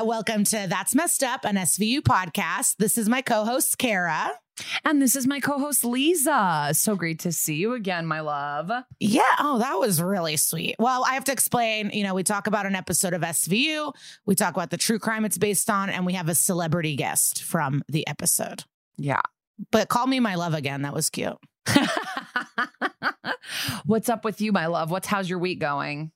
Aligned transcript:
uh, 0.00 0.04
welcome 0.04 0.44
to 0.44 0.66
That's 0.68 0.94
Messed 0.94 1.22
Up, 1.22 1.44
an 1.44 1.56
SVU 1.56 2.00
podcast. 2.00 2.76
This 2.76 2.96
is 2.96 3.08
my 3.08 3.22
co 3.22 3.44
host, 3.44 3.78
Kara. 3.78 4.32
And 4.84 5.00
this 5.00 5.16
is 5.16 5.26
my 5.26 5.40
co 5.40 5.58
host, 5.58 5.84
Liza. 5.84 6.70
So 6.72 6.94
great 6.94 7.18
to 7.20 7.32
see 7.32 7.56
you 7.56 7.74
again, 7.74 8.06
my 8.06 8.20
love. 8.20 8.70
Yeah. 8.98 9.22
Oh, 9.38 9.58
that 9.58 9.78
was 9.78 10.00
really 10.00 10.36
sweet. 10.36 10.76
Well, 10.78 11.04
I 11.04 11.14
have 11.14 11.24
to 11.24 11.32
explain. 11.32 11.90
You 11.90 12.04
know, 12.04 12.14
we 12.14 12.22
talk 12.22 12.46
about 12.46 12.66
an 12.66 12.74
episode 12.74 13.14
of 13.14 13.22
SVU, 13.22 13.92
we 14.26 14.34
talk 14.34 14.54
about 14.54 14.70
the 14.70 14.76
true 14.76 14.98
crime 14.98 15.24
it's 15.24 15.38
based 15.38 15.68
on, 15.68 15.90
and 15.90 16.06
we 16.06 16.12
have 16.14 16.28
a 16.28 16.34
celebrity 16.34 16.96
guest 16.96 17.42
from 17.42 17.82
the 17.88 18.06
episode. 18.06 18.64
Yeah. 18.96 19.22
But 19.70 19.88
call 19.88 20.06
me 20.06 20.20
my 20.20 20.36
love 20.36 20.54
again. 20.54 20.82
That 20.82 20.94
was 20.94 21.10
cute. 21.10 21.36
What's 23.84 24.08
up 24.08 24.24
with 24.24 24.40
you, 24.40 24.52
my 24.52 24.66
love? 24.66 24.90
What's 24.90 25.08
how's 25.08 25.28
your 25.28 25.38
week 25.38 25.58
going? 25.58 26.12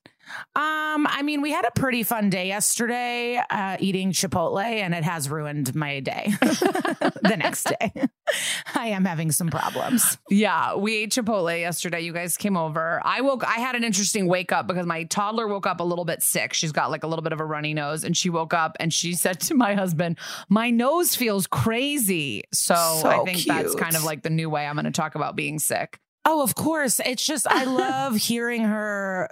Um, 0.56 1.06
I 1.09 1.23
mean, 1.23 1.42
we 1.42 1.52
had 1.52 1.64
a 1.64 1.70
pretty 1.73 2.02
fun 2.02 2.30
day 2.30 2.48
yesterday, 2.48 3.42
uh, 3.50 3.77
eating 3.80 4.12
Chipotle, 4.12 4.62
and 4.62 4.94
it 4.94 5.05
has 5.05 5.28
ruined 5.28 5.75
my 5.75 6.00
day. 6.00 6.33
the 6.41 7.36
next 7.36 7.64
day, 7.64 7.92
I 8.75 8.89
am 8.89 9.05
having 9.05 9.31
some 9.33 9.48
problems. 9.48 10.19
Yeah, 10.31 10.77
we 10.77 10.97
ate 10.97 11.12
Chipotle 11.12 11.58
yesterday. 11.58 12.00
You 12.00 12.12
guys 12.12 12.36
came 12.36 12.56
over. 12.56 13.00
I 13.05 13.20
woke. 13.20 13.44
I 13.44 13.61
had 13.61 13.75
an 13.75 13.84
interesting 13.84 14.27
wake 14.27 14.53
up 14.53 14.66
because 14.66 14.86
my 14.86 15.05
toddler 15.05 15.48
woke 15.48 15.66
up 15.66 15.81
a 15.81 15.84
little 15.84 16.05
bit 16.05 16.22
sick. 16.22 16.53
She's 16.53 16.72
got 16.72 16.91
like 16.91 17.05
a 17.05 17.06
little 17.06 17.22
bit 17.22 17.33
of 17.33 17.41
a 17.41 17.44
runny 17.44 17.75
nose, 17.75 18.05
and 18.05 18.16
she 18.16 18.31
woke 18.31 18.55
up 18.55 18.77
and 18.81 18.92
she 18.92 19.14
said 19.25 19.41
to 19.41 19.55
my 19.55 19.75
husband, 19.75 20.19
"My 20.48 20.70
nose 20.70 21.14
feels 21.14 21.47
crazy." 21.47 22.44
So, 22.53 22.75
So 22.75 23.09
I 23.09 23.25
think 23.25 23.44
that's 23.44 23.75
kind 23.75 23.97
of 23.97 24.05
like 24.05 24.22
the 24.22 24.31
new 24.31 24.48
way 24.48 24.66
I'm 24.66 24.75
going 24.75 24.84
to 24.84 24.91
talk 24.91 25.14
about 25.14 25.36
being 25.36 25.59
sick. 25.59 25.98
Oh, 26.25 26.42
of 26.42 26.55
course. 26.55 27.00
It's 27.05 27.25
just 27.25 27.47
I 27.47 27.64
love 27.64 28.16
hearing 28.16 28.62
her 28.62 29.28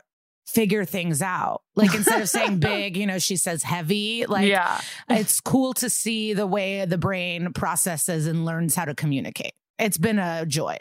figure 0.52 0.84
things 0.84 1.22
out. 1.22 1.62
Like 1.74 1.94
instead 1.94 2.20
of 2.20 2.28
saying 2.28 2.58
big, 2.60 2.96
you 2.96 3.06
know, 3.06 3.18
she 3.18 3.36
says 3.36 3.62
heavy. 3.62 4.26
Like 4.26 4.46
yeah. 4.46 4.80
it's 5.08 5.40
cool 5.40 5.72
to 5.74 5.88
see 5.88 6.34
the 6.34 6.46
way 6.46 6.84
the 6.84 6.98
brain 6.98 7.52
processes 7.52 8.26
and 8.26 8.44
learns 8.44 8.74
how 8.74 8.84
to 8.84 8.94
communicate. 8.94 9.54
It's 9.78 9.98
been 9.98 10.18
a 10.18 10.46
joy. 10.46 10.78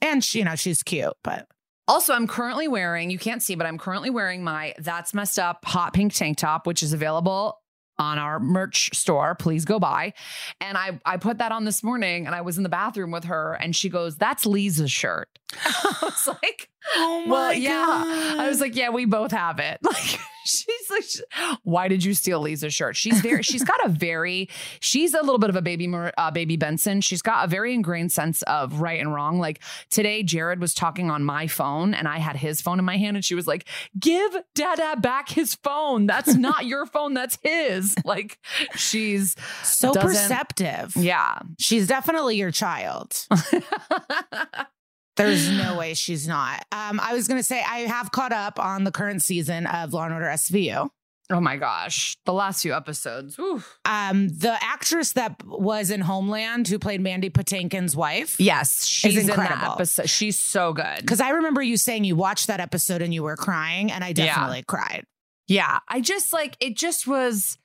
And 0.00 0.24
she, 0.24 0.40
you 0.40 0.44
know, 0.44 0.56
she's 0.56 0.82
cute, 0.82 1.12
but 1.22 1.46
Also, 1.86 2.14
I'm 2.14 2.26
currently 2.26 2.68
wearing, 2.68 3.10
you 3.10 3.18
can't 3.18 3.42
see, 3.42 3.54
but 3.54 3.66
I'm 3.66 3.78
currently 3.78 4.10
wearing 4.10 4.42
my 4.42 4.74
That's 4.78 5.14
Messed 5.14 5.38
Up 5.38 5.64
hot 5.64 5.92
pink 5.92 6.12
tank 6.14 6.38
top, 6.38 6.66
which 6.66 6.82
is 6.82 6.92
available 6.92 7.58
on 7.98 8.18
our 8.18 8.40
merch 8.40 8.90
store. 8.94 9.34
Please 9.34 9.64
go 9.64 9.78
buy. 9.78 10.14
And 10.60 10.76
I 10.76 10.98
I 11.04 11.18
put 11.18 11.38
that 11.38 11.52
on 11.52 11.64
this 11.64 11.82
morning 11.84 12.26
and 12.26 12.34
I 12.34 12.40
was 12.40 12.56
in 12.56 12.62
the 12.62 12.68
bathroom 12.68 13.10
with 13.10 13.24
her 13.24 13.52
and 13.54 13.76
she 13.76 13.88
goes, 13.88 14.16
That's 14.16 14.46
Liza's 14.46 14.90
shirt. 14.90 15.28
I 15.64 15.96
was 16.02 16.26
like, 16.26 16.68
oh 16.96 17.24
Well, 17.28 17.52
yeah. 17.54 18.36
I 18.38 18.48
was 18.48 18.60
like, 18.60 18.76
yeah, 18.76 18.90
we 18.90 19.04
both 19.04 19.32
have 19.32 19.58
it. 19.58 19.78
Like 19.92 20.18
she's 20.44 20.90
like, 20.90 21.58
why 21.62 21.86
did 21.86 22.02
you 22.02 22.14
steal 22.14 22.40
Liza's 22.40 22.74
shirt? 22.74 22.96
She's 22.96 23.20
very, 23.20 23.44
she's 23.44 23.62
got 23.62 23.84
a 23.84 23.88
very, 23.88 24.48
she's 24.80 25.14
a 25.14 25.20
little 25.20 25.38
bit 25.38 25.50
of 25.50 25.54
a 25.54 25.62
baby, 25.62 25.88
uh, 26.18 26.30
baby 26.32 26.56
Benson. 26.56 27.00
She's 27.00 27.22
got 27.22 27.44
a 27.44 27.48
very 27.48 27.72
ingrained 27.74 28.10
sense 28.10 28.42
of 28.42 28.80
right 28.80 28.98
and 28.98 29.14
wrong. 29.14 29.38
Like 29.38 29.62
today, 29.88 30.24
Jared 30.24 30.60
was 30.60 30.74
talking 30.74 31.12
on 31.12 31.22
my 31.22 31.46
phone 31.46 31.94
and 31.94 32.08
I 32.08 32.18
had 32.18 32.34
his 32.34 32.60
phone 32.60 32.80
in 32.80 32.84
my 32.84 32.96
hand 32.96 33.16
and 33.16 33.24
she 33.24 33.36
was 33.36 33.46
like, 33.46 33.68
give 34.00 34.36
Dada 34.56 34.96
back 34.98 35.28
his 35.28 35.54
phone. 35.54 36.06
That's 36.06 36.34
not 36.34 36.66
your 36.66 36.86
phone. 36.86 37.14
That's 37.14 37.38
his. 37.44 37.94
Like 38.04 38.38
she's, 38.74 39.36
so 39.62 39.92
perceptive. 39.92 40.96
yeah. 40.96 41.38
She's 41.60 41.86
definitely 41.86 42.36
your 42.36 42.50
child. 42.50 43.14
There's 45.16 45.50
no 45.50 45.76
way 45.78 45.94
she's 45.94 46.26
not. 46.26 46.64
Um, 46.72 47.00
I 47.00 47.14
was 47.14 47.28
gonna 47.28 47.42
say 47.42 47.62
I 47.62 47.80
have 47.80 48.12
caught 48.12 48.32
up 48.32 48.58
on 48.58 48.84
the 48.84 48.90
current 48.92 49.22
season 49.22 49.66
of 49.66 49.92
Law 49.92 50.04
and 50.04 50.14
Order 50.14 50.26
SVU. 50.26 50.88
oh 51.30 51.40
my 51.40 51.56
gosh. 51.56 52.16
The 52.26 52.32
last 52.32 52.62
few 52.62 52.74
episodes. 52.74 53.38
Um, 53.84 54.28
the 54.28 54.56
actress 54.62 55.12
that 55.12 55.42
was 55.46 55.90
in 55.90 56.00
Homeland 56.02 56.68
who 56.68 56.78
played 56.78 57.00
Mandy 57.00 57.30
Patinkin's 57.30 57.96
wife. 57.96 58.38
Yes, 58.38 58.84
she's 58.84 59.16
in 59.16 59.26
that 59.28 59.38
incredible. 59.38 59.72
episode. 59.72 60.10
She's 60.10 60.38
so 60.38 60.72
good. 60.74 61.00
Because 61.00 61.20
I 61.20 61.30
remember 61.30 61.62
you 61.62 61.76
saying 61.76 62.04
you 62.04 62.16
watched 62.16 62.48
that 62.48 62.60
episode 62.60 63.00
and 63.02 63.14
you 63.14 63.22
were 63.22 63.36
crying, 63.36 63.90
and 63.90 64.04
I 64.04 64.08
Yeah. 64.08 64.12
definitely 64.26 64.64
cried. 64.66 65.04
Yeah, 65.48 65.78
I 65.88 66.00
just 66.00 66.32
like 66.32 66.56
it 66.60 66.76
just 66.76 67.06
was 67.06 67.58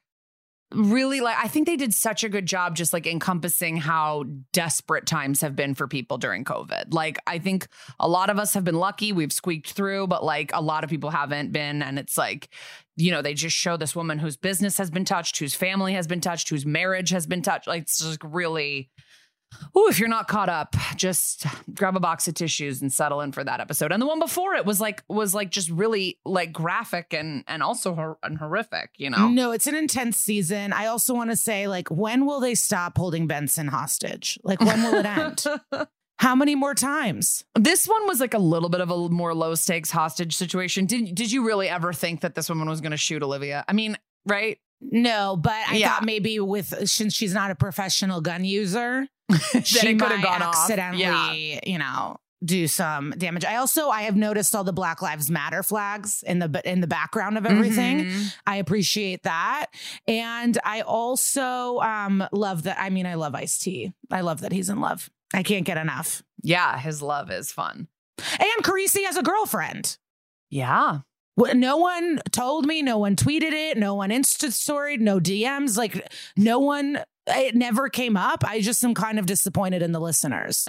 really 0.74 1.22
like 1.22 1.38
I 1.38 1.48
think 1.48 1.66
they 1.66 1.78
did 1.78 1.94
such 1.94 2.24
a 2.24 2.30
good 2.30 2.46
job 2.46 2.76
just 2.76 2.92
like 2.92 3.08
encompassing 3.08 3.78
how 3.78 4.26
desperate 4.52 5.06
times 5.06 5.42
have 5.42 5.56
been 5.56 5.76
for 5.76 5.88
people 5.88 6.18
during 6.18 6.44
COVID. 6.44 6.94
Like 6.94 7.18
I 7.26 7.40
think 7.40 7.68
a 8.00 8.08
lot 8.08 8.30
of 8.30 8.38
us 8.38 8.54
have 8.54 8.66
been 8.66 8.76
lucky, 8.76 9.14
we've 9.14 9.32
squeaked 9.32 9.72
through, 9.72 10.08
but 10.08 10.24
like 10.26 10.52
a 10.54 10.62
lot 10.62 10.84
of 10.84 10.90
people 10.90 11.10
haven't 11.10 11.52
been 11.52 11.82
and 11.82 11.98
it's 11.98 12.18
like 12.18 12.50
you 13.00 13.12
know, 13.12 13.22
they 13.22 13.36
just 13.36 13.56
show 13.56 13.78
this 13.78 13.96
woman 13.96 14.18
whose 14.18 14.38
business 14.38 14.80
has 14.80 14.90
been 14.90 15.06
touched, 15.06 15.38
whose 15.38 15.54
family 15.54 15.94
has 15.94 16.08
been 16.08 16.20
touched, 16.20 16.50
whose 16.50 16.66
marriage 16.66 17.12
has 17.12 17.28
been 17.28 17.44
touched. 17.44 17.68
Like 17.68 17.84
it's 17.84 18.00
just 18.00 18.24
really 18.24 18.90
Oh, 19.76 19.88
if 19.90 20.00
you're 20.00 20.10
not 20.10 20.28
caught 20.28 20.50
up, 20.50 20.76
just 20.96 21.46
grab 21.74 21.96
a 21.96 22.00
box 22.00 22.28
of 22.28 22.34
tissues 22.34 22.82
and 22.82 22.92
settle 22.92 23.22
in 23.22 23.32
for 23.32 23.44
that 23.44 23.60
episode. 23.60 23.92
And 23.92 24.02
the 24.02 24.08
one 24.08 24.20
before 24.20 24.56
it 24.56 24.66
was 24.66 24.82
like 24.82 25.04
was 25.08 25.34
like 25.34 25.52
just 25.52 25.70
really 25.70 26.20
like 26.26 26.52
graphic 26.52 27.14
and 27.14 27.44
and 27.48 27.64
also 27.64 27.94
hor- 27.96 28.18
and 28.24 28.38
horrific, 28.38 28.92
you 28.98 29.10
know. 29.10 29.28
No, 29.30 29.52
it's 29.52 29.68
an 29.68 29.76
intense 29.76 30.18
season. 30.18 30.74
I 30.74 30.88
also 30.88 31.14
want 31.14 31.30
to 31.30 31.36
say, 31.36 31.68
like, 31.68 31.90
when 31.90 32.26
will 32.26 32.40
they 32.40 32.56
stop 32.56 32.98
holding 32.98 33.28
Benson 33.28 33.68
hostage? 33.68 34.38
Like, 34.44 34.60
when 34.62 34.84
will 34.84 34.96
it 34.96 35.06
end? 35.06 35.46
How 36.20 36.34
many 36.36 36.56
more 36.56 36.74
times? 36.74 37.46
this 37.56 37.88
one 37.88 38.08
was 38.08 38.20
like 38.20 38.34
a 38.34 38.40
little 38.40 38.70
bit 38.70 38.82
of 38.82 38.90
a 38.90 39.10
more 39.10 39.36
low 39.36 39.54
stakes 39.54 39.92
hostage 39.92 40.36
situation. 40.36 40.86
Did 40.86 41.14
did 41.14 41.32
you 41.32 41.46
really 41.46 41.70
ever 41.70 41.94
think 41.94 42.22
that 42.22 42.36
this 42.36 42.50
woman 42.50 42.68
was 42.68 42.82
going 42.82 42.92
to 42.92 42.98
shoot 42.98 43.22
Olivia? 43.22 43.64
I 43.68 43.74
mean, 43.74 43.98
right? 44.26 44.58
No, 44.82 45.36
but 45.36 45.54
I 45.68 45.78
Yeah. 45.78 45.90
thought 45.96 46.06
maybe 46.06 46.40
with 46.40 46.88
since 46.90 47.14
she's 47.14 47.34
not 47.34 47.52
a 47.52 47.56
professional 47.56 48.22
gun 48.22 48.46
user, 48.46 49.08
she 49.64 49.96
could 49.96 50.12
have 50.12 50.24
gone 50.24 50.42
off. 50.42 50.56
accidentally, 50.56 51.54
Yeah. 51.54 51.60
you 51.66 51.78
know, 51.80 52.18
do 52.46 52.68
some 52.68 53.10
damage. 53.18 53.44
I 53.44 53.56
also 53.56 53.90
I 53.90 54.04
have 54.04 54.16
noticed 54.16 54.56
all 54.56 54.64
the 54.64 54.72
Black 54.74 55.02
Lives 55.02 55.30
Matter 55.32 55.64
flags 55.64 56.24
in 56.28 56.38
the 56.40 56.62
in 56.64 56.82
the 56.82 56.88
background 56.88 57.38
of 57.38 57.46
everything. 57.48 58.06
Mhm. 58.06 58.34
I 58.46 58.58
appreciate 58.58 59.24
that, 59.24 59.68
and 60.08 60.58
I 60.64 60.82
also 60.82 61.80
um 61.80 62.24
love 62.32 62.64
that. 62.64 62.80
I 62.80 62.92
mean, 62.92 63.08
I 63.08 63.16
love 63.16 63.34
Ice 63.34 63.58
T. 63.58 63.92
I 64.12 64.22
love 64.22 64.42
that 64.42 64.52
he's 64.52 64.70
in 64.70 64.80
love. 64.80 65.10
I 65.34 65.42
can't 65.42 65.66
get 65.66 65.78
enough. 65.78 66.22
Yeah, 66.44 66.78
his 66.80 67.02
love 67.02 67.32
is 67.32 67.52
fun. 67.52 67.88
And 68.20 68.64
Carisi 68.64 69.04
has 69.06 69.18
a 69.18 69.24
girlfriend. 69.24 69.98
Yeah. 70.50 71.00
No 71.38 71.78
one 71.78 72.20
told 72.32 72.66
me. 72.66 72.82
No 72.82 72.98
one 72.98 73.16
tweeted 73.16 73.52
it. 73.52 73.78
No 73.78 73.96
one 73.96 74.10
Insta 74.10 74.52
storied. 74.52 75.02
No 75.02 75.20
DMs. 75.20 75.78
Like 75.78 76.12
no 76.36 76.60
one. 76.60 77.00
It 77.28 77.56
never 77.56 77.90
came 77.90 78.16
up. 78.16 78.44
I 78.46 78.62
just 78.62 78.84
am 78.84 78.94
kind 78.94 79.20
of 79.20 79.26
disappointed 79.26 79.82
in 79.82 79.92
the 79.92 80.00
listeners. 80.00 80.66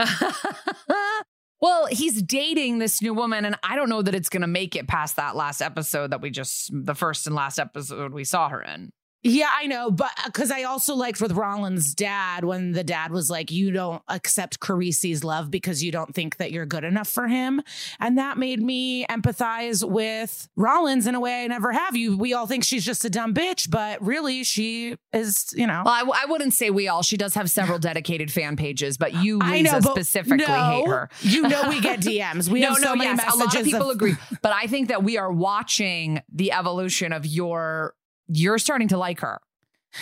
well, 1.61 1.87
he's 1.87 2.21
dating 2.21 2.81
this 2.81 3.01
new 3.01 3.15
woman, 3.15 3.45
and 3.45 3.55
I 3.62 3.77
don't 3.77 3.89
know 3.89 4.03
that 4.03 4.12
it's 4.12 4.29
going 4.29 4.41
to 4.41 4.49
make 4.49 4.75
it 4.75 4.89
past 4.89 5.15
that 5.17 5.37
last 5.37 5.62
episode 5.62 6.11
that 6.11 6.20
we 6.20 6.31
just, 6.31 6.71
the 6.73 6.97
first 6.97 7.29
and 7.29 7.37
last 7.37 7.61
episode 7.61 8.12
we 8.12 8.25
saw 8.25 8.49
her 8.49 8.61
in. 8.61 8.91
Yeah, 9.25 9.49
I 9.53 9.67
know, 9.67 9.91
but 9.91 10.11
uh, 10.19 10.26
because 10.26 10.53
I 10.53 10.62
also 10.62 10.94
liked 10.94 11.20
with 11.20 11.32
Rollins' 11.32 11.93
dad 11.94 12.44
when 12.44 12.70
the 12.73 12.85
dad 12.85 13.11
was 13.11 13.29
like, 13.29 13.50
"You 13.50 13.73
don't 13.73 14.00
accept 14.09 14.61
Carisi's 14.61 15.25
love 15.25 15.50
because 15.50 15.82
you 15.82 15.91
don't 15.91 16.15
think 16.15 16.37
that 16.37 16.53
you're 16.53 16.67
good 16.67 16.85
enough 16.85 17.09
for 17.09 17.26
him," 17.26 17.61
and 17.99 18.17
that 18.17 18.38
made 18.38 18.62
me 18.62 19.05
empathize 19.06 19.82
with 19.88 20.49
Rollins 20.56 21.09
in 21.09 21.17
a 21.17 21.20
way 21.20 21.43
I 21.43 21.47
never 21.49 21.73
have. 21.73 21.97
You, 21.97 22.17
we 22.17 22.32
all 22.32 22.47
think 22.47 22.62
she's 22.62 22.85
just 22.85 23.05
a 23.05 23.11
dumb 23.11 23.35
bitch, 23.35 23.69
but 23.69 24.00
really, 24.00 24.44
she 24.44 24.97
is. 25.12 25.47
You 25.55 25.67
know, 25.67 25.82
Well, 25.85 25.94
I, 25.94 26.00
w- 26.00 26.14
I 26.17 26.26
wouldn't 26.31 26.55
say 26.55 26.71
we 26.71 26.87
all. 26.87 27.03
She 27.03 27.17
does 27.17 27.35
have 27.35 27.50
several 27.50 27.79
dedicated 27.81 28.31
fan 28.31 28.55
pages, 28.56 28.99
but 28.99 29.14
you, 29.14 29.41
I 29.43 29.62
know, 29.62 29.81
specifically 29.81 30.47
no, 30.47 30.71
hate 30.71 30.87
her. 30.87 31.11
You 31.23 31.43
know, 31.43 31.69
we 31.69 31.81
get 31.81 31.99
DMs. 32.03 32.49
We 32.49 32.61
no, 32.61 32.69
have 32.69 32.79
so 32.79 32.85
no, 32.91 32.94
many 32.97 33.11
yes, 33.11 33.17
messages. 33.17 33.35
a 33.41 33.44
lot 33.44 33.56
of 33.56 33.64
people 33.64 33.91
of- 33.91 33.97
agree, 33.97 34.14
but 34.43 34.53
I 34.53 34.69
think 34.69 34.88
that 34.88 35.03
we 35.03 35.19
are 35.19 35.32
watching 35.32 36.23
the 36.32 36.53
evolution 36.53 37.12
of 37.12 37.26
your. 37.26 37.94
You're 38.28 38.58
starting 38.58 38.88
to 38.88 38.98
like 38.98 39.20
her. 39.20 39.40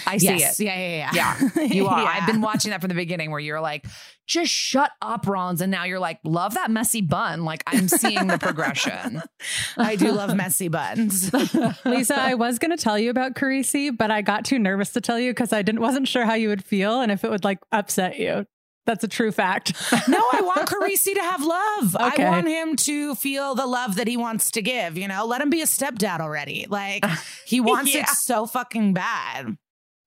I 0.04 0.18
see 0.18 0.26
Yes. 0.36 0.58
it. 0.58 0.64
Yeah, 0.64 0.76
yeah, 0.76 1.10
yeah. 1.14 1.50
Yeah, 1.54 1.62
you 1.62 1.86
are. 1.88 2.02
Yeah. 2.02 2.08
I've 2.12 2.26
been 2.26 2.40
watching 2.40 2.72
that 2.72 2.80
from 2.80 2.88
the 2.88 2.94
beginning 2.96 3.30
where 3.30 3.38
you're 3.38 3.60
like, 3.60 3.86
just 4.26 4.50
shut 4.50 4.90
up, 5.00 5.28
Rollins. 5.28 5.60
And 5.60 5.70
now 5.70 5.84
you're 5.84 6.00
like, 6.00 6.18
love 6.24 6.54
that 6.54 6.72
messy 6.72 7.02
bun. 7.02 7.44
Like 7.44 7.62
I'm 7.68 7.86
seeing 7.86 8.26
the 8.26 8.36
progression. 8.36 9.22
I 9.78 9.94
do 9.94 10.10
love 10.10 10.34
messy 10.34 10.66
buns. 10.66 11.32
Liza, 11.84 12.18
I 12.20 12.34
was 12.34 12.58
going 12.58 12.76
to 12.76 12.82
tell 12.82 12.98
you 12.98 13.10
about 13.10 13.34
Carisi, 13.34 13.96
but 13.96 14.10
I 14.10 14.22
got 14.22 14.44
too 14.44 14.58
nervous 14.58 14.92
to 14.94 15.00
tell 15.00 15.20
you 15.20 15.30
because 15.30 15.52
I 15.52 15.62
didn't 15.62 15.80
wasn't 15.80 16.08
sure 16.08 16.24
how 16.24 16.34
you 16.34 16.48
would 16.48 16.64
feel 16.64 17.00
and 17.00 17.12
if 17.12 17.22
it 17.24 17.30
would 17.30 17.44
like 17.44 17.60
upset 17.70 18.18
you. 18.18 18.44
That's 18.86 19.02
a 19.02 19.08
true 19.08 19.32
fact. 19.32 19.72
no, 20.08 20.18
I 20.32 20.40
want 20.42 20.60
Carisi 20.68 21.14
to 21.14 21.20
have 21.20 21.42
love. 21.42 21.96
Okay. 21.96 22.24
I 22.24 22.30
want 22.30 22.46
him 22.46 22.76
to 22.76 23.14
feel 23.16 23.54
the 23.54 23.66
love 23.66 23.96
that 23.96 24.06
he 24.06 24.16
wants 24.16 24.50
to 24.52 24.62
give. 24.62 24.96
You 24.96 25.08
know, 25.08 25.26
let 25.26 25.40
him 25.40 25.50
be 25.50 25.60
a 25.60 25.66
stepdad 25.66 26.20
already. 26.20 26.66
Like 26.68 27.04
he 27.46 27.60
wants 27.60 27.94
yeah. 27.94 28.02
it 28.02 28.08
so 28.08 28.46
fucking 28.46 28.94
bad. 28.94 29.58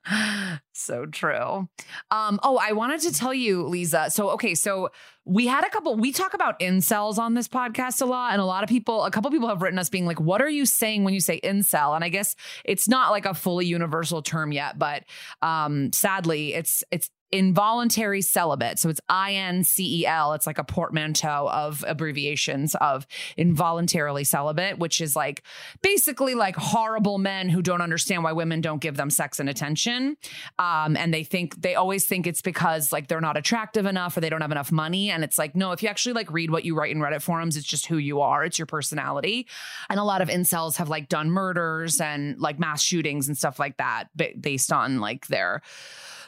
so 0.73 1.05
true. 1.05 1.67
Um, 2.09 2.39
oh, 2.41 2.57
I 2.57 2.71
wanted 2.71 3.01
to 3.01 3.13
tell 3.13 3.33
you, 3.33 3.63
Liza. 3.67 4.07
So, 4.09 4.29
okay, 4.31 4.55
so 4.55 4.89
we 5.25 5.45
had 5.45 5.65
a 5.65 5.69
couple, 5.69 5.95
we 5.95 6.13
talk 6.13 6.33
about 6.33 6.59
incels 6.59 7.17
on 7.17 7.33
this 7.33 7.49
podcast 7.49 8.01
a 8.01 8.05
lot. 8.05 8.31
And 8.31 8.41
a 8.41 8.45
lot 8.45 8.63
of 8.63 8.69
people, 8.69 9.03
a 9.03 9.11
couple 9.11 9.29
people 9.29 9.49
have 9.49 9.61
written 9.61 9.77
us 9.77 9.89
being 9.89 10.05
like, 10.05 10.21
what 10.21 10.41
are 10.41 10.49
you 10.49 10.65
saying 10.65 11.03
when 11.03 11.13
you 11.13 11.19
say 11.19 11.39
incel? 11.41 11.95
And 11.95 12.03
I 12.03 12.09
guess 12.09 12.35
it's 12.63 12.87
not 12.87 13.11
like 13.11 13.25
a 13.25 13.33
fully 13.33 13.65
universal 13.65 14.21
term 14.21 14.53
yet, 14.53 14.79
but 14.79 15.03
um, 15.41 15.91
sadly, 15.91 16.53
it's 16.53 16.83
it's 16.91 17.09
involuntary 17.31 18.21
celibate. 18.21 18.79
So 18.79 18.89
it's 18.89 19.01
I 19.07 19.33
N 19.33 19.63
C 19.63 20.01
E 20.01 20.05
L. 20.05 20.33
It's 20.33 20.47
like 20.47 20.57
a 20.57 20.63
portmanteau 20.63 21.47
of 21.49 21.83
abbreviations 21.87 22.75
of 22.75 23.05
involuntarily 23.37 24.23
celibate, 24.23 24.79
which 24.79 25.01
is 25.01 25.15
like 25.15 25.43
basically 25.81 26.35
like 26.35 26.55
horrible 26.55 27.17
men 27.17 27.49
who 27.49 27.61
don't 27.61 27.81
understand 27.81 28.23
why 28.23 28.31
women 28.31 28.61
don't 28.61 28.81
give 28.81 28.97
them 28.97 29.09
sex 29.09 29.39
and 29.39 29.49
attention. 29.49 30.17
Um, 30.57 30.97
and 30.97 31.13
they 31.13 31.23
think, 31.23 31.61
they 31.61 31.75
always 31.75 32.05
think 32.05 32.25
it's 32.25 32.41
because 32.41 32.91
like 32.91 33.07
they're 33.07 33.21
not 33.21 33.37
attractive 33.37 33.85
enough 33.85 34.17
or 34.17 34.21
they 34.21 34.29
don't 34.29 34.41
have 34.41 34.51
enough 34.51 34.71
money. 34.71 35.11
And 35.11 35.23
it's 35.23 35.37
like, 35.37 35.55
no, 35.55 35.71
if 35.71 35.83
you 35.83 35.89
actually 35.89 36.13
like 36.13 36.31
read 36.31 36.51
what 36.51 36.65
you 36.65 36.75
write 36.75 36.91
in 36.91 36.99
Reddit 36.99 37.21
forums, 37.21 37.57
it's 37.57 37.67
just 37.67 37.85
who 37.85 37.97
you 37.97 38.21
are, 38.21 38.43
it's 38.43 38.57
your 38.57 38.65
personality. 38.65 39.47
And 39.89 39.99
a 39.99 40.03
lot 40.03 40.21
of 40.21 40.29
incels 40.29 40.77
have 40.77 40.89
like 40.89 41.09
done 41.09 41.29
murders 41.29 42.01
and 42.01 42.39
like 42.39 42.59
mass 42.59 42.81
shootings 42.81 43.27
and 43.27 43.37
stuff 43.37 43.59
like 43.59 43.77
that 43.77 44.05
based 44.39 44.71
on 44.71 44.99
like 44.99 45.27
their 45.27 45.61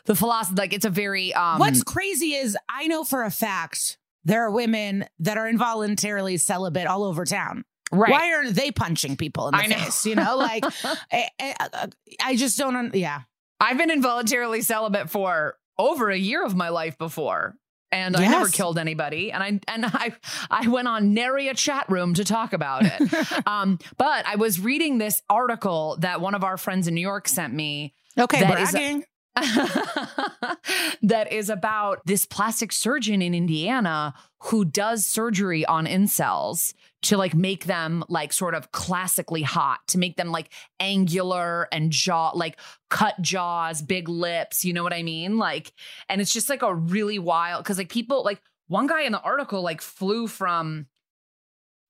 the 0.05 0.15
philosophy 0.15 0.55
like 0.55 0.73
it's 0.73 0.85
a 0.85 0.89
very 0.89 1.33
um 1.33 1.59
What's 1.59 1.83
crazy 1.83 2.33
is 2.33 2.57
I 2.69 2.87
know 2.87 3.03
for 3.03 3.23
a 3.23 3.31
fact 3.31 3.97
there 4.23 4.45
are 4.45 4.51
women 4.51 5.05
that 5.19 5.37
are 5.37 5.47
involuntarily 5.47 6.37
celibate 6.37 6.87
all 6.87 7.03
over 7.03 7.25
town. 7.25 7.65
Right. 7.91 8.11
Why 8.11 8.33
aren't 8.33 8.55
they 8.55 8.71
punching 8.71 9.17
people 9.17 9.47
in 9.49 9.51
the 9.51 9.57
I 9.57 9.67
face? 9.67 10.05
Know. 10.05 10.09
You 10.09 10.15
know, 10.15 10.37
like 10.37 10.63
I, 11.11 11.29
I, 11.39 11.89
I, 12.23 12.35
just 12.37 12.57
don't. 12.57 12.75
Un- 12.75 12.91
yeah, 12.93 13.21
I've 13.59 13.77
been 13.77 13.91
involuntarily 13.91 14.61
celibate 14.61 15.09
for 15.09 15.57
over 15.77 16.09
a 16.09 16.17
year 16.17 16.45
of 16.45 16.55
my 16.55 16.69
life 16.69 16.97
before, 16.97 17.55
and 17.91 18.15
yes. 18.17 18.23
I 18.23 18.31
never 18.31 18.47
killed 18.47 18.77
anybody. 18.77 19.33
And 19.33 19.43
I 19.43 19.59
and 19.67 19.85
I 19.85 20.13
I 20.49 20.69
went 20.69 20.87
on 20.87 21.13
nary 21.13 21.49
a 21.49 21.53
chat 21.53 21.89
room 21.89 22.13
to 22.13 22.23
talk 22.23 22.53
about 22.53 22.83
it. 22.85 23.45
um, 23.47 23.77
but 23.97 24.25
I 24.25 24.37
was 24.37 24.61
reading 24.61 24.97
this 24.97 25.21
article 25.29 25.97
that 25.99 26.21
one 26.21 26.33
of 26.33 26.45
our 26.45 26.57
friends 26.57 26.87
in 26.87 26.95
New 26.95 27.01
York 27.01 27.27
sent 27.27 27.53
me. 27.53 27.93
Okay, 28.17 28.45
bragging. 28.45 29.03
that 31.01 31.31
is 31.31 31.49
about 31.49 32.01
this 32.05 32.25
plastic 32.25 32.71
surgeon 32.71 33.21
in 33.21 33.33
Indiana 33.33 34.13
who 34.39 34.65
does 34.65 35.05
surgery 35.05 35.65
on 35.65 35.85
incels 35.85 36.73
to 37.03 37.15
like 37.15 37.33
make 37.33 37.65
them 37.65 38.03
like 38.09 38.33
sort 38.33 38.53
of 38.53 38.71
classically 38.71 39.41
hot, 39.41 39.79
to 39.87 39.97
make 39.97 40.17
them 40.17 40.31
like 40.31 40.51
angular 40.79 41.69
and 41.71 41.91
jaw, 41.91 42.31
like 42.31 42.59
cut 42.89 43.19
jaws, 43.21 43.81
big 43.81 44.09
lips. 44.09 44.65
You 44.65 44.73
know 44.73 44.83
what 44.83 44.93
I 44.93 45.01
mean? 45.01 45.37
Like, 45.37 45.71
and 46.09 46.19
it's 46.19 46.33
just 46.33 46.49
like 46.49 46.61
a 46.61 46.75
really 46.75 47.17
wild 47.17 47.63
because 47.63 47.77
like 47.77 47.89
people, 47.89 48.23
like 48.23 48.41
one 48.67 48.87
guy 48.87 49.03
in 49.03 49.11
the 49.11 49.21
article 49.21 49.61
like 49.61 49.81
flew 49.81 50.27
from 50.27 50.87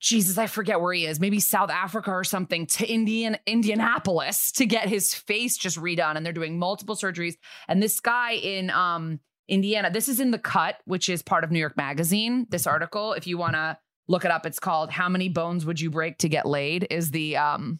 Jesus, 0.01 0.37
I 0.39 0.47
forget 0.47 0.81
where 0.81 0.93
he 0.93 1.05
is, 1.05 1.19
maybe 1.19 1.39
South 1.39 1.69
Africa 1.69 2.09
or 2.09 2.23
something, 2.23 2.65
to 2.65 2.85
Indian 2.87 3.37
Indianapolis 3.45 4.51
to 4.53 4.65
get 4.65 4.89
his 4.89 5.13
face 5.13 5.57
just 5.57 5.77
redone. 5.77 6.17
And 6.17 6.25
they're 6.25 6.33
doing 6.33 6.57
multiple 6.57 6.95
surgeries. 6.95 7.35
And 7.67 7.81
this 7.81 7.99
guy 7.99 8.31
in 8.33 8.71
um, 8.71 9.19
Indiana, 9.47 9.91
this 9.91 10.09
is 10.09 10.19
in 10.19 10.31
the 10.31 10.39
cut, 10.39 10.77
which 10.85 11.07
is 11.07 11.21
part 11.21 11.43
of 11.43 11.51
New 11.51 11.59
York 11.59 11.77
Magazine. 11.77 12.47
This 12.49 12.65
article, 12.65 13.13
if 13.13 13.27
you 13.27 13.37
want 13.37 13.53
to 13.53 13.77
look 14.07 14.25
it 14.25 14.31
up, 14.31 14.45
it's 14.47 14.59
called 14.59 14.89
"How 14.89 15.07
Many 15.07 15.29
Bones 15.29 15.65
Would 15.65 15.79
You 15.79 15.91
Break 15.91 16.17
to 16.19 16.29
Get 16.29 16.47
Laid?" 16.47 16.87
Is 16.89 17.11
the 17.11 17.37
um 17.37 17.79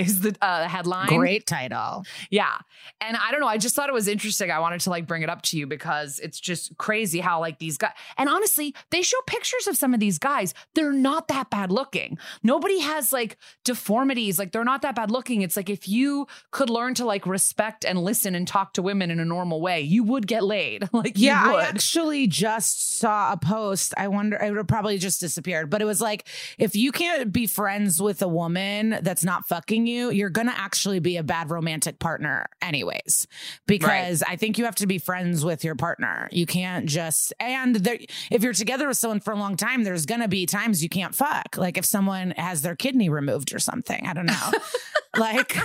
is 0.00 0.20
the 0.20 0.36
uh, 0.40 0.68
headline. 0.68 1.08
Great 1.08 1.46
title. 1.46 2.04
Yeah. 2.30 2.56
And 3.00 3.16
I 3.16 3.30
don't 3.30 3.40
know. 3.40 3.46
I 3.46 3.58
just 3.58 3.74
thought 3.74 3.88
it 3.88 3.94
was 3.94 4.08
interesting. 4.08 4.50
I 4.50 4.58
wanted 4.58 4.80
to 4.82 4.90
like 4.90 5.06
bring 5.06 5.22
it 5.22 5.30
up 5.30 5.42
to 5.42 5.58
you 5.58 5.66
because 5.66 6.18
it's 6.18 6.40
just 6.40 6.76
crazy 6.78 7.20
how 7.20 7.40
like 7.40 7.58
these 7.58 7.76
guys, 7.76 7.92
and 8.18 8.28
honestly, 8.28 8.74
they 8.90 9.02
show 9.02 9.18
pictures 9.26 9.66
of 9.66 9.76
some 9.76 9.94
of 9.94 10.00
these 10.00 10.18
guys. 10.18 10.54
They're 10.74 10.92
not 10.92 11.28
that 11.28 11.50
bad 11.50 11.70
looking. 11.70 12.18
Nobody 12.42 12.80
has 12.80 13.12
like 13.12 13.36
deformities. 13.64 14.38
Like 14.38 14.52
they're 14.52 14.64
not 14.64 14.82
that 14.82 14.94
bad 14.94 15.10
looking. 15.10 15.42
It's 15.42 15.56
like 15.56 15.70
if 15.70 15.88
you 15.88 16.26
could 16.50 16.70
learn 16.70 16.94
to 16.94 17.04
like 17.04 17.26
respect 17.26 17.84
and 17.84 18.02
listen 18.02 18.34
and 18.34 18.46
talk 18.46 18.74
to 18.74 18.82
women 18.82 19.10
in 19.10 19.20
a 19.20 19.24
normal 19.24 19.60
way, 19.60 19.80
you 19.80 20.04
would 20.04 20.26
get 20.26 20.42
laid. 20.44 20.88
like, 20.92 21.12
yeah, 21.16 21.42
I 21.44 21.62
actually 21.64 22.26
just 22.26 22.98
saw 22.98 23.32
a 23.32 23.36
post. 23.36 23.94
I 23.96 24.08
wonder, 24.08 24.36
it 24.36 24.52
would 24.52 24.68
probably 24.68 24.98
just 24.98 25.20
disappeared, 25.20 25.70
but 25.70 25.82
it 25.82 25.84
was 25.84 26.00
like, 26.00 26.26
if 26.58 26.74
you 26.74 26.92
can't 26.92 27.32
be 27.32 27.46
friends 27.46 28.00
with 28.00 28.22
a 28.22 28.28
woman 28.28 28.98
that's 29.02 29.24
not 29.24 29.46
fucking 29.46 29.86
you, 29.86 29.89
you're 29.90 30.30
going 30.30 30.46
to 30.46 30.58
actually 30.58 31.00
be 31.00 31.16
a 31.16 31.22
bad 31.22 31.50
romantic 31.50 31.98
partner, 31.98 32.46
anyways, 32.62 33.26
because 33.66 34.22
right. 34.22 34.32
I 34.32 34.36
think 34.36 34.58
you 34.58 34.64
have 34.64 34.76
to 34.76 34.86
be 34.86 34.98
friends 34.98 35.44
with 35.44 35.64
your 35.64 35.74
partner. 35.74 36.28
You 36.32 36.46
can't 36.46 36.86
just, 36.86 37.32
and 37.40 37.76
there, 37.76 37.98
if 38.30 38.42
you're 38.42 38.52
together 38.52 38.88
with 38.88 38.96
someone 38.96 39.20
for 39.20 39.32
a 39.32 39.36
long 39.36 39.56
time, 39.56 39.84
there's 39.84 40.06
going 40.06 40.20
to 40.20 40.28
be 40.28 40.46
times 40.46 40.82
you 40.82 40.88
can't 40.88 41.14
fuck. 41.14 41.56
Like 41.56 41.76
if 41.76 41.84
someone 41.84 42.32
has 42.32 42.62
their 42.62 42.76
kidney 42.76 43.08
removed 43.08 43.54
or 43.54 43.58
something, 43.58 44.06
I 44.06 44.12
don't 44.12 44.26
know. 44.26 44.50
like, 45.18 45.56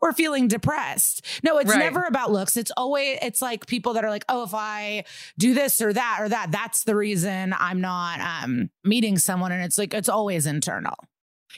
or 0.00 0.12
feeling 0.12 0.48
depressed. 0.48 1.24
No, 1.42 1.58
it's 1.58 1.70
right. 1.70 1.78
never 1.78 2.04
about 2.04 2.30
looks. 2.30 2.56
It's 2.56 2.70
always 2.76 3.18
it's 3.22 3.42
like 3.42 3.66
people 3.66 3.94
that 3.94 4.04
are 4.04 4.10
like, 4.10 4.24
"Oh, 4.28 4.42
if 4.44 4.54
I 4.54 5.04
do 5.38 5.54
this 5.54 5.80
or 5.80 5.92
that 5.92 6.18
or 6.20 6.28
that, 6.28 6.50
that's 6.50 6.84
the 6.84 6.96
reason 6.96 7.54
I'm 7.58 7.80
not 7.80 8.20
um 8.20 8.70
meeting 8.84 9.18
someone." 9.18 9.52
And 9.52 9.64
it's 9.64 9.78
like 9.78 9.94
it's 9.94 10.08
always 10.08 10.46
internal. 10.46 10.96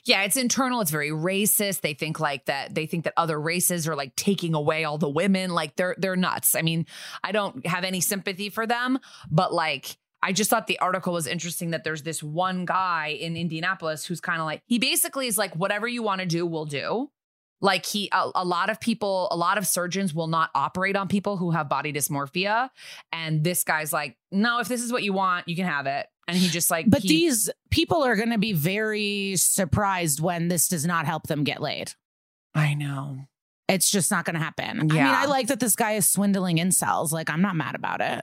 Yeah, 0.04 0.22
it's 0.22 0.36
internal. 0.36 0.80
It's 0.80 0.90
very 0.90 1.10
racist. 1.10 1.80
They 1.80 1.94
think 1.94 2.20
like 2.20 2.46
that. 2.46 2.74
They 2.74 2.86
think 2.86 3.04
that 3.04 3.14
other 3.16 3.40
races 3.40 3.86
are 3.88 3.96
like 3.96 4.16
taking 4.16 4.54
away 4.54 4.84
all 4.84 4.98
the 4.98 5.08
women. 5.08 5.50
Like 5.50 5.76
they're 5.76 5.94
they're 5.98 6.16
nuts. 6.16 6.54
I 6.54 6.62
mean, 6.62 6.86
I 7.22 7.32
don't 7.32 7.66
have 7.66 7.84
any 7.84 8.00
sympathy 8.00 8.48
for 8.48 8.66
them, 8.66 8.98
but 9.30 9.52
like 9.52 9.96
I 10.22 10.32
just 10.32 10.50
thought 10.50 10.66
the 10.68 10.78
article 10.78 11.12
was 11.12 11.26
interesting 11.26 11.70
that 11.70 11.82
there's 11.82 12.02
this 12.02 12.22
one 12.22 12.64
guy 12.64 13.08
in 13.20 13.36
Indianapolis 13.36 14.06
who's 14.06 14.20
kind 14.20 14.40
of 14.40 14.46
like 14.46 14.62
he 14.66 14.78
basically 14.78 15.26
is 15.26 15.36
like 15.36 15.54
whatever 15.56 15.88
you 15.88 16.02
want 16.02 16.20
to 16.20 16.26
do, 16.26 16.46
we'll 16.46 16.64
do. 16.64 17.10
Like 17.62 17.86
he, 17.86 18.10
a, 18.12 18.28
a, 18.34 18.44
lot 18.44 18.68
of 18.68 18.80
people, 18.80 19.28
a 19.30 19.36
lot 19.36 19.56
of 19.56 19.66
surgeons 19.66 20.12
will 20.12 20.26
not 20.26 20.50
operate 20.54 20.96
on 20.96 21.06
people 21.06 21.36
who 21.36 21.52
have 21.52 21.68
body 21.68 21.92
dysmorphia. 21.92 22.68
And 23.12 23.44
this 23.44 23.62
guy's 23.62 23.92
like, 23.92 24.16
no, 24.32 24.58
if 24.58 24.66
this 24.66 24.82
is 24.82 24.92
what 24.92 25.04
you 25.04 25.12
want, 25.12 25.48
you 25.48 25.54
can 25.54 25.64
have 25.64 25.86
it. 25.86 26.06
And 26.26 26.36
he 26.36 26.48
just 26.48 26.70
like, 26.70 26.90
but 26.90 27.02
he, 27.02 27.08
these 27.08 27.48
people 27.70 28.02
are 28.02 28.16
going 28.16 28.30
to 28.30 28.38
be 28.38 28.52
very 28.52 29.36
surprised 29.36 30.20
when 30.20 30.48
this 30.48 30.66
does 30.66 30.84
not 30.84 31.06
help 31.06 31.28
them 31.28 31.44
get 31.44 31.62
laid. 31.62 31.92
I 32.54 32.74
know. 32.74 33.26
It's 33.68 33.90
just 33.90 34.10
not 34.10 34.24
going 34.24 34.34
to 34.34 34.40
happen. 34.40 34.88
Yeah. 34.88 35.02
I 35.02 35.04
mean, 35.04 35.14
I 35.14 35.24
like 35.26 35.46
that 35.46 35.60
this 35.60 35.76
guy 35.76 35.92
is 35.92 36.08
swindling 36.08 36.58
incels. 36.58 37.12
Like, 37.12 37.30
I'm 37.30 37.40
not 37.40 37.56
mad 37.56 37.74
about 37.74 38.00
it. 38.00 38.22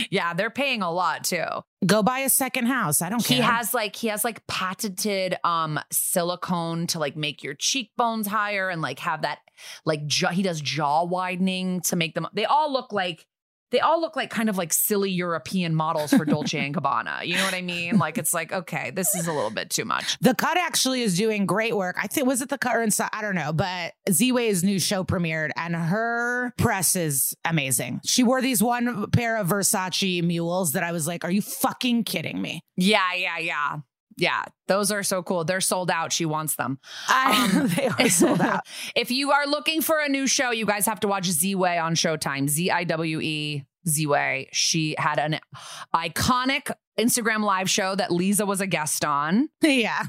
yeah, 0.10 0.34
they're 0.34 0.50
paying 0.50 0.82
a 0.82 0.90
lot 0.90 1.24
too. 1.24 1.44
Go 1.84 2.02
buy 2.02 2.20
a 2.20 2.28
second 2.28 2.66
house. 2.66 3.02
I 3.02 3.10
don't 3.10 3.20
he 3.20 3.34
care. 3.34 3.36
He 3.38 3.42
has 3.42 3.74
like 3.74 3.96
he 3.96 4.08
has 4.08 4.24
like 4.24 4.46
patented 4.46 5.36
um 5.42 5.80
silicone 5.90 6.86
to 6.88 7.00
like 7.00 7.16
make 7.16 7.42
your 7.42 7.54
cheekbones 7.54 8.28
higher 8.28 8.68
and 8.68 8.80
like 8.80 9.00
have 9.00 9.22
that 9.22 9.38
like 9.84 10.06
jaw, 10.06 10.28
he 10.28 10.42
does 10.42 10.60
jaw 10.60 11.04
widening 11.04 11.80
to 11.82 11.96
make 11.96 12.14
them. 12.14 12.26
They 12.34 12.44
all 12.44 12.72
look 12.72 12.92
like 12.92 13.26
they 13.72 13.80
all 13.80 14.00
look 14.00 14.14
like 14.14 14.30
kind 14.30 14.48
of 14.48 14.56
like 14.56 14.72
silly 14.72 15.10
European 15.10 15.74
models 15.74 16.12
for 16.12 16.24
Dolce 16.24 16.64
and 16.64 16.74
Gabbana. 16.74 17.26
You 17.26 17.36
know 17.36 17.44
what 17.44 17.54
I 17.54 17.62
mean? 17.62 17.98
Like 17.98 18.18
it's 18.18 18.32
like, 18.32 18.52
okay, 18.52 18.92
this 18.92 19.14
is 19.14 19.26
a 19.26 19.32
little 19.32 19.50
bit 19.50 19.70
too 19.70 19.84
much. 19.84 20.18
The 20.20 20.34
cut 20.34 20.56
actually 20.56 21.02
is 21.02 21.16
doing 21.16 21.46
great 21.46 21.74
work. 21.76 21.96
I 22.00 22.06
think 22.06 22.26
was 22.26 22.42
it 22.42 22.50
the 22.50 22.58
cut 22.58 22.76
or 22.76 22.82
inside? 22.82 23.08
I 23.12 23.22
don't 23.22 23.34
know, 23.34 23.52
but 23.52 23.94
Ziwe's 24.08 24.62
new 24.62 24.78
show 24.78 25.02
premiered 25.02 25.50
and 25.56 25.74
her 25.74 26.52
press 26.58 26.94
is 26.94 27.34
amazing. 27.44 28.00
She 28.04 28.22
wore 28.22 28.42
these 28.42 28.62
one 28.62 29.10
pair 29.10 29.38
of 29.38 29.48
Versace 29.48 30.22
mules 30.22 30.72
that 30.72 30.82
I 30.82 30.92
was 30.92 31.06
like, 31.06 31.24
are 31.24 31.30
you 31.30 31.42
fucking 31.42 32.04
kidding 32.04 32.40
me? 32.40 32.62
Yeah, 32.76 33.14
yeah, 33.14 33.38
yeah. 33.38 33.76
Yeah, 34.16 34.44
those 34.68 34.90
are 34.90 35.02
so 35.02 35.22
cool. 35.22 35.44
They're 35.44 35.60
sold 35.60 35.90
out. 35.90 36.12
She 36.12 36.24
wants 36.24 36.56
them. 36.56 36.78
I, 37.08 37.50
um, 37.56 37.68
they 37.76 37.88
are 37.88 38.08
sold 38.08 38.40
out. 38.42 38.60
if 38.94 39.10
you 39.10 39.32
are 39.32 39.46
looking 39.46 39.80
for 39.82 39.98
a 39.98 40.08
new 40.08 40.26
show, 40.26 40.50
you 40.50 40.66
guys 40.66 40.86
have 40.86 41.00
to 41.00 41.08
watch 41.08 41.28
Ziwe 41.28 41.82
on 41.82 41.94
Showtime. 41.94 42.48
Z 42.48 42.70
I 42.70 42.84
W 42.84 43.20
E 43.20 43.64
Ziwe. 43.88 44.46
She 44.52 44.94
had 44.98 45.18
an 45.18 45.40
iconic 45.94 46.70
Instagram 46.98 47.42
live 47.42 47.70
show 47.70 47.94
that 47.94 48.10
Liza 48.12 48.44
was 48.46 48.60
a 48.60 48.66
guest 48.66 49.04
on. 49.04 49.48
Yeah. 49.62 50.04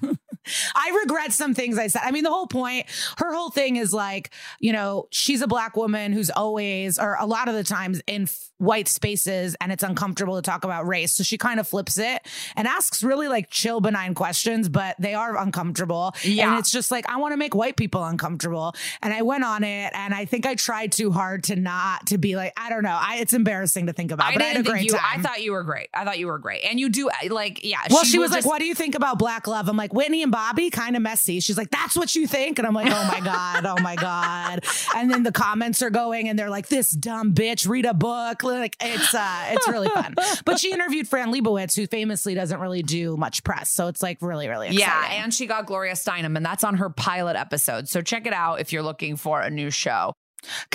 I 0.75 0.99
regret 1.03 1.33
some 1.33 1.53
things 1.53 1.77
I 1.77 1.87
said. 1.87 2.01
I 2.03 2.11
mean, 2.11 2.23
the 2.23 2.29
whole 2.29 2.47
point, 2.47 2.85
her 3.17 3.33
whole 3.33 3.49
thing 3.49 3.75
is 3.77 3.93
like, 3.93 4.31
you 4.59 4.73
know, 4.73 5.07
she's 5.11 5.41
a 5.41 5.47
black 5.47 5.75
woman 5.75 6.13
who's 6.13 6.29
always, 6.29 6.99
or 6.99 7.15
a 7.19 7.25
lot 7.25 7.47
of 7.47 7.53
the 7.55 7.63
times 7.63 8.01
in 8.07 8.23
f- 8.23 8.49
white 8.57 8.87
spaces 8.87 9.55
and 9.59 9.71
it's 9.71 9.83
uncomfortable 9.83 10.35
to 10.35 10.41
talk 10.41 10.63
about 10.63 10.87
race. 10.87 11.13
So 11.13 11.23
she 11.23 11.37
kind 11.37 11.59
of 11.59 11.67
flips 11.67 11.97
it 11.97 12.21
and 12.55 12.67
asks 12.67 13.03
really 13.03 13.27
like 13.27 13.49
chill, 13.49 13.81
benign 13.81 14.13
questions, 14.13 14.69
but 14.69 14.95
they 14.99 15.13
are 15.13 15.37
uncomfortable. 15.37 16.13
Yeah. 16.23 16.49
And 16.49 16.59
it's 16.59 16.71
just 16.71 16.89
like, 16.91 17.09
I 17.09 17.17
want 17.17 17.33
to 17.33 17.37
make 17.37 17.55
white 17.55 17.75
people 17.75 18.03
uncomfortable. 18.03 18.73
And 19.01 19.13
I 19.13 19.21
went 19.23 19.43
on 19.43 19.63
it 19.63 19.91
and 19.93 20.13
I 20.13 20.25
think 20.25 20.45
I 20.45 20.55
tried 20.55 20.91
too 20.93 21.11
hard 21.11 21.43
to 21.45 21.55
not, 21.55 22.07
to 22.07 22.17
be 22.17 22.35
like, 22.35 22.53
I 22.55 22.69
don't 22.69 22.83
know. 22.83 22.97
I, 22.99 23.17
it's 23.17 23.33
embarrassing 23.33 23.87
to 23.87 23.93
think 23.93 24.11
about, 24.11 24.27
I 24.27 24.33
but 24.33 24.41
I 24.41 24.45
had 24.45 24.57
a 24.57 24.63
great 24.63 24.85
you. 24.85 24.91
time. 24.91 25.19
I 25.19 25.21
thought 25.21 25.41
you 25.41 25.51
were 25.51 25.63
great. 25.63 25.89
I 25.93 26.05
thought 26.05 26.19
you 26.19 26.27
were 26.27 26.39
great, 26.39 26.61
and 26.63 26.79
you 26.79 26.89
do 26.89 27.09
like 27.29 27.63
yeah. 27.63 27.79
Well, 27.89 28.03
she, 28.03 28.17
will 28.17 28.23
was 28.23 28.31
like, 28.31 28.39
just- 28.39 28.47
"What 28.47 28.59
do 28.59 28.65
you 28.65 28.75
think 28.75 28.95
about 28.95 29.19
Black 29.19 29.47
Love?" 29.47 29.67
I'm 29.67 29.77
like, 29.77 29.93
"Whitney 29.93 30.23
and 30.23 30.31
Bobby, 30.33 30.69
kind 30.69 30.95
of 30.95 31.01
messy." 31.01 31.39
She's 31.39 31.57
like, 31.57 31.69
"That's 31.69 31.95
what 31.95 32.15
you 32.15 32.25
think," 32.27 32.57
and 32.57 32.67
I'm 32.67 32.73
like, 32.73 32.91
"Oh 32.91 33.07
my 33.11 33.19
god, 33.19 33.65
oh 33.65 33.81
my 33.81 33.95
god!" 33.95 34.65
And 34.95 35.11
then 35.11 35.21
the 35.23 35.31
comments 35.31 35.81
are 35.81 35.89
going, 35.89 36.27
and 36.27 36.37
they're 36.37 36.49
like, 36.49 36.67
"This 36.67 36.89
dumb 36.89 37.33
bitch, 37.33 37.67
read 37.67 37.85
a 37.85 37.93
book." 37.93 38.41
Like 38.43 38.75
it's 38.81 39.13
uh, 39.13 39.45
it's 39.51 39.67
really 39.67 39.89
fun. 39.89 40.15
But 40.45 40.59
she 40.59 40.73
interviewed 40.73 41.07
Fran 41.07 41.31
Lebowitz, 41.33 41.75
who 41.75 41.85
famously 41.87 42.33
doesn't 42.33 42.59
really 42.59 42.81
do 42.83 43.15
much 43.17 43.43
press, 43.43 43.69
so 43.69 43.87
it's 43.87 44.01
like 44.01 44.17
really, 44.21 44.49
really 44.49 44.67
exciting. 44.67 44.87
Yeah, 44.87 45.23
and 45.23 45.33
she 45.33 45.45
got 45.45 45.67
Gloria 45.67 45.93
Steinem, 45.93 46.35
and 46.35 46.45
that's 46.45 46.63
on 46.63 46.75
her 46.77 46.89
pilot 46.89 47.35
episode. 47.35 47.87
So 47.87 48.01
check 48.01 48.25
it 48.25 48.33
out 48.33 48.59
if 48.59 48.73
you're 48.73 48.83
looking 48.83 49.15
for 49.15 49.41
a 49.41 49.49
new 49.49 49.69
show. 49.69 50.13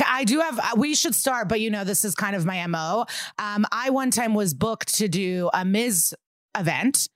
I 0.04 0.24
do 0.24 0.40
have, 0.40 0.58
uh, 0.58 0.62
we 0.76 0.94
should 0.94 1.14
start, 1.14 1.48
but 1.48 1.60
you 1.60 1.70
know, 1.70 1.84
this 1.84 2.04
is 2.04 2.14
kind 2.14 2.34
of 2.34 2.46
my 2.46 2.66
MO. 2.66 3.04
Um, 3.38 3.66
I 3.70 3.90
one 3.90 4.10
time 4.10 4.34
was 4.34 4.54
booked 4.54 4.94
to 4.96 5.08
do 5.08 5.50
a 5.52 5.64
Ms. 5.64 6.14
event, 6.56 7.08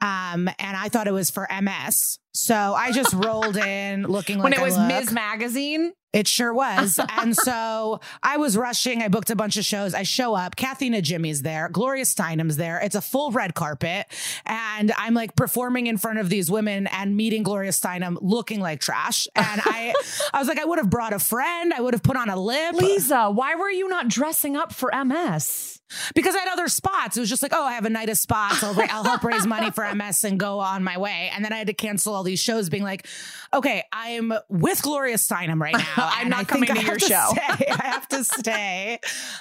um, 0.00 0.48
and 0.58 0.76
I 0.76 0.88
thought 0.88 1.06
it 1.06 1.12
was 1.12 1.30
for 1.30 1.48
MS. 1.62 2.18
So 2.34 2.54
I 2.54 2.92
just 2.92 3.12
rolled 3.24 3.56
in 3.56 4.02
looking 4.02 4.38
like 4.38 4.44
when 4.44 4.52
it 4.52 4.58
I 4.58 4.62
was 4.62 4.76
look. 4.76 4.88
Ms. 4.88 5.12
Magazine. 5.12 5.92
It 6.12 6.28
sure 6.28 6.54
was. 6.54 7.00
and 7.10 7.36
so 7.36 8.00
I 8.22 8.36
was 8.36 8.56
rushing. 8.56 9.02
I 9.02 9.08
booked 9.08 9.30
a 9.30 9.36
bunch 9.36 9.56
of 9.56 9.64
shows. 9.64 9.94
I 9.94 10.04
show 10.04 10.34
up. 10.34 10.54
Kathy 10.54 10.88
Najimy's 10.88 11.42
there. 11.42 11.68
Gloria 11.68 12.04
Steinem's 12.04 12.56
there. 12.56 12.78
It's 12.78 12.94
a 12.94 13.00
full 13.00 13.32
red 13.32 13.54
carpet. 13.54 14.06
And 14.46 14.92
I'm 14.96 15.14
like 15.14 15.34
performing 15.34 15.88
in 15.88 15.98
front 15.98 16.20
of 16.20 16.28
these 16.28 16.50
women 16.50 16.86
and 16.86 17.16
meeting 17.16 17.42
Gloria 17.42 17.72
Steinem 17.72 18.16
looking 18.20 18.60
like 18.60 18.80
trash. 18.80 19.26
And 19.34 19.60
I 19.64 19.92
I 20.32 20.38
was 20.38 20.46
like, 20.46 20.58
I 20.58 20.64
would 20.64 20.78
have 20.78 20.90
brought 20.90 21.12
a 21.12 21.18
friend. 21.18 21.74
I 21.74 21.80
would 21.80 21.94
have 21.94 22.02
put 22.04 22.16
on 22.16 22.30
a 22.30 22.40
lip. 22.40 22.74
Liza, 22.74 23.30
why 23.30 23.56
were 23.56 23.70
you 23.70 23.88
not 23.88 24.06
dressing 24.06 24.56
up 24.56 24.72
for 24.72 24.92
MS? 25.04 25.80
Because 26.14 26.34
I 26.34 26.40
had 26.40 26.48
other 26.48 26.68
spots. 26.68 27.16
It 27.16 27.20
was 27.20 27.28
just 27.28 27.42
like, 27.42 27.52
oh, 27.54 27.64
I 27.64 27.72
have 27.72 27.84
a 27.84 27.90
night 27.90 28.08
of 28.08 28.18
spots. 28.18 28.62
I'll, 28.62 28.74
I'll 28.90 29.04
help 29.04 29.22
raise 29.24 29.46
money 29.46 29.70
for 29.70 29.92
MS 29.94 30.24
and 30.24 30.38
go 30.38 30.58
on 30.60 30.84
my 30.84 30.98
way. 30.98 31.30
And 31.34 31.44
then 31.44 31.52
I 31.52 31.58
had 31.58 31.66
to 31.68 31.74
cancel 31.74 32.14
all 32.14 32.22
these 32.22 32.40
shows, 32.40 32.68
being 32.68 32.82
like, 32.82 33.06
okay, 33.52 33.84
I'm 33.92 34.32
with 34.48 34.82
Gloria 34.82 35.16
Steinem 35.16 35.60
right 35.60 35.74
now. 35.96 36.10
I'm 36.12 36.28
not 36.28 36.40
I 36.40 36.44
coming 36.44 36.68
to 36.74 36.82
your 36.82 36.96
to 36.96 37.06
show. 37.06 37.28
stay. 37.30 37.66
I 37.70 37.86
have 37.86 38.08
to 38.08 38.24
stay. 38.40 38.98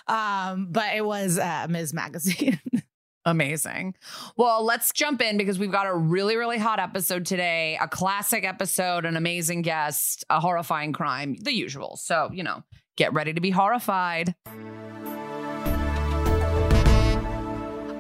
Um, 0.07 0.67
but 0.71 0.95
it 0.95 1.05
was 1.05 1.37
uh, 1.37 1.67
Ms. 1.69 1.93
Magazine. 1.93 2.59
Amazing. 3.25 3.95
Well, 4.35 4.65
let's 4.65 4.91
jump 4.91 5.21
in 5.21 5.37
because 5.37 5.57
we've 5.57 5.71
got 5.71 5.87
a 5.87 5.95
really, 5.95 6.35
really 6.35 6.57
hot 6.57 6.79
episode 6.79 7.25
today, 7.25 7.77
a 7.79 7.87
classic 7.87 8.43
episode, 8.43 9.05
an 9.05 9.15
amazing 9.15 9.61
guest, 9.61 10.25
a 10.29 10.41
horrifying 10.41 10.91
crime, 10.91 11.37
the 11.41 11.53
usual. 11.53 11.95
So, 11.95 12.29
you 12.33 12.43
know, 12.43 12.63
get 12.97 13.13
ready 13.13 13.31
to 13.31 13.39
be 13.39 13.49
horrified. 13.51 14.35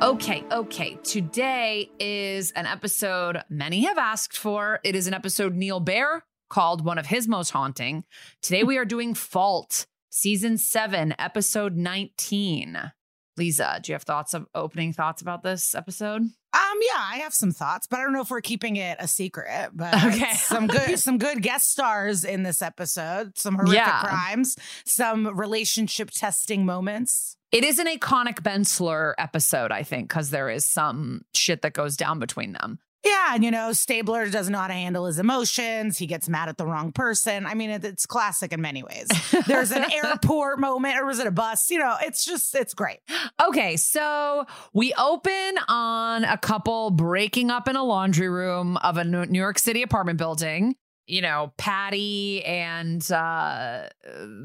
Okay, 0.03 0.43
okay. 0.51 0.95
Today 1.01 1.89
is 1.97 2.51
an 2.57 2.65
episode 2.65 3.41
many 3.49 3.85
have 3.85 3.97
asked 3.97 4.37
for. 4.37 4.81
It 4.83 4.97
is 4.97 5.07
an 5.07 5.13
episode 5.13 5.55
Neal 5.55 5.79
Baer 5.79 6.25
called 6.49 6.83
one 6.83 6.97
of 6.97 7.05
his 7.05 7.25
most 7.25 7.51
haunting. 7.51 8.03
Today 8.41 8.65
we 8.65 8.77
are 8.77 8.83
doing 8.83 9.13
Fault, 9.13 9.85
season 10.09 10.57
seven, 10.57 11.15
episode 11.17 11.77
19. 11.77 12.91
Liza, 13.37 13.79
do 13.81 13.91
you 13.91 13.95
have 13.95 14.03
thoughts 14.03 14.33
of 14.33 14.45
opening 14.53 14.93
thoughts 14.93 15.21
about 15.21 15.43
this 15.43 15.73
episode? 15.75 16.21
Um, 16.21 16.79
yeah, 16.81 16.99
I 16.99 17.17
have 17.23 17.33
some 17.33 17.51
thoughts, 17.51 17.87
but 17.87 17.99
I 17.99 18.03
don't 18.03 18.13
know 18.13 18.21
if 18.21 18.29
we're 18.29 18.41
keeping 18.41 18.75
it 18.75 18.97
a 18.99 19.07
secret. 19.07 19.71
But 19.73 19.95
Okay. 20.05 20.33
some 20.33 20.67
good, 20.67 20.99
some 20.99 21.17
good 21.17 21.41
guest 21.41 21.71
stars 21.71 22.23
in 22.23 22.43
this 22.43 22.61
episode. 22.61 23.37
Some 23.37 23.55
horrific 23.55 23.75
Yeah. 23.77 24.01
crimes, 24.01 24.55
some 24.85 25.35
relationship 25.35 26.11
testing 26.11 26.65
moments. 26.65 27.35
It 27.51 27.63
is 27.63 27.79
an 27.79 27.87
iconic 27.87 28.41
Bensler 28.41 29.13
episode, 29.17 29.71
I 29.71 29.83
think, 29.83 30.09
because 30.09 30.29
there 30.29 30.49
is 30.49 30.65
some 30.65 31.21
shit 31.33 31.61
that 31.63 31.73
goes 31.73 31.97
down 31.97 32.19
between 32.19 32.53
them. 32.53 32.79
Yeah, 33.03 33.35
and 33.35 33.43
you 33.43 33.51
know, 33.51 33.73
Stabler 33.73 34.29
doesn't 34.29 34.53
know 34.53 34.59
how 34.59 34.67
to 34.67 34.73
handle 34.73 35.05
his 35.05 35.19
emotions. 35.19 35.97
He 35.97 36.07
gets 36.07 36.29
mad 36.29 36.47
at 36.47 36.57
the 36.57 36.65
wrong 36.65 36.93
person. 36.93 37.45
I 37.45 37.53
mean, 37.53 37.69
it, 37.69 37.83
it's 37.83 38.05
classic 38.05 38.53
in 38.53 38.61
many 38.61 38.81
ways. 38.81 39.07
There's 39.47 39.71
an 39.71 39.85
airport 39.91 40.59
moment, 40.59 40.97
or 40.97 41.05
was 41.05 41.19
it 41.19 41.27
a 41.27 41.31
bus? 41.31 41.69
You 41.69 41.79
know, 41.79 41.95
it's 42.01 42.23
just, 42.23 42.55
it's 42.55 42.73
great. 42.73 42.99
Okay, 43.43 43.75
so 43.75 44.45
we 44.73 44.93
open 44.93 45.55
on 45.67 46.23
a 46.23 46.37
couple 46.37 46.91
breaking 46.91 47.51
up 47.51 47.67
in 47.67 47.75
a 47.75 47.83
laundry 47.83 48.29
room 48.29 48.77
of 48.77 48.95
a 48.95 49.03
New 49.03 49.39
York 49.39 49.59
City 49.59 49.81
apartment 49.81 50.17
building. 50.17 50.75
You 51.05 51.21
know, 51.21 51.51
Patty 51.57 52.45
and 52.45 53.11
uh, 53.11 53.89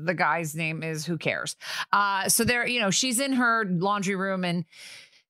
the 0.05 0.15
guy's 0.15 0.57
name 0.57 0.83
is 0.83 1.07
who 1.07 1.17
cares. 1.17 1.55
Uh, 1.93 2.29
so 2.29 2.43
they're, 2.43 2.67
you 2.67 2.81
know, 2.81 2.91
she's 2.91 3.21
in 3.21 3.35
her 3.35 3.65
laundry 3.65 4.17
room 4.17 4.45
and 4.45 4.65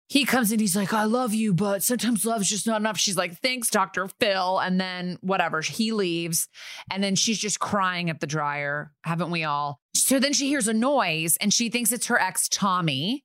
he 0.08 0.24
comes 0.24 0.50
in, 0.50 0.58
he's 0.58 0.74
like, 0.74 0.94
I 0.94 1.04
love 1.04 1.34
you, 1.34 1.52
but 1.52 1.82
sometimes 1.82 2.24
love's 2.24 2.48
just 2.48 2.66
not 2.66 2.80
enough. 2.80 2.96
She's 2.98 3.16
like, 3.16 3.40
thanks, 3.40 3.68
Dr. 3.68 4.08
Phil. 4.18 4.58
And 4.58 4.80
then 4.80 5.18
whatever, 5.20 5.60
he 5.60 5.92
leaves. 5.92 6.48
And 6.90 7.04
then 7.04 7.14
she's 7.14 7.38
just 7.38 7.60
crying 7.60 8.08
at 8.08 8.20
the 8.20 8.26
dryer. 8.26 8.90
Haven't 9.04 9.30
we 9.30 9.44
all? 9.44 9.80
So 9.94 10.18
then 10.18 10.32
she 10.32 10.48
hears 10.48 10.66
a 10.66 10.72
noise 10.72 11.36
and 11.42 11.52
she 11.52 11.68
thinks 11.68 11.92
it's 11.92 12.06
her 12.06 12.18
ex, 12.18 12.48
Tommy. 12.48 13.24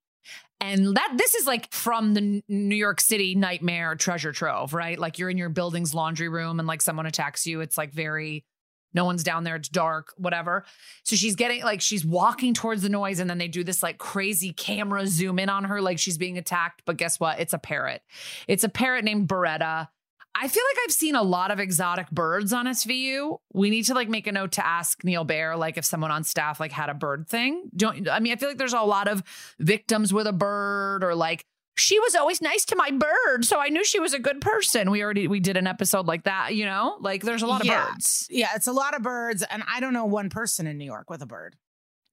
And 0.59 0.95
that 0.95 1.13
this 1.17 1.35
is 1.35 1.47
like 1.47 1.71
from 1.73 2.13
the 2.13 2.43
New 2.47 2.75
York 2.75 2.99
City 2.99 3.33
nightmare 3.35 3.95
treasure 3.95 4.31
trove, 4.33 4.73
right? 4.73 4.99
Like 4.99 5.19
you're 5.19 5.29
in 5.29 5.37
your 5.37 5.49
building's 5.49 5.93
laundry 5.93 6.29
room 6.29 6.59
and 6.59 6.67
like 6.67 6.81
someone 6.81 7.05
attacks 7.05 7.45
you. 7.45 7.61
It's 7.61 7.77
like 7.77 7.93
very, 7.93 8.45
no 8.93 9.05
one's 9.05 9.23
down 9.23 9.43
there. 9.43 9.55
It's 9.55 9.69
dark, 9.69 10.13
whatever. 10.17 10.65
So 11.03 11.15
she's 11.15 11.35
getting 11.35 11.63
like 11.63 11.81
she's 11.81 12.05
walking 12.05 12.53
towards 12.53 12.81
the 12.81 12.89
noise, 12.89 13.19
and 13.19 13.29
then 13.29 13.37
they 13.37 13.47
do 13.47 13.63
this 13.63 13.83
like 13.83 13.97
crazy 13.97 14.53
camera 14.53 15.07
zoom 15.07 15.39
in 15.39 15.49
on 15.49 15.65
her, 15.65 15.81
like 15.81 15.99
she's 15.99 16.17
being 16.17 16.37
attacked. 16.37 16.83
But 16.85 16.97
guess 16.97 17.19
what? 17.19 17.39
It's 17.39 17.53
a 17.53 17.57
parrot. 17.57 18.01
It's 18.47 18.63
a 18.63 18.69
parrot 18.69 19.03
named 19.03 19.27
Beretta. 19.27 19.87
I 20.35 20.47
feel 20.47 20.63
like 20.71 20.77
I've 20.83 20.93
seen 20.93 21.15
a 21.15 21.21
lot 21.21 21.51
of 21.51 21.59
exotic 21.59 22.09
birds 22.09 22.53
on 22.53 22.65
SVU. 22.65 23.37
We 23.53 23.69
need 23.69 23.83
to 23.83 23.93
like 23.93 24.09
make 24.09 24.25
a 24.25 24.31
note 24.31 24.53
to 24.53 24.65
ask 24.65 25.03
Neal 25.03 25.23
Baer, 25.23 25.55
like 25.55 25.77
if 25.77 25.85
someone 25.85 26.09
on 26.09 26.23
staff 26.23 26.59
like 26.59 26.71
had 26.71 26.89
a 26.89 26.95
bird 26.95 27.27
thing. 27.27 27.69
Don't 27.75 28.09
I 28.09 28.19
mean 28.19 28.33
I 28.33 28.35
feel 28.37 28.49
like 28.49 28.57
there's 28.57 28.73
a 28.73 28.81
lot 28.81 29.07
of 29.07 29.23
victims 29.59 30.11
with 30.11 30.25
a 30.25 30.33
bird 30.33 31.03
or 31.03 31.13
like 31.13 31.45
she 31.75 31.99
was 31.99 32.15
always 32.15 32.41
nice 32.41 32.65
to 32.65 32.75
my 32.75 32.91
bird, 32.91 33.45
so 33.45 33.59
I 33.59 33.69
knew 33.69 33.83
she 33.83 33.99
was 33.99 34.13
a 34.13 34.19
good 34.19 34.41
person. 34.41 34.91
We 34.91 35.03
already 35.03 35.27
we 35.27 35.39
did 35.39 35.57
an 35.57 35.67
episode 35.67 36.05
like 36.07 36.23
that, 36.25 36.55
you 36.55 36.65
know? 36.65 36.97
Like 36.99 37.23
there's 37.23 37.41
a 37.41 37.47
lot 37.47 37.61
of 37.61 37.67
Yeah. 37.67 37.85
birds. 37.91 38.27
Yeah, 38.29 38.49
it's 38.55 38.67
a 38.67 38.71
lot 38.73 38.95
of 38.95 39.01
birds, 39.01 39.43
and 39.43 39.63
I 39.71 39.79
don't 39.79 39.93
know 39.93 40.05
one 40.05 40.29
person 40.29 40.67
in 40.67 40.77
New 40.77 40.85
York 40.85 41.09
with 41.09 41.21
a 41.21 41.25
bird. 41.25 41.55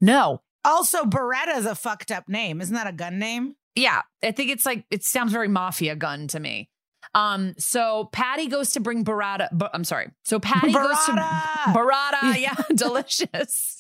No. 0.01 0.43
Also, 0.65 1.05
Beretta 1.05 1.57
is 1.57 1.67
a 1.67 1.75
fucked 1.75 2.11
up 2.11 2.29
name. 2.29 2.61
Isn't 2.61 2.75
that 2.75 2.87
a 2.87 2.93
gun 2.93 3.19
name? 3.19 3.57
Yeah, 3.75 4.03
I 4.23 4.33
think 4.33 4.51
it's 4.51 4.67
like 4.67 4.85
it 4.91 5.05
sounds 5.05 5.33
very 5.33 5.49
mafia 5.49 5.95
gun 5.97 6.27
to 6.29 6.41
me. 6.41 6.69
Um, 7.15 7.55
so 7.59 8.09
Patty 8.13 8.47
goes 8.47 8.73
to 8.73 8.81
bring 8.81 9.05
Barada. 9.05 9.49
Bu- 9.53 9.69
I'm 9.73 9.85
sorry. 9.85 10.11
So 10.25 10.39
Patty 10.39 10.73
goes 10.73 11.05
to! 11.07 11.13
Barada. 11.13 12.37
Yeah, 12.39 12.55
delicious. 12.75 13.80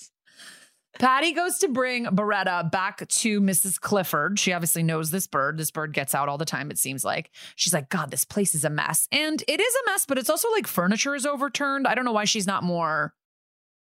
Patty 0.99 1.33
goes 1.33 1.59
to 1.59 1.69
bring 1.69 2.07
Beretta 2.07 2.71
back 2.71 3.07
to 3.09 3.41
Mrs. 3.41 3.81
Clifford. 3.81 4.39
She 4.39 4.53
obviously 4.53 4.83
knows 4.83 5.11
this 5.11 5.27
bird. 5.27 5.57
This 5.57 5.71
bird 5.71 5.93
gets 5.93 6.15
out 6.15 6.29
all 6.29 6.39
the 6.39 6.45
time, 6.45 6.71
it 6.71 6.79
seems 6.79 7.05
like. 7.05 7.31
She's 7.55 7.73
like, 7.73 7.89
God, 7.89 8.11
this 8.11 8.25
place 8.25 8.55
is 8.55 8.65
a 8.65 8.71
mess. 8.71 9.07
And 9.13 9.43
it 9.47 9.61
is 9.61 9.75
a 9.75 9.91
mess, 9.91 10.05
but 10.05 10.19
it's 10.19 10.31
also 10.31 10.51
like 10.51 10.67
furniture 10.67 11.15
is 11.15 11.27
overturned. 11.27 11.87
I 11.87 11.95
don't 11.95 12.05
know 12.05 12.13
why 12.13 12.25
she's 12.25 12.47
not 12.47 12.65
more 12.65 13.15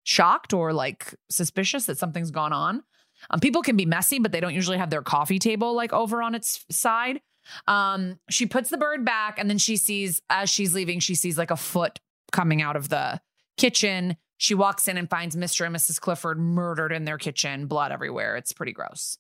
shocked 0.03 0.53
or 0.53 0.73
like 0.73 1.15
suspicious 1.31 1.87
that 1.87 1.99
something's 1.99 2.31
gone 2.31 2.53
on. 2.53 2.83
Um, 3.31 3.41
people 3.41 3.63
can 3.63 3.77
be 3.77 3.87
messy, 3.87 4.19
but 4.19 4.33
they 4.33 4.41
don't 4.41 4.55
usually 4.55 4.79
have 4.79 4.91
their 4.91 5.03
coffee 5.03 5.39
table 5.39 5.75
like 5.75 5.93
over 5.93 6.23
on 6.23 6.35
its 6.35 6.65
side. 6.71 7.21
Um, 7.67 8.19
she 8.29 8.47
puts 8.47 8.71
the 8.71 8.77
bird 8.77 9.05
back 9.05 9.39
and 9.39 9.49
then 9.49 9.59
she 9.59 9.77
sees, 9.77 10.21
as 10.29 10.51
she's 10.51 10.75
leaving, 10.75 11.01
she 11.01 11.15
sees 11.15 11.39
like 11.39 11.51
a 11.51 11.57
foot 11.57 12.01
coming 12.33 12.61
out 12.61 12.77
of 12.77 12.89
the 12.89 13.21
kitchen. 13.57 14.17
She 14.39 14.55
walks 14.55 14.89
in 14.89 14.97
and 14.97 15.11
finds 15.11 15.37
Mr. 15.37 15.67
and 15.67 15.75
Mrs. 15.75 16.01
Clifford 16.01 16.39
murdered 16.39 16.93
in 16.93 17.05
their 17.05 17.19
kitchen, 17.19 17.67
blood 17.67 17.93
everywhere. 17.93 18.37
It's 18.37 18.53
pretty 18.53 18.73
gross. 18.73 19.19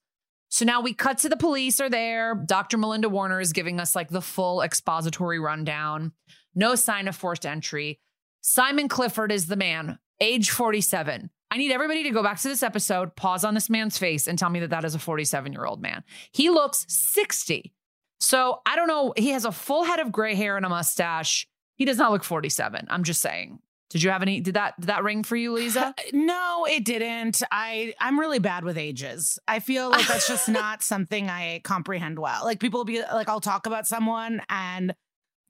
So 0.48 0.64
now 0.64 0.80
we 0.80 0.94
cut 0.94 1.18
to 1.18 1.28
the 1.28 1.36
police 1.36 1.80
are 1.80 1.90
there. 1.90 2.34
Dr. 2.34 2.78
Melinda 2.78 3.08
Warner 3.08 3.40
is 3.40 3.52
giving 3.52 3.80
us 3.80 3.94
like 3.94 4.08
the 4.08 4.22
full 4.22 4.62
expository 4.62 5.38
rundown. 5.38 6.12
No 6.54 6.74
sign 6.74 7.08
of 7.08 7.16
forced 7.16 7.44
entry. 7.44 8.00
Simon 8.40 8.88
Clifford 8.88 9.30
is 9.30 9.46
the 9.46 9.56
man, 9.56 9.98
age 10.20 10.50
47. 10.50 11.30
I 11.50 11.56
need 11.56 11.72
everybody 11.72 12.04
to 12.04 12.10
go 12.10 12.22
back 12.22 12.40
to 12.40 12.48
this 12.48 12.62
episode, 12.62 13.16
pause 13.16 13.44
on 13.44 13.54
this 13.54 13.68
man's 13.68 13.98
face, 13.98 14.26
and 14.26 14.38
tell 14.38 14.50
me 14.50 14.60
that 14.60 14.70
that 14.70 14.84
is 14.84 14.94
a 14.94 14.98
47 14.98 15.52
year 15.52 15.64
old 15.64 15.82
man. 15.82 16.04
He 16.32 16.48
looks 16.48 16.86
60. 16.88 17.72
So 18.20 18.60
I 18.64 18.76
don't 18.76 18.88
know. 18.88 19.12
He 19.16 19.30
has 19.30 19.44
a 19.44 19.52
full 19.52 19.84
head 19.84 19.98
of 19.98 20.12
gray 20.12 20.34
hair 20.34 20.56
and 20.56 20.64
a 20.64 20.68
mustache. 20.68 21.46
He 21.76 21.84
does 21.84 21.98
not 21.98 22.12
look 22.12 22.24
47. 22.24 22.86
I'm 22.90 23.04
just 23.04 23.20
saying. 23.20 23.58
Did 23.90 24.02
you 24.02 24.10
have 24.10 24.22
any? 24.22 24.40
Did 24.40 24.54
that 24.54 24.78
did 24.78 24.88
that 24.88 25.02
ring 25.02 25.22
for 25.22 25.36
you, 25.36 25.54
Liza? 25.54 25.86
Uh, 25.86 25.92
no, 26.12 26.66
it 26.68 26.84
didn't. 26.84 27.42
I 27.50 27.94
I'm 27.98 28.20
really 28.20 28.38
bad 28.38 28.64
with 28.64 28.76
ages. 28.76 29.38
I 29.48 29.60
feel 29.60 29.90
like 29.90 30.06
that's 30.06 30.28
just 30.28 30.48
not 30.48 30.82
something 30.82 31.30
I 31.30 31.60
comprehend 31.64 32.18
well. 32.18 32.44
Like 32.44 32.60
people 32.60 32.80
will 32.80 32.84
be 32.84 33.00
like, 33.00 33.28
I'll 33.28 33.40
talk 33.40 33.66
about 33.66 33.86
someone 33.86 34.42
and 34.50 34.94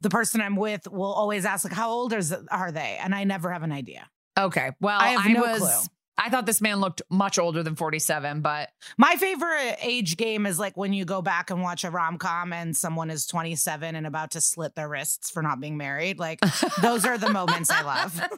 the 0.01 0.11
person 0.11 0.41
I'm 0.41 0.55
with 0.55 0.87
will 0.87 1.13
always 1.13 1.45
ask 1.45 1.65
like, 1.65 1.73
how 1.73 1.91
old 1.91 2.13
is 2.13 2.33
are 2.51 2.71
they? 2.71 2.99
And 3.03 3.15
I 3.15 3.25
never 3.25 3.51
have 3.51 3.65
an 3.65 3.73
idea. 3.73 4.09
Okay. 4.39 4.71
Well, 4.81 5.01
I 5.01 5.09
have 5.09 5.27
I 5.27 5.33
no 5.33 5.41
was. 5.41 5.89
I 6.19 6.31
thought 6.31 6.47
this 6.47 6.61
man 6.61 6.81
looked 6.81 7.01
much 7.11 7.39
older 7.39 7.63
than 7.63 7.77
47, 7.77 8.41
but 8.41 8.71
My 8.99 9.15
favorite 9.15 9.77
age 9.81 10.17
game 10.17 10.47
is 10.47 10.59
like 10.59 10.77
when 10.77 10.93
you 10.93 11.05
go 11.05 11.23
back 11.23 11.51
and 11.51 11.63
watch 11.63 11.85
a 11.85 11.91
rom 11.91 12.19
com 12.19 12.53
and 12.53 12.77
someone 12.77 13.11
is 13.11 13.27
27 13.27 13.95
and 13.95 14.07
about 14.07 14.33
to 14.33 14.41
slit 14.41 14.75
their 14.75 14.89
wrists 14.89 15.31
for 15.31 15.43
not 15.43 15.61
being 15.61 15.77
married. 15.77 16.19
Like 16.19 16.41
those 16.83 17.05
are 17.05 17.17
the 17.17 17.31
moments 17.31 17.71
I 17.71 17.83
love. 17.83 18.21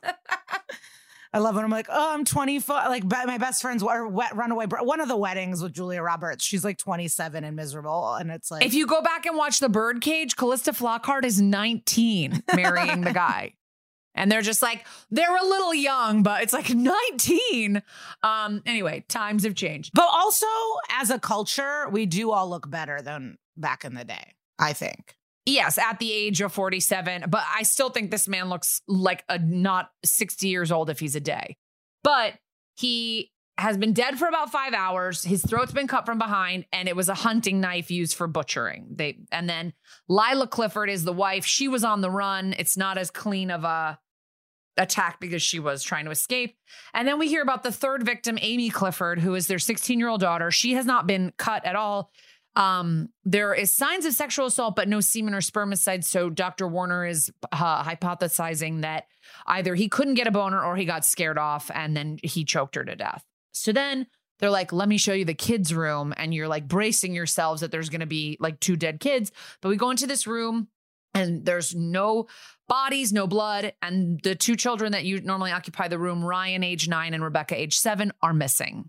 I 1.32 1.38
love 1.38 1.54
when 1.54 1.64
I'm 1.64 1.70
like, 1.70 1.86
oh, 1.88 2.12
I'm 2.12 2.24
24. 2.24 2.74
Like 2.88 3.04
my 3.04 3.38
best 3.38 3.62
friend's 3.62 3.84
wet 3.84 4.34
runaway. 4.34 4.66
One 4.66 5.00
of 5.00 5.06
the 5.06 5.16
weddings 5.16 5.62
with 5.62 5.72
Julia 5.72 6.02
Roberts, 6.02 6.44
she's 6.44 6.64
like 6.64 6.76
27 6.76 7.44
and 7.44 7.54
miserable, 7.54 8.14
and 8.14 8.32
it's 8.32 8.50
like, 8.50 8.64
if 8.64 8.74
you 8.74 8.86
go 8.86 9.00
back 9.00 9.26
and 9.26 9.36
watch 9.36 9.60
the 9.60 9.68
Birdcage, 9.68 10.36
Calista 10.36 10.72
Flockhart 10.72 11.24
is 11.24 11.40
19 11.40 12.42
marrying 12.56 13.02
the 13.02 13.12
guy. 13.12 13.54
And 14.20 14.30
they're 14.30 14.42
just 14.42 14.60
like, 14.60 14.86
they're 15.10 15.34
a 15.34 15.42
little 15.42 15.72
young, 15.72 16.22
but 16.22 16.42
it's 16.42 16.52
like 16.52 16.68
19. 16.74 17.82
Um, 18.22 18.62
anyway, 18.66 19.02
times 19.08 19.44
have 19.44 19.54
changed. 19.54 19.92
but 19.94 20.06
also 20.10 20.46
as 20.90 21.08
a 21.08 21.18
culture, 21.18 21.88
we 21.90 22.04
do 22.04 22.30
all 22.30 22.48
look 22.48 22.70
better 22.70 23.00
than 23.00 23.38
back 23.56 23.82
in 23.84 23.94
the 23.94 24.04
day. 24.04 24.34
I 24.58 24.74
think. 24.74 25.16
Yes, 25.46 25.78
at 25.78 25.98
the 25.98 26.12
age 26.12 26.42
of 26.42 26.52
47, 26.52 27.24
but 27.28 27.42
I 27.50 27.62
still 27.62 27.88
think 27.88 28.10
this 28.10 28.28
man 28.28 28.50
looks 28.50 28.82
like 28.86 29.24
a 29.30 29.38
not 29.38 29.90
60 30.04 30.46
years 30.48 30.70
old 30.70 30.90
if 30.90 31.00
he's 31.00 31.16
a 31.16 31.20
day. 31.20 31.56
But 32.04 32.34
he 32.76 33.32
has 33.56 33.78
been 33.78 33.94
dead 33.94 34.18
for 34.18 34.28
about 34.28 34.52
5 34.52 34.74
hours. 34.74 35.24
His 35.24 35.42
throat's 35.42 35.72
been 35.72 35.86
cut 35.86 36.04
from 36.04 36.18
behind 36.18 36.66
and 36.72 36.88
it 36.88 36.96
was 36.96 37.08
a 37.08 37.14
hunting 37.14 37.58
knife 37.60 37.90
used 37.90 38.14
for 38.16 38.26
butchering. 38.26 38.88
They 38.90 39.20
and 39.32 39.48
then 39.48 39.72
Lila 40.08 40.46
Clifford 40.46 40.90
is 40.90 41.04
the 41.04 41.12
wife. 41.12 41.46
She 41.46 41.68
was 41.68 41.84
on 41.84 42.02
the 42.02 42.10
run. 42.10 42.54
It's 42.58 42.76
not 42.76 42.98
as 42.98 43.10
clean 43.10 43.50
of 43.50 43.64
a 43.64 43.98
attack 44.76 45.20
because 45.20 45.42
she 45.42 45.58
was 45.58 45.82
trying 45.82 46.04
to 46.04 46.10
escape. 46.10 46.56
And 46.94 47.06
then 47.06 47.18
we 47.18 47.28
hear 47.28 47.42
about 47.42 47.62
the 47.62 47.72
third 47.72 48.04
victim, 48.04 48.38
Amy 48.40 48.70
Clifford, 48.70 49.18
who 49.20 49.34
is 49.34 49.46
their 49.46 49.58
16-year-old 49.58 50.20
daughter. 50.20 50.50
She 50.50 50.74
has 50.74 50.86
not 50.86 51.06
been 51.06 51.32
cut 51.36 51.64
at 51.64 51.76
all. 51.76 52.10
Um, 52.56 53.10
there 53.24 53.54
is 53.54 53.76
signs 53.76 54.04
of 54.06 54.12
sexual 54.12 54.46
assault, 54.46 54.74
but 54.74 54.88
no 54.88 55.00
semen 55.00 55.34
or 55.34 55.40
spermicide. 55.40 56.04
So 56.04 56.30
Dr. 56.30 56.66
Warner 56.66 57.06
is 57.06 57.30
uh, 57.52 57.84
hypothesizing 57.84 58.82
that 58.82 59.04
either 59.46 59.74
he 59.74 59.88
couldn't 59.88 60.14
get 60.14 60.26
a 60.26 60.32
boner 60.32 60.62
or 60.62 60.76
he 60.76 60.84
got 60.84 61.04
scared 61.04 61.38
off 61.38 61.70
and 61.72 61.96
then 61.96 62.18
he 62.22 62.44
choked 62.44 62.74
her 62.74 62.84
to 62.84 62.96
death. 62.96 63.24
So 63.52 63.72
then 63.72 64.06
they're 64.38 64.50
like, 64.50 64.72
let 64.72 64.88
me 64.88 64.98
show 64.98 65.12
you 65.12 65.24
the 65.24 65.34
kids' 65.34 65.72
room. 65.72 66.12
And 66.16 66.34
you're 66.34 66.48
like 66.48 66.66
bracing 66.66 67.14
yourselves 67.14 67.60
that 67.60 67.70
there's 67.70 67.90
going 67.90 68.00
to 68.00 68.06
be 68.06 68.36
like 68.40 68.58
two 68.58 68.76
dead 68.76 68.98
kids. 68.98 69.30
But 69.60 69.68
we 69.68 69.76
go 69.76 69.90
into 69.90 70.06
this 70.06 70.26
room 70.26 70.68
and 71.14 71.44
there's 71.44 71.74
no 71.74 72.26
bodies, 72.70 73.12
no 73.12 73.26
blood. 73.26 73.74
And 73.82 74.20
the 74.22 74.34
two 74.34 74.56
children 74.56 74.92
that 74.92 75.04
you 75.04 75.20
normally 75.20 75.52
occupy 75.52 75.88
the 75.88 75.98
room, 75.98 76.24
Ryan, 76.24 76.64
age 76.64 76.88
nine, 76.88 77.12
and 77.12 77.22
Rebecca, 77.22 77.60
age 77.60 77.76
seven, 77.76 78.12
are 78.22 78.32
missing. 78.32 78.88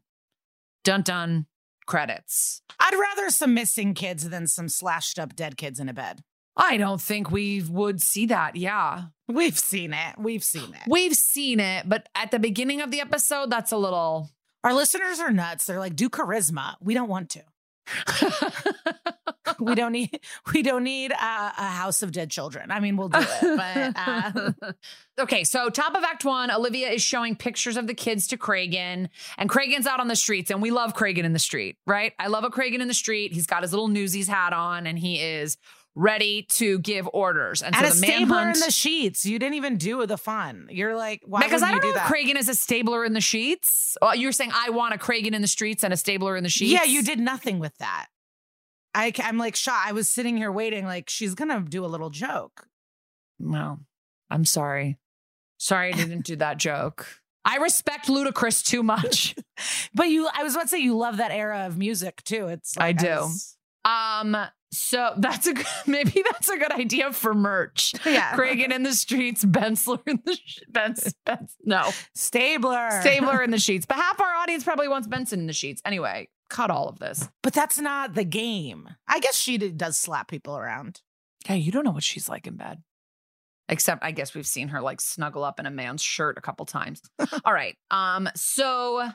Dun 0.85 1.01
dun. 1.01 1.47
Credits. 1.87 2.61
I'd 2.79 2.93
rather 2.93 3.29
some 3.29 3.53
missing 3.53 3.93
kids 3.93 4.29
than 4.29 4.47
some 4.47 4.69
slashed 4.69 5.19
up 5.19 5.35
dead 5.35 5.57
kids 5.57 5.79
in 5.79 5.89
a 5.89 5.93
bed. 5.93 6.23
I 6.55 6.77
don't 6.77 7.01
think 7.01 7.31
we 7.31 7.61
would 7.63 8.01
see 8.01 8.27
that. 8.27 8.55
Yeah. 8.55 9.05
We've 9.27 9.57
seen 9.57 9.93
it. 9.93 10.15
We've 10.17 10.43
seen 10.43 10.73
it. 10.73 10.81
We've 10.87 11.15
seen 11.15 11.59
it, 11.59 11.89
but 11.89 12.07
at 12.13 12.31
the 12.31 12.39
beginning 12.39 12.81
of 12.81 12.91
the 12.91 13.01
episode, 13.01 13.49
that's 13.49 13.71
a 13.71 13.77
little. 13.77 14.29
Our 14.63 14.73
listeners 14.73 15.19
are 15.19 15.31
nuts. 15.31 15.65
They're 15.65 15.79
like, 15.79 15.95
do 15.95 16.07
charisma. 16.07 16.75
We 16.79 16.93
don't 16.93 17.09
want 17.09 17.31
to. 17.31 17.43
We 19.59 19.75
don't 19.75 19.91
need. 19.91 20.19
We 20.53 20.63
don't 20.63 20.83
need 20.83 21.11
a, 21.11 21.15
a 21.15 21.67
house 21.67 22.01
of 22.01 22.11
dead 22.11 22.31
children. 22.31 22.71
I 22.71 22.79
mean, 22.79 22.97
we'll 22.97 23.09
do 23.09 23.19
it, 23.19 23.93
but 23.95 24.63
uh, 24.65 24.71
okay, 25.19 25.43
so 25.43 25.69
top 25.69 25.95
of 25.95 26.03
Act 26.03 26.25
One, 26.25 26.51
Olivia 26.51 26.89
is 26.89 27.01
showing 27.01 27.35
pictures 27.35 27.77
of 27.77 27.85
the 27.85 27.93
kids 27.93 28.27
to 28.29 28.37
Cragen, 28.37 29.09
and 29.37 29.49
Cragen's 29.49 29.85
out 29.85 29.99
on 29.99 30.07
the 30.07 30.15
streets, 30.15 30.49
and 30.51 30.61
we 30.61 30.71
love 30.71 30.93
Cragen 30.93 31.23
in 31.23 31.33
the 31.33 31.39
street, 31.39 31.77
right? 31.85 32.13
I 32.17 32.27
love 32.27 32.43
a 32.43 32.49
Cragen 32.49 32.79
in 32.81 32.87
the 32.87 32.93
street. 32.93 33.33
He's 33.33 33.45
got 33.45 33.61
his 33.61 33.71
little 33.71 33.87
newsies 33.87 34.27
hat 34.27 34.53
on, 34.53 34.87
and 34.87 34.97
he 34.97 35.21
is 35.21 35.57
ready 35.95 36.43
to 36.49 36.79
give 36.79 37.09
orders. 37.13 37.61
And, 37.61 37.75
and 37.75 37.85
so 37.87 37.91
a 37.91 37.95
the 37.95 38.07
manhunt. 38.07 38.57
in 38.57 38.61
the 38.63 38.71
sheets. 38.71 39.25
You 39.25 39.39
didn't 39.39 39.55
even 39.55 39.77
do 39.77 40.05
the 40.05 40.17
fun. 40.17 40.67
You're 40.71 40.95
like, 40.95 41.21
why 41.25 41.41
because 41.41 41.61
I 41.63 41.71
don't 41.71 41.81
do 41.81 41.87
know 41.87 41.95
if 41.95 41.95
that? 41.95 42.11
Cragen 42.11 42.35
is 42.37 42.47
a 42.49 42.55
stabler 42.55 43.03
in 43.03 43.13
the 43.13 43.21
sheets. 43.21 43.97
Well, 44.01 44.15
you're 44.15 44.31
saying 44.31 44.51
I 44.53 44.69
want 44.69 44.93
a 44.93 44.97
Cragen 44.97 45.33
in 45.33 45.41
the 45.41 45.47
streets 45.47 45.83
and 45.83 45.93
a 45.93 45.97
stabler 45.97 46.37
in 46.37 46.43
the 46.43 46.49
sheets. 46.49 46.71
Yeah, 46.71 46.83
you 46.83 47.03
did 47.03 47.19
nothing 47.19 47.59
with 47.59 47.77
that. 47.79 48.07
I, 48.93 49.13
I'm 49.19 49.37
like 49.37 49.55
shocked. 49.55 49.87
I 49.87 49.91
was 49.93 50.09
sitting 50.09 50.35
here 50.37 50.51
waiting, 50.51 50.85
like 50.85 51.09
she's 51.09 51.33
gonna 51.35 51.61
do 51.61 51.85
a 51.85 51.87
little 51.87 52.09
joke. 52.09 52.67
Well, 53.39 53.79
I'm 54.29 54.45
sorry. 54.45 54.97
Sorry 55.57 55.89
I 55.93 55.95
didn't 55.95 56.25
do 56.25 56.35
that 56.37 56.57
joke. 56.57 57.07
I 57.45 57.57
respect 57.57 58.07
Ludacris 58.07 58.63
too 58.65 58.83
much. 58.83 59.35
But 59.93 60.09
you, 60.09 60.27
I 60.33 60.41
was 60.43 60.53
about 60.55 60.63
to 60.63 60.67
say, 60.69 60.79
you 60.79 60.97
love 60.97 61.17
that 61.17 61.29
era 61.31 61.67
of 61.67 61.77
music 61.77 62.23
too. 62.23 62.47
It's 62.47 62.75
I 62.77 62.87
like, 62.87 62.97
do. 62.97 63.07
was- 63.09 63.57
Um, 63.85 64.35
so 64.71 65.13
that's 65.17 65.47
a 65.47 65.53
good, 65.53 65.65
maybe 65.87 66.23
that's 66.31 66.49
a 66.49 66.57
good 66.57 66.71
idea 66.71 67.11
for 67.11 67.33
merch. 67.33 67.93
yeah, 68.05 68.35
Cragen 68.35 68.71
in 68.71 68.83
the 68.83 68.93
streets, 68.93 69.43
Bensler 69.43 69.99
in 70.07 70.21
the 70.25 70.35
sh- 70.35 70.59
no, 71.63 71.89
Stabler, 72.15 72.89
Stabler 73.01 73.41
in 73.43 73.51
the 73.51 73.59
sheets. 73.59 73.85
But 73.85 73.97
half 73.97 74.19
our 74.21 74.33
audience 74.35 74.63
probably 74.63 74.87
wants 74.87 75.07
Benson 75.07 75.39
in 75.41 75.47
the 75.47 75.53
sheets. 75.53 75.81
Anyway, 75.85 76.29
cut 76.49 76.71
all 76.71 76.87
of 76.87 76.99
this. 76.99 77.27
But 77.43 77.53
that's 77.53 77.79
not 77.79 78.13
the 78.13 78.23
game. 78.23 78.89
I 79.07 79.19
guess 79.19 79.35
she 79.35 79.57
does 79.57 79.97
slap 79.97 80.27
people 80.29 80.57
around. 80.57 81.01
Yeah, 81.47 81.55
you 81.55 81.71
don't 81.71 81.83
know 81.83 81.91
what 81.91 82.03
she's 82.03 82.29
like 82.29 82.47
in 82.47 82.55
bed. 82.55 82.81
Except 83.69 84.03
I 84.03 84.11
guess 84.11 84.33
we've 84.35 84.45
seen 84.47 84.67
her 84.69 84.81
like 84.81 84.99
snuggle 84.99 85.43
up 85.43 85.59
in 85.59 85.65
a 85.65 85.71
man's 85.71 86.01
shirt 86.01 86.37
a 86.37 86.41
couple 86.41 86.65
times. 86.65 87.01
All 87.45 87.53
right. 87.53 87.75
Um, 87.89 88.27
so 88.35 89.09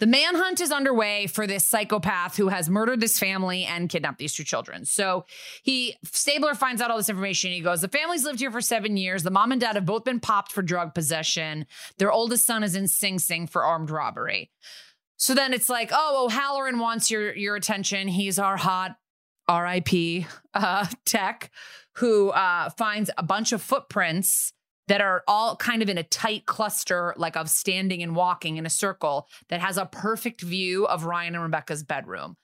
the 0.00 0.06
manhunt 0.06 0.60
is 0.60 0.72
underway 0.72 1.26
for 1.26 1.46
this 1.46 1.64
psychopath 1.64 2.36
who 2.36 2.48
has 2.48 2.68
murdered 2.68 3.00
this 3.00 3.18
family 3.18 3.64
and 3.64 3.88
kidnapped 3.88 4.18
these 4.18 4.34
two 4.34 4.44
children. 4.44 4.84
So 4.84 5.24
he 5.62 5.96
Stabler 6.04 6.54
finds 6.54 6.82
out 6.82 6.90
all 6.90 6.96
this 6.96 7.08
information. 7.08 7.52
He 7.52 7.60
goes, 7.60 7.80
The 7.80 7.88
family's 7.88 8.24
lived 8.24 8.40
here 8.40 8.50
for 8.50 8.60
seven 8.60 8.96
years. 8.96 9.22
The 9.22 9.30
mom 9.30 9.52
and 9.52 9.60
dad 9.60 9.76
have 9.76 9.86
both 9.86 10.04
been 10.04 10.20
popped 10.20 10.52
for 10.52 10.62
drug 10.62 10.94
possession. 10.94 11.66
Their 11.98 12.12
oldest 12.12 12.46
son 12.46 12.64
is 12.64 12.74
in 12.74 12.88
Sing 12.88 13.18
Sing 13.18 13.46
for 13.46 13.64
armed 13.64 13.90
robbery. 13.90 14.50
So 15.16 15.34
then 15.34 15.52
it's 15.54 15.68
like, 15.68 15.90
oh, 15.92 16.26
O'Halloran 16.26 16.78
wants 16.78 17.10
your 17.10 17.34
your 17.34 17.56
attention. 17.56 18.08
He's 18.08 18.38
our 18.38 18.56
hot 18.56 18.96
RIP 19.48 20.26
uh, 20.54 20.86
tech 21.04 21.50
who 21.96 22.30
uh, 22.30 22.70
finds 22.70 23.10
a 23.16 23.22
bunch 23.22 23.52
of 23.52 23.62
footprints 23.62 24.52
that 24.88 25.00
are 25.00 25.22
all 25.26 25.56
kind 25.56 25.82
of 25.82 25.88
in 25.88 25.98
a 25.98 26.02
tight 26.02 26.46
cluster, 26.46 27.14
like 27.16 27.36
of 27.36 27.48
standing 27.48 28.02
and 28.02 28.14
walking 28.14 28.56
in 28.56 28.66
a 28.66 28.70
circle 28.70 29.28
that 29.48 29.60
has 29.60 29.78
a 29.78 29.86
perfect 29.86 30.42
view 30.42 30.86
of 30.86 31.04
Ryan 31.04 31.34
and 31.34 31.42
Rebecca's 31.42 31.82
bedroom. 31.82 32.36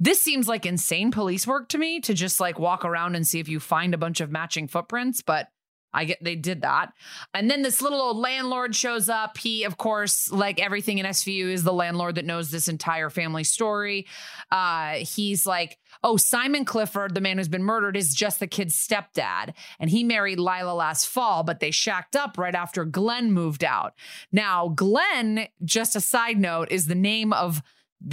This 0.00 0.20
seems 0.20 0.48
like 0.48 0.66
insane 0.66 1.12
police 1.12 1.46
work 1.46 1.68
to 1.68 1.78
me 1.78 2.00
to 2.00 2.14
just 2.14 2.40
like 2.40 2.58
walk 2.58 2.84
around 2.84 3.14
and 3.14 3.26
see 3.26 3.38
if 3.38 3.48
you 3.48 3.60
find 3.60 3.94
a 3.94 3.98
bunch 3.98 4.20
of 4.20 4.30
matching 4.30 4.66
footprints, 4.66 5.22
but 5.22 5.48
I 5.94 6.04
get 6.04 6.22
they 6.22 6.34
did 6.34 6.62
that. 6.62 6.92
And 7.32 7.50
then 7.50 7.62
this 7.62 7.80
little 7.80 8.00
old 8.00 8.16
landlord 8.16 8.74
shows 8.74 9.08
up. 9.08 9.38
He, 9.38 9.64
of 9.64 9.76
course, 9.76 10.30
like 10.30 10.60
everything 10.60 10.98
in 10.98 11.06
SVU, 11.06 11.50
is 11.50 11.62
the 11.62 11.72
landlord 11.72 12.16
that 12.16 12.24
knows 12.24 12.50
this 12.50 12.68
entire 12.68 13.10
family 13.10 13.44
story. 13.44 14.06
Uh, 14.50 14.94
he's 14.94 15.46
like, 15.46 15.78
oh, 16.02 16.16
Simon 16.16 16.64
Clifford, 16.64 17.14
the 17.14 17.20
man 17.20 17.38
who's 17.38 17.48
been 17.48 17.62
murdered, 17.62 17.96
is 17.96 18.14
just 18.14 18.40
the 18.40 18.46
kid's 18.46 18.74
stepdad. 18.74 19.54
And 19.78 19.88
he 19.88 20.04
married 20.04 20.38
Lila 20.38 20.74
last 20.74 21.08
fall, 21.08 21.42
but 21.44 21.60
they 21.60 21.70
shacked 21.70 22.16
up 22.16 22.36
right 22.36 22.54
after 22.54 22.84
Glenn 22.84 23.32
moved 23.32 23.64
out. 23.64 23.94
Now, 24.32 24.68
Glenn, 24.68 25.48
just 25.64 25.96
a 25.96 26.00
side 26.00 26.38
note, 26.38 26.70
is 26.70 26.86
the 26.86 26.94
name 26.94 27.32
of 27.32 27.62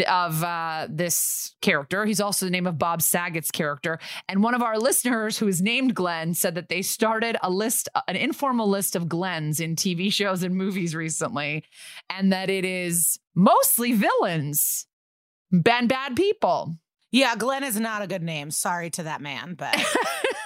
of 0.08 0.44
uh, 0.44 0.88
this 0.90 1.56
character. 1.62 2.06
He's 2.06 2.22
also 2.22 2.46
the 2.46 2.52
name 2.52 2.68
of 2.68 2.78
Bob 2.78 3.02
Saget's 3.02 3.52
character. 3.52 4.00
And 4.30 4.44
one 4.44 4.54
of 4.54 4.62
our 4.62 4.78
listeners 4.78 5.38
who 5.38 5.48
is 5.48 5.62
named 5.62 5.96
Glenn 5.96 6.34
said 6.34 6.56
that 6.56 6.70
they 6.70 6.82
started 6.82 7.38
a 7.42 7.50
list, 7.50 7.90
an 8.08 8.16
informal 8.16 8.70
list 8.70 8.96
of 8.96 9.10
Glens 9.10 9.60
in 9.60 9.76
TV 9.76 10.12
shows 10.12 10.44
and 10.44 10.56
movies 10.56 10.96
recently, 10.96 11.64
and 12.10 12.32
that 12.32 12.50
it 12.50 12.66
is 12.66 13.20
mostly 13.36 13.94
villains 13.94 14.88
and 15.52 15.90
bad 15.90 16.16
people. 16.16 16.76
Yeah, 17.12 17.36
Glenn 17.36 17.64
is 17.64 17.80
not 17.80 18.02
a 18.02 18.08
good 18.08 18.24
name. 18.24 18.52
Sorry 18.52 18.90
to 18.92 19.04
that 19.04 19.22
man, 19.22 19.56
but 19.56 19.76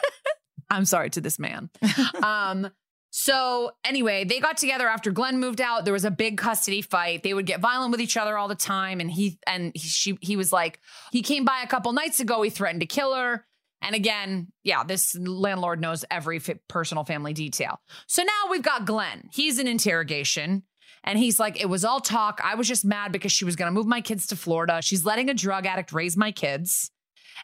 I'm 0.69 0.85
sorry 0.85 1.11
to 1.11 1.21
this 1.21 1.37
man. 1.37 1.69
um, 2.23 2.71
so 3.17 3.71
anyway, 3.85 4.25
they 4.25 4.41
got 4.41 4.57
together 4.57 4.89
after 4.89 5.09
Glenn 5.09 5.39
moved 5.39 5.61
out. 5.61 5.85
There 5.85 5.93
was 5.93 6.03
a 6.03 6.11
big 6.11 6.37
custody 6.37 6.81
fight. 6.81 7.23
They 7.23 7.33
would 7.33 7.45
get 7.45 7.61
violent 7.61 7.91
with 7.91 8.01
each 8.01 8.17
other 8.17 8.37
all 8.37 8.49
the 8.49 8.55
time. 8.55 8.99
And 8.99 9.09
he 9.09 9.39
and 9.47 9.71
he, 9.73 9.87
she 9.87 10.17
he 10.19 10.35
was 10.35 10.51
like, 10.51 10.81
he 11.13 11.21
came 11.21 11.45
by 11.45 11.61
a 11.63 11.67
couple 11.67 11.93
nights 11.93 12.19
ago. 12.19 12.41
He 12.41 12.49
threatened 12.49 12.81
to 12.81 12.85
kill 12.85 13.15
her. 13.15 13.45
And 13.81 13.95
again, 13.95 14.51
yeah, 14.65 14.83
this 14.83 15.15
landlord 15.15 15.79
knows 15.79 16.03
every 16.11 16.41
personal 16.67 17.05
family 17.05 17.31
detail. 17.31 17.79
So 18.05 18.21
now 18.21 18.51
we've 18.51 18.61
got 18.61 18.85
Glenn. 18.85 19.29
He's 19.31 19.59
in 19.59 19.67
interrogation. 19.67 20.63
And 21.05 21.17
he's 21.17 21.39
like, 21.39 21.61
it 21.61 21.69
was 21.69 21.85
all 21.85 22.01
talk. 22.01 22.41
I 22.43 22.55
was 22.55 22.67
just 22.67 22.83
mad 22.83 23.13
because 23.13 23.31
she 23.31 23.45
was 23.45 23.55
going 23.55 23.67
to 23.67 23.73
move 23.73 23.87
my 23.87 24.01
kids 24.01 24.27
to 24.27 24.35
Florida. 24.35 24.81
She's 24.81 25.05
letting 25.05 25.29
a 25.29 25.33
drug 25.33 25.65
addict 25.65 25.93
raise 25.93 26.17
my 26.17 26.33
kids. 26.33 26.91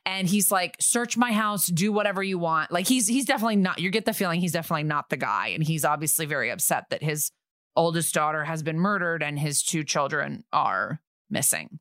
And 0.05 0.27
he's 0.27 0.51
like, 0.51 0.77
search 0.79 1.17
my 1.17 1.31
house, 1.31 1.67
do 1.67 1.91
whatever 1.91 2.23
you 2.23 2.39
want. 2.39 2.71
Like 2.71 2.87
he's 2.87 3.07
he's 3.07 3.25
definitely 3.25 3.57
not. 3.57 3.79
You 3.79 3.89
get 3.89 4.05
the 4.05 4.13
feeling 4.13 4.39
he's 4.39 4.53
definitely 4.53 4.83
not 4.83 5.09
the 5.09 5.17
guy. 5.17 5.49
And 5.49 5.63
he's 5.63 5.85
obviously 5.85 6.25
very 6.25 6.49
upset 6.49 6.89
that 6.89 7.03
his 7.03 7.31
oldest 7.75 8.13
daughter 8.13 8.43
has 8.45 8.63
been 8.63 8.79
murdered 8.79 9.23
and 9.23 9.39
his 9.39 9.63
two 9.63 9.83
children 9.83 10.43
are 10.51 11.01
missing. 11.29 11.79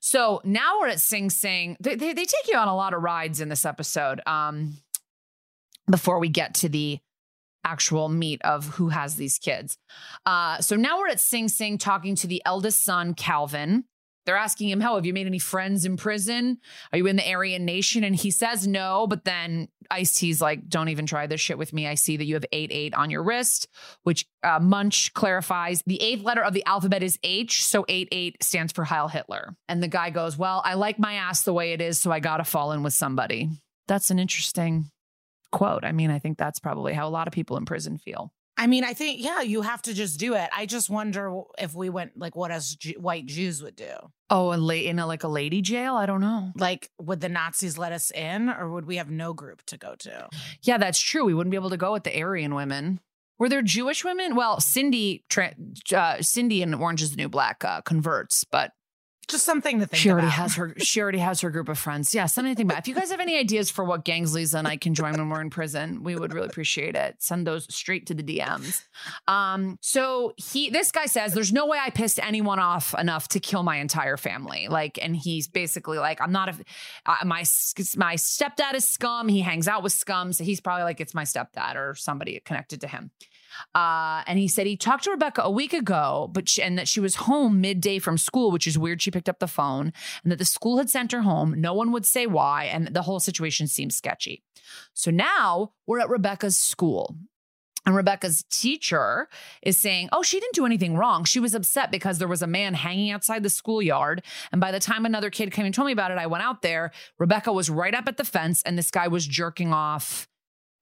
So 0.00 0.40
now 0.44 0.80
we're 0.80 0.88
at 0.88 1.00
Sing 1.00 1.30
Sing. 1.30 1.76
They, 1.80 1.94
they, 1.94 2.12
they 2.12 2.24
take 2.24 2.48
you 2.48 2.56
on 2.56 2.68
a 2.68 2.76
lot 2.76 2.94
of 2.94 3.02
rides 3.02 3.40
in 3.40 3.48
this 3.48 3.64
episode. 3.64 4.20
Um, 4.26 4.78
before 5.90 6.18
we 6.18 6.28
get 6.28 6.54
to 6.54 6.68
the 6.68 6.98
actual 7.64 8.08
meat 8.08 8.40
of 8.42 8.66
who 8.66 8.88
has 8.88 9.16
these 9.16 9.38
kids. 9.38 9.78
Uh, 10.26 10.60
so 10.60 10.76
now 10.76 10.98
we're 10.98 11.08
at 11.08 11.20
Sing 11.20 11.48
Sing 11.48 11.78
talking 11.78 12.16
to 12.16 12.26
the 12.26 12.42
eldest 12.44 12.84
son, 12.84 13.14
Calvin. 13.14 13.84
They're 14.24 14.36
asking 14.36 14.68
him, 14.68 14.80
How 14.80 14.94
have 14.94 15.06
you 15.06 15.12
made 15.12 15.26
any 15.26 15.38
friends 15.38 15.84
in 15.84 15.96
prison? 15.96 16.58
Are 16.92 16.98
you 16.98 17.06
in 17.06 17.16
the 17.16 17.28
Aryan 17.28 17.64
Nation? 17.64 18.04
And 18.04 18.14
he 18.14 18.30
says 18.30 18.66
no, 18.66 19.06
but 19.06 19.24
then 19.24 19.68
Ice 19.90 20.14
T's 20.14 20.40
like, 20.40 20.68
Don't 20.68 20.88
even 20.88 21.06
try 21.06 21.26
this 21.26 21.40
shit 21.40 21.58
with 21.58 21.72
me. 21.72 21.86
I 21.86 21.94
see 21.94 22.16
that 22.16 22.24
you 22.24 22.34
have 22.34 22.44
8 22.52 22.70
8 22.72 22.94
on 22.94 23.10
your 23.10 23.22
wrist, 23.22 23.68
which 24.02 24.26
uh, 24.42 24.58
Munch 24.60 25.12
clarifies. 25.14 25.82
The 25.86 26.00
eighth 26.02 26.22
letter 26.22 26.42
of 26.42 26.54
the 26.54 26.64
alphabet 26.66 27.02
is 27.02 27.18
H, 27.22 27.64
so 27.64 27.84
8 27.88 28.08
8 28.12 28.42
stands 28.42 28.72
for 28.72 28.84
Heil 28.84 29.08
Hitler. 29.08 29.54
And 29.68 29.82
the 29.82 29.88
guy 29.88 30.10
goes, 30.10 30.36
Well, 30.36 30.62
I 30.64 30.74
like 30.74 30.98
my 30.98 31.14
ass 31.14 31.42
the 31.42 31.52
way 31.52 31.72
it 31.72 31.80
is, 31.80 31.98
so 31.98 32.10
I 32.10 32.20
gotta 32.20 32.44
fall 32.44 32.72
in 32.72 32.82
with 32.82 32.94
somebody. 32.94 33.50
That's 33.88 34.10
an 34.10 34.18
interesting 34.18 34.90
quote. 35.50 35.84
I 35.84 35.92
mean, 35.92 36.10
I 36.10 36.18
think 36.18 36.38
that's 36.38 36.60
probably 36.60 36.92
how 36.94 37.06
a 37.06 37.10
lot 37.10 37.26
of 37.26 37.32
people 37.32 37.56
in 37.56 37.64
prison 37.64 37.98
feel. 37.98 38.32
I 38.62 38.68
mean, 38.68 38.84
I 38.84 38.92
think 38.94 39.20
yeah, 39.20 39.40
you 39.40 39.62
have 39.62 39.82
to 39.82 39.92
just 39.92 40.20
do 40.20 40.34
it. 40.34 40.48
I 40.56 40.66
just 40.66 40.88
wonder 40.88 41.42
if 41.58 41.74
we 41.74 41.90
went 41.90 42.16
like 42.16 42.36
what 42.36 42.52
us 42.52 42.76
Ju- 42.76 42.94
white 42.96 43.26
Jews 43.26 43.60
would 43.60 43.74
do. 43.74 43.92
Oh, 44.30 44.52
a 44.52 44.56
la- 44.56 44.74
in 44.74 45.00
a, 45.00 45.06
like 45.06 45.24
a 45.24 45.28
lady 45.28 45.62
jail? 45.62 45.96
I 45.96 46.06
don't 46.06 46.20
know. 46.20 46.52
Like, 46.56 46.88
would 47.00 47.20
the 47.20 47.28
Nazis 47.28 47.76
let 47.76 47.90
us 47.90 48.12
in, 48.12 48.48
or 48.48 48.70
would 48.70 48.86
we 48.86 48.98
have 48.98 49.10
no 49.10 49.32
group 49.34 49.64
to 49.66 49.76
go 49.76 49.96
to? 49.98 50.28
Yeah, 50.62 50.78
that's 50.78 51.00
true. 51.00 51.24
We 51.24 51.34
wouldn't 51.34 51.50
be 51.50 51.56
able 51.56 51.70
to 51.70 51.76
go 51.76 51.92
with 51.92 52.04
the 52.04 52.16
Aryan 52.16 52.54
women. 52.54 53.00
Were 53.36 53.48
there 53.48 53.62
Jewish 53.62 54.04
women? 54.04 54.36
Well, 54.36 54.60
Cindy, 54.60 55.24
uh, 55.92 56.22
Cindy 56.22 56.62
in 56.62 56.72
Orange 56.72 57.02
is 57.02 57.10
the 57.10 57.16
New 57.16 57.28
Black 57.28 57.64
uh, 57.64 57.80
converts, 57.80 58.44
but 58.44 58.70
Just 59.32 59.44
something 59.44 59.80
to 59.80 59.86
think. 59.86 60.00
she 60.00 60.10
already 60.10 60.26
about. 60.26 60.36
has 60.36 60.54
her. 60.56 60.74
She 60.78 61.00
already 61.00 61.18
has 61.18 61.40
her 61.40 61.50
group 61.50 61.68
of 61.68 61.78
friends. 61.78 62.14
Yeah, 62.14 62.26
something 62.26 62.52
to 62.52 62.56
think 62.56 62.70
about. 62.70 62.80
If 62.80 62.88
you 62.88 62.94
guys 62.94 63.10
have 63.10 63.18
any 63.18 63.38
ideas 63.38 63.70
for 63.70 63.84
what 63.84 64.04
gangs 64.04 64.34
Liza 64.34 64.58
and 64.58 64.68
I 64.68 64.76
can 64.76 64.94
join 64.94 65.12
when 65.12 65.28
we're 65.28 65.40
in 65.40 65.50
prison, 65.50 66.02
we 66.02 66.14
would 66.14 66.32
really 66.34 66.46
appreciate 66.46 66.94
it. 66.94 67.16
Send 67.18 67.46
those 67.46 67.66
straight 67.74 68.06
to 68.06 68.14
the 68.14 68.22
DMs. 68.22 68.82
Um, 69.26 69.78
so 69.80 70.34
he, 70.36 70.70
this 70.70 70.92
guy 70.92 71.06
says, 71.06 71.32
"There's 71.32 71.52
no 71.52 71.66
way 71.66 71.78
I 71.80 71.90
pissed 71.90 72.20
anyone 72.22 72.58
off 72.58 72.94
enough 72.98 73.28
to 73.28 73.40
kill 73.40 73.62
my 73.62 73.76
entire 73.78 74.16
family." 74.16 74.68
Like, 74.68 74.98
and 75.02 75.16
he's 75.16 75.48
basically 75.48 75.98
like, 75.98 76.20
"I'm 76.20 76.32
not 76.32 76.50
a 76.50 76.54
uh, 77.06 77.24
my 77.24 77.44
my 77.96 78.14
stepdad 78.16 78.74
is 78.74 78.86
scum. 78.86 79.28
He 79.28 79.40
hangs 79.40 79.66
out 79.66 79.82
with 79.82 79.92
scum, 79.92 80.32
so 80.32 80.44
he's 80.44 80.60
probably 80.60 80.84
like 80.84 81.00
it's 81.00 81.14
my 81.14 81.24
stepdad 81.24 81.76
or 81.76 81.94
somebody 81.94 82.38
connected 82.44 82.80
to 82.82 82.86
him." 82.88 83.10
Uh, 83.74 84.22
and 84.26 84.38
he 84.38 84.48
said 84.48 84.66
he 84.66 84.76
talked 84.76 85.04
to 85.04 85.10
Rebecca 85.10 85.42
a 85.42 85.50
week 85.50 85.72
ago, 85.72 86.30
but 86.32 86.48
she, 86.48 86.62
and 86.62 86.78
that 86.78 86.88
she 86.88 87.00
was 87.00 87.16
home 87.16 87.60
midday 87.60 87.98
from 87.98 88.18
school, 88.18 88.50
which 88.50 88.66
is 88.66 88.78
weird. 88.78 89.02
She 89.02 89.10
picked 89.10 89.28
up 89.28 89.38
the 89.38 89.46
phone, 89.46 89.92
and 90.22 90.32
that 90.32 90.38
the 90.38 90.44
school 90.44 90.78
had 90.78 90.90
sent 90.90 91.12
her 91.12 91.22
home. 91.22 91.54
No 91.60 91.74
one 91.74 91.92
would 91.92 92.06
say 92.06 92.26
why, 92.26 92.64
and 92.64 92.88
the 92.88 93.02
whole 93.02 93.20
situation 93.20 93.66
seems 93.66 93.96
sketchy. 93.96 94.42
So 94.94 95.10
now 95.10 95.72
we're 95.86 96.00
at 96.00 96.08
Rebecca's 96.08 96.56
school. 96.56 97.16
And 97.84 97.96
Rebecca's 97.96 98.44
teacher 98.48 99.28
is 99.60 99.76
saying, 99.76 100.08
Oh, 100.12 100.22
she 100.22 100.38
didn't 100.38 100.54
do 100.54 100.66
anything 100.66 100.96
wrong. 100.96 101.24
She 101.24 101.40
was 101.40 101.54
upset 101.54 101.90
because 101.90 102.18
there 102.18 102.28
was 102.28 102.42
a 102.42 102.46
man 102.46 102.74
hanging 102.74 103.10
outside 103.10 103.42
the 103.42 103.50
schoolyard. 103.50 104.22
And 104.52 104.60
by 104.60 104.70
the 104.70 104.78
time 104.78 105.04
another 105.04 105.30
kid 105.30 105.50
came 105.50 105.66
and 105.66 105.74
told 105.74 105.86
me 105.86 105.92
about 105.92 106.12
it, 106.12 106.18
I 106.18 106.26
went 106.26 106.44
out 106.44 106.62
there. 106.62 106.92
Rebecca 107.18 107.52
was 107.52 107.68
right 107.68 107.94
up 107.94 108.06
at 108.06 108.18
the 108.18 108.24
fence, 108.24 108.62
and 108.62 108.78
this 108.78 108.90
guy 108.90 109.08
was 109.08 109.26
jerking 109.26 109.72
off. 109.72 110.28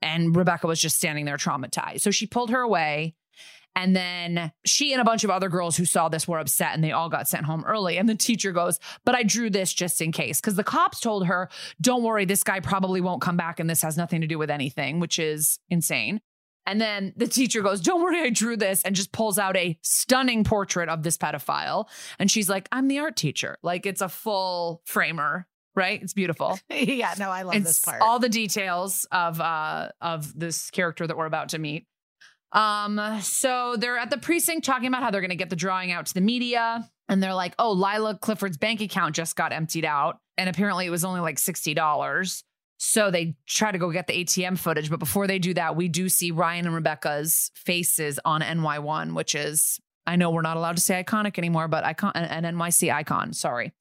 And 0.03 0.35
Rebecca 0.35 0.67
was 0.67 0.81
just 0.81 0.97
standing 0.97 1.25
there 1.25 1.37
traumatized. 1.37 2.01
So 2.01 2.11
she 2.11 2.27
pulled 2.27 2.51
her 2.51 2.61
away. 2.61 3.15
And 3.77 3.95
then 3.95 4.51
she 4.67 4.93
and 4.93 5.01
a 5.01 5.05
bunch 5.05 5.23
of 5.23 5.31
other 5.31 5.49
girls 5.49 5.77
who 5.77 5.85
saw 5.85 6.09
this 6.09 6.27
were 6.27 6.41
upset 6.41 6.75
and 6.75 6.83
they 6.83 6.91
all 6.91 7.09
got 7.09 7.29
sent 7.29 7.47
home 7.47 7.65
early. 7.65 7.99
And 7.99 8.09
the 8.09 8.17
teacher 8.17 8.51
goes, 8.51 8.81
But 9.05 9.15
I 9.15 9.23
drew 9.23 9.49
this 9.49 9.73
just 9.73 10.01
in 10.01 10.11
case. 10.11 10.41
Because 10.41 10.57
the 10.57 10.65
cops 10.65 10.99
told 10.99 11.27
her, 11.27 11.49
Don't 11.81 12.03
worry, 12.03 12.25
this 12.25 12.43
guy 12.43 12.61
probably 12.61 13.01
won't 13.01 13.23
come 13.23 13.37
back 13.37 13.61
and 13.61 13.71
this 13.71 13.83
has 13.83 13.97
nothing 13.97 14.23
to 14.23 14.27
do 14.27 14.39
with 14.39 14.51
anything, 14.51 14.99
which 14.99 15.19
is 15.19 15.61
insane. 15.69 16.21
And 16.67 16.81
then 16.81 17.13
the 17.17 17.27
teacher 17.27 17.63
goes, 17.63 17.81
Don't 17.81 18.03
worry, 18.03 18.21
I 18.21 18.31
drew 18.31 18.57
this, 18.57 18.83
and 18.83 18.95
just 18.95 19.13
pulls 19.13 19.39
out 19.39 19.57
a 19.57 19.79
stunning 19.83 20.45
portrait 20.45 20.89
of 20.89 21.03
this 21.03 21.17
pedophile. 21.17 21.89
And 22.19 22.31
she's 22.31 22.49
like, 22.49 22.69
I'm 22.71 22.89
the 22.89 22.99
art 22.99 23.17
teacher. 23.17 23.57
Like 23.63 23.87
it's 23.87 24.01
a 24.01 24.09
full 24.09 24.83
framer, 24.85 25.47
right? 25.75 26.03
It's 26.03 26.13
beautiful. 26.13 26.59
yeah, 26.71 27.15
no, 27.19 27.31
I 27.31 27.43
love 27.43 27.57
it's 27.57 27.67
this 27.67 27.81
part. 27.81 28.03
all 28.03 28.19
the 28.19 28.29
details 28.29 29.07
of 29.13 29.41
uh 29.41 29.89
of 30.01 30.39
this 30.39 30.71
character 30.71 31.07
that 31.07 31.17
we're 31.17 31.27
about 31.27 31.51
to 31.51 31.59
meet. 31.59 31.87
Um, 32.53 33.21
so 33.21 33.77
they're 33.79 33.99
at 33.99 34.11
the 34.11 34.19
precinct 34.19 34.65
talking 34.65 34.89
about 34.89 35.03
how 35.03 35.11
they're 35.11 35.21
gonna 35.21 35.37
get 35.37 35.51
the 35.51 35.57
drawing 35.57 35.93
out 35.93 36.07
to 36.07 36.15
the 36.15 36.21
media. 36.21 36.89
And 37.09 37.21
they're 37.21 37.35
like, 37.35 37.55
oh, 37.59 37.73
Lila 37.73 38.17
Clifford's 38.17 38.57
bank 38.57 38.81
account 38.81 39.17
just 39.17 39.35
got 39.35 39.53
emptied 39.53 39.85
out. 39.85 40.19
And 40.39 40.49
apparently 40.49 40.87
it 40.87 40.91
was 40.91 41.05
only 41.05 41.21
like 41.21 41.37
$60. 41.37 42.43
So 42.79 43.11
they 43.11 43.35
try 43.47 43.73
to 43.73 43.79
go 43.79 43.91
get 43.91 44.07
the 44.07 44.25
ATM 44.25 44.57
footage. 44.57 44.89
But 44.89 45.01
before 45.01 45.27
they 45.27 45.39
do 45.39 45.53
that, 45.55 45.77
we 45.77 45.89
do 45.89 46.09
see 46.09 46.31
Ryan 46.31 46.67
and 46.67 46.75
Rebecca's 46.75 47.51
faces 47.55 48.21
on 48.25 48.41
NY1, 48.41 49.15
which 49.15 49.35
is, 49.35 49.81
I 50.07 50.17
know 50.17 50.31
we're 50.31 50.41
not 50.43 50.57
allowed 50.57 50.77
to 50.77 50.83
say 50.83 51.03
iconic 51.03 51.37
anymore, 51.37 51.69
but 51.69 51.85
icon, 51.85 52.13
an, 52.15 52.45
an 52.45 52.57
NYC 52.57 52.93
icon. 52.93 53.33
Sorry. 53.33 53.73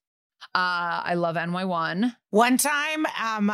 Uh, 0.56 1.02
I 1.06 1.14
love 1.16 1.36
NY1. 1.36 2.16
One 2.32 2.58
time, 2.58 3.06
um, 3.22 3.52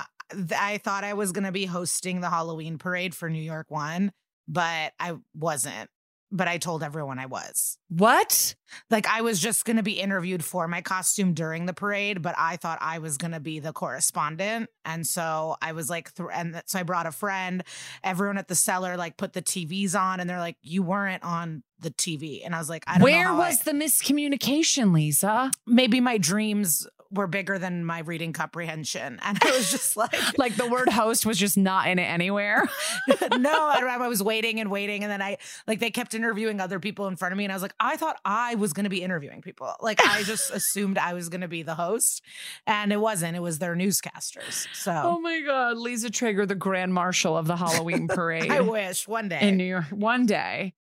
I 0.58 0.80
thought 0.84 1.04
I 1.04 1.14
was 1.14 1.32
gonna 1.32 1.52
be 1.52 1.66
hosting 1.66 2.22
the 2.22 2.30
Halloween 2.30 2.78
parade 2.78 3.14
for 3.14 3.30
New 3.30 3.42
York 3.42 3.70
One, 3.70 4.12
but 4.48 4.94
I 5.00 5.16
wasn't. 5.34 5.90
But 6.36 6.50
I 6.50 6.58
told 6.58 6.84
everyone 6.84 7.18
I 7.18 7.28
was. 7.28 7.78
What? 7.88 8.56
Like 8.90 9.08
I 9.08 9.22
was 9.22 9.40
just 9.40 9.64
gonna 9.64 9.84
be 9.84 9.94
interviewed 10.02 10.44
for 10.44 10.68
my 10.68 10.82
costume 10.82 11.34
during 11.34 11.66
the 11.66 11.74
parade, 11.74 12.22
but 12.22 12.36
I 12.38 12.58
thought 12.58 12.78
I 12.82 13.00
was 13.00 13.16
gonna 13.18 13.40
be 13.40 13.60
the 13.60 13.72
correspondent, 13.72 14.70
and 14.84 15.08
so 15.08 15.56
I 15.62 15.72
was 15.72 15.90
like, 15.90 16.14
th- 16.14 16.28
and 16.34 16.62
so 16.66 16.80
I 16.80 16.84
brought 16.84 17.06
a 17.06 17.12
friend. 17.12 17.64
Everyone 18.04 18.38
at 18.38 18.48
the 18.50 18.56
cellar 18.56 18.98
like 18.98 19.16
put 19.18 19.32
the 19.34 19.42
TVs 19.42 19.96
on, 20.00 20.20
and 20.20 20.30
they're 20.30 20.40
like, 20.40 20.58
"You 20.62 20.84
weren't 20.84 21.24
on 21.24 21.64
the 21.80 21.92
TV," 21.92 22.44
and 22.46 22.54
I 22.54 22.60
was 22.60 22.70
like, 22.70 22.84
"I 22.88 22.94
don't 22.94 23.00
know." 23.00 23.04
Where 23.06 23.24
how 23.24 23.36
I- 23.42 23.50
was 23.50 23.60
the 23.60 23.72
miscommunication, 23.72 24.94
Liza? 24.94 25.52
maybe 25.66 26.00
my 26.02 26.18
dreams 26.18 26.88
were 27.16 27.28
bigger 27.28 27.58
than 27.58 27.86
my 27.86 28.00
reading 28.00 28.34
comprehension, 28.34 29.20
and 29.24 29.40
I 29.42 29.52
was 29.52 29.72
just 29.72 29.98
like. 29.98 30.14
Like 30.38 30.56
the 30.56 30.68
word 30.68 30.90
host 30.90 31.26
was 31.26 31.38
just 31.38 31.58
not 31.58 31.88
in 31.88 31.98
it 32.00 32.04
anywhere. 32.04 32.68
no, 33.38 33.52
I, 33.52 33.98
I 34.00 34.08
was 34.08 34.22
waiting 34.22 34.60
and 34.60 34.70
waiting, 34.70 35.04
and 35.04 35.12
then 35.12 35.22
I 35.22 35.38
like 35.68 35.80
they 35.80 35.92
kept 35.92 36.14
interviewing 36.14 36.60
other 36.60 36.80
people 36.80 37.08
in 37.08 37.16
front 37.16 37.32
of 37.32 37.38
me, 37.38 37.46
and 37.46 37.52
I 37.52 37.56
was 37.56 37.62
like, 37.62 37.76
I 37.80 37.98
thought 37.98 38.20
I 38.24 38.56
was 38.56 38.74
going 38.74 38.84
to 38.84 38.90
be 38.90 39.02
interviewing 39.02 39.42
people. 39.42 39.74
Like 39.82 40.06
I 40.06 40.24
just 40.24 40.52
assumed 40.52 40.98
I 40.98 41.14
was 41.14 41.30
going 41.30 41.42
to 41.42 41.48
be 41.48 41.64
the 41.64 41.76
host, 41.76 42.22
and 42.68 42.92
it 42.92 43.00
wasn't. 43.00 43.36
It 43.36 43.42
was 43.42 43.60
their 43.60 43.76
newscasters. 43.76 44.68
So 44.74 44.92
Oh 44.94 45.20
my 45.20 45.42
God. 45.42 45.78
Liza 45.78 46.10
Treyger, 46.10 46.48
the 46.48 46.56
grand 46.56 46.94
marshal 46.94 47.38
of 47.38 47.48
the 47.48 47.56
Halloween 47.56 48.08
parade 48.08 48.52
I 48.52 48.62
wish 48.62 49.08
one 49.08 49.30
day. 49.30 49.40
in 49.42 49.58
New 49.58 49.64
York 49.64 49.86
one 49.92 50.26
day. 50.26 50.74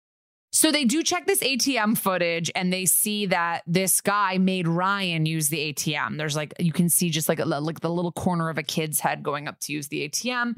So 0.55 0.71
they 0.71 0.85
do 0.85 1.03
check 1.03 1.27
this 1.27 1.41
ATM 1.41 1.99
footage 1.99 2.49
and 2.55 2.73
they 2.73 2.87
see 2.87 3.27
that 3.27 3.65
this 3.67 4.01
guy 4.01 4.39
made 4.39 4.69
Ryan 4.69 5.27
use 5.27 5.49
the 5.49 5.73
ATM. 5.73 6.17
There's 6.17 6.37
like 6.37 6.55
you 6.61 6.73
can 6.73 6.89
see 6.89 7.11
just 7.11 7.29
like 7.29 7.41
a, 7.41 7.45
like 7.45 7.81
the 7.81 7.91
little 7.91 8.13
corner 8.13 8.49
of 8.49 8.57
a 8.57 8.63
kid's 8.63 9.01
head 9.01 9.25
going 9.25 9.49
up 9.49 9.59
to 9.63 9.73
use 9.73 9.89
the 9.89 10.09
ATM. 10.09 10.55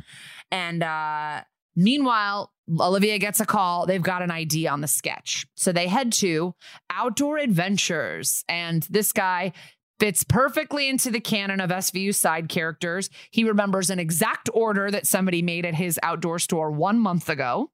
And 0.50 0.82
uh 0.82 1.44
meanwhile, 1.74 2.52
Olivia 2.78 3.18
gets 3.18 3.40
a 3.40 3.46
call. 3.46 3.87
They've 3.87 4.02
got 4.02 4.20
an 4.20 4.30
ID 4.30 4.66
on 4.66 4.82
the 4.82 4.87
sketch. 4.87 5.46
So 5.54 5.72
they 5.72 5.88
head 5.88 6.12
to 6.14 6.54
Outdoor 6.90 7.38
Adventures 7.38 8.44
and 8.50 8.82
this 8.90 9.12
guy 9.12 9.54
fits 9.98 10.24
perfectly 10.24 10.90
into 10.90 11.11
the 11.11 11.20
canon 11.20 11.59
of 11.59 11.70
SVU 11.70 12.14
side 12.14 12.50
characters. 12.50 13.09
He 13.30 13.44
remembers 13.44 13.88
an 13.88 13.98
exact 13.98 14.50
order 14.52 14.90
that 14.90 15.06
somebody 15.06 15.40
made 15.40 15.64
at 15.64 15.74
his 15.74 15.98
outdoor 16.02 16.38
store 16.38 16.70
1 16.70 16.98
month 16.98 17.30
ago. 17.30 17.70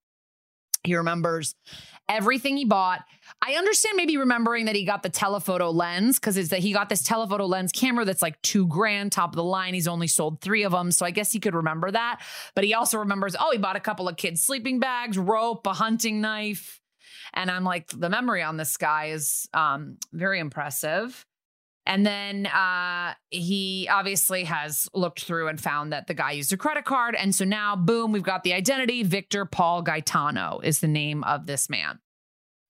He 0.84 0.96
remembers 0.96 1.54
everything 2.08 2.56
he 2.56 2.64
bought. 2.64 3.04
I 3.40 3.54
understand 3.54 3.96
maybe 3.96 4.16
remembering 4.16 4.66
that 4.66 4.76
he 4.76 4.84
got 4.84 5.02
the 5.02 5.08
telephoto 5.08 5.70
lens 5.70 6.18
because 6.18 6.36
it's 6.36 6.50
that 6.50 6.60
he 6.60 6.72
got 6.72 6.88
this 6.88 7.02
telephoto 7.02 7.46
lens 7.46 7.72
camera 7.72 8.04
that's 8.04 8.22
like 8.22 8.40
two 8.42 8.66
grand, 8.66 9.12
top 9.12 9.30
of 9.30 9.36
the 9.36 9.44
line. 9.44 9.74
He's 9.74 9.88
only 9.88 10.06
sold 10.06 10.40
three 10.40 10.62
of 10.62 10.72
them. 10.72 10.90
So 10.90 11.06
I 11.06 11.10
guess 11.10 11.32
he 11.32 11.40
could 11.40 11.54
remember 11.54 11.90
that. 11.90 12.20
But 12.54 12.64
he 12.64 12.74
also 12.74 12.98
remembers, 12.98 13.34
oh, 13.38 13.50
he 13.52 13.58
bought 13.58 13.76
a 13.76 13.80
couple 13.80 14.08
of 14.08 14.16
kids' 14.16 14.42
sleeping 14.42 14.78
bags, 14.78 15.16
rope, 15.16 15.66
a 15.66 15.72
hunting 15.72 16.20
knife. 16.20 16.80
And 17.34 17.50
I'm 17.50 17.64
like, 17.64 17.88
the 17.88 18.10
memory 18.10 18.42
on 18.42 18.56
this 18.56 18.76
guy 18.76 19.06
is 19.06 19.48
um, 19.54 19.96
very 20.12 20.38
impressive. 20.38 21.26
And 21.84 22.06
then 22.06 22.46
uh, 22.46 23.14
he 23.30 23.88
obviously 23.90 24.44
has 24.44 24.88
looked 24.94 25.24
through 25.24 25.48
and 25.48 25.60
found 25.60 25.92
that 25.92 26.06
the 26.06 26.14
guy 26.14 26.32
used 26.32 26.52
a 26.52 26.56
credit 26.56 26.84
card. 26.84 27.16
And 27.16 27.34
so 27.34 27.44
now, 27.44 27.74
boom, 27.74 28.12
we've 28.12 28.22
got 28.22 28.44
the 28.44 28.52
identity. 28.52 29.02
Victor 29.02 29.44
Paul 29.44 29.82
Gitano 29.82 30.62
is 30.62 30.78
the 30.78 30.88
name 30.88 31.24
of 31.24 31.46
this 31.46 31.68
man. 31.68 31.98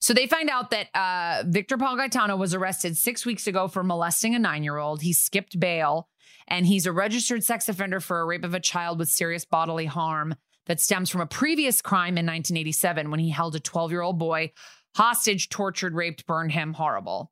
So 0.01 0.14
they 0.14 0.27
find 0.27 0.48
out 0.48 0.70
that 0.70 0.88
uh, 0.94 1.44
Victor 1.46 1.77
Paul 1.77 1.96
Gitano 1.96 2.38
was 2.38 2.55
arrested 2.55 2.96
six 2.96 3.27
weeks 3.27 3.46
ago 3.46 3.68
for 3.68 3.85
molesting 3.85 4.35
a 4.35 4.38
nine 4.38 4.64
year 4.64 4.79
old. 4.79 5.03
He 5.03 5.12
skipped 5.12 5.61
bail 5.61 6.09
and 6.48 6.66
he's 6.66 6.87
a 6.87 6.92
registered 6.92 7.44
sex 7.44 7.68
offender 7.68 8.01
for 8.01 8.20
a 8.20 8.25
rape 8.25 8.44
of 8.44 8.55
a 8.55 8.61
child 8.61 8.98
with 8.98 9.09
serious 9.09 9.44
bodily 9.44 9.87
harm 9.87 10.35
that 10.66 10.81
stems 10.81 11.11
from 11.11 11.20
a 11.20 11.27
previous 11.27 11.83
crime 11.83 12.16
in 12.18 12.27
1987 12.27 13.11
when 13.11 13.20
he 13.20 13.31
held 13.31 13.55
a 13.55 13.61
12 13.61 13.90
year 13.90 14.03
old 14.03 14.18
boy 14.18 14.53
hostage, 14.94 15.48
tortured, 15.48 15.94
raped, 15.94 16.27
burned 16.27 16.53
him 16.53 16.75
horrible. 16.75 17.32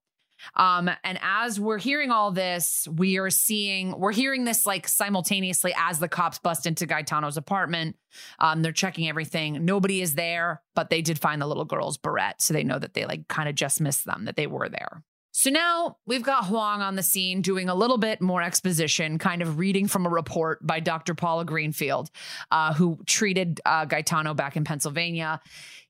Um, 0.54 0.90
and 1.04 1.18
as 1.22 1.58
we're 1.60 1.78
hearing 1.78 2.10
all 2.10 2.30
this, 2.30 2.88
we 2.96 3.18
are 3.18 3.30
seeing, 3.30 3.98
we're 3.98 4.12
hearing 4.12 4.44
this 4.44 4.66
like 4.66 4.88
simultaneously 4.88 5.74
as 5.76 5.98
the 5.98 6.08
cops 6.08 6.38
bust 6.38 6.66
into 6.66 6.86
Gitano's 6.86 7.36
apartment. 7.36 7.96
Um, 8.38 8.62
they're 8.62 8.72
checking 8.72 9.08
everything. 9.08 9.64
Nobody 9.64 10.02
is 10.02 10.14
there, 10.14 10.62
but 10.74 10.90
they 10.90 11.02
did 11.02 11.18
find 11.18 11.40
the 11.40 11.46
little 11.46 11.64
girl's 11.64 11.98
barrette. 11.98 12.42
So 12.42 12.54
they 12.54 12.64
know 12.64 12.78
that 12.78 12.94
they 12.94 13.04
like 13.04 13.28
kind 13.28 13.48
of 13.48 13.54
just 13.54 13.80
missed 13.80 14.04
them, 14.04 14.24
that 14.24 14.36
they 14.36 14.46
were 14.46 14.68
there. 14.68 15.02
So 15.32 15.48
now 15.48 15.98
we've 16.06 16.22
got 16.22 16.46
Huang 16.46 16.82
on 16.82 16.96
the 16.96 17.02
scene 17.02 17.40
doing 17.40 17.68
a 17.68 17.74
little 17.74 17.98
bit 17.98 18.20
more 18.20 18.42
exposition, 18.42 19.18
kind 19.18 19.42
of 19.42 19.58
reading 19.58 19.86
from 19.86 20.04
a 20.04 20.08
report 20.08 20.66
by 20.66 20.80
Dr. 20.80 21.14
Paula 21.14 21.44
Greenfield, 21.44 22.10
uh, 22.50 22.74
who 22.74 22.98
treated 23.06 23.60
uh, 23.64 23.86
Gitano 23.86 24.34
back 24.34 24.56
in 24.56 24.64
Pennsylvania. 24.64 25.40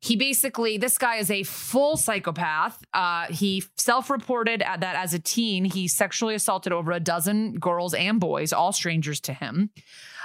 He 0.00 0.16
basically, 0.16 0.76
this 0.76 0.98
guy 0.98 1.16
is 1.16 1.30
a 1.30 1.42
full 1.42 1.96
psychopath. 1.96 2.82
Uh, 2.92 3.26
he 3.26 3.64
self 3.76 4.10
reported 4.10 4.60
that 4.60 4.96
as 4.96 5.14
a 5.14 5.18
teen, 5.18 5.64
he 5.64 5.88
sexually 5.88 6.34
assaulted 6.34 6.72
over 6.72 6.92
a 6.92 7.00
dozen 7.00 7.54
girls 7.54 7.94
and 7.94 8.20
boys, 8.20 8.52
all 8.52 8.72
strangers 8.72 9.20
to 9.20 9.32
him. 9.32 9.70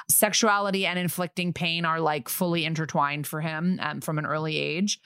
Sexuality 0.10 0.86
and 0.86 1.00
inflicting 1.00 1.52
pain 1.52 1.84
are 1.86 2.00
like 2.00 2.30
fully 2.30 2.66
intertwined 2.66 3.26
for 3.26 3.42
him 3.42 3.80
um, 3.82 4.02
from 4.02 4.20
an 4.20 4.26
early 4.26 4.58
age. 4.58 5.00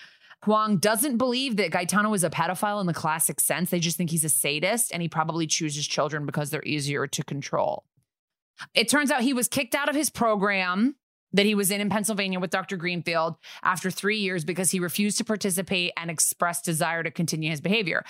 Huang 0.44 0.78
doesn't 0.78 1.18
believe 1.18 1.58
that 1.58 1.72
Gitano 1.72 2.16
is 2.16 2.24
a 2.24 2.30
pedophile 2.30 2.80
in 2.80 2.88
the 2.88 2.94
classic 2.94 3.40
sense. 3.40 3.70
They 3.70 3.80
just 3.80 3.98
think 3.98 4.10
he's 4.10 4.24
a 4.24 4.30
sadist 4.30 4.92
and 4.94 5.02
he 5.02 5.10
probably 5.10 5.48
chooses 5.48 5.86
children 5.86 6.26
because 6.26 6.50
they're 6.50 6.64
easier 6.64 7.08
to 7.08 7.24
control. 7.24 7.84
It 8.74 8.90
turns 8.90 9.12
out 9.12 9.22
he 9.22 9.34
was 9.34 9.48
kicked 9.48 9.76
out 9.76 9.90
of 9.90 9.96
his 9.96 10.10
program 10.10 10.96
that 11.34 11.46
he 11.46 11.56
was 11.56 11.72
in 11.72 11.82
in 11.82 11.90
Pennsylvania 11.90 12.40
with 12.40 12.50
Dr. 12.50 12.76
Greenfield 12.76 13.36
after 13.64 13.92
three 13.92 14.18
years 14.18 14.44
because 14.44 14.72
he 14.72 14.80
refused 14.80 15.18
to 15.20 15.24
participate 15.24 15.94
and 15.96 16.10
expressed 16.10 16.66
desire 16.66 17.04
to 17.04 17.12
continue 17.12 17.50
his 17.52 17.62
behavior. 17.62 18.04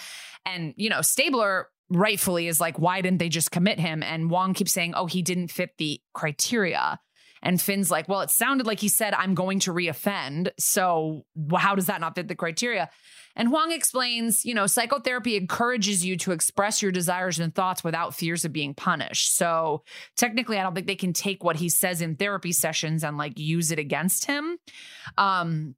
And, 0.46 0.74
you 0.78 0.90
know, 0.90 1.02
Stabler 1.02 1.68
rightfully 1.90 2.48
is 2.48 2.62
like, 2.62 2.80
why 2.80 3.02
didn't 3.02 3.20
they 3.20 3.30
just 3.30 3.52
commit 3.52 3.80
him? 3.80 4.04
And 4.04 4.30
Huang 4.30 4.54
keeps 4.54 4.72
saying, 4.72 4.94
oh, 4.96 5.08
he 5.08 5.22
didn't 5.22 5.50
fit 5.50 5.72
the 5.78 6.02
criteria. 6.14 7.00
And 7.42 7.62
Fin's 7.62 7.90
like, 7.90 8.08
well, 8.08 8.22
it 8.22 8.30
sounded 8.30 8.68
like 8.68 8.80
he 8.80 8.90
said, 8.90 9.14
I'm 9.14 9.34
going 9.34 9.60
to 9.62 9.74
reoffend. 9.74 10.50
So 10.60 11.26
how 11.56 11.76
does 11.76 11.86
that 11.88 12.02
not 12.02 12.16
fit 12.16 12.28
the 12.28 12.36
criteria? 12.36 12.90
And 13.36 13.50
Huang 13.50 13.72
explains, 13.72 14.44
you 14.44 14.54
know, 14.54 14.68
psychotherapy 14.68 15.38
encourages 15.38 16.06
you 16.06 16.18
to 16.18 16.32
express 16.32 16.82
your 16.82 16.92
desires 16.92 17.40
and 17.40 17.54
thoughts 17.54 17.84
without 17.84 18.16
fears 18.16 18.44
of 18.44 18.52
being 18.52 18.74
punished. 18.74 19.36
So 19.36 19.84
technically, 20.18 20.58
I 20.58 20.64
don't 20.64 20.76
think 20.76 20.88
they 20.88 20.96
can 20.96 21.14
take 21.14 21.44
what 21.44 21.56
he 21.56 21.70
says 21.70 22.02
in 22.02 22.16
therapy 22.16 22.52
sessions 22.52 23.04
and 23.04 23.18
like 23.18 23.40
use 23.40 23.72
it 23.72 23.80
against 23.80 24.26
him. 24.26 24.58
Um, 25.18 25.76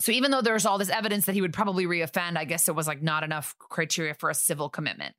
so 0.00 0.10
even 0.10 0.30
though 0.30 0.42
there's 0.42 0.66
all 0.66 0.78
this 0.78 0.88
evidence 0.88 1.26
that 1.26 1.34
he 1.34 1.40
would 1.40 1.52
probably 1.52 1.86
reoffend, 1.86 2.36
I 2.36 2.44
guess 2.44 2.68
it 2.68 2.74
was 2.74 2.88
like 2.88 3.02
not 3.02 3.22
enough 3.22 3.54
criteria 3.58 4.14
for 4.14 4.30
a 4.30 4.34
civil 4.34 4.68
commitment. 4.68 5.14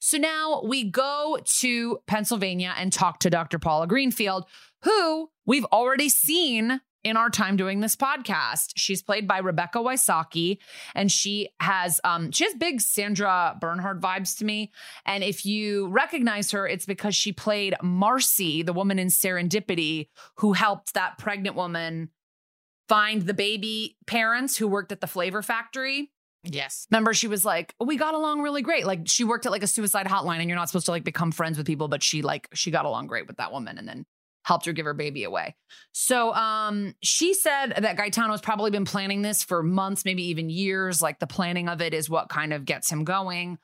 So 0.00 0.18
now 0.18 0.62
we 0.66 0.90
go 0.90 1.38
to 1.60 1.98
Pennsylvania 2.06 2.74
and 2.76 2.92
talk 2.92 3.20
to 3.20 3.30
Dr. 3.30 3.58
Paula 3.58 3.86
Greenfield, 3.86 4.44
who 4.82 5.30
we've 5.46 5.64
already 5.66 6.08
seen 6.08 6.80
in 7.04 7.18
our 7.18 7.28
time 7.28 7.56
doing 7.56 7.80
this 7.80 7.94
podcast. 7.94 8.72
She's 8.76 9.02
played 9.02 9.28
by 9.28 9.38
Rebecca 9.38 9.78
Wysocki, 9.78 10.58
and 10.94 11.12
she 11.12 11.50
has 11.60 12.00
um 12.02 12.32
she 12.32 12.44
has 12.44 12.54
big 12.54 12.80
Sandra 12.80 13.56
Bernhard 13.60 14.00
vibes 14.00 14.38
to 14.38 14.44
me. 14.44 14.72
And 15.04 15.22
if 15.22 15.44
you 15.44 15.88
recognize 15.88 16.50
her, 16.50 16.66
it's 16.66 16.86
because 16.86 17.14
she 17.14 17.32
played 17.32 17.74
Marcy, 17.82 18.62
the 18.62 18.72
woman 18.72 18.98
in 18.98 19.08
Serendipity, 19.08 20.08
who 20.36 20.54
helped 20.54 20.94
that 20.94 21.18
pregnant 21.18 21.54
woman 21.54 22.08
find 22.88 23.22
the 23.22 23.34
baby 23.34 23.96
parents 24.06 24.56
who 24.56 24.66
worked 24.68 24.92
at 24.92 25.00
the 25.00 25.06
flavor 25.06 25.42
factory. 25.42 26.10
Yes. 26.42 26.86
Remember, 26.90 27.14
she 27.14 27.26
was 27.26 27.42
like, 27.42 27.74
we 27.80 27.96
got 27.96 28.12
along 28.12 28.42
really 28.42 28.60
great. 28.60 28.84
Like 28.84 29.00
she 29.06 29.24
worked 29.24 29.46
at 29.46 29.52
like 29.52 29.62
a 29.62 29.66
suicide 29.66 30.06
hotline, 30.06 30.40
and 30.40 30.48
you're 30.48 30.58
not 30.58 30.68
supposed 30.68 30.86
to 30.86 30.92
like 30.92 31.04
become 31.04 31.32
friends 31.32 31.56
with 31.56 31.66
people, 31.66 31.88
but 31.88 32.02
she 32.02 32.22
like 32.22 32.48
she 32.54 32.70
got 32.70 32.84
along 32.84 33.06
great 33.06 33.26
with 33.26 33.36
that 33.38 33.52
woman, 33.52 33.78
and 33.78 33.88
then 33.88 34.04
helped 34.44 34.66
her 34.66 34.72
give 34.72 34.84
her 34.86 34.94
baby 34.94 35.24
away. 35.24 35.56
So 35.92 36.32
um, 36.34 36.94
she 37.02 37.34
said 37.34 37.74
that 37.78 37.96
Gitano's 37.96 38.40
probably 38.40 38.70
been 38.70 38.84
planning 38.84 39.22
this 39.22 39.42
for 39.42 39.62
months, 39.62 40.04
maybe 40.04 40.28
even 40.28 40.50
years. 40.50 41.02
Like 41.02 41.18
the 41.18 41.26
planning 41.26 41.68
of 41.68 41.80
it 41.80 41.92
is 41.92 42.08
what 42.08 42.28
kind 42.28 42.52
of 42.52 42.64
gets 42.64 42.90
him 42.90 43.04
going. 43.04 43.58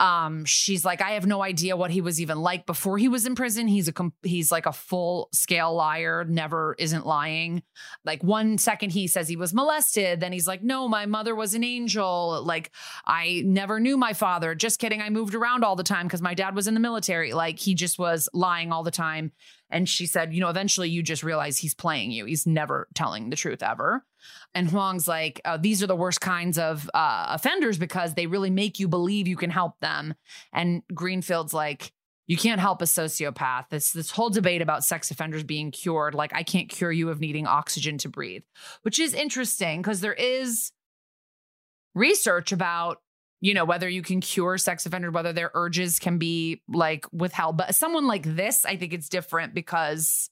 Um, 0.00 0.46
she's 0.46 0.82
like, 0.82 1.02
I 1.02 1.10
have 1.10 1.26
no 1.26 1.42
idea 1.42 1.76
what 1.76 1.90
he 1.90 2.00
was 2.00 2.22
even 2.22 2.40
like 2.40 2.64
before 2.64 2.96
he 2.96 3.06
was 3.06 3.26
in 3.26 3.34
prison. 3.34 3.68
He's 3.68 3.86
a 3.86 3.92
he's 4.22 4.50
like 4.50 4.64
a 4.64 4.72
full 4.72 5.28
scale 5.32 5.74
liar, 5.74 6.24
never 6.24 6.74
isn't 6.78 7.06
lying. 7.06 7.62
Like 8.02 8.24
one 8.24 8.56
second 8.56 8.90
he 8.90 9.06
says 9.06 9.28
he 9.28 9.36
was 9.36 9.52
molested, 9.52 10.20
then 10.20 10.32
he's 10.32 10.46
like, 10.46 10.62
No, 10.62 10.88
my 10.88 11.04
mother 11.04 11.34
was 11.34 11.52
an 11.52 11.62
angel. 11.62 12.42
Like 12.42 12.70
I 13.06 13.42
never 13.44 13.78
knew 13.78 13.98
my 13.98 14.14
father. 14.14 14.54
Just 14.54 14.80
kidding. 14.80 15.02
I 15.02 15.10
moved 15.10 15.34
around 15.34 15.64
all 15.64 15.76
the 15.76 15.82
time 15.82 16.06
because 16.06 16.22
my 16.22 16.32
dad 16.32 16.54
was 16.54 16.66
in 16.66 16.72
the 16.72 16.80
military. 16.80 17.34
Like 17.34 17.58
he 17.58 17.74
just 17.74 17.98
was 17.98 18.26
lying 18.32 18.72
all 18.72 18.82
the 18.82 18.90
time. 18.90 19.32
And 19.68 19.86
she 19.86 20.06
said, 20.06 20.32
you 20.32 20.40
know, 20.40 20.48
eventually 20.48 20.88
you 20.88 21.02
just 21.02 21.22
realize 21.22 21.58
he's 21.58 21.74
playing 21.74 22.10
you. 22.10 22.24
He's 22.24 22.46
never 22.46 22.88
telling 22.94 23.28
the 23.28 23.36
truth 23.36 23.62
ever. 23.62 24.04
And 24.54 24.68
Huang's 24.68 25.06
like, 25.06 25.40
uh, 25.44 25.56
these 25.56 25.82
are 25.82 25.86
the 25.86 25.96
worst 25.96 26.20
kinds 26.20 26.58
of 26.58 26.88
uh, 26.94 27.26
offenders 27.28 27.78
because 27.78 28.14
they 28.14 28.26
really 28.26 28.50
make 28.50 28.78
you 28.78 28.88
believe 28.88 29.28
you 29.28 29.36
can 29.36 29.50
help 29.50 29.78
them. 29.80 30.14
And 30.52 30.82
Greenfield's 30.94 31.54
like, 31.54 31.92
you 32.26 32.36
can't 32.36 32.60
help 32.60 32.80
a 32.80 32.84
sociopath. 32.84 33.70
This 33.70 33.90
this 33.90 34.12
whole 34.12 34.30
debate 34.30 34.62
about 34.62 34.84
sex 34.84 35.10
offenders 35.10 35.42
being 35.42 35.72
cured, 35.72 36.14
like 36.14 36.32
I 36.32 36.44
can't 36.44 36.68
cure 36.68 36.92
you 36.92 37.08
of 37.08 37.18
needing 37.18 37.46
oxygen 37.46 37.98
to 37.98 38.08
breathe, 38.08 38.44
which 38.82 39.00
is 39.00 39.14
interesting 39.14 39.82
because 39.82 40.00
there 40.00 40.14
is 40.14 40.70
research 41.94 42.52
about 42.52 42.98
you 43.40 43.54
know, 43.54 43.64
whether 43.64 43.88
you 43.88 44.02
can 44.02 44.20
cure 44.20 44.58
sex 44.58 44.84
offenders, 44.84 45.12
whether 45.12 45.32
their 45.32 45.50
urges 45.54 45.98
can 45.98 46.18
be 46.18 46.62
like 46.68 47.06
withheld. 47.10 47.56
But 47.56 47.74
someone 47.74 48.06
like 48.06 48.22
this, 48.24 48.64
I 48.64 48.76
think 48.76 48.92
it's 48.92 49.08
different 49.08 49.54
because 49.54 50.28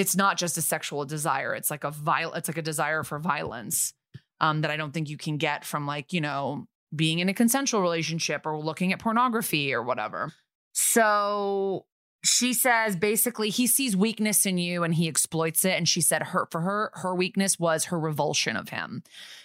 it's 0.00 0.16
not 0.16 0.38
just 0.38 0.56
a 0.56 0.62
sexual 0.62 1.04
desire. 1.04 1.54
It's 1.54 1.70
like 1.70 1.84
a 1.84 1.90
viol- 1.90 2.32
it's 2.32 2.48
like 2.48 2.56
a 2.56 2.62
desire 2.62 3.04
for 3.04 3.18
violence 3.18 3.92
um, 4.40 4.62
that 4.62 4.70
I 4.70 4.78
don't 4.78 4.92
think 4.92 5.10
you 5.10 5.18
can 5.18 5.36
get 5.36 5.62
from 5.62 5.86
like, 5.86 6.14
you 6.14 6.22
know, 6.22 6.66
being 6.96 7.18
in 7.18 7.28
a 7.28 7.34
consensual 7.34 7.82
relationship 7.82 8.46
or 8.46 8.58
looking 8.58 8.94
at 8.94 8.98
pornography 8.98 9.74
or 9.74 9.82
whatever. 9.82 10.32
So 10.72 11.84
she 12.24 12.54
says 12.54 12.96
basically 12.96 13.50
he 13.50 13.66
sees 13.66 13.94
weakness 13.94 14.46
in 14.46 14.56
you 14.56 14.84
and 14.84 14.94
he 14.94 15.06
exploits 15.06 15.66
it 15.66 15.76
and 15.76 15.86
she 15.86 16.00
said 16.00 16.22
her 16.22 16.46
for 16.50 16.62
her 16.62 16.90
her 16.94 17.14
weakness 17.14 17.58
was 17.58 17.86
her 17.86 17.98
revulsion 17.98 18.56
of 18.56 18.68
him 18.68 19.02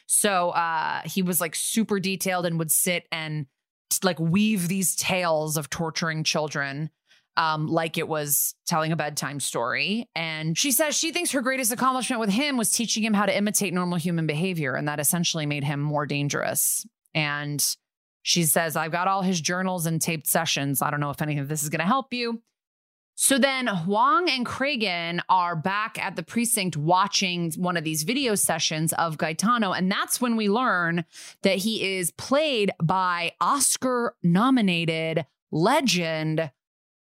so 0.07 0.49
uh 0.49 0.99
he 1.05 1.21
was 1.21 1.39
like 1.39 1.55
super 1.55 2.01
detailed 2.01 2.45
and 2.45 2.59
would 2.59 2.69
sit 2.69 3.07
and 3.13 3.45
like 4.03 4.19
weave 4.19 4.67
these 4.67 4.93
tales 4.93 5.55
of 5.55 5.69
torturing 5.69 6.21
children 6.21 6.89
um, 7.37 7.67
like 7.67 7.97
it 7.97 8.07
was 8.07 8.55
telling 8.65 8.91
a 8.91 8.95
bedtime 8.95 9.39
story. 9.39 10.09
And 10.15 10.57
she 10.57 10.71
says 10.71 10.95
she 10.95 11.11
thinks 11.11 11.31
her 11.31 11.41
greatest 11.41 11.71
accomplishment 11.71 12.19
with 12.19 12.29
him 12.29 12.57
was 12.57 12.71
teaching 12.71 13.03
him 13.03 13.13
how 13.13 13.25
to 13.25 13.35
imitate 13.35 13.73
normal 13.73 13.97
human 13.97 14.27
behavior. 14.27 14.75
And 14.75 14.87
that 14.87 14.99
essentially 14.99 15.45
made 15.45 15.63
him 15.63 15.81
more 15.81 16.05
dangerous. 16.05 16.85
And 17.13 17.75
she 18.21 18.43
says, 18.43 18.75
I've 18.75 18.91
got 18.91 19.07
all 19.07 19.21
his 19.21 19.39
journals 19.39 19.85
and 19.85 20.01
taped 20.01 20.27
sessions. 20.27 20.81
I 20.81 20.89
don't 20.89 20.99
know 20.99 21.11
if 21.11 21.21
any 21.21 21.37
of 21.37 21.47
this 21.47 21.63
is 21.63 21.69
going 21.69 21.79
to 21.79 21.85
help 21.85 22.13
you. 22.13 22.41
So 23.17 23.37
then 23.37 23.67
Huang 23.67 24.29
and 24.29 24.45
Cragen 24.45 25.21
are 25.29 25.55
back 25.55 25.97
at 25.97 26.17
the 26.17 26.23
precinct 26.23 26.75
watching 26.75 27.53
one 27.53 27.77
of 27.77 27.85
these 27.85 28.03
video 28.03 28.35
sessions 28.35 28.91
of 28.93 29.17
Gitano. 29.17 29.77
And 29.77 29.89
that's 29.89 30.19
when 30.19 30.35
we 30.35 30.49
learn 30.49 31.05
that 31.43 31.59
he 31.59 31.97
is 31.97 32.11
played 32.11 32.71
by 32.83 33.31
Oscar 33.39 34.15
nominated 34.21 35.25
legend 35.49 36.51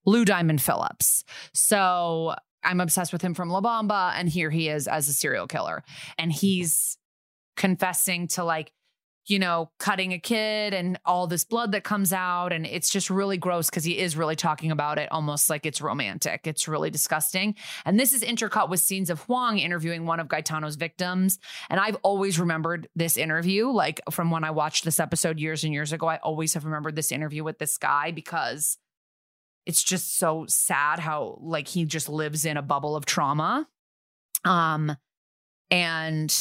Lou 0.07 0.25
Diamond 0.25 0.63
Phillips. 0.63 1.25
So 1.53 2.35
I'm 2.63 2.81
obsessed 2.81 3.13
with 3.13 3.23
him 3.23 3.35
from 3.35 3.51
La 3.51 3.61
Bamba. 3.61 4.13
And 4.15 4.29
here 4.29 4.51
he 4.51 4.69
is 4.69 4.89
as 4.89 5.09
a 5.09 5.13
serial 5.13 5.47
killer. 5.47 5.83
And 6.19 6.33
he's 6.33 6.99
confessing 7.57 8.29
to 8.29 8.45
like, 8.45 8.73
you 9.27 9.39
know, 9.39 9.71
cutting 9.79 10.13
a 10.13 10.19
kid 10.19 10.75
and 10.75 10.99
all 11.05 11.27
this 11.27 11.45
blood 11.45 11.73
that 11.73 11.85
comes 11.85 12.13
out. 12.13 12.53
And 12.53 12.67
it's 12.67 12.91
just 12.91 13.11
really 13.11 13.37
gross 13.37 13.71
because 13.71 13.85
he 13.85 13.99
is 13.99 14.17
really 14.17 14.35
talking 14.35 14.71
about 14.71 14.99
it 14.99 15.13
almost 15.13 15.49
like 15.49 15.67
it's 15.67 15.81
romantic. 15.81 16.47
It's 16.47 16.67
really 16.67 16.91
disgusting. 16.91 17.55
And 17.85 18.01
this 18.01 18.13
is 18.13 18.23
intercut 18.23 18.71
with 18.71 18.81
scenes 18.81 19.11
of 19.11 19.21
Huang 19.21 19.59
interviewing 19.59 20.07
one 20.07 20.21
of 20.21 20.29
Gitano's 20.29 20.77
victims. 20.77 21.39
And 21.69 21.79
I've 21.79 21.97
always 22.03 22.41
remembered 22.41 22.89
this 22.97 23.17
interview, 23.17 23.69
like 23.69 24.01
from 24.11 24.31
when 24.31 24.43
I 24.43 24.51
watched 24.51 24.85
this 24.85 24.99
episode 24.99 25.39
years 25.39 25.65
and 25.65 25.73
years 25.73 25.93
ago. 25.93 26.09
I 26.09 26.17
always 26.17 26.55
have 26.55 26.65
remembered 26.65 26.97
this 26.97 27.13
interview 27.13 27.45
with 27.45 27.59
this 27.59 27.79
guy 27.79 28.11
because 28.11 28.79
it's 29.67 29.83
just 29.83 30.19
so 30.19 30.47
sad 30.49 30.99
how 30.99 31.39
like 31.41 31.69
he 31.69 31.85
just 31.85 32.09
lives 32.09 32.45
in 32.45 32.57
a 32.57 32.63
bubble 32.63 32.97
of 32.97 33.05
trauma. 33.05 33.69
Um, 34.45 34.97
and 35.71 36.35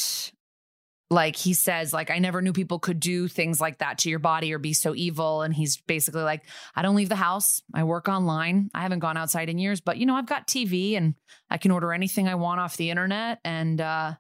like 1.12 1.36
he 1.36 1.54
says 1.54 1.92
like 1.92 2.12
i 2.12 2.20
never 2.20 2.42
knew 2.42 2.54
people 2.54 2.78
could 2.78 3.00
do 3.00 3.28
things 3.28 3.60
like 3.60 3.80
that 3.80 3.98
to 3.98 4.10
your 4.10 4.20
body 4.20 4.54
or 4.54 4.60
be 4.60 4.74
so 4.74 4.94
evil. 4.96 5.42
And 5.42 5.54
he's 5.54 5.78
basically 5.78 6.22
like 6.22 6.44
i 6.76 6.82
don't 6.82 6.96
leave 6.96 7.10
the 7.10 7.16
house. 7.16 7.62
I 7.74 7.84
work 7.84 8.08
online. 8.08 8.70
I 8.74 8.82
haven't 8.82 9.00
gone 9.00 9.18
outside 9.18 9.50
in 9.50 9.58
years 9.58 9.82
but 9.82 9.98
you 9.98 10.06
know 10.06 10.16
i've 10.16 10.28
got 10.28 10.48
tv 10.48 10.96
and 10.98 11.16
i 11.50 11.58
can 11.58 11.72
order 11.72 11.94
anything 11.94 12.28
i 12.28 12.36
want 12.36 12.60
off 12.60 12.78
the 12.78 12.90
internet 12.90 13.40
and 13.44 13.82
uh 13.82 14.14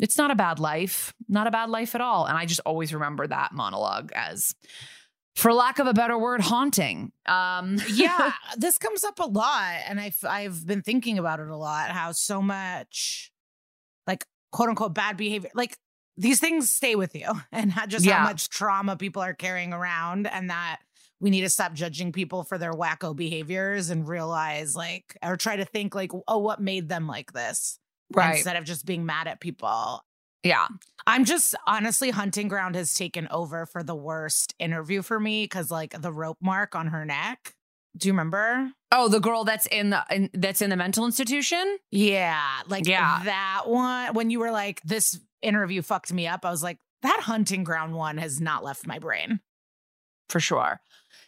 it's 0.00 0.18
not 0.18 0.32
a 0.32 0.34
bad 0.34 0.58
life 0.58 1.14
not 1.28 1.46
a 1.46 1.52
bad 1.52 1.70
life 1.70 1.94
at 1.94 2.00
all. 2.00 2.26
And 2.26 2.36
i 2.36 2.46
just 2.46 2.60
always 2.66 2.92
remember 2.92 3.26
that 3.26 3.52
monologue 3.52 4.10
as 4.14 4.54
for 5.34 5.52
lack 5.52 5.78
of 5.78 5.86
a 5.86 5.94
better 5.94 6.16
word 6.18 6.40
haunting 6.40 7.12
um 7.26 7.76
yeah 7.92 8.32
this 8.56 8.78
comes 8.78 9.02
up 9.04 9.18
a 9.20 9.26
lot 9.26 9.74
and 9.88 10.00
i've 10.00 10.16
i've 10.28 10.66
been 10.66 10.82
thinking 10.82 11.18
about 11.18 11.40
it 11.40 11.48
a 11.48 11.56
lot 11.56 11.90
how 11.90 12.12
so 12.12 12.40
much 12.40 13.32
like 14.06 14.24
quote 14.52 14.68
unquote 14.68 14.94
bad 14.94 15.16
behavior 15.16 15.50
like 15.54 15.76
these 16.16 16.38
things 16.38 16.70
stay 16.70 16.94
with 16.94 17.14
you 17.16 17.26
and 17.52 17.74
not 17.74 17.88
just 17.88 18.04
Yeah. 18.04 18.18
how 18.18 18.24
much 18.24 18.48
trauma 18.48 18.96
people 18.96 19.22
are 19.22 19.34
carrying 19.34 19.72
around 19.72 20.26
and 20.28 20.50
that 20.50 20.78
we 21.20 21.30
need 21.30 21.40
to 21.42 21.48
stop 21.48 21.72
judging 21.72 22.12
people 22.12 22.44
for 22.44 22.58
their 22.58 22.72
wacko 22.72 23.16
behaviors 23.16 23.90
and 23.90 24.06
realize 24.06 24.76
like 24.76 25.16
or 25.22 25.36
try 25.36 25.56
to 25.56 25.64
think 25.64 25.94
like 25.94 26.12
oh 26.28 26.38
what 26.38 26.60
made 26.60 26.88
them 26.88 27.06
like 27.06 27.32
this 27.32 27.78
right? 28.14 28.36
instead 28.36 28.56
of 28.56 28.64
just 28.64 28.84
being 28.86 29.04
mad 29.06 29.26
at 29.26 29.40
people 29.40 30.04
yeah. 30.44 30.66
I'm 31.06 31.24
just 31.24 31.54
honestly 31.66 32.10
hunting 32.10 32.48
ground 32.48 32.76
has 32.76 32.94
taken 32.94 33.26
over 33.30 33.66
for 33.66 33.82
the 33.82 33.94
worst 33.94 34.54
interview 34.58 35.02
for 35.02 35.18
me 35.20 35.44
because 35.44 35.70
like 35.70 36.00
the 36.00 36.12
rope 36.12 36.38
mark 36.40 36.74
on 36.74 36.86
her 36.88 37.04
neck. 37.04 37.54
Do 37.96 38.08
you 38.08 38.12
remember? 38.12 38.70
Oh 38.90 39.08
the 39.08 39.20
girl 39.20 39.44
that's 39.44 39.66
in 39.66 39.90
the 39.90 40.04
in, 40.10 40.30
that's 40.32 40.62
in 40.62 40.70
the 40.70 40.76
mental 40.76 41.04
institution? 41.04 41.78
Yeah 41.90 42.42
like 42.68 42.86
Yeah. 42.86 43.20
that 43.24 43.62
one 43.66 44.14
when 44.14 44.30
you 44.30 44.38
were 44.40 44.50
like 44.50 44.80
this 44.82 45.18
interview 45.42 45.82
fucked 45.82 46.10
me 46.10 46.26
up 46.26 46.44
i 46.44 46.50
was 46.50 46.62
like 46.62 46.78
that 47.02 47.20
hunting 47.24 47.64
ground 47.64 47.94
one 47.94 48.16
has 48.16 48.40
not 48.40 48.64
left 48.64 48.86
my 48.86 48.98
brain 48.98 49.40
for 50.28 50.40
sure. 50.40 50.80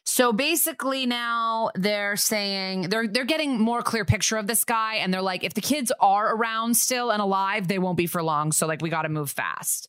So 0.04 0.32
basically 0.32 1.04
now 1.04 1.70
they're 1.74 2.16
saying 2.16 2.82
they're 2.90 3.08
they're 3.08 3.24
getting 3.24 3.60
more 3.60 3.82
clear 3.82 4.04
picture 4.04 4.36
of 4.36 4.46
this 4.46 4.64
guy 4.64 4.94
and 4.96 5.12
they're 5.12 5.20
like 5.20 5.42
if 5.42 5.54
the 5.54 5.60
kids 5.60 5.90
are 6.00 6.34
around 6.36 6.76
still 6.76 7.10
and 7.10 7.20
alive 7.20 7.66
they 7.66 7.80
won't 7.80 7.96
be 7.96 8.06
for 8.06 8.22
long 8.22 8.52
so 8.52 8.68
like 8.68 8.80
we 8.80 8.88
got 8.88 9.02
to 9.02 9.08
move 9.08 9.30
fast. 9.30 9.88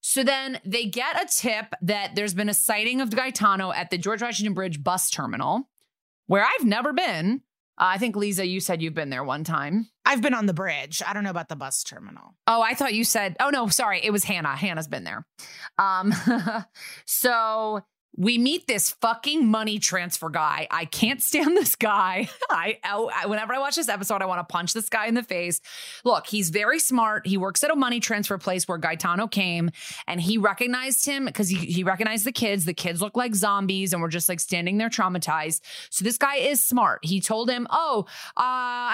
So 0.00 0.22
then 0.24 0.60
they 0.64 0.86
get 0.86 1.22
a 1.22 1.26
tip 1.26 1.66
that 1.82 2.14
there's 2.14 2.34
been 2.34 2.48
a 2.48 2.54
sighting 2.54 3.00
of 3.00 3.10
Gitano 3.10 3.74
at 3.74 3.90
the 3.90 3.98
George 3.98 4.22
Washington 4.22 4.54
Bridge 4.54 4.82
bus 4.82 5.10
terminal 5.10 5.68
where 6.26 6.44
I've 6.44 6.64
never 6.66 6.92
been. 6.94 7.42
Uh, 7.78 7.84
I 7.94 7.98
think 7.98 8.16
Liza 8.16 8.46
you 8.46 8.60
said 8.60 8.80
you've 8.80 8.94
been 8.94 9.10
there 9.10 9.24
one 9.24 9.44
time. 9.44 9.88
i've 10.06 10.22
been 10.22 10.34
on 10.34 10.46
the 10.46 10.54
bridge 10.54 11.02
i 11.06 11.12
don't 11.12 11.24
know 11.24 11.30
about 11.30 11.48
the 11.48 11.56
bus 11.56 11.82
terminal 11.82 12.34
Oh, 12.46 12.62
I 12.62 12.74
thought 12.74 12.94
you 12.94 13.04
said, 13.04 13.36
oh 13.40 13.50
no, 13.50 13.68
sorry, 13.68 14.00
it 14.02 14.10
was 14.10 14.24
Hannah. 14.24 14.54
Hannah's 14.54 14.86
been 14.88 15.04
there. 15.04 15.26
Um, 15.78 16.12
so 17.06 17.80
we 18.16 18.38
meet 18.38 18.66
this 18.66 18.90
fucking 18.90 19.46
money 19.46 19.78
transfer 19.78 20.28
guy. 20.28 20.66
I 20.70 20.84
can't 20.84 21.20
stand 21.22 21.56
this 21.56 21.74
guy. 21.74 22.28
I, 22.50 22.78
I 22.82 23.26
whenever 23.26 23.54
I 23.54 23.58
watch 23.58 23.76
this 23.76 23.88
episode, 23.88 24.22
I 24.22 24.26
want 24.26 24.46
to 24.46 24.52
punch 24.52 24.72
this 24.72 24.88
guy 24.88 25.06
in 25.06 25.14
the 25.14 25.22
face. 25.22 25.60
Look, 26.04 26.26
he's 26.26 26.50
very 26.50 26.78
smart. 26.78 27.26
He 27.26 27.36
works 27.36 27.64
at 27.64 27.70
a 27.70 27.76
money 27.76 28.00
transfer 28.00 28.38
place 28.38 28.68
where 28.68 28.78
Gitano 28.78 29.30
came, 29.30 29.70
and 30.06 30.20
he 30.20 30.38
recognized 30.38 31.06
him 31.06 31.26
because 31.26 31.48
he, 31.48 31.56
he 31.56 31.84
recognized 31.84 32.24
the 32.24 32.32
kids. 32.32 32.64
The 32.64 32.74
kids 32.74 33.00
look 33.00 33.16
like 33.16 33.34
zombies, 33.34 33.92
and 33.92 34.02
we're 34.02 34.08
just 34.08 34.28
like 34.28 34.40
standing 34.40 34.78
there 34.78 34.90
traumatized. 34.90 35.60
So 35.90 36.04
this 36.04 36.18
guy 36.18 36.36
is 36.36 36.64
smart. 36.64 37.04
He 37.04 37.20
told 37.20 37.50
him, 37.50 37.66
"Oh, 37.70 38.06
uh, 38.36 38.40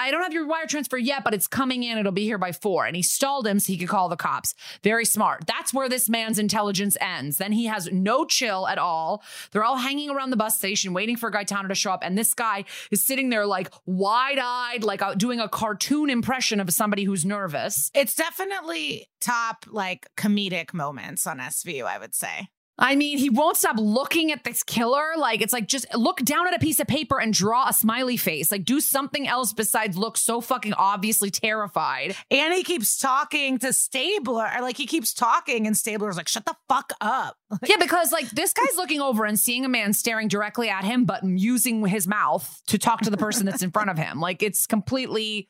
I 0.01 0.09
don't 0.11 0.23
have 0.23 0.33
your 0.33 0.47
wire 0.47 0.67
transfer 0.67 0.97
yet, 0.97 1.23
but 1.23 1.33
it's 1.33 1.47
coming 1.47 1.83
in. 1.83 1.97
It'll 1.97 2.11
be 2.11 2.23
here 2.23 2.37
by 2.37 2.51
four. 2.51 2.85
And 2.85 2.95
he 2.95 3.01
stalled 3.01 3.45
him 3.45 3.59
so 3.59 3.73
he 3.73 3.77
could 3.77 3.89
call 3.89 4.09
the 4.09 4.15
cops. 4.15 4.53
Very 4.83 5.05
smart. 5.05 5.45
That's 5.47 5.73
where 5.73 5.89
this 5.89 6.09
man's 6.09 6.39
intelligence 6.39 6.97
ends. 7.01 7.37
Then 7.37 7.51
he 7.51 7.65
has 7.65 7.89
no 7.91 8.25
chill 8.25 8.67
at 8.67 8.77
all. 8.77 9.10
They're 9.51 9.63
all 9.63 9.77
hanging 9.77 10.09
around 10.09 10.29
the 10.29 10.37
bus 10.37 10.57
station 10.57 10.93
waiting 10.93 11.17
for 11.17 11.31
Gitano 11.31 11.67
to 11.67 11.75
show 11.75 11.91
up. 11.91 12.01
And 12.03 12.17
this 12.17 12.33
guy 12.33 12.65
is 12.91 13.03
sitting 13.03 13.29
there 13.29 13.45
like 13.45 13.71
wide 13.85 14.39
eyed, 14.41 14.83
like 14.83 15.01
uh, 15.01 15.15
doing 15.15 15.39
a 15.39 15.49
cartoon 15.49 16.09
impression 16.09 16.59
of 16.59 16.69
somebody 16.71 17.03
who's 17.03 17.25
nervous. 17.25 17.91
it's 17.93 18.15
definitely 18.15 19.07
top 19.19 19.65
like 19.69 20.07
comedic 20.15 20.73
moments 20.73 21.27
on 21.27 21.37
svu 21.39 21.83
i 21.85 21.97
would 21.97 22.13
say 22.15 22.47
I 22.81 22.95
mean, 22.95 23.19
he 23.19 23.29
won't 23.29 23.57
stop 23.57 23.75
looking 23.77 24.31
at 24.31 24.43
this 24.43 24.63
killer. 24.63 25.13
Like, 25.15 25.41
it's 25.41 25.53
like 25.53 25.67
just 25.67 25.85
look 25.95 26.17
down 26.21 26.47
at 26.47 26.55
a 26.55 26.59
piece 26.59 26.79
of 26.79 26.87
paper 26.87 27.19
and 27.19 27.31
draw 27.31 27.69
a 27.69 27.73
smiley 27.73 28.17
face. 28.17 28.51
Like, 28.51 28.65
do 28.65 28.81
something 28.81 29.27
else 29.27 29.53
besides 29.53 29.95
look 29.95 30.17
so 30.17 30.41
fucking 30.41 30.73
obviously 30.73 31.29
terrified. 31.29 32.15
and 32.31 32.53
he 32.53 32.63
keeps 32.63 32.97
talking 32.97 33.59
to 33.59 33.71
stabler 33.71 34.49
like 34.61 34.77
he 34.77 34.87
keeps 34.87 35.13
talking 35.13 35.67
and 35.67 35.77
stabler's 35.77 36.17
like 36.17 36.27
shut 36.27 36.45
the 36.45 36.55
fuck 36.67 36.91
up 36.99 37.37
Yeah, 37.67 37.77
because 37.77 38.11
like 38.11 38.29
this 38.31 38.53
guy's 38.53 38.75
looking 38.75 39.01
over 39.01 39.25
and 39.25 39.39
seeing 39.39 39.65
a 39.65 39.69
man 39.69 39.93
staring 39.93 40.27
directly 40.27 40.69
at 40.69 40.83
him, 40.83 41.05
but 41.05 41.23
using 41.23 41.85
his 41.85 42.07
mouth 42.07 42.61
to 42.67 42.77
talk 42.77 43.01
to 43.01 43.09
the 43.09 43.17
person 43.17 43.45
that's 43.45 43.61
in 43.61 43.71
front 43.71 43.89
of 43.89 43.97
him. 43.97 44.19
Like 44.19 44.41
it's 44.41 44.65
completely, 44.65 45.49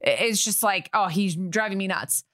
it's 0.00 0.44
just 0.44 0.62
like, 0.62 0.90
oh, 0.92 1.06
he's 1.06 1.36
driving 1.36 1.78
me 1.78 1.86
nuts. 1.86 2.24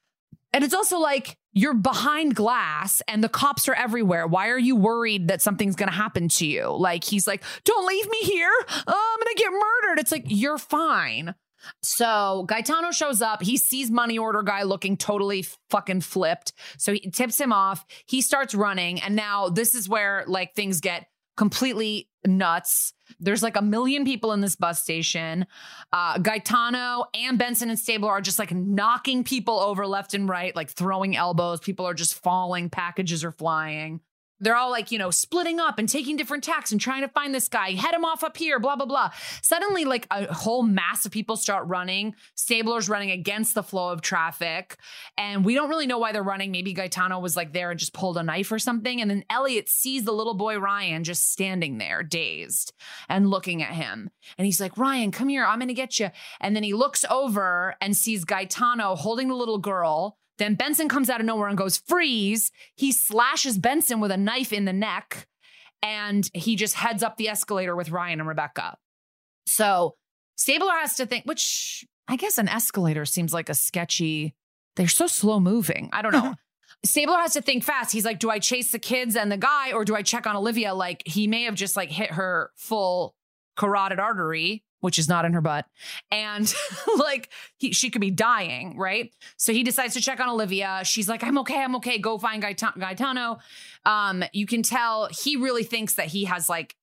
And 0.53 0.65
it's 0.65 0.75
also 0.75 0.99
like 0.99 1.37
you're 1.53 1.75
behind 1.75 2.35
glass 2.35 3.03
and 3.09 3.25
the 3.25 3.29
cops 3.29 3.69
are 3.69 3.75
everywhere. 3.75 4.27
Why 4.27 4.49
are 4.49 4.59
you 4.59 4.77
worried 4.77 5.29
that 5.29 5.43
something's 5.43 5.77
going 5.77 5.89
to 5.89 5.95
happen 5.95 6.29
to 6.29 6.47
you? 6.47 6.69
Like 6.69 7.05
he's 7.05 7.27
like, 7.27 7.43
don't 7.65 7.87
leave 7.87 8.09
me 8.09 8.19
here. 8.21 8.53
Oh, 8.87 9.17
I'm 9.19 9.25
going 9.25 9.37
to 9.37 9.43
get 9.43 9.53
murdered. 9.53 10.01
It's 10.01 10.13
like, 10.13 10.25
you're 10.27 10.59
fine. 10.59 11.35
So 11.83 12.47
Gitano 12.49 12.93
shows 12.93 13.21
up. 13.21 13.43
He 13.43 13.57
sees 13.57 13.91
money 13.91 14.19
order 14.19 14.43
guy 14.43 14.63
looking 14.63 14.97
totally 14.97 15.45
fucking 15.69 16.03
flipped. 16.03 16.53
So 16.79 16.93
he 16.93 17.11
tips 17.11 17.39
him 17.39 17.53
off. 17.53 17.85
He 18.07 18.23
starts 18.23 18.55
running. 18.55 19.01
And 19.03 19.17
now 19.17 19.49
this 19.49 19.75
is 19.75 19.89
where 19.89 20.25
like 20.27 20.55
things 20.55 20.81
get 20.81 21.07
completely 21.37 22.10
nuts. 22.27 22.93
There's 23.19 23.43
like 23.43 23.57
a 23.57 23.63
million 23.63 24.05
people 24.05 24.33
in 24.33 24.41
this 24.41 24.57
bus 24.57 24.83
station. 24.83 25.47
Uh, 25.93 26.19
Gitano 26.19 27.07
and 27.15 27.39
Benson 27.39 27.71
and 27.71 27.79
Stabler 27.79 28.11
are 28.11 28.21
just 28.21 28.39
like 28.39 28.53
knocking 28.53 29.25
people 29.25 29.59
over 29.59 29.87
left 29.87 30.15
and 30.15 30.29
right, 30.29 30.55
like 30.55 30.71
throwing 30.71 31.17
elbows. 31.17 31.61
People 31.61 31.87
are 31.87 31.95
just 31.95 32.15
falling. 32.15 32.71
Packages 32.71 33.25
are 33.25 33.33
flying. 33.33 34.01
They're 34.41 34.57
all 34.57 34.71
like, 34.71 34.91
you 34.91 34.99
know, 34.99 35.11
splitting 35.11 35.61
up 35.61 35.79
and 35.79 35.89
taking 35.89 36.17
different 36.17 36.45
tacks 36.45 36.73
and 36.73 36.81
trying 36.81 37.03
to 37.03 37.09
find 37.09 37.35
this 37.35 37.49
guy, 37.49 37.73
head 37.73 37.95
him 37.95 38.05
off 38.05 38.25
up 38.25 38.37
here, 38.37 38.59
blah, 38.59 38.77
blah, 38.77 38.87
blah. 38.87 39.11
Suddenly, 39.43 39.85
like 39.85 40.07
a 40.11 40.33
whole 40.33 40.63
mass 40.63 41.05
of 41.05 41.13
people 41.13 41.37
start 41.37 41.67
running. 41.67 42.15
Stabler's 42.35 42.89
running 42.89 43.11
against 43.11 43.55
the 43.55 43.63
flow 43.63 43.91
of 43.91 44.01
traffic. 44.01 44.77
And 45.19 45.45
we 45.45 45.55
don't 45.55 45.69
really 45.69 45.87
know 45.87 45.99
why 45.99 46.13
they're 46.13 46.23
running. 46.23 46.51
Maybe 46.51 46.75
Gitano 46.75 47.21
was 47.21 47.37
like 47.37 47.53
there 47.53 47.71
and 47.71 47.79
just 47.79 47.93
pulled 47.93 48.17
a 48.17 48.23
knife 48.23 48.51
or 48.51 48.59
something. 48.59 49.01
And 49.01 49.11
then 49.11 49.25
Elliot 49.29 49.69
sees 49.69 50.05
the 50.05 50.13
little 50.13 50.35
boy 50.35 50.59
Ryan 50.59 51.05
just 51.05 51.31
standing 51.31 51.79
there, 51.79 52.03
dazed 52.03 52.73
and 53.09 53.29
looking 53.29 53.63
at 53.63 53.73
him. 53.73 54.11
And 54.39 54.47
he's 54.47 54.61
like, 54.61 54.79
Ryan, 54.79 55.11
come 55.11 55.29
here. 55.29 55.45
I'm 55.45 55.59
going 55.59 55.69
to 55.69 55.75
get 55.75 55.99
you. 55.99 56.11
And 56.41 56.57
then 56.57 56.63
he 56.63 56.73
looks 56.73 57.05
over 57.11 57.75
and 57.81 57.97
sees 57.97 58.25
Gitano 58.25 58.97
holding 58.97 59.29
the 59.29 59.35
little 59.35 59.59
girl. 59.59 60.17
Then 60.41 60.55
Benson 60.55 60.89
comes 60.89 61.11
out 61.11 61.21
of 61.21 61.27
nowhere 61.27 61.49
and 61.49 61.59
goes, 61.59 61.77
freeze. 61.77 62.51
He 62.75 62.93
slashes 62.93 63.59
Benson 63.59 64.01
with 64.01 64.11
a 64.11 64.17
knife 64.17 64.55
in 64.55 64.65
the 64.65 64.73
neck 64.73 65.29
and 65.83 66.29
he 66.33 66.57
just 66.57 66.75
heads 66.75 67.03
up 67.03 67.19
the 67.19 67.29
escalator 67.29 67.77
with 67.77 67.91
Ryan 67.91 68.21
and 68.21 68.29
Rebecca. 68.29 68.79
So 69.47 69.97
Stabler 70.37 70.73
has 70.73 70.97
to 70.97 71.05
think, 71.05 71.27
which 71.27 71.85
I 72.09 72.17
guess 72.17 72.39
an 72.39 72.49
escalator 72.49 73.05
seems 73.05 73.35
like 73.35 73.51
a 73.51 73.55
sketchy, 73.55 74.35
they're 74.77 74.89
so 74.89 75.07
slow 75.07 75.41
moving. 75.41 75.91
I 75.93 76.01
don't 76.01 76.13
know. 76.13 76.19
Uh-huh. 76.19 76.35
Stabler 76.87 77.19
has 77.19 77.35
to 77.35 77.43
think 77.43 77.63
fast. 77.63 77.93
He's 77.93 78.07
like, 78.07 78.19
do 78.19 78.31
I 78.31 78.39
chase 78.39 78.73
the 78.73 78.79
kids 78.79 79.17
and 79.17 79.31
the 79.31 79.37
guy 79.37 79.73
or 79.73 79.85
do 79.85 79.95
I 79.95 80.01
check 80.01 80.27
on 80.27 80.37
Olivia? 80.37 80.73
Like 80.73 81.03
he 81.05 81.27
may 81.27 81.43
have 81.43 81.55
just 81.55 81.77
like 81.77 81.91
hit 81.91 82.13
her 82.13 82.51
full 82.57 83.15
carotid 83.59 84.01
artery, 84.01 84.65
which 84.81 84.99
is 84.99 85.09
not 85.09 85.25
in 85.25 85.33
her 85.33 85.41
butt. 85.41 85.67
And 86.11 86.53
like 86.99 87.31
he, 87.59 87.73
she 87.73 87.91
could 87.91 88.01
be 88.01 88.11
dying, 88.11 88.77
right? 88.77 89.13
So 89.37 89.53
he 89.53 89.63
decides 89.63 89.95
to 89.95 90.01
check 90.01 90.21
on 90.21 90.29
Olivia. 90.29 90.81
She's 90.85 91.09
like, 91.09 91.23
I'm 91.23 91.39
okay, 91.39 91.63
I'm 91.63 91.77
okay. 91.77 91.99
Go 91.99 92.19
find 92.19 92.43
Gaeta- 92.43 92.75
Gitano. 92.77 93.39
Um, 93.85 94.25
you 94.33 94.47
can 94.47 94.63
tell 94.63 95.09
he 95.11 95.37
really 95.37 95.65
thinks 95.65 95.95
that 95.95 96.07
he 96.07 96.25
has 96.25 96.49
like 96.49 96.77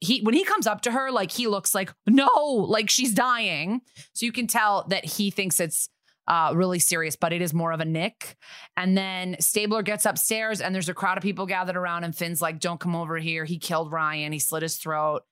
he 0.00 0.20
when 0.20 0.34
he 0.34 0.44
comes 0.44 0.66
up 0.66 0.82
to 0.82 0.92
her, 0.92 1.10
like 1.10 1.32
he 1.32 1.48
looks 1.48 1.74
like 1.74 1.92
no, 2.06 2.28
like 2.68 2.88
she's 2.88 3.12
dying. 3.12 3.80
So 4.12 4.26
you 4.26 4.32
can 4.32 4.46
tell 4.46 4.86
that 4.88 5.04
he 5.04 5.30
thinks 5.30 5.58
it's 5.60 5.88
uh, 6.28 6.52
really 6.54 6.78
serious, 6.78 7.16
but 7.16 7.32
it 7.32 7.40
is 7.40 7.54
more 7.54 7.72
of 7.72 7.80
a 7.80 7.84
nick. 7.84 8.36
And 8.76 8.96
then 8.96 9.36
Stabler 9.40 9.82
gets 9.82 10.04
upstairs 10.04 10.60
and 10.60 10.74
there's 10.74 10.90
a 10.90 10.94
crowd 10.94 11.16
of 11.16 11.22
people 11.22 11.46
gathered 11.46 11.76
around, 11.76 12.04
and 12.04 12.14
Fin's 12.14 12.42
like, 12.42 12.60
Don't 12.60 12.78
come 12.78 12.94
over 12.94 13.16
here. 13.16 13.44
He 13.44 13.58
killed 13.58 13.90
Ryan, 13.90 14.32
he 14.32 14.38
slit 14.38 14.62
his 14.62 14.76
throat. 14.76 15.22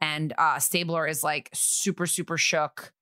And 0.00 0.32
uh, 0.36 0.58
Stabler 0.58 1.06
is 1.06 1.22
like 1.22 1.50
super, 1.52 2.06
super 2.06 2.36
shook. 2.36 2.92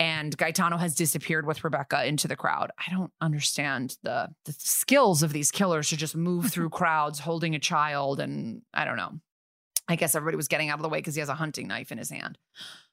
And 0.00 0.36
Gitano 0.36 0.78
has 0.78 0.94
disappeared 0.94 1.44
with 1.44 1.64
Rebecca 1.64 2.06
into 2.06 2.28
the 2.28 2.36
crowd. 2.36 2.70
I 2.78 2.92
don't 2.92 3.10
understand 3.20 3.96
the, 4.04 4.28
the 4.44 4.54
skills 4.56 5.24
of 5.24 5.32
these 5.32 5.50
killers 5.50 5.88
to 5.88 5.96
just 5.96 6.14
move 6.14 6.46
through 6.52 6.70
crowds 6.70 7.18
holding 7.18 7.54
a 7.54 7.58
child. 7.58 8.20
And 8.20 8.62
I 8.72 8.84
don't 8.84 8.96
know. 8.96 9.20
I 9.88 9.96
guess 9.96 10.14
everybody 10.14 10.36
was 10.36 10.48
getting 10.48 10.68
out 10.68 10.78
of 10.78 10.82
the 10.82 10.88
way 10.88 10.98
because 10.98 11.14
he 11.14 11.20
has 11.20 11.30
a 11.30 11.34
hunting 11.34 11.66
knife 11.66 11.90
in 11.90 11.98
his 11.98 12.10
hand. 12.10 12.38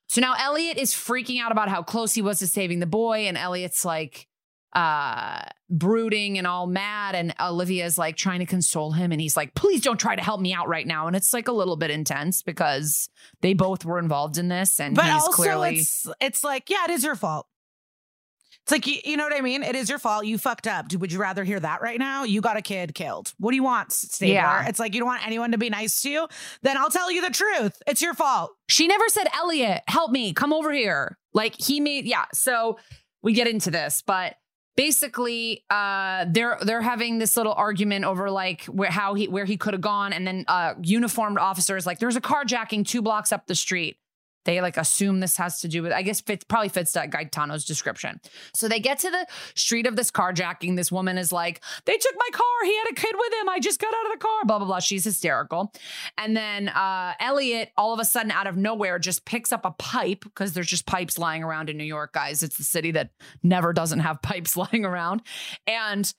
So 0.07 0.21
now 0.21 0.35
Elliot 0.39 0.77
is 0.77 0.93
freaking 0.93 1.41
out 1.41 1.51
about 1.51 1.69
how 1.69 1.83
close 1.83 2.13
he 2.13 2.21
was 2.21 2.39
to 2.39 2.47
saving 2.47 2.79
the 2.79 2.85
boy, 2.85 3.27
and 3.27 3.37
Elliot's 3.37 3.83
like 3.83 4.27
uh 4.75 5.41
brooding 5.69 6.37
and 6.37 6.45
all 6.45 6.67
mad 6.67 7.15
and 7.15 7.33
Olivia's 7.39 7.97
like 7.97 8.17
trying 8.17 8.39
to 8.39 8.45
console 8.45 8.91
him 8.91 9.11
and 9.11 9.19
he's 9.19 9.35
like 9.35 9.55
please 9.55 9.81
don't 9.81 9.99
try 9.99 10.15
to 10.15 10.21
help 10.21 10.39
me 10.41 10.53
out 10.53 10.67
right 10.67 10.85
now. 10.85 11.07
And 11.07 11.15
it's 11.15 11.33
like 11.33 11.47
a 11.47 11.51
little 11.53 11.77
bit 11.77 11.89
intense 11.89 12.43
because 12.43 13.09
they 13.41 13.53
both 13.53 13.83
were 13.85 13.97
involved 13.97 14.37
in 14.37 14.49
this 14.49 14.79
and 14.79 14.95
but 14.95 15.05
he's 15.05 15.13
also 15.13 15.31
clearly 15.31 15.77
it's 15.77 16.07
it's 16.19 16.43
like 16.43 16.69
yeah 16.69 16.83
it 16.85 16.91
is 16.91 17.03
your 17.03 17.15
fault. 17.15 17.47
It's 18.63 18.71
like 18.71 18.87
you, 18.87 18.97
you 19.05 19.15
know 19.15 19.23
what 19.23 19.33
i 19.33 19.41
mean? 19.41 19.61
It 19.61 19.75
is 19.75 19.89
your 19.89 19.99
fault. 19.99 20.25
You 20.25 20.39
fucked 20.39 20.65
up. 20.65 20.91
Would 20.91 21.11
you 21.11 21.19
rather 21.19 21.43
hear 21.43 21.59
that 21.59 21.81
right 21.81 21.99
now? 21.99 22.23
You 22.23 22.41
got 22.41 22.57
a 22.57 22.63
kid 22.63 22.95
killed. 22.95 23.31
What 23.37 23.51
do 23.51 23.55
you 23.55 23.63
want 23.63 23.91
Stabler? 23.91 24.33
Yeah. 24.33 24.67
it's 24.67 24.79
like 24.79 24.93
you 24.93 24.99
don't 24.99 25.07
want 25.07 25.25
anyone 25.25 25.51
to 25.51 25.57
be 25.59 25.69
nice 25.69 26.01
to 26.01 26.09
you? 26.09 26.27
Then 26.63 26.77
i'll 26.77 26.89
tell 26.89 27.11
you 27.11 27.21
the 27.21 27.29
truth. 27.29 27.81
It's 27.87 28.01
your 28.01 28.13
fault. 28.13 28.51
She 28.67 28.87
never 28.87 29.07
said 29.07 29.27
Elliot 29.33 29.81
help 29.87 30.11
me. 30.11 30.33
Come 30.33 30.51
over 30.51 30.71
here. 30.73 31.17
Like 31.33 31.55
he 31.59 31.79
made 31.79 32.05
yeah 32.05 32.25
so 32.33 32.77
we 33.21 33.33
get 33.33 33.47
into 33.47 33.71
this 33.71 34.03
but 34.05 34.35
basically 34.75 35.63
uh 35.69 36.25
they're 36.29 36.57
they're 36.61 36.81
having 36.81 37.17
this 37.17 37.37
little 37.37 37.53
argument 37.53 38.05
over 38.05 38.29
like 38.29 38.65
where 38.65 38.91
how 38.91 39.13
he 39.13 39.27
where 39.27 39.45
he 39.45 39.57
could 39.57 39.73
have 39.73 39.81
gone 39.81 40.13
and 40.13 40.27
then 40.27 40.43
uh 40.47 40.73
uniformed 40.81 41.37
officers 41.37 41.85
like 41.85 41.99
there's 41.99 42.15
a 42.15 42.21
carjacking 42.21 42.85
two 42.85 43.01
blocks 43.01 43.31
up 43.31 43.47
the 43.47 43.55
street 43.55 43.97
they 44.45 44.61
like 44.61 44.77
assume 44.77 45.19
this 45.19 45.37
has 45.37 45.59
to 45.59 45.67
do 45.67 45.83
with 45.83 45.91
i 45.91 46.01
guess 46.01 46.21
fits 46.21 46.43
probably 46.43 46.69
fits 46.69 46.93
that 46.93 47.11
gitano's 47.11 47.65
description. 47.65 48.19
So 48.53 48.67
they 48.67 48.79
get 48.79 48.99
to 48.99 49.11
the 49.11 49.27
street 49.55 49.87
of 49.87 49.95
this 49.95 50.11
carjacking. 50.11 50.75
This 50.75 50.91
woman 50.91 51.17
is 51.17 51.31
like 51.31 51.61
they 51.85 51.97
took 51.97 52.13
my 52.17 52.29
car. 52.31 52.45
He 52.63 52.77
had 52.77 52.91
a 52.91 52.95
kid 52.95 53.15
with 53.17 53.33
him. 53.33 53.49
I 53.49 53.59
just 53.59 53.79
got 53.79 53.93
out 53.93 54.05
of 54.05 54.19
the 54.19 54.23
car. 54.23 54.45
Blah 54.45 54.59
blah 54.59 54.67
blah. 54.67 54.79
She's 54.79 55.03
hysterical. 55.03 55.73
And 56.17 56.35
then 56.35 56.69
uh 56.69 57.13
elliot 57.19 57.71
all 57.77 57.93
of 57.93 57.99
a 57.99 58.05
sudden 58.05 58.31
out 58.31 58.47
of 58.47 58.57
nowhere 58.57 58.99
just 58.99 59.25
picks 59.25 59.51
up 59.51 59.65
a 59.65 59.71
pipe 59.71 60.23
because 60.23 60.53
there's 60.53 60.67
just 60.67 60.85
pipes 60.85 61.17
lying 61.17 61.43
around 61.43 61.69
in 61.69 61.77
new 61.77 61.83
york 61.83 62.13
guys. 62.13 62.43
It's 62.43 62.57
the 62.57 62.63
city 62.63 62.91
that 62.91 63.11
never 63.43 63.73
doesn't 63.73 63.99
have 63.99 64.21
pipes 64.21 64.57
lying 64.57 64.85
around. 64.85 65.21
And 65.67 66.11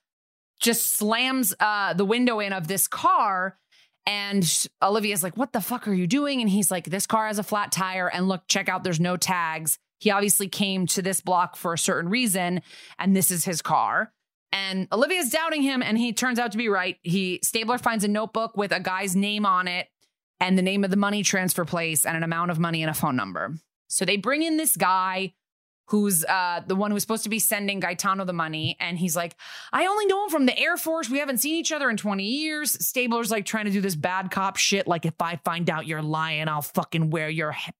just 0.61 0.97
slams 0.97 1.55
uh 1.61 1.93
the 1.93 2.05
window 2.05 2.41
in 2.41 2.53
of 2.53 2.69
this 2.69 2.89
car 2.89 3.59
and 4.07 4.67
Olivia's 4.83 5.23
like, 5.23 5.37
What 5.37 5.53
the 5.53 5.61
fuck 5.61 5.89
are 5.89 5.95
you 5.95 6.07
doing? 6.07 6.41
And 6.41 6.49
he's 6.49 6.71
like, 6.71 6.85
This 6.85 7.07
car 7.07 7.27
has 7.27 7.39
a 7.39 7.43
flat 7.43 7.73
tire. 7.73 8.09
And 8.09 8.29
look, 8.29 8.43
check 8.49 8.69
out, 8.69 8.85
there's 8.85 9.01
no 9.01 9.17
tags. 9.17 9.79
He 9.99 10.11
obviously 10.11 10.49
came 10.49 10.87
to 10.89 11.03
this 11.03 11.21
block 11.21 11.57
for 11.57 11.73
a 11.73 11.79
certain 11.79 12.11
reason, 12.11 12.61
and 12.99 13.17
this 13.17 13.31
is 13.31 13.45
his 13.45 13.63
car. 13.63 14.13
And 14.53 14.89
Olivia's 14.93 15.31
doubting 15.31 15.63
him, 15.63 15.83
and 15.83 15.99
he 15.99 16.13
turns 16.13 16.39
out 16.39 16.53
to 16.53 16.59
be 16.59 16.69
right. 16.69 16.97
He 17.03 17.41
Stabler 17.43 17.79
finds 17.79 18.05
a 18.05 18.09
notebook 18.09 18.57
with 18.57 18.73
a 18.73 18.81
guy's 18.81 19.17
name 19.17 19.45
on 19.45 19.69
it 19.69 19.89
and 20.39 20.57
the 20.57 20.63
name 20.63 20.85
of 20.85 20.91
the 20.91 20.97
money 20.97 21.23
transfer 21.23 21.65
place 21.65 22.05
and 22.05 22.17
an 22.17 22.23
amount 22.23 22.51
of 22.51 22.59
money 22.59 22.83
and 22.83 22.91
a 22.91 22.95
phone 22.95 23.17
number. 23.17 23.55
So 23.89 24.05
they 24.05 24.17
bring 24.17 24.43
in 24.43 24.57
this 24.57 24.77
guy 24.77 25.35
who's 25.87 26.25
uh, 26.25 26.63
the 26.67 26.75
one 26.75 26.91
who's 26.91 27.03
supposed 27.03 27.25
to 27.25 27.29
be 27.31 27.39
sending 27.39 27.81
Gitano 27.81 28.27
the 28.27 28.33
money. 28.33 28.77
And 28.81 28.99
he's 28.99 29.15
like, 29.17 29.37
I 29.73 29.87
only 29.87 30.07
know 30.07 30.25
him 30.25 30.31
from 30.31 30.47
the 30.47 30.59
Air 30.59 30.77
Force. 30.77 31.09
We 31.09 31.19
haven't 31.19 31.39
seen 31.39 31.55
each 31.55 31.73
other 31.73 31.89
in 31.89 31.97
20 31.97 32.25
years. 32.25 32.73
Stabler's 32.85 33.31
like 33.31 33.47
trying 33.47 33.67
to 33.67 33.71
do 33.71 33.81
this 33.81 33.95
bad 33.95 34.31
cop 34.31 34.57
shit. 34.57 34.87
Like, 34.87 35.07
if 35.07 35.15
I 35.21 35.37
find 35.45 35.71
out 35.71 35.87
you're 35.87 36.03
lying, 36.03 36.49
I'll 36.49 36.63
fucking 36.63 37.11
wear 37.11 37.29
your 37.29 37.53
he- 37.53 37.73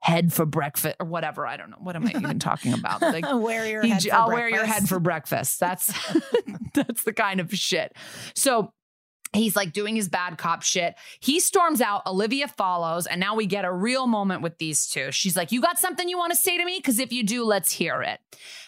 head 0.00 0.32
for 0.32 0.46
breakfast 0.46 0.96
or 1.00 1.06
whatever. 1.06 1.46
I 1.46 1.56
don't 1.56 1.70
know. 1.70 1.76
What 1.78 1.96
am 1.96 2.06
I 2.06 2.10
even 2.10 2.38
talking 2.38 2.72
about? 2.72 3.00
Like, 3.12 3.24
wear 3.30 3.66
your 3.66 3.82
he- 3.82 3.90
head 3.90 4.08
I'll 4.10 4.28
wear 4.28 4.48
your 4.48 4.64
head 4.64 4.88
for 4.88 4.98
breakfast. 4.98 5.60
That's 5.60 5.92
that's 6.74 7.04
the 7.04 7.12
kind 7.12 7.40
of 7.40 7.52
shit. 7.52 7.94
So 8.34 8.72
he's 9.32 9.56
like 9.56 9.72
doing 9.72 9.96
his 9.96 10.08
bad 10.08 10.38
cop 10.38 10.62
shit. 10.62 10.94
He 11.20 11.40
storms 11.40 11.80
out. 11.80 12.06
Olivia 12.06 12.48
follows, 12.48 13.06
and 13.06 13.20
now 13.20 13.34
we 13.34 13.46
get 13.46 13.64
a 13.64 13.72
real 13.72 14.06
moment 14.06 14.42
with 14.42 14.58
these 14.58 14.86
two. 14.86 15.10
She's 15.12 15.36
like, 15.36 15.52
"You 15.52 15.60
got 15.60 15.78
something 15.78 16.08
you 16.08 16.18
want 16.18 16.32
to 16.32 16.38
say 16.38 16.58
to 16.58 16.64
me? 16.64 16.78
Because 16.78 16.98
if 16.98 17.12
you 17.12 17.22
do, 17.22 17.44
let's 17.44 17.72
hear 17.72 18.02
it." 18.02 18.20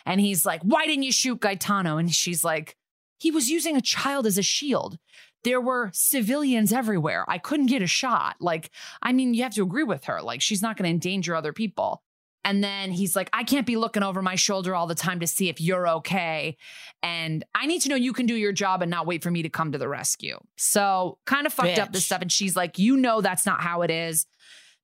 And 0.06 0.20
he's 0.20 0.46
like, 0.46 0.62
"Why 0.62 0.86
didn't 0.86 1.04
you 1.04 1.12
shoot 1.12 1.40
Gitano?" 1.40 1.98
And 1.98 2.12
she's 2.12 2.44
like, 2.44 2.76
"He 3.18 3.30
was 3.30 3.50
using 3.50 3.76
a 3.76 3.82
child 3.82 4.26
as 4.26 4.38
a 4.38 4.42
shield." 4.42 4.98
There 5.44 5.60
were 5.60 5.90
civilians 5.92 6.72
everywhere. 6.72 7.26
I 7.28 7.36
couldn't 7.36 7.66
get 7.66 7.82
a 7.82 7.86
shot. 7.86 8.36
Like, 8.40 8.70
I 9.02 9.12
mean, 9.12 9.34
you 9.34 9.42
have 9.42 9.54
to 9.56 9.62
agree 9.62 9.84
with 9.84 10.04
her. 10.04 10.22
Like, 10.22 10.40
she's 10.40 10.62
not 10.62 10.78
going 10.78 10.84
to 10.84 10.90
endanger 10.90 11.34
other 11.36 11.52
people. 11.52 12.02
And 12.44 12.62
then 12.62 12.90
he's 12.90 13.16
like, 13.16 13.30
I 13.32 13.42
can't 13.42 13.66
be 13.66 13.76
looking 13.76 14.02
over 14.02 14.20
my 14.20 14.34
shoulder 14.34 14.74
all 14.74 14.86
the 14.86 14.94
time 14.94 15.20
to 15.20 15.26
see 15.26 15.48
if 15.48 15.60
you're 15.60 15.88
okay. 15.88 16.56
And 17.02 17.44
I 17.54 17.66
need 17.66 17.80
to 17.82 17.88
know 17.88 17.96
you 17.96 18.12
can 18.12 18.26
do 18.26 18.34
your 18.34 18.52
job 18.52 18.82
and 18.82 18.90
not 18.90 19.06
wait 19.06 19.22
for 19.22 19.30
me 19.30 19.42
to 19.42 19.48
come 19.48 19.72
to 19.72 19.78
the 19.78 19.88
rescue. 19.88 20.38
So 20.56 21.18
kind 21.24 21.46
of 21.46 21.52
fucked 21.52 21.78
up 21.78 21.92
this 21.92 22.04
stuff. 22.04 22.20
And 22.22 22.30
she's 22.30 22.54
like, 22.54 22.78
You 22.78 22.96
know, 22.96 23.20
that's 23.20 23.46
not 23.46 23.62
how 23.62 23.82
it 23.82 23.90
is. 23.90 24.26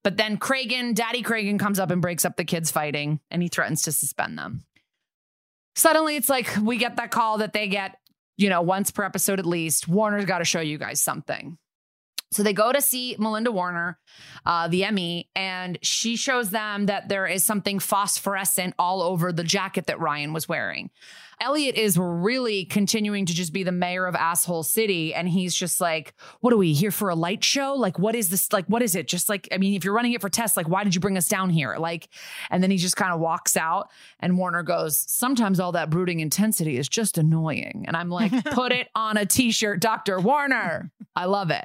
But 0.02 0.16
then 0.16 0.38
Cragen, 0.38 0.94
Daddy 0.94 1.22
Cragen 1.22 1.58
comes 1.58 1.78
up 1.78 1.90
and 1.90 2.00
breaks 2.00 2.24
up 2.24 2.36
the 2.36 2.44
kids 2.44 2.70
fighting 2.70 3.20
and 3.30 3.42
he 3.42 3.48
threatens 3.48 3.82
to 3.82 3.92
suspend 3.92 4.38
them. 4.38 4.64
Suddenly 5.76 6.16
it's 6.16 6.28
like 6.28 6.56
we 6.62 6.78
get 6.78 6.96
that 6.96 7.10
call 7.10 7.38
that 7.38 7.52
they 7.52 7.68
get, 7.68 7.96
you 8.36 8.48
know, 8.48 8.62
once 8.62 8.90
per 8.90 9.04
episode 9.04 9.38
at 9.38 9.46
least. 9.46 9.88
Warner's 9.88 10.24
got 10.24 10.38
to 10.38 10.44
show 10.44 10.60
you 10.60 10.78
guys 10.78 11.02
something. 11.02 11.58
So 12.32 12.44
they 12.44 12.52
go 12.52 12.72
to 12.72 12.80
see 12.80 13.16
Melinda 13.18 13.50
Warner, 13.50 13.98
uh, 14.46 14.68
the 14.68 14.88
ME, 14.92 15.28
and 15.34 15.78
she 15.82 16.14
shows 16.14 16.50
them 16.50 16.86
that 16.86 17.08
there 17.08 17.26
is 17.26 17.44
something 17.44 17.80
phosphorescent 17.80 18.74
all 18.78 19.02
over 19.02 19.32
the 19.32 19.42
jacket 19.42 19.86
that 19.86 19.98
Ryan 19.98 20.32
was 20.32 20.48
wearing. 20.48 20.90
Elliot 21.40 21.74
is 21.74 21.98
really 21.98 22.66
continuing 22.66 23.24
to 23.24 23.34
just 23.34 23.52
be 23.52 23.62
the 23.62 23.72
mayor 23.72 24.06
of 24.06 24.14
asshole 24.14 24.62
city. 24.62 25.14
And 25.14 25.28
he's 25.28 25.54
just 25.54 25.80
like, 25.80 26.14
what 26.40 26.52
are 26.52 26.58
we 26.58 26.74
here 26.74 26.90
for 26.90 27.08
a 27.08 27.14
light 27.14 27.42
show? 27.42 27.74
Like, 27.74 27.98
what 27.98 28.14
is 28.14 28.28
this? 28.28 28.52
Like, 28.52 28.66
what 28.66 28.82
is 28.82 28.94
it? 28.94 29.08
Just 29.08 29.28
like, 29.28 29.48
I 29.50 29.56
mean, 29.56 29.74
if 29.74 29.84
you're 29.84 29.94
running 29.94 30.12
it 30.12 30.20
for 30.20 30.28
tests, 30.28 30.56
like, 30.56 30.68
why 30.68 30.84
did 30.84 30.94
you 30.94 31.00
bring 31.00 31.16
us 31.16 31.28
down 31.28 31.48
here? 31.48 31.76
Like, 31.78 32.08
and 32.50 32.62
then 32.62 32.70
he 32.70 32.76
just 32.76 32.96
kind 32.96 33.12
of 33.12 33.20
walks 33.20 33.56
out 33.56 33.90
and 34.20 34.36
Warner 34.36 34.62
goes, 34.62 34.98
sometimes 35.10 35.58
all 35.58 35.72
that 35.72 35.88
brooding 35.88 36.20
intensity 36.20 36.76
is 36.76 36.88
just 36.88 37.16
annoying. 37.16 37.84
And 37.88 37.96
I'm 37.96 38.10
like, 38.10 38.32
put 38.52 38.70
it 38.70 38.88
on 38.94 39.16
a 39.16 39.24
t-shirt, 39.24 39.80
Dr. 39.80 40.20
Warner. 40.20 40.92
I 41.16 41.24
love 41.24 41.50
it. 41.50 41.64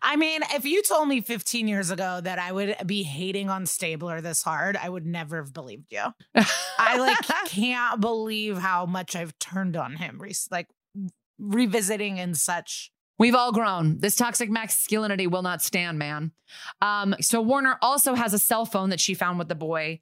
I 0.00 0.16
mean, 0.16 0.42
if 0.54 0.64
you 0.64 0.82
told 0.82 1.08
me 1.08 1.20
15 1.20 1.68
years 1.68 1.90
ago 1.90 2.20
that 2.22 2.38
I 2.38 2.52
would 2.52 2.76
be 2.86 3.02
hating 3.02 3.50
on 3.50 3.66
Stabler 3.66 4.20
this 4.20 4.42
hard, 4.42 4.76
I 4.76 4.88
would 4.88 5.06
never 5.06 5.36
have 5.36 5.52
believed 5.52 5.92
you. 5.92 6.04
I 6.78 6.98
like 6.98 7.18
can't 7.46 8.00
believe 8.00 8.58
how 8.58 8.86
much 8.86 9.16
I've 9.16 9.38
turned 9.38 9.76
on 9.76 9.96
him, 9.96 10.18
re- 10.20 10.34
like 10.50 10.68
revisiting 11.38 12.18
in 12.18 12.34
such. 12.34 12.90
We've 13.18 13.34
all 13.34 13.52
grown. 13.52 13.98
This 13.98 14.16
toxic 14.16 14.50
masculinity 14.50 15.26
will 15.26 15.42
not 15.42 15.62
stand, 15.62 15.98
man. 15.98 16.32
Um, 16.80 17.14
so 17.20 17.40
Warner 17.40 17.78
also 17.82 18.14
has 18.14 18.34
a 18.34 18.38
cell 18.38 18.66
phone 18.66 18.90
that 18.90 19.00
she 19.00 19.14
found 19.14 19.38
with 19.38 19.48
the 19.48 19.54
boy. 19.54 20.00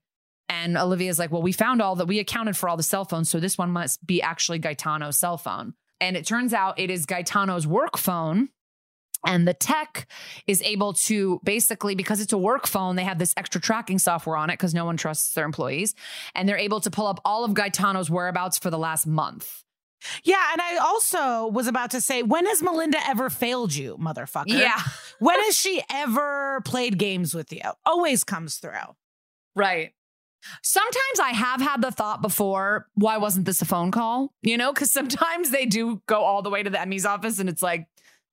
And 0.48 0.76
Olivia's 0.76 1.18
like, 1.18 1.30
well, 1.30 1.42
we 1.42 1.53
found 1.53 1.80
all 1.80 1.94
that 1.96 2.09
we 2.09 2.18
accounted 2.18 2.57
for 2.57 2.68
all 2.68 2.76
the 2.76 2.82
cell 2.82 3.05
phones. 3.05 3.30
So 3.30 3.38
this 3.38 3.57
one 3.57 3.70
must 3.70 4.05
be 4.05 4.20
actually 4.20 4.59
Gitano's 4.59 5.18
cell 5.18 5.38
phone. 5.38 5.74
And 6.01 6.16
it 6.16 6.26
turns 6.26 6.53
out 6.53 6.78
it 6.78 6.90
is 6.90 7.07
Gitano's 7.07 7.66
work 7.66 7.96
phone. 7.96 8.48
And 9.26 9.46
the 9.46 9.54
tech 9.54 10.08
is 10.46 10.62
able 10.62 10.94
to 10.94 11.40
basically, 11.44 11.94
because 11.94 12.20
it's 12.20 12.32
a 12.32 12.38
work 12.38 12.66
phone, 12.66 12.96
they 12.96 13.04
have 13.04 13.18
this 13.18 13.34
extra 13.36 13.60
tracking 13.60 13.98
software 13.98 14.36
on 14.36 14.50
it 14.50 14.54
because 14.54 14.74
no 14.74 14.84
one 14.84 14.96
trusts 14.96 15.34
their 15.34 15.44
employees. 15.44 15.94
And 16.34 16.48
they're 16.48 16.56
able 16.56 16.80
to 16.80 16.90
pull 16.90 17.06
up 17.06 17.20
all 17.24 17.44
of 17.44 17.52
Gitano's 17.52 18.10
whereabouts 18.10 18.58
for 18.58 18.70
the 18.70 18.78
last 18.78 19.06
month. 19.06 19.62
Yeah, 20.24 20.42
and 20.52 20.62
I 20.62 20.78
also 20.78 21.48
was 21.48 21.66
about 21.66 21.90
to 21.90 22.00
say, 22.00 22.22
when 22.22 22.46
has 22.46 22.62
Melinda 22.62 22.98
ever 23.06 23.28
failed 23.28 23.74
you, 23.74 23.96
motherfucker? 23.98 24.44
Yeah. 24.46 24.80
When 25.18 25.38
has 25.40 25.54
she 25.54 25.82
ever 25.90 26.62
played 26.64 26.96
games 26.96 27.34
with 27.34 27.52
you? 27.52 27.60
Always 27.84 28.24
comes 28.24 28.56
through. 28.56 28.96
Right. 29.54 29.92
Sometimes 30.62 31.20
I 31.22 31.30
have 31.30 31.60
had 31.60 31.82
the 31.82 31.90
thought 31.90 32.22
before, 32.22 32.86
why 32.94 33.18
wasn't 33.18 33.44
this 33.44 33.60
a 33.60 33.66
phone 33.66 33.90
call? 33.90 34.32
You 34.40 34.56
know, 34.56 34.72
because 34.72 34.90
sometimes 34.90 35.50
they 35.50 35.66
do 35.66 36.00
go 36.06 36.22
all 36.22 36.40
the 36.40 36.48
way 36.48 36.62
to 36.62 36.70
the 36.70 36.86
ME's 36.86 37.04
office 37.04 37.38
and 37.38 37.50
it's 37.50 37.62
like, 37.62 37.86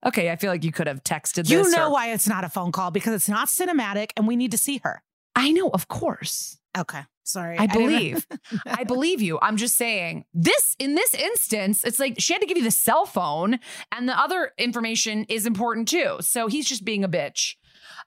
okay, 0.06 0.30
I 0.32 0.36
feel 0.36 0.52
like 0.52 0.64
you 0.64 0.72
could 0.72 0.88
have 0.88 1.04
texted 1.04 1.50
You 1.50 1.70
know 1.72 1.88
or- 1.88 1.92
why 1.92 2.12
it's 2.12 2.28
not 2.28 2.44
a 2.44 2.50
phone 2.50 2.72
call 2.72 2.92
because 2.92 3.14
it's 3.14 3.30
not 3.30 3.48
cinematic 3.48 4.12
and 4.16 4.28
we 4.28 4.36
need 4.36 4.52
to 4.52 4.58
see 4.58 4.80
her. 4.84 5.02
I 5.36 5.52
know, 5.52 5.70
of 5.70 5.88
course. 5.88 6.58
Okay. 6.78 7.02
Sorry. 7.24 7.58
I 7.58 7.66
didn't- 7.68 7.88
believe. 7.90 8.28
I 8.66 8.84
believe 8.84 9.22
you. 9.22 9.38
I'm 9.42 9.58
just 9.58 9.76
saying 9.76 10.26
this 10.34 10.76
in 10.80 10.96
this 10.96 11.14
instance, 11.14 11.84
it's 11.84 12.00
like 12.00 12.16
she 12.20 12.34
had 12.34 12.40
to 12.42 12.46
give 12.48 12.58
you 12.58 12.64
the 12.64 12.72
cell 12.72 13.06
phone 13.06 13.60
and 13.92 14.08
the 14.08 14.18
other 14.18 14.52
information 14.58 15.26
is 15.30 15.46
important 15.46 15.88
too. 15.88 16.18
So 16.22 16.48
he's 16.48 16.68
just 16.70 16.86
being 16.86 17.04
a 17.04 17.10
bitch. 17.10 17.56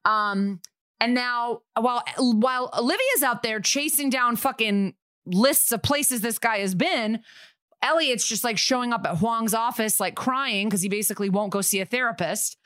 Um, 0.05 0.61
and 1.01 1.14
now 1.14 1.61
while 1.78 2.03
while 2.18 2.70
Olivia's 2.76 3.22
out 3.22 3.43
there 3.43 3.61
chasing 3.61 4.11
down 4.11 4.36
fucking 4.36 4.95
lists 5.26 5.70
of 5.72 5.82
places 5.82 6.22
this 6.22 6.38
guy 6.38 6.59
has 6.59 6.74
been. 6.74 7.20
Elliot's 7.83 8.26
just 8.26 8.45
like 8.45 8.59
showing 8.59 8.93
up 8.93 9.07
at 9.07 9.18
Huang's 9.18 9.55
office, 9.55 10.01
like 10.01 10.14
crying 10.14 10.68
because 10.68 10.83
he 10.83 10.89
basically 10.89 11.31
won't 11.31 11.53
go 11.53 11.61
see 11.61 11.81
a 11.81 11.87
therapist. 11.87 12.57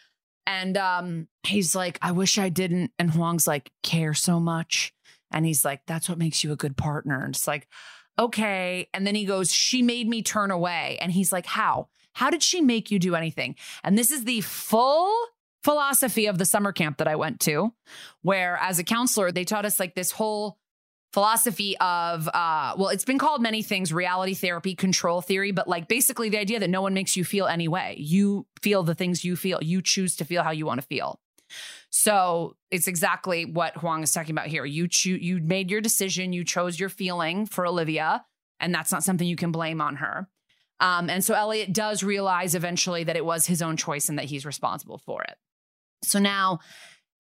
And 0.47 0.77
um, 0.77 1.29
he's 1.47 1.75
like, 1.75 1.99
I 2.03 2.13
wish 2.13 2.39
I 2.39 2.49
didn't. 2.49 2.91
And 2.99 3.11
Huang's 3.11 3.47
like, 3.47 3.71
care 3.83 4.15
so 4.15 4.41
much. 4.41 4.93
And 5.31 5.47
he's 5.47 5.65
like, 5.65 5.83
that's 5.87 6.09
what 6.09 6.19
makes 6.19 6.45
you 6.45 6.53
a 6.53 6.57
good 6.57 6.77
partner. 6.77 7.25
And 7.25 7.35
it's 7.35 7.47
like, 7.47 7.69
okay. 8.19 8.89
And 8.93 9.07
then 9.07 9.15
he 9.15 9.25
goes, 9.25 9.53
she 9.53 9.83
made 9.83 10.09
me 10.09 10.23
turn 10.23 10.51
away. 10.51 10.99
And 11.01 11.11
he's 11.13 11.33
like, 11.33 11.47
how? 11.47 11.89
How 12.13 12.31
did 12.31 12.43
she 12.43 12.61
make 12.61 12.91
you 12.91 12.99
do 12.99 13.15
anything? 13.15 13.57
And 13.83 13.99
this 13.99 14.11
is 14.11 14.25
the 14.25 14.41
full 14.43 15.13
philosophy 15.65 16.27
of 16.27 16.39
the 16.39 16.45
summer 16.45 16.73
camp 16.73 16.99
that 16.99 17.09
I 17.09 17.17
went 17.17 17.41
to, 17.41 17.73
where 18.23 18.57
as 18.59 18.79
a 18.79 18.85
counselor, 18.85 19.33
they 19.33 19.45
taught 19.45 19.65
us 19.65 19.81
like 19.81 19.95
this 19.95 20.13
whole 20.13 20.59
philosophy 21.15 21.77
of 21.79 22.29
uh 22.35 22.75
well 22.77 22.89
it's 22.89 23.05
been 23.05 23.19
called 23.19 23.41
many 23.41 23.63
things 23.63 23.93
reality 23.93 24.35
therapy 24.35 24.75
control 24.75 25.23
theory 25.23 25.53
but 25.53 25.69
like 25.69 25.87
basically 25.87 26.29
the 26.29 26.37
idea 26.37 26.59
that 26.59 26.69
no 26.69 26.83
one 26.83 26.93
makes 26.93 27.17
you 27.17 27.25
feel 27.25 27.47
any 27.47 27.69
way. 27.69 27.95
You 28.01 28.47
feel 28.61 28.83
the 28.83 28.97
things 28.97 29.25
you 29.25 29.37
feel. 29.37 29.63
You 29.63 29.81
choose 29.81 30.17
to 30.17 30.25
feel 30.25 30.43
how 30.43 30.51
you 30.51 30.67
want 30.67 30.81
to 30.81 30.87
feel. 30.87 31.21
So 31.89 32.57
it's 32.73 32.89
exactly 32.89 33.45
what 33.45 33.77
Huang 33.77 34.03
is 34.03 34.11
talking 34.11 34.33
about 34.33 34.49
here. 34.49 34.65
You 34.65 34.89
choose 34.89 35.23
you 35.23 35.39
made 35.39 35.71
your 35.71 35.81
decision. 35.81 36.33
You 36.33 36.43
chose 36.43 36.81
your 36.81 36.89
feeling 36.89 37.47
for 37.47 37.65
Olivia 37.65 38.25
and 38.59 38.75
that's 38.75 38.91
not 38.91 39.05
something 39.05 39.29
you 39.29 39.37
can 39.37 39.53
blame 39.53 39.81
on 39.81 39.97
her. 39.97 40.29
Um, 40.81 41.09
and 41.09 41.25
so 41.25 41.35
Elliot 41.35 41.73
does 41.73 42.03
realize 42.03 42.57
eventually 42.57 43.05
that 43.05 43.15
it 43.15 43.25
was 43.25 43.47
his 43.47 43.63
own 43.63 43.77
choice 43.77 44.09
and 44.09 44.19
that 44.19 44.25
he's 44.25 44.45
responsible 44.45 44.99
for 44.99 45.23
it. 45.23 45.37
So 46.03 46.19
now 46.19 46.59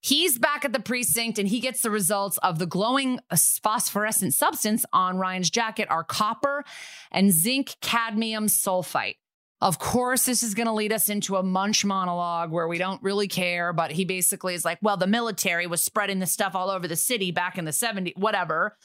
He's 0.04 0.38
back 0.38 0.66
at 0.66 0.74
the 0.74 0.80
precinct 0.80 1.38
and 1.38 1.48
he 1.48 1.60
gets 1.60 1.80
the 1.80 1.90
results 1.90 2.36
of 2.42 2.58
the 2.58 2.66
glowing 2.66 3.20
phosphorescent 3.34 4.34
substance 4.34 4.84
on 4.92 5.16
Ryan's 5.16 5.48
jacket 5.48 5.88
are 5.88 6.04
copper 6.04 6.62
and 7.10 7.32
zinc 7.32 7.76
cadmium 7.80 8.48
sulfite. 8.48 9.14
Of 9.62 9.78
course, 9.78 10.26
this 10.26 10.42
is 10.42 10.52
going 10.52 10.66
to 10.66 10.74
lead 10.74 10.92
us 10.92 11.08
into 11.08 11.36
a 11.36 11.42
munch 11.42 11.86
monologue 11.86 12.50
where 12.50 12.68
we 12.68 12.76
don't 12.76 13.02
really 13.02 13.28
care, 13.28 13.72
but 13.72 13.92
he 13.92 14.04
basically 14.04 14.52
is 14.52 14.62
like, 14.62 14.78
well, 14.82 14.98
the 14.98 15.06
military 15.06 15.66
was 15.66 15.82
spreading 15.82 16.18
this 16.18 16.32
stuff 16.32 16.54
all 16.54 16.68
over 16.68 16.86
the 16.86 16.96
city 16.96 17.30
back 17.30 17.56
in 17.56 17.64
the 17.64 17.70
70s, 17.70 18.14
whatever 18.14 18.76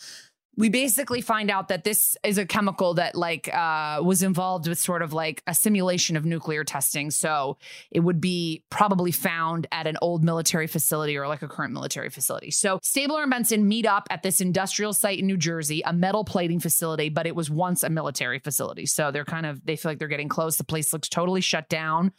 we 0.59 0.67
basically 0.67 1.21
find 1.21 1.49
out 1.49 1.69
that 1.69 1.85
this 1.85 2.17
is 2.21 2.37
a 2.37 2.45
chemical 2.45 2.95
that 2.95 3.15
like 3.15 3.47
uh, 3.47 4.01
was 4.03 4.21
involved 4.21 4.67
with 4.67 4.77
sort 4.77 5.01
of 5.01 5.13
like 5.13 5.41
a 5.47 5.55
simulation 5.55 6.17
of 6.17 6.25
nuclear 6.25 6.65
testing. 6.65 7.11
So 7.11 7.57
it 7.91 8.01
would 8.01 8.19
be 8.19 8.65
probably 8.69 9.13
found 9.13 9.67
at 9.71 9.87
an 9.87 9.95
old 10.01 10.21
military 10.21 10.67
facility 10.67 11.15
or 11.15 11.29
like 11.29 11.41
a 11.43 11.47
current 11.47 11.71
military 11.71 12.09
facility. 12.09 12.51
So 12.51 12.77
stabler 12.83 13.21
and 13.21 13.31
benson 13.31 13.69
meet 13.69 13.85
up 13.85 14.07
at 14.09 14.21
this 14.21 14.41
industrial 14.41 14.91
site 14.91 15.19
in 15.19 15.27
new 15.27 15.37
jersey 15.37 15.81
a 15.85 15.93
metal 15.93 16.25
plating 16.25 16.59
facility 16.59 17.07
but 17.07 17.25
it 17.25 17.37
was 17.37 17.49
once 17.49 17.81
a 17.85 17.89
military 17.89 18.39
facility. 18.39 18.85
So 18.85 19.11
they're 19.11 19.23
kind 19.23 19.45
of 19.45 19.65
they 19.65 19.77
feel 19.77 19.91
like 19.91 19.99
they're 19.99 20.09
getting 20.09 20.27
close. 20.27 20.57
The 20.57 20.65
place 20.65 20.91
looks 20.91 21.07
totally 21.07 21.39
shut 21.39 21.69
down. 21.69 22.11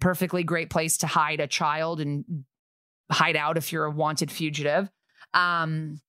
Perfectly 0.00 0.44
great 0.44 0.70
place 0.70 0.96
to 0.98 1.06
hide 1.06 1.40
a 1.40 1.46
child 1.46 2.00
and 2.00 2.44
hide 3.10 3.36
out 3.36 3.58
if 3.58 3.70
you're 3.70 3.84
a 3.84 3.90
wanted 3.90 4.32
fugitive. 4.32 4.88
Um 5.34 6.00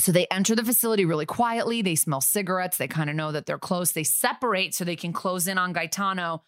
so 0.00 0.12
they 0.12 0.26
enter 0.30 0.54
the 0.56 0.64
facility 0.64 1.04
really 1.04 1.26
quietly. 1.26 1.82
They 1.82 1.94
smell 1.94 2.20
cigarettes. 2.20 2.78
They 2.78 2.88
kind 2.88 3.10
of 3.10 3.16
know 3.16 3.32
that 3.32 3.46
they're 3.46 3.58
close. 3.58 3.92
They 3.92 4.04
separate 4.04 4.74
so 4.74 4.84
they 4.84 4.96
can 4.96 5.12
close 5.12 5.46
in 5.46 5.58
on 5.58 5.74
Gitano. 5.74 6.40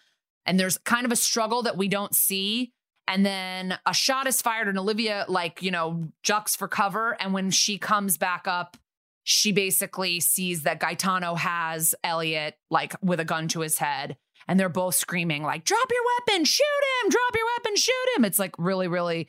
And 0.46 0.58
there's 0.58 0.78
kind 0.78 1.04
of 1.04 1.12
a 1.12 1.16
struggle 1.16 1.62
that 1.62 1.76
we 1.76 1.88
don't 1.88 2.14
see. 2.14 2.72
And 3.08 3.26
then 3.26 3.78
a 3.84 3.92
shot 3.92 4.26
is 4.26 4.40
fired, 4.40 4.68
and 4.68 4.78
Olivia, 4.78 5.24
like, 5.28 5.60
you 5.62 5.70
know, 5.70 6.08
jucks 6.22 6.54
for 6.54 6.68
cover. 6.68 7.16
And 7.20 7.34
when 7.34 7.50
she 7.50 7.76
comes 7.76 8.16
back 8.16 8.46
up, 8.46 8.76
she 9.24 9.52
basically 9.52 10.20
sees 10.20 10.62
that 10.62 10.80
Gitano 10.80 11.36
has 11.36 11.94
Elliot, 12.02 12.54
like, 12.70 12.94
with 13.02 13.20
a 13.20 13.24
gun 13.24 13.48
to 13.48 13.60
his 13.60 13.78
head. 13.78 14.16
And 14.48 14.58
they're 14.58 14.68
both 14.68 14.94
screaming, 14.94 15.42
like, 15.42 15.64
drop 15.64 15.88
your 15.90 16.02
weapon, 16.02 16.44
shoot 16.44 16.64
him, 17.04 17.10
drop 17.10 17.34
your 17.34 17.46
weapon, 17.56 17.76
shoot 17.76 18.08
him. 18.16 18.24
It's 18.24 18.38
like 18.38 18.54
really, 18.58 18.88
really 18.88 19.28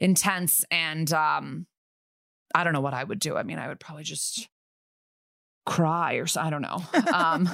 intense. 0.00 0.64
And 0.70 1.12
um, 1.12 1.66
I 2.54 2.64
don't 2.64 2.72
know 2.72 2.80
what 2.80 2.94
I 2.94 3.04
would 3.04 3.18
do. 3.18 3.36
I 3.36 3.42
mean, 3.42 3.58
I 3.58 3.68
would 3.68 3.80
probably 3.80 4.04
just 4.04 4.48
cry 5.66 6.14
or 6.14 6.26
so, 6.26 6.40
I 6.40 6.50
don't 6.50 6.62
know. 6.62 6.82
um, 7.12 7.48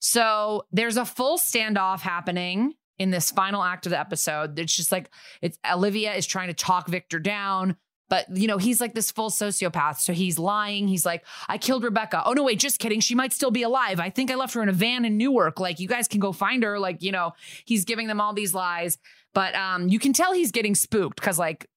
so 0.00 0.64
there's 0.72 0.96
a 0.96 1.04
full 1.04 1.38
standoff 1.38 2.00
happening 2.00 2.74
in 2.98 3.10
this 3.10 3.30
final 3.30 3.62
act 3.62 3.86
of 3.86 3.90
the 3.90 3.98
episode. 3.98 4.58
It's 4.58 4.74
just 4.74 4.92
like 4.92 5.10
it's 5.42 5.58
Olivia 5.70 6.14
is 6.14 6.26
trying 6.26 6.48
to 6.48 6.54
talk 6.54 6.88
Victor 6.88 7.18
down. 7.18 7.76
But 8.10 8.26
you 8.36 8.48
know, 8.48 8.58
he's 8.58 8.80
like 8.80 8.94
this 8.94 9.10
full 9.10 9.30
sociopath. 9.30 9.98
So 10.00 10.12
he's 10.12 10.38
lying. 10.38 10.88
He's 10.88 11.06
like, 11.06 11.24
I 11.48 11.58
killed 11.58 11.84
Rebecca. 11.84 12.22
Oh 12.26 12.32
no, 12.32 12.42
wait, 12.42 12.58
just 12.58 12.78
kidding. 12.78 13.00
She 13.00 13.14
might 13.14 13.32
still 13.32 13.52
be 13.52 13.62
alive. 13.62 14.00
I 14.00 14.10
think 14.10 14.30
I 14.30 14.34
left 14.34 14.54
her 14.54 14.62
in 14.62 14.68
a 14.68 14.72
van 14.72 15.04
in 15.04 15.16
Newark. 15.16 15.60
Like, 15.60 15.78
you 15.78 15.86
guys 15.86 16.08
can 16.08 16.18
go 16.18 16.32
find 16.32 16.62
her. 16.64 16.78
Like, 16.78 17.02
you 17.02 17.12
know, 17.12 17.32
he's 17.64 17.84
giving 17.84 18.08
them 18.08 18.20
all 18.20 18.34
these 18.34 18.52
lies. 18.52 18.98
But 19.32 19.54
um, 19.54 19.88
you 19.88 20.00
can 20.00 20.12
tell 20.12 20.32
he's 20.32 20.50
getting 20.50 20.74
spooked 20.74 21.20
because 21.20 21.38
like 21.38 21.68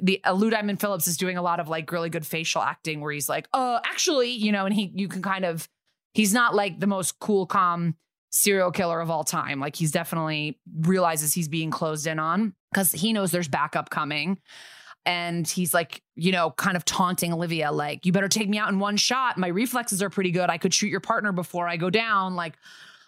the 0.00 0.22
uh, 0.24 0.32
Lou 0.32 0.50
Diamond 0.50 0.80
Phillips 0.80 1.06
is 1.06 1.16
doing 1.16 1.36
a 1.36 1.42
lot 1.42 1.60
of 1.60 1.68
like 1.68 1.90
really 1.92 2.10
good 2.10 2.26
facial 2.26 2.62
acting 2.62 3.00
where 3.00 3.12
he's 3.12 3.28
like, 3.28 3.48
oh, 3.52 3.78
actually, 3.84 4.30
you 4.30 4.52
know, 4.52 4.64
and 4.64 4.74
he 4.74 4.92
you 4.94 5.08
can 5.08 5.22
kind 5.22 5.44
of 5.44 5.68
he's 6.14 6.32
not 6.32 6.54
like 6.54 6.80
the 6.80 6.86
most 6.86 7.18
cool, 7.18 7.46
calm 7.46 7.96
serial 8.30 8.70
killer 8.70 9.00
of 9.00 9.10
all 9.10 9.24
time. 9.24 9.60
Like 9.60 9.76
he's 9.76 9.90
definitely 9.90 10.58
realizes 10.80 11.34
he's 11.34 11.48
being 11.48 11.70
closed 11.70 12.06
in 12.06 12.18
on 12.18 12.54
because 12.72 12.92
he 12.92 13.12
knows 13.12 13.30
there's 13.30 13.48
backup 13.48 13.90
coming. 13.90 14.38
And 15.04 15.48
he's 15.48 15.74
like, 15.74 16.00
you 16.14 16.30
know, 16.30 16.52
kind 16.52 16.76
of 16.76 16.84
taunting 16.84 17.32
Olivia, 17.32 17.72
like, 17.72 18.06
you 18.06 18.12
better 18.12 18.28
take 18.28 18.48
me 18.48 18.56
out 18.58 18.68
in 18.68 18.78
one 18.78 18.96
shot. 18.96 19.36
My 19.36 19.48
reflexes 19.48 20.00
are 20.00 20.10
pretty 20.10 20.30
good. 20.30 20.48
I 20.48 20.58
could 20.58 20.72
shoot 20.72 20.86
your 20.86 21.00
partner 21.00 21.32
before 21.32 21.66
I 21.66 21.76
go 21.76 21.90
down, 21.90 22.36
like 22.36 22.54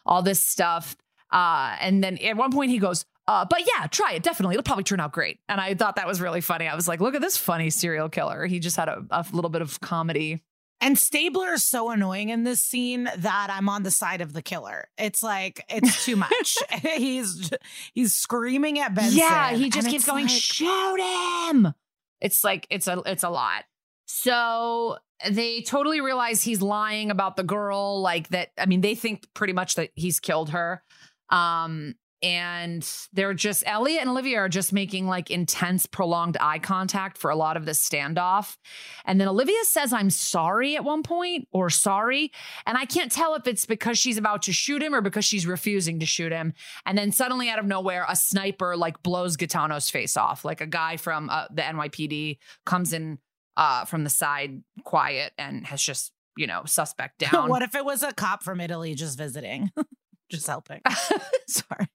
all 0.04 0.20
this 0.20 0.44
stuff. 0.44 0.96
Uh, 1.30 1.76
and 1.80 2.02
then 2.02 2.18
at 2.18 2.36
one 2.36 2.50
point 2.50 2.72
he 2.72 2.78
goes, 2.78 3.06
uh, 3.26 3.46
but 3.48 3.60
yeah, 3.60 3.86
try 3.86 4.12
it. 4.12 4.22
Definitely. 4.22 4.54
It'll 4.54 4.64
probably 4.64 4.84
turn 4.84 5.00
out 5.00 5.12
great. 5.12 5.40
And 5.48 5.60
I 5.60 5.74
thought 5.74 5.96
that 5.96 6.06
was 6.06 6.20
really 6.20 6.40
funny. 6.40 6.68
I 6.68 6.74
was 6.74 6.86
like, 6.86 7.00
look 7.00 7.14
at 7.14 7.20
this 7.20 7.36
funny 7.36 7.70
serial 7.70 8.08
killer. 8.08 8.46
He 8.46 8.58
just 8.58 8.76
had 8.76 8.88
a, 8.88 9.04
a 9.10 9.24
little 9.32 9.50
bit 9.50 9.62
of 9.62 9.80
comedy. 9.80 10.42
And 10.80 10.98
Stabler 10.98 11.54
is 11.54 11.64
so 11.64 11.90
annoying 11.90 12.28
in 12.28 12.44
this 12.44 12.60
scene 12.60 13.08
that 13.16 13.48
I'm 13.50 13.68
on 13.70 13.84
the 13.84 13.90
side 13.90 14.20
of 14.20 14.34
the 14.34 14.42
killer. 14.42 14.88
It's 14.98 15.22
like 15.22 15.64
it's 15.70 16.04
too 16.04 16.16
much. 16.16 16.58
he's 16.96 17.50
he's 17.94 18.12
screaming 18.12 18.78
at 18.78 18.94
Benson. 18.94 19.18
Yeah, 19.18 19.52
he 19.52 19.70
just 19.70 19.88
keeps 19.88 20.04
going, 20.04 20.26
like, 20.26 20.34
shoot 20.34 21.00
him. 21.48 21.72
It's 22.20 22.44
like 22.44 22.66
it's 22.68 22.86
a 22.86 23.02
it's 23.06 23.22
a 23.22 23.30
lot. 23.30 23.64
So 24.06 24.98
they 25.30 25.62
totally 25.62 26.02
realize 26.02 26.42
he's 26.42 26.60
lying 26.60 27.10
about 27.10 27.36
the 27.36 27.44
girl, 27.44 28.02
like 28.02 28.28
that. 28.28 28.50
I 28.58 28.66
mean, 28.66 28.82
they 28.82 28.94
think 28.94 29.26
pretty 29.32 29.54
much 29.54 29.76
that 29.76 29.90
he's 29.94 30.20
killed 30.20 30.50
her. 30.50 30.82
Um, 31.30 31.94
and 32.24 32.90
they're 33.12 33.34
just 33.34 33.62
Elliot 33.66 34.00
and 34.00 34.08
Olivia 34.08 34.38
are 34.38 34.48
just 34.48 34.72
making 34.72 35.06
like 35.06 35.30
intense 35.30 35.84
prolonged 35.84 36.38
eye 36.40 36.58
contact 36.58 37.18
for 37.18 37.30
a 37.30 37.36
lot 37.36 37.58
of 37.58 37.66
this 37.66 37.86
standoff. 37.86 38.56
And 39.04 39.20
then 39.20 39.28
Olivia 39.28 39.62
says 39.64 39.92
I'm 39.92 40.08
sorry 40.08 40.74
at 40.74 40.84
one 40.84 41.02
point 41.02 41.48
or 41.52 41.68
sorry, 41.68 42.32
and 42.64 42.78
I 42.78 42.86
can't 42.86 43.12
tell 43.12 43.34
if 43.34 43.46
it's 43.46 43.66
because 43.66 43.98
she's 43.98 44.16
about 44.16 44.40
to 44.42 44.54
shoot 44.54 44.82
him 44.82 44.94
or 44.94 45.02
because 45.02 45.26
she's 45.26 45.46
refusing 45.46 46.00
to 46.00 46.06
shoot 46.06 46.32
him. 46.32 46.54
And 46.86 46.96
then 46.96 47.12
suddenly 47.12 47.50
out 47.50 47.58
of 47.58 47.66
nowhere 47.66 48.06
a 48.08 48.16
sniper 48.16 48.74
like 48.74 49.02
blows 49.02 49.36
Gitano's 49.36 49.90
face 49.90 50.16
off. 50.16 50.46
Like 50.46 50.62
a 50.62 50.66
guy 50.66 50.96
from 50.96 51.28
uh, 51.28 51.48
the 51.52 51.60
NYPD 51.60 52.38
comes 52.64 52.94
in 52.94 53.18
uh, 53.58 53.84
from 53.84 54.02
the 54.02 54.10
side 54.10 54.62
quiet 54.84 55.34
and 55.36 55.66
has 55.66 55.82
just, 55.82 56.10
you 56.38 56.46
know, 56.46 56.62
suspect 56.64 57.18
down. 57.30 57.50
what 57.50 57.60
if 57.60 57.74
it 57.74 57.84
was 57.84 58.02
a 58.02 58.14
cop 58.14 58.42
from 58.42 58.62
Italy 58.62 58.94
just 58.94 59.18
visiting? 59.18 59.70
just 60.30 60.46
helping. 60.46 60.80
Sorry 61.46 61.86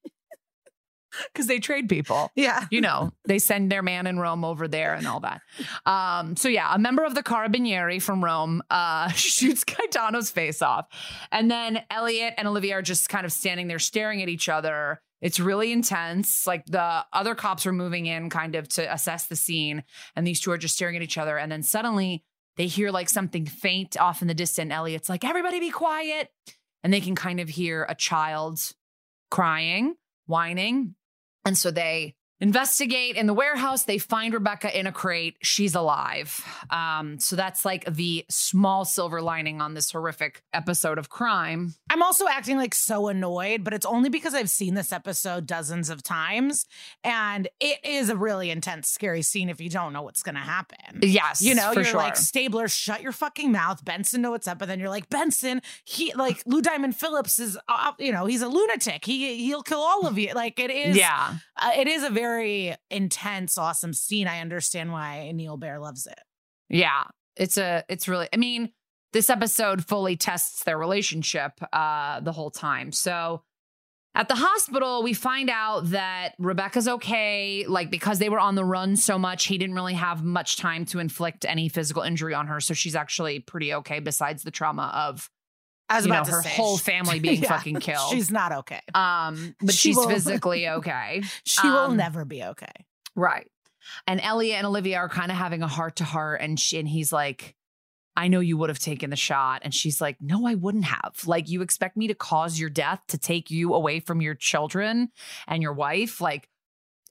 because 1.32 1.46
they 1.46 1.58
trade 1.58 1.88
people. 1.88 2.30
Yeah. 2.34 2.66
You 2.70 2.80
know, 2.80 3.12
they 3.26 3.38
send 3.38 3.70
their 3.70 3.82
man 3.82 4.06
in 4.06 4.18
Rome 4.18 4.44
over 4.44 4.68
there 4.68 4.94
and 4.94 5.06
all 5.06 5.20
that. 5.20 5.40
Um, 5.86 6.36
so 6.36 6.48
yeah, 6.48 6.74
a 6.74 6.78
member 6.78 7.04
of 7.04 7.14
the 7.14 7.22
Carabinieri 7.22 8.00
from 8.00 8.24
Rome 8.24 8.62
uh, 8.70 9.08
shoots 9.12 9.64
Gitano's 9.64 10.30
face 10.30 10.62
off. 10.62 10.86
And 11.32 11.50
then 11.50 11.82
Elliot 11.90 12.34
and 12.36 12.48
Olivia 12.48 12.74
are 12.74 12.82
just 12.82 13.08
kind 13.08 13.24
of 13.24 13.32
standing 13.32 13.68
there 13.68 13.78
staring 13.78 14.22
at 14.22 14.28
each 14.28 14.48
other. 14.48 15.00
It's 15.20 15.38
really 15.38 15.70
intense. 15.72 16.46
Like 16.46 16.64
the 16.66 17.04
other 17.12 17.34
cops 17.34 17.66
are 17.66 17.72
moving 17.72 18.06
in 18.06 18.30
kind 18.30 18.54
of 18.54 18.68
to 18.70 18.92
assess 18.92 19.26
the 19.26 19.36
scene, 19.36 19.84
and 20.16 20.26
these 20.26 20.40
two 20.40 20.50
are 20.50 20.58
just 20.58 20.74
staring 20.74 20.96
at 20.96 21.02
each 21.02 21.18
other. 21.18 21.36
And 21.36 21.52
then 21.52 21.62
suddenly 21.62 22.24
they 22.56 22.66
hear 22.66 22.90
like 22.90 23.08
something 23.08 23.46
faint 23.46 23.98
off 23.98 24.22
in 24.22 24.28
the 24.28 24.34
distance. 24.34 24.72
Elliot's 24.72 25.08
like, 25.08 25.24
everybody 25.24 25.60
be 25.60 25.70
quiet. 25.70 26.30
And 26.82 26.92
they 26.92 27.00
can 27.00 27.14
kind 27.14 27.40
of 27.40 27.48
hear 27.48 27.84
a 27.88 27.94
child 27.94 28.60
crying, 29.30 29.94
whining, 30.26 30.94
and 31.44 31.56
so 31.56 31.70
they 31.70 32.14
investigate 32.40 33.16
in 33.16 33.26
the 33.26 33.34
warehouse. 33.34 33.84
They 33.84 33.98
find 33.98 34.32
Rebecca 34.32 34.78
in 34.78 34.86
a 34.86 34.92
crate. 34.92 35.36
She's 35.42 35.74
alive. 35.74 36.44
Um, 36.70 37.18
so 37.18 37.36
that's 37.36 37.64
like 37.64 37.84
the 37.84 38.24
small 38.30 38.84
silver 38.84 39.20
lining 39.20 39.60
on 39.60 39.74
this 39.74 39.90
horrific 39.90 40.42
episode 40.52 40.98
of 40.98 41.10
crime. 41.10 41.74
I'm 41.90 42.02
also 42.02 42.26
acting 42.26 42.56
like 42.56 42.74
so 42.74 43.08
annoyed, 43.08 43.62
but 43.62 43.74
it's 43.74 43.84
only 43.84 44.08
because 44.08 44.34
I've 44.34 44.48
seen 44.48 44.74
this 44.74 44.92
episode 44.92 45.46
dozens 45.46 45.90
of 45.90 46.02
times. 46.02 46.64
And 47.04 47.48
it 47.60 47.78
is 47.84 48.08
a 48.08 48.16
really 48.16 48.50
intense, 48.50 48.88
scary 48.88 49.22
scene 49.22 49.50
if 49.50 49.60
you 49.60 49.68
don't 49.68 49.92
know 49.92 50.02
what's 50.02 50.22
going 50.22 50.36
to 50.36 50.40
happen. 50.40 51.00
Yes. 51.02 51.42
You 51.42 51.54
know, 51.54 51.72
you're 51.72 51.84
sure. 51.84 51.98
like, 51.98 52.16
Stabler, 52.16 52.68
shut 52.68 53.02
your 53.02 53.12
fucking 53.12 53.52
mouth. 53.52 53.84
Benson, 53.84 54.22
know 54.22 54.30
what's 54.30 54.48
up. 54.48 54.62
And 54.62 54.70
then 54.70 54.80
you're 54.80 54.88
like, 54.88 55.10
Benson, 55.10 55.60
he, 55.84 56.14
like, 56.14 56.42
Lou 56.46 56.62
Diamond 56.62 56.96
Phillips 56.96 57.38
is, 57.38 57.58
uh, 57.68 57.92
you 57.98 58.12
know, 58.12 58.24
he's 58.26 58.42
a 58.42 58.48
lunatic. 58.48 59.04
He, 59.04 59.44
he'll 59.44 59.62
kill 59.62 59.80
all 59.80 60.06
of 60.06 60.18
you. 60.18 60.32
Like, 60.32 60.58
it 60.58 60.70
is, 60.70 60.96
yeah. 60.96 61.34
uh, 61.60 61.72
it 61.76 61.86
is 61.86 62.02
a 62.02 62.10
very 62.10 62.29
intense, 62.90 63.58
awesome 63.58 63.92
scene. 63.92 64.26
I 64.26 64.40
understand 64.40 64.92
why 64.92 65.30
Neal 65.32 65.56
Baer 65.56 65.78
loves 65.78 66.06
it. 66.06 66.20
Yeah. 66.68 67.04
It's 67.36 67.56
a, 67.56 67.84
it's 67.88 68.08
really, 68.08 68.28
I 68.32 68.36
mean, 68.36 68.70
this 69.12 69.30
episode 69.30 69.84
fully 69.84 70.16
tests 70.16 70.64
their 70.64 70.78
relationship 70.78 71.52
uh, 71.72 72.20
the 72.20 72.32
whole 72.32 72.50
time. 72.50 72.92
So 72.92 73.42
at 74.14 74.28
the 74.28 74.34
hospital, 74.34 75.02
we 75.02 75.12
find 75.12 75.48
out 75.48 75.90
that 75.90 76.34
Rebecca's 76.38 76.88
okay. 76.88 77.64
Like, 77.66 77.90
because 77.90 78.18
they 78.18 78.28
were 78.28 78.40
on 78.40 78.56
the 78.56 78.64
run 78.64 78.96
so 78.96 79.18
much, 79.18 79.46
he 79.46 79.58
didn't 79.58 79.74
really 79.74 79.94
have 79.94 80.24
much 80.24 80.56
time 80.56 80.84
to 80.86 80.98
inflict 80.98 81.44
any 81.44 81.68
physical 81.68 82.02
injury 82.02 82.34
on 82.34 82.48
her. 82.48 82.60
So 82.60 82.74
she's 82.74 82.96
actually 82.96 83.40
pretty 83.40 83.72
okay, 83.74 84.00
besides 84.00 84.42
the 84.42 84.50
trauma 84.50 84.92
of 84.94 85.30
I 85.90 85.96
was 85.96 86.06
you 86.06 86.12
about 86.12 86.26
know, 86.26 86.30
to 86.30 86.36
her 86.36 86.42
say, 86.42 86.50
whole 86.50 86.78
family 86.78 87.18
being 87.20 87.42
Yeah, 87.42 87.48
fucking 87.48 87.76
killed. 87.80 88.10
She's 88.12 88.30
not 88.30 88.52
okay. 88.52 88.80
um, 88.94 89.54
but 89.60 89.74
She 89.74 89.88
she's 89.90 89.96
will- 89.96 90.08
physically 90.08 90.68
okay. 90.68 91.22
She 91.44 91.66
will 91.68 91.76
um, 91.90 91.96
never 91.96 92.24
be 92.24 92.42
okay. 92.44 92.72
Right. 93.16 93.50
And 94.06 94.20
Elliot 94.20 94.56
and 94.58 94.66
Olivia 94.66 94.98
are 94.98 95.08
kind 95.08 95.30
of 95.30 95.36
having 95.36 95.62
a 95.62 95.66
heart 95.68 95.96
to 95.96 96.04
heart, 96.04 96.40
and 96.40 96.58
she 96.60 96.78
and 96.78 96.88
he's 96.88 97.12
like, 97.12 97.56
I 98.16 98.28
know 98.28 98.40
you 98.40 98.56
would 98.58 98.68
have 98.68 98.78
taken 98.78 99.10
the 99.10 99.16
shot. 99.16 99.62
And 99.64 99.74
she's 99.74 100.00
like, 100.00 100.16
No, 100.20 100.46
I 100.46 100.54
wouldn't 100.54 100.84
have. 100.84 101.14
Like, 101.26 101.48
you 101.48 101.62
expect 101.62 101.96
me 101.96 102.06
to 102.08 102.14
cause 102.14 102.58
your 102.58 102.70
death 102.70 103.00
to 103.08 103.18
take 103.18 103.50
you 103.50 103.72
away 103.74 103.98
from 104.00 104.20
your 104.20 104.34
children 104.34 105.10
and 105.48 105.62
your 105.62 105.72
wife? 105.72 106.20
Like, 106.20 106.48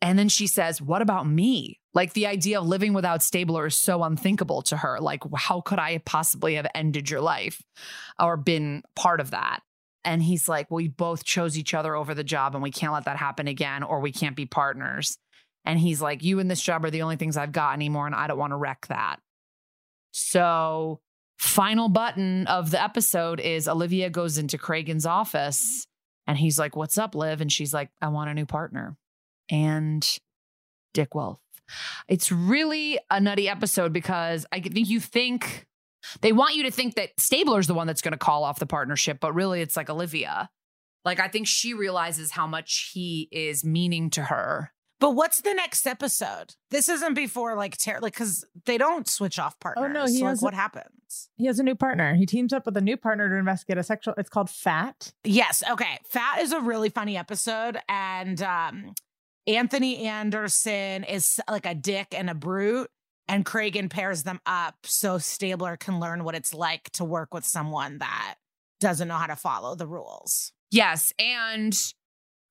and 0.02 0.18
then 0.20 0.30
she 0.30 0.46
says, 0.48 0.82
What 0.82 1.02
about 1.02 1.28
me? 1.28 1.79
Like, 1.94 2.14
the 2.14 2.28
idea 2.28 2.60
of 2.60 2.68
living 2.68 2.94
without 2.94 3.24
Stabler 3.24 3.68
is 3.68 3.76
so 3.76 4.04
unthinkable 4.04 4.62
to 4.64 4.78
her. 4.78 5.00
Like, 5.00 5.24
how 5.36 5.62
could 5.62 5.80
I 5.80 6.00
possibly 6.06 6.56
have 6.56 6.68
ended 6.76 7.10
your 7.10 7.22
life 7.22 7.62
or 8.20 8.38
been 8.38 8.84
part 8.96 9.20
of 9.20 9.32
that? 9.32 9.62
And 10.06 10.24
he's 10.24 10.48
like, 10.48 10.70
we 10.72 10.88
both 10.88 11.26
chose 11.26 11.58
each 11.58 11.74
other 11.74 11.96
over 11.96 12.14
the 12.14 12.24
job, 12.24 12.56
and 12.56 12.64
we 12.64 12.72
can't 12.72 12.94
let 12.94 13.06
that 13.06 13.18
happen 13.18 13.48
again, 13.48 13.84
or 13.84 14.00
we 14.00 14.12
can't 14.12 14.36
be 14.36 14.46
partners. 14.46 15.18
And 15.66 15.80
he's 15.80 16.02
like, 16.02 16.24
You 16.24 16.40
and 16.40 16.50
this 16.50 16.62
job 16.62 16.86
are 16.86 16.92
the 16.92 17.02
only 17.02 17.16
things 17.16 17.38
I've 17.38 17.52
got 17.52 17.74
anymore, 17.74 18.06
and 18.06 18.16
I 18.16 18.28
don't 18.28 18.38
want 18.38 18.52
to 18.52 18.58
wreck 18.58 18.88
that. 18.88 19.18
So, 20.12 21.02
final 21.38 21.90
button 21.90 22.48
of 22.48 22.72
the 22.72 22.82
episode 22.82 23.40
is 23.40 23.68
Olivia 23.68 24.10
goes 24.10 24.38
into 24.38 24.58
Cragen's 24.58 25.06
office 25.06 25.86
and 26.28 26.38
he's 26.38 26.60
like, 26.60 26.76
What's 26.76 26.98
up, 26.98 27.16
Liv? 27.16 27.42
And 27.42 27.52
she's 27.52 27.74
like, 27.74 27.90
I 28.02 28.10
want 28.10 28.30
a 28.30 28.34
new 28.34 28.46
partner. 28.46 28.98
And 29.50 30.08
Dick 30.94 31.16
Wolf. 31.16 31.40
It's 32.08 32.32
really 32.32 33.00
a 33.10 33.20
nutty 33.20 33.48
episode 33.50 33.94
because 33.94 34.46
I 34.52 34.60
think 34.60 34.88
you 34.90 35.00
think 35.00 35.66
they 36.22 36.32
want 36.32 36.56
you 36.56 36.64
to 36.64 36.72
think 36.72 36.96
that 36.96 37.12
Stabler's 37.20 37.68
the 37.68 37.74
one 37.74 37.88
that's 37.88 38.02
going 38.02 38.14
to 38.14 38.18
call 38.18 38.44
off 38.44 38.60
the 38.60 38.66
partnership, 38.66 39.20
but 39.20 39.34
really 39.34 39.62
it's 39.62 39.76
like 39.78 39.90
Olivia. 39.90 40.50
Like, 41.06 41.20
I 41.20 41.28
think 41.28 41.48
she 41.48 41.74
realizes 41.74 42.32
how 42.32 42.46
much 42.48 42.92
he 42.94 43.28
is 43.32 43.64
meaning 43.64 44.10
to 44.12 44.24
her. 44.24 44.72
But 45.00 45.12
what's 45.12 45.42
the 45.42 45.54
next 45.54 45.88
episode? 45.88 46.56
This 46.72 46.90
isn't 46.90 47.14
before 47.14 47.56
like 47.56 47.78
ter- 47.78 48.00
like 48.02 48.14
because 48.14 48.46
they 48.66 48.78
don't 48.78 49.08
switch 49.08 49.40
off 49.40 49.58
partners. 49.62 49.86
Oh, 49.90 49.94
no, 49.94 50.06
he 50.06 50.18
So, 50.18 50.26
like, 50.26 50.30
has 50.32 50.42
a- 50.42 50.46
what 50.46 50.54
happens? 50.54 51.30
He 51.38 51.46
has 51.46 51.58
a 51.58 51.64
new 51.64 51.76
partner. 51.76 52.16
He 52.16 52.26
teams 52.26 52.52
up 52.52 52.66
with 52.66 52.76
a 52.76 52.82
new 52.82 52.98
partner 52.98 53.30
to 53.30 53.36
investigate 53.36 53.78
a 53.78 53.84
sexual. 53.84 54.14
It's 54.18 54.30
called 54.30 54.50
Fat. 54.50 55.14
Yes. 55.24 55.64
Okay. 55.72 56.00
Fat 56.10 56.40
is 56.42 56.52
a 56.52 56.60
really 56.60 56.90
funny 56.90 57.16
episode, 57.18 57.78
and 57.88 58.42
um, 58.42 58.94
Anthony 59.50 60.06
Anderson 60.06 61.04
is 61.04 61.42
like 61.50 61.66
a 61.66 61.74
dick 61.74 62.10
and 62.16 62.30
a 62.30 62.36
brute, 62.36 62.90
and 63.28 63.44
Cragen 63.44 63.90
pairs 63.90 64.22
them 64.24 64.40
up 64.46 64.76
so 64.84 65.18
Stabler 65.18 65.76
can 65.76 66.00
learn 66.00 66.24
what 66.24 66.36
it's 66.36 66.54
like 66.54 66.92
to 66.92 67.04
work 67.04 67.34
with 67.34 67.46
someone 67.46 67.98
that 67.98 68.36
doesn't 68.80 69.08
know 69.08 69.16
how 69.16 69.26
to 69.26 69.36
follow 69.36 69.74
the 69.74 69.88
rules. 69.88 70.54
Yes. 70.70 71.12
And 71.18 71.76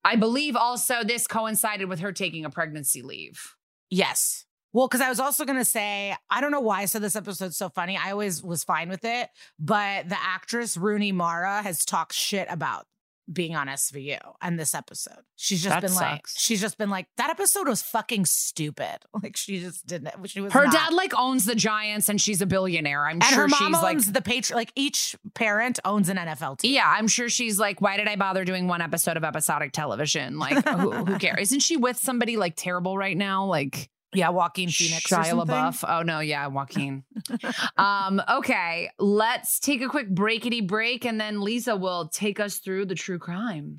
I 0.04 0.16
believe 0.16 0.56
also 0.56 1.04
this 1.04 1.28
coincided 1.28 1.88
with 1.88 2.00
her 2.00 2.12
taking 2.12 2.44
a 2.44 2.50
pregnancy 2.50 3.02
leave. 3.02 3.54
Yes. 3.90 4.44
Well, 4.72 4.88
because 4.88 5.00
I 5.00 5.08
was 5.08 5.20
also 5.20 5.44
going 5.44 5.58
to 5.58 5.64
say, 5.64 6.16
I 6.30 6.40
don't 6.40 6.50
know 6.50 6.60
why 6.60 6.82
I 6.82 6.84
said 6.86 7.02
this 7.02 7.16
episode's 7.16 7.56
so 7.56 7.68
funny. 7.68 7.96
I 7.96 8.10
always 8.10 8.42
was 8.42 8.64
fine 8.64 8.88
with 8.88 9.04
it. 9.04 9.28
But 9.58 10.08
the 10.08 10.18
actress 10.20 10.76
Rooney 10.76 11.12
Mara 11.12 11.62
has 11.62 11.84
talked 11.84 12.12
shit 12.12 12.48
about 12.50 12.86
being 13.32 13.54
on 13.56 13.66
SVU 13.66 14.18
and 14.40 14.58
this 14.58 14.74
episode. 14.74 15.20
She's 15.36 15.62
just 15.62 15.74
That 15.74 15.82
been 15.82 15.94
like, 15.94 16.26
she's 16.26 16.60
just 16.60 16.78
been 16.78 16.90
like, 16.90 17.06
that 17.16 17.30
episode 17.30 17.68
was 17.68 17.82
fucking 17.82 18.24
stupid. 18.26 18.98
Like 19.22 19.36
she 19.36 19.58
just 19.60 19.86
didn't, 19.86 20.14
she 20.28 20.40
was 20.40 20.52
Her 20.52 20.64
not. 20.64 20.72
dad 20.72 20.92
like 20.94 21.12
owns 21.18 21.44
the 21.44 21.54
Giants 21.56 22.08
and 22.08 22.20
she's 22.20 22.40
a 22.40 22.46
billionaire. 22.46 23.04
I'm 23.04 23.16
and 23.16 23.24
sure 23.24 23.38
her 23.42 23.48
mom 23.48 23.72
she's 23.74 23.82
like 23.82 24.12
the 24.14 24.22
patron. 24.22 24.56
Like 24.56 24.72
each 24.76 25.16
parent 25.34 25.78
owns 25.84 26.08
an 26.08 26.16
NFL 26.16 26.58
team. 26.60 26.74
Yeah, 26.74 26.86
I'm 26.86 27.08
sure 27.08 27.28
she's 27.28 27.58
like, 27.58 27.80
why 27.80 27.96
did 27.96 28.06
I 28.08 28.16
bother 28.16 28.44
doing 28.44 28.68
one 28.68 28.80
episode 28.80 29.16
of 29.16 29.24
episodic 29.24 29.72
television? 29.72 30.38
Like, 30.38 30.66
who, 30.68 30.92
who 30.92 31.18
cares? 31.18 31.40
Isn't 31.40 31.60
she 31.60 31.76
with 31.76 31.96
somebody 31.98 32.36
like 32.36 32.54
terrible 32.56 32.96
right 32.96 33.16
now? 33.16 33.44
Like 33.46 33.90
Yeah, 34.14 34.30
Joaquin 34.30 34.70
Phoenix. 34.70 35.04
Shia 35.04 35.26
something. 35.26 35.54
LaBeouf. 35.54 35.84
Oh 35.86 36.02
no, 36.02 36.20
yeah, 36.20 36.46
Joaquin. 36.46 37.04
um, 37.76 38.22
okay, 38.28 38.90
let's 38.98 39.58
take 39.58 39.82
a 39.82 39.88
quick 39.88 40.08
breakity 40.10 40.66
break, 40.66 41.04
and 41.04 41.20
then 41.20 41.40
Liza 41.42 41.76
will 41.76 42.08
take 42.08 42.40
us 42.40 42.58
through 42.58 42.86
the 42.86 42.94
true 42.94 43.18
crime. 43.18 43.78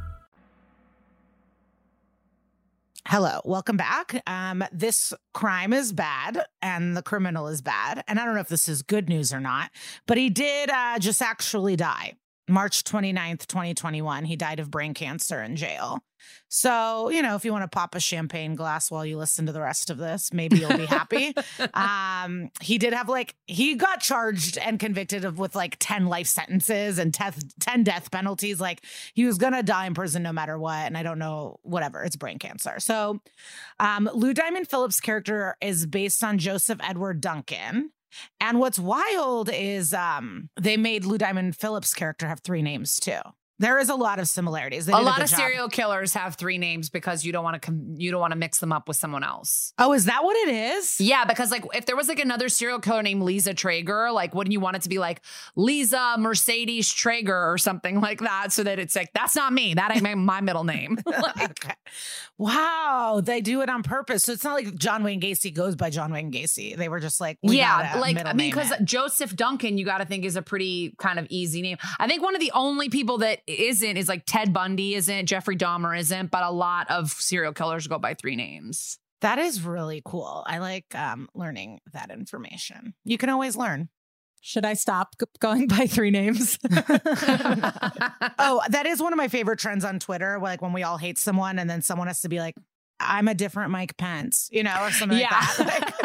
Hello, 3.07 3.41
welcome 3.43 3.77
back. 3.77 4.21
Um, 4.27 4.63
this 4.71 5.11
crime 5.33 5.73
is 5.73 5.91
bad 5.91 6.45
and 6.61 6.95
the 6.95 7.01
criminal 7.01 7.47
is 7.47 7.61
bad. 7.61 8.03
And 8.07 8.19
I 8.19 8.25
don't 8.25 8.35
know 8.35 8.41
if 8.41 8.47
this 8.47 8.69
is 8.69 8.83
good 8.83 9.09
news 9.09 9.33
or 9.33 9.39
not, 9.39 9.71
but 10.05 10.17
he 10.17 10.29
did 10.29 10.69
uh, 10.69 10.99
just 10.99 11.21
actually 11.21 11.75
die. 11.75 12.13
March 12.47 12.83
29th, 12.83 13.47
2021. 13.47 14.25
He 14.25 14.35
died 14.35 14.59
of 14.59 14.71
brain 14.71 14.93
cancer 14.93 15.41
in 15.41 15.55
jail. 15.55 16.03
So, 16.49 17.09
you 17.09 17.21
know, 17.21 17.35
if 17.35 17.45
you 17.45 17.51
want 17.51 17.63
to 17.63 17.67
pop 17.67 17.95
a 17.95 17.99
champagne 17.99 18.55
glass 18.55 18.91
while 18.91 19.05
you 19.05 19.17
listen 19.17 19.45
to 19.45 19.51
the 19.51 19.61
rest 19.61 19.89
of 19.89 19.97
this, 19.97 20.33
maybe 20.33 20.57
you'll 20.57 20.77
be 20.77 20.85
happy. 20.85 21.33
um, 21.73 22.51
he 22.61 22.77
did 22.77 22.93
have 22.93 23.09
like, 23.09 23.35
he 23.47 23.75
got 23.75 24.01
charged 24.01 24.57
and 24.57 24.79
convicted 24.79 25.25
of 25.25 25.39
with 25.39 25.55
like 25.55 25.77
10 25.79 26.07
life 26.07 26.27
sentences 26.27 26.99
and 26.99 27.13
10 27.13 27.33
10 27.59 27.83
death 27.83 28.11
penalties. 28.11 28.59
Like, 28.59 28.83
he 29.13 29.25
was 29.25 29.37
going 29.37 29.53
to 29.53 29.63
die 29.63 29.85
in 29.85 29.93
prison 29.93 30.23
no 30.23 30.33
matter 30.33 30.59
what. 30.59 30.85
And 30.85 30.97
I 30.97 31.03
don't 31.03 31.19
know, 31.19 31.57
whatever, 31.63 32.03
it's 32.03 32.15
brain 32.15 32.39
cancer. 32.39 32.79
So, 32.79 33.21
um, 33.79 34.09
Lou 34.13 34.33
Diamond 34.33 34.67
Phillips' 34.67 34.99
character 34.99 35.55
is 35.61 35.85
based 35.85 36.23
on 36.23 36.37
Joseph 36.37 36.79
Edward 36.83 37.21
Duncan. 37.21 37.91
And 38.39 38.59
what's 38.59 38.79
wild 38.79 39.49
is 39.51 39.93
um, 39.93 40.49
they 40.59 40.77
made 40.77 41.05
Lou 41.05 41.17
Diamond 41.17 41.55
Phillips' 41.55 41.93
character 41.93 42.27
have 42.27 42.41
three 42.41 42.61
names 42.61 42.99
too. 42.99 43.19
There 43.61 43.77
is 43.77 43.89
a 43.89 43.95
lot 43.95 44.19
of 44.19 44.27
similarities. 44.27 44.87
They 44.87 44.93
a 44.93 44.97
lot 44.97 45.21
of 45.21 45.29
job. 45.29 45.39
serial 45.39 45.69
killers 45.69 46.13
have 46.15 46.35
three 46.35 46.57
names 46.57 46.89
because 46.89 47.23
you 47.23 47.31
don't 47.31 47.43
want 47.43 47.61
to 47.61 47.65
com- 47.65 47.95
you 47.95 48.11
don't 48.11 48.19
want 48.19 48.31
to 48.31 48.37
mix 48.37 48.59
them 48.59 48.71
up 48.71 48.87
with 48.87 48.97
someone 48.97 49.23
else. 49.23 49.73
Oh, 49.77 49.93
is 49.93 50.05
that 50.05 50.23
what 50.23 50.35
it 50.35 50.49
is? 50.49 50.99
Yeah, 50.99 51.25
because 51.25 51.51
like 51.51 51.63
if 51.73 51.85
there 51.85 51.95
was 51.95 52.07
like 52.07 52.19
another 52.19 52.49
serial 52.49 52.79
killer 52.79 53.03
named 53.03 53.21
Liza 53.23 53.53
Treyger, 53.53 54.13
like 54.13 54.33
wouldn't 54.33 54.51
you 54.51 54.59
want 54.59 54.75
it 54.77 54.81
to 54.81 54.89
be 54.89 54.99
like 54.99 55.21
Liza 55.55 56.15
Mercedes 56.17 56.91
Treyger 56.91 57.53
or 57.53 57.57
something 57.57 58.01
like 58.01 58.19
that, 58.19 58.51
so 58.51 58.63
that 58.63 58.79
it's 58.79 58.95
like 58.95 59.11
that's 59.13 59.35
not 59.35 59.53
me, 59.53 59.75
that 59.75 59.91
ain't 59.91 60.03
my, 60.03 60.15
my 60.15 60.41
middle 60.41 60.63
name. 60.63 60.97
like, 61.05 61.51
okay. 61.51 61.75
Wow, 62.37 63.21
they 63.23 63.41
do 63.41 63.61
it 63.61 63.69
on 63.69 63.83
purpose. 63.83 64.23
So 64.23 64.31
it's 64.31 64.43
not 64.43 64.55
like 64.55 64.75
John 64.75 65.03
Wayne 65.03 65.21
Gacy 65.21 65.53
goes 65.53 65.75
by 65.75 65.91
John 65.91 66.11
Wayne 66.11 66.31
Gacy. 66.31 66.75
They 66.75 66.89
were 66.89 66.99
just 66.99 67.21
like, 67.21 67.37
we 67.43 67.57
yeah, 67.57 67.97
like 67.99 68.17
I 68.25 68.33
mean, 68.33 68.49
because. 68.49 68.71
Joseph 68.83 69.35
Duncan, 69.35 69.77
you 69.77 69.85
got 69.85 69.99
to 69.99 70.05
think 70.05 70.25
is 70.25 70.35
a 70.35 70.41
pretty 70.41 70.95
kind 70.97 71.19
of 71.19 71.27
easy 71.29 71.61
name. 71.61 71.77
I 71.99 72.07
think 72.07 72.23
one 72.23 72.35
of 72.35 72.41
the 72.41 72.51
only 72.53 72.89
people 72.89 73.19
that 73.19 73.39
isn't 73.59 73.97
is 73.97 74.07
like 74.09 74.23
Ted 74.25 74.53
Bundy 74.53 74.95
isn't, 74.95 75.25
Jeffrey 75.27 75.55
Dahmer 75.55 75.97
isn't, 75.97 76.31
but 76.31 76.43
a 76.43 76.51
lot 76.51 76.89
of 76.89 77.11
serial 77.11 77.53
killers 77.53 77.87
go 77.87 77.97
by 77.99 78.13
three 78.13 78.35
names. 78.35 78.97
that 79.21 79.37
is 79.39 79.61
really 79.61 80.01
cool. 80.03 80.43
I 80.47 80.57
like 80.57 80.93
um, 80.95 81.29
learning 81.35 81.79
that 81.93 82.09
information. 82.11 82.93
You 83.05 83.17
can 83.17 83.29
always 83.29 83.55
learn. 83.55 83.89
Should 84.43 84.65
I 84.65 84.73
stop 84.73 85.15
g- 85.19 85.27
going 85.39 85.67
by 85.67 85.85
three 85.85 86.09
names? 86.09 86.57
oh, 86.71 88.61
that 88.69 88.85
is 88.87 88.99
one 89.01 89.13
of 89.13 89.17
my 89.17 89.27
favorite 89.27 89.59
trends 89.59 89.85
on 89.85 89.99
Twitter. 89.99 90.39
Like 90.41 90.61
when 90.61 90.73
we 90.73 90.81
all 90.83 90.97
hate 90.97 91.19
someone 91.19 91.59
and 91.59 91.69
then 91.69 91.81
someone 91.83 92.07
has 92.07 92.21
to 92.21 92.29
be 92.29 92.39
like, 92.39 92.55
I'm 93.01 93.27
a 93.27 93.33
different 93.33 93.71
Mike 93.71 93.97
Pence, 93.97 94.49
you 94.51 94.63
know, 94.63 94.75
or 94.81 94.91
something 94.91 95.19
like 95.19 95.29
that. 95.29 95.95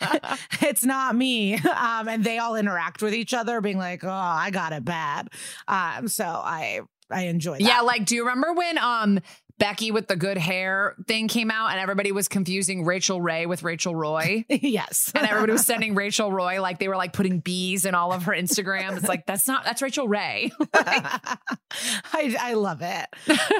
Like, 0.00 0.38
it's 0.62 0.84
not 0.84 1.14
me. 1.14 1.54
Um, 1.54 2.08
and 2.08 2.24
they 2.24 2.38
all 2.38 2.56
interact 2.56 3.02
with 3.02 3.14
each 3.14 3.34
other, 3.34 3.60
being 3.60 3.78
like, 3.78 4.04
oh, 4.04 4.10
I 4.10 4.50
got 4.50 4.72
it 4.72 4.84
bad. 4.84 5.28
Um, 5.68 6.08
so 6.08 6.24
I 6.24 6.80
I 7.10 7.22
enjoy 7.26 7.58
that. 7.58 7.62
Yeah, 7.62 7.80
like 7.80 8.06
do 8.06 8.14
you 8.14 8.22
remember 8.22 8.52
when 8.52 8.78
um 8.78 9.20
Becky 9.58 9.92
with 9.92 10.08
the 10.08 10.16
good 10.16 10.36
hair 10.36 10.96
thing 11.06 11.28
came 11.28 11.48
out 11.50 11.70
and 11.70 11.78
everybody 11.78 12.10
was 12.10 12.26
confusing 12.26 12.84
Rachael 12.84 13.20
Ray 13.20 13.46
with 13.46 13.62
Rachel 13.62 13.94
Roy? 13.94 14.44
yes. 14.48 15.12
And 15.14 15.26
everybody 15.26 15.52
was 15.52 15.64
sending 15.66 15.94
Rachel 15.94 16.32
Roy 16.32 16.60
like 16.60 16.80
they 16.80 16.88
were 16.88 16.96
like 16.96 17.12
putting 17.12 17.38
bees 17.38 17.84
in 17.84 17.94
all 17.94 18.12
of 18.12 18.24
her 18.24 18.32
Instagram. 18.32 18.96
It's 18.96 19.08
like 19.08 19.26
that's 19.26 19.46
not 19.46 19.64
that's 19.64 19.80
Rachael 19.80 20.08
Ray. 20.08 20.50
I, 20.74 22.36
I 22.40 22.54
love 22.54 22.82
it. 22.82 23.06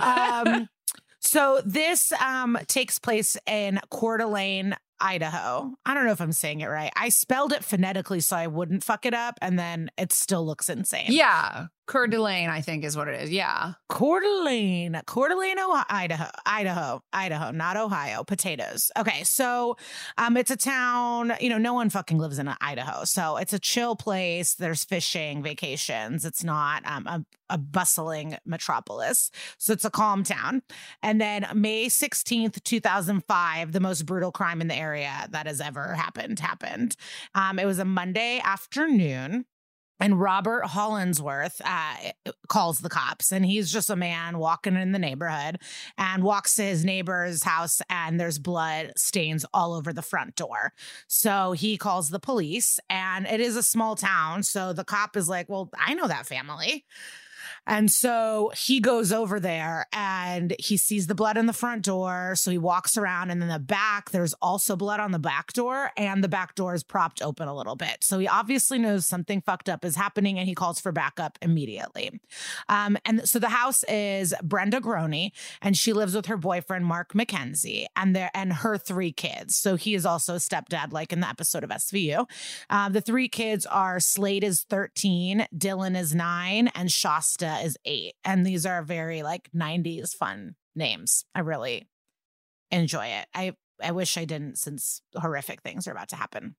Um, 0.02 0.68
so 1.34 1.60
this 1.64 2.12
um, 2.12 2.56
takes 2.68 3.00
place 3.00 3.36
in 3.44 3.80
Coeur 3.90 4.18
d'Alene, 4.18 4.76
Idaho. 5.00 5.74
I 5.84 5.92
don't 5.92 6.06
know 6.06 6.12
if 6.12 6.20
I'm 6.20 6.30
saying 6.30 6.60
it 6.60 6.66
right. 6.66 6.92
I 6.96 7.08
spelled 7.08 7.52
it 7.52 7.64
phonetically 7.64 8.20
so 8.20 8.36
I 8.36 8.46
wouldn't 8.46 8.84
fuck 8.84 9.04
it 9.04 9.14
up, 9.14 9.36
and 9.42 9.58
then 9.58 9.90
it 9.98 10.12
still 10.12 10.46
looks 10.46 10.68
insane. 10.68 11.08
yeah, 11.08 11.66
Coeur 11.86 12.06
d'Alene, 12.06 12.48
I 12.48 12.60
think 12.60 12.84
is 12.84 12.96
what 12.96 13.08
it 13.08 13.20
is. 13.20 13.30
Yeah. 13.30 13.74
Coeur 13.88 14.20
d'Alene, 14.20 15.02
Coeur 15.06 15.28
d'Alene, 15.28 15.58
Idaho, 15.90 16.30
Idaho, 16.46 17.02
Idaho, 17.12 17.50
not 17.50 17.76
Ohio. 17.76 18.22
Potatoes. 18.24 18.90
Okay, 18.98 19.22
so 19.24 19.76
um, 20.18 20.36
it's 20.36 20.50
a 20.50 20.56
town. 20.56 21.32
You 21.40 21.50
know, 21.50 21.58
no 21.58 21.74
one 21.74 21.90
fucking 21.90 22.18
lives 22.18 22.38
in 22.38 22.48
Idaho, 22.60 23.04
so 23.04 23.36
it's 23.36 23.52
a 23.52 23.58
chill 23.58 23.96
place. 23.96 24.54
There's 24.54 24.84
fishing, 24.84 25.42
vacations. 25.42 26.24
It's 26.24 26.42
not 26.42 26.82
um, 26.86 27.06
a, 27.06 27.24
a 27.50 27.58
bustling 27.58 28.36
metropolis, 28.44 29.30
so 29.58 29.72
it's 29.72 29.84
a 29.84 29.90
calm 29.90 30.24
town. 30.24 30.62
And 31.02 31.20
then 31.20 31.46
May 31.54 31.88
sixteenth, 31.88 32.62
two 32.64 32.80
thousand 32.80 33.24
five, 33.24 33.72
the 33.72 33.80
most 33.80 34.06
brutal 34.06 34.32
crime 34.32 34.60
in 34.60 34.68
the 34.68 34.74
area 34.74 35.28
that 35.30 35.46
has 35.46 35.60
ever 35.60 35.94
happened 35.94 36.40
happened. 36.40 36.96
Um, 37.34 37.58
it 37.58 37.66
was 37.66 37.78
a 37.78 37.84
Monday 37.84 38.40
afternoon. 38.42 39.44
And 40.00 40.20
Robert 40.20 40.64
Hollinsworth 40.64 41.60
uh, 41.64 42.32
calls 42.48 42.80
the 42.80 42.88
cops, 42.88 43.32
and 43.32 43.46
he's 43.46 43.72
just 43.72 43.90
a 43.90 43.96
man 43.96 44.38
walking 44.38 44.74
in 44.74 44.92
the 44.92 44.98
neighborhood 44.98 45.58
and 45.96 46.24
walks 46.24 46.56
to 46.56 46.62
his 46.62 46.84
neighbor's 46.84 47.44
house, 47.44 47.80
and 47.88 48.18
there's 48.18 48.38
blood 48.38 48.92
stains 48.96 49.46
all 49.54 49.72
over 49.72 49.92
the 49.92 50.02
front 50.02 50.34
door. 50.34 50.72
So 51.06 51.52
he 51.52 51.76
calls 51.76 52.10
the 52.10 52.18
police, 52.18 52.80
and 52.90 53.26
it 53.26 53.40
is 53.40 53.56
a 53.56 53.62
small 53.62 53.94
town. 53.94 54.42
So 54.42 54.72
the 54.72 54.84
cop 54.84 55.16
is 55.16 55.28
like, 55.28 55.48
Well, 55.48 55.70
I 55.78 55.94
know 55.94 56.08
that 56.08 56.26
family. 56.26 56.84
And 57.66 57.90
so 57.90 58.52
he 58.56 58.80
goes 58.80 59.12
over 59.12 59.40
there 59.40 59.86
and 59.92 60.54
he 60.58 60.76
sees 60.76 61.06
the 61.06 61.14
blood 61.14 61.36
in 61.36 61.46
the 61.46 61.52
front 61.52 61.82
door. 61.84 62.34
So 62.36 62.50
he 62.50 62.58
walks 62.58 62.96
around, 62.96 63.30
and 63.30 63.42
in 63.42 63.48
the 63.48 63.58
back, 63.58 64.10
there's 64.10 64.34
also 64.34 64.76
blood 64.76 65.00
on 65.00 65.12
the 65.12 65.18
back 65.18 65.52
door, 65.52 65.90
and 65.96 66.22
the 66.22 66.28
back 66.28 66.54
door 66.54 66.74
is 66.74 66.82
propped 66.82 67.22
open 67.22 67.48
a 67.48 67.56
little 67.56 67.76
bit. 67.76 68.04
So 68.04 68.18
he 68.18 68.28
obviously 68.28 68.78
knows 68.78 69.06
something 69.06 69.40
fucked 69.40 69.68
up 69.68 69.84
is 69.84 69.96
happening 69.96 70.38
and 70.38 70.48
he 70.48 70.54
calls 70.54 70.80
for 70.80 70.92
backup 70.92 71.38
immediately. 71.40 72.20
Um, 72.68 72.96
and 73.04 73.28
so 73.28 73.38
the 73.38 73.48
house 73.48 73.84
is 73.84 74.34
Brenda 74.42 74.80
Groene, 74.80 75.32
and 75.62 75.76
she 75.76 75.92
lives 75.92 76.14
with 76.14 76.26
her 76.26 76.36
boyfriend, 76.36 76.86
Mark 76.86 77.12
McKenzie, 77.12 77.86
and 77.96 78.14
their 78.14 78.30
and 78.34 78.52
her 78.52 78.76
three 78.76 79.12
kids. 79.12 79.56
So 79.56 79.76
he 79.76 79.94
is 79.94 80.04
also 80.04 80.34
a 80.34 80.38
stepdad, 80.38 80.92
like 80.92 81.12
in 81.12 81.20
the 81.20 81.28
episode 81.28 81.64
of 81.64 81.70
SVU. 81.70 82.28
Uh, 82.68 82.88
the 82.88 83.00
three 83.00 83.28
kids 83.28 83.66
are 83.66 84.00
Slade 84.00 84.44
is 84.44 84.62
13, 84.62 85.46
Dylan 85.56 85.96
is 85.96 86.14
nine, 86.14 86.68
and 86.74 86.90
Shasta 86.90 87.53
is 87.62 87.76
eight. 87.84 88.14
And 88.24 88.44
these 88.44 88.66
are 88.66 88.82
very 88.82 89.22
like 89.22 89.50
90s 89.54 90.14
fun 90.14 90.54
names. 90.74 91.24
I 91.34 91.40
really 91.40 91.88
enjoy 92.70 93.06
it. 93.06 93.26
I 93.34 93.52
I 93.82 93.92
wish 93.92 94.16
I 94.16 94.24
didn't 94.24 94.58
since 94.58 95.02
horrific 95.16 95.62
things 95.62 95.88
are 95.88 95.92
about 95.92 96.08
to 96.10 96.16
happen. 96.16 96.54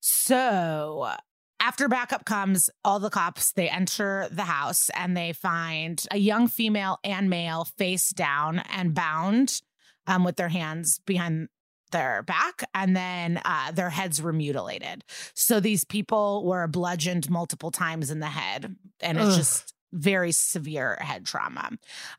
So 0.00 1.08
after 1.60 1.88
backup 1.88 2.24
comes, 2.24 2.70
all 2.84 2.98
the 2.98 3.10
cops 3.10 3.52
they 3.52 3.68
enter 3.68 4.28
the 4.30 4.44
house 4.44 4.90
and 4.90 5.16
they 5.16 5.32
find 5.32 6.04
a 6.10 6.18
young 6.18 6.48
female 6.48 6.98
and 7.04 7.30
male 7.30 7.64
face 7.76 8.10
down 8.10 8.60
and 8.70 8.94
bound 8.94 9.60
um, 10.06 10.24
with 10.24 10.36
their 10.36 10.48
hands 10.48 11.00
behind 11.06 11.48
their 11.92 12.22
back 12.22 12.64
and 12.74 12.96
then 12.96 13.40
uh, 13.44 13.70
their 13.70 13.90
heads 13.90 14.20
were 14.20 14.32
mutilated. 14.32 15.04
So 15.34 15.60
these 15.60 15.84
people 15.84 16.44
were 16.44 16.66
bludgeoned 16.66 17.30
multiple 17.30 17.70
times 17.70 18.10
in 18.10 18.18
the 18.18 18.26
head 18.26 18.74
and 19.00 19.18
it's 19.18 19.28
Ugh. 19.28 19.36
just 19.36 19.74
very 19.92 20.32
severe 20.32 20.96
head 21.00 21.24
trauma. 21.24 21.70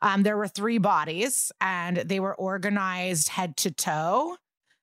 Um, 0.02 0.22
there 0.22 0.36
were 0.36 0.48
three 0.48 0.78
bodies 0.78 1.52
and 1.60 1.98
they 1.98 2.20
were 2.20 2.34
organized 2.34 3.28
head 3.28 3.56
to 3.58 3.70
toe. 3.70 4.36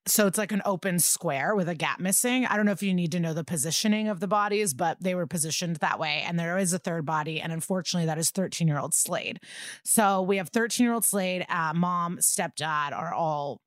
So 0.07 0.25
it's 0.25 0.37
like 0.37 0.51
an 0.51 0.63
open 0.65 0.97
square 0.97 1.55
with 1.55 1.69
a 1.69 1.75
gap 1.75 1.99
missing. 1.99 2.47
I 2.47 2.55
don't 2.55 2.65
know 2.65 2.71
if 2.71 2.81
you 2.81 2.93
need 2.93 3.11
to 3.11 3.19
know 3.19 3.35
the 3.35 3.43
positioning 3.43 4.07
of 4.07 4.19
the 4.19 4.27
bodies, 4.27 4.73
but 4.73 4.97
they 4.99 5.13
were 5.13 5.27
positioned 5.27 5.75
that 5.77 5.99
way. 5.99 6.23
And 6.25 6.39
there 6.39 6.57
is 6.57 6.73
a 6.73 6.79
third 6.79 7.05
body. 7.05 7.39
And 7.39 7.53
unfortunately, 7.53 8.07
that 8.07 8.17
is 8.17 8.31
13 8.31 8.67
year 8.67 8.79
old 8.79 8.95
Slade. 8.95 9.39
So 9.85 10.23
we 10.23 10.37
have 10.37 10.49
13 10.49 10.83
year 10.83 10.93
old 10.93 11.05
Slade, 11.05 11.45
uh, 11.49 11.73
mom, 11.75 12.17
stepdad 12.17 12.93
are 12.93 13.13
all 13.13 13.61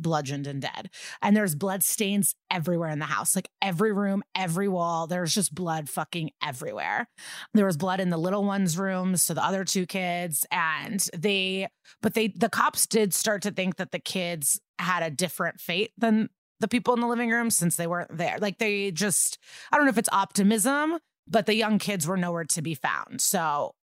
bludgeoned 0.00 0.46
and 0.46 0.62
dead. 0.62 0.90
And 1.22 1.36
there's 1.36 1.54
blood 1.54 1.82
stains 1.82 2.34
everywhere 2.50 2.90
in 2.90 2.98
the 2.98 3.06
house, 3.06 3.34
like 3.34 3.48
every 3.60 3.92
room, 3.92 4.22
every 4.34 4.68
wall. 4.68 5.06
There's 5.06 5.34
just 5.34 5.54
blood 5.54 5.88
fucking 5.88 6.30
everywhere. 6.42 7.08
There 7.54 7.66
was 7.66 7.76
blood 7.76 8.00
in 8.00 8.10
the 8.10 8.18
little 8.18 8.44
one's 8.44 8.78
rooms, 8.78 9.22
so 9.22 9.34
the 9.34 9.44
other 9.44 9.64
two 9.64 9.86
kids, 9.86 10.46
and 10.50 11.04
they, 11.16 11.68
but 12.02 12.14
they, 12.14 12.28
the 12.28 12.48
cops 12.48 12.86
did 12.86 13.14
start 13.14 13.42
to 13.42 13.50
think 13.50 13.76
that 13.76 13.92
the 13.92 13.98
kids 13.98 14.60
had 14.78 15.02
a 15.02 15.10
different 15.10 15.60
fate 15.60 15.92
than 15.98 16.28
the 16.60 16.68
people 16.68 16.94
in 16.94 17.00
the 17.00 17.06
living 17.06 17.30
room 17.30 17.50
since 17.50 17.76
they 17.76 17.86
weren't 17.86 18.16
there. 18.16 18.38
Like 18.38 18.58
they 18.58 18.90
just, 18.90 19.38
I 19.72 19.76
don't 19.76 19.86
know 19.86 19.90
if 19.90 19.98
it's 19.98 20.08
optimism, 20.12 20.98
but 21.26 21.46
the 21.46 21.54
young 21.54 21.78
kids 21.78 22.06
were 22.06 22.16
nowhere 22.16 22.44
to 22.44 22.62
be 22.62 22.74
found. 22.74 23.20
So 23.20 23.74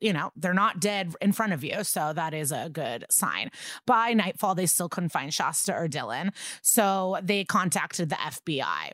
you 0.00 0.12
know, 0.12 0.32
they're 0.36 0.54
not 0.54 0.80
dead 0.80 1.14
in 1.20 1.32
front 1.32 1.52
of 1.52 1.64
you. 1.64 1.84
So 1.84 2.12
that 2.12 2.34
is 2.34 2.52
a 2.52 2.68
good 2.70 3.06
sign. 3.10 3.50
By 3.86 4.12
nightfall, 4.12 4.54
they 4.54 4.66
still 4.66 4.88
couldn't 4.88 5.10
find 5.10 5.32
Shasta 5.32 5.74
or 5.74 5.88
Dylan. 5.88 6.30
So 6.62 7.18
they 7.22 7.44
contacted 7.44 8.08
the 8.08 8.16
FBI. 8.16 8.92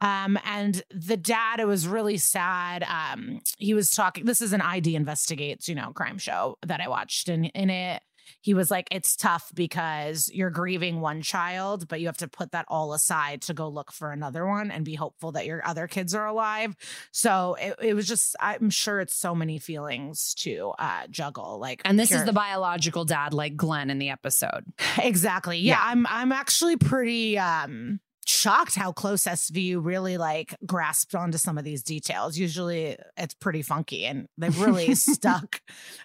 Um, 0.00 0.38
and 0.44 0.82
the 0.90 1.16
dad, 1.16 1.60
it 1.60 1.66
was 1.66 1.86
really 1.86 2.16
sad. 2.16 2.84
Um, 2.84 3.40
he 3.58 3.74
was 3.74 3.90
talking, 3.90 4.24
this 4.24 4.40
is 4.40 4.52
an 4.52 4.60
ID 4.60 4.96
investigates, 4.96 5.68
you 5.68 5.74
know, 5.74 5.92
crime 5.92 6.18
show 6.18 6.58
that 6.66 6.80
I 6.80 6.88
watched. 6.88 7.28
And 7.28 7.46
in 7.46 7.70
it, 7.70 8.02
he 8.44 8.52
was 8.52 8.70
like, 8.70 8.88
it's 8.90 9.16
tough 9.16 9.50
because 9.54 10.30
you're 10.30 10.50
grieving 10.50 11.00
one 11.00 11.22
child, 11.22 11.88
but 11.88 11.98
you 11.98 12.08
have 12.08 12.18
to 12.18 12.28
put 12.28 12.52
that 12.52 12.66
all 12.68 12.92
aside 12.92 13.40
to 13.40 13.54
go 13.54 13.66
look 13.70 13.90
for 13.90 14.12
another 14.12 14.46
one 14.46 14.70
and 14.70 14.84
be 14.84 14.94
hopeful 14.94 15.32
that 15.32 15.46
your 15.46 15.66
other 15.66 15.88
kids 15.88 16.14
are 16.14 16.26
alive. 16.26 16.76
So 17.10 17.56
it, 17.58 17.76
it 17.80 17.94
was 17.94 18.06
just, 18.06 18.36
I'm 18.38 18.68
sure 18.68 19.00
it's 19.00 19.16
so 19.16 19.34
many 19.34 19.58
feelings 19.58 20.34
to 20.40 20.74
uh, 20.78 21.06
juggle. 21.08 21.58
Like, 21.58 21.80
And 21.86 21.98
this 21.98 22.12
is 22.12 22.26
the 22.26 22.34
biological 22.34 23.06
dad 23.06 23.32
like 23.32 23.56
Glenn 23.56 23.88
in 23.88 23.98
the 23.98 24.10
episode. 24.10 24.64
exactly. 24.98 25.60
Yeah, 25.60 25.76
Yeah. 25.76 25.80
I'm, 25.82 26.06
I'm 26.06 26.30
actually 26.30 26.76
pretty, 26.76 27.38
um, 27.38 27.98
shocked 28.28 28.74
how 28.74 28.92
close 28.92 29.24
SVU 29.24 29.84
really 29.84 30.18
like 30.18 30.54
grasped 30.66 31.14
onto 31.14 31.38
some 31.38 31.58
of 31.58 31.64
these 31.64 31.82
details. 31.82 32.36
Usually 32.38 32.96
it's 33.16 33.34
pretty 33.34 33.62
funky 33.62 34.04
and 34.04 34.28
they've 34.38 34.58
really 34.60 34.94
stuck. 34.94 35.60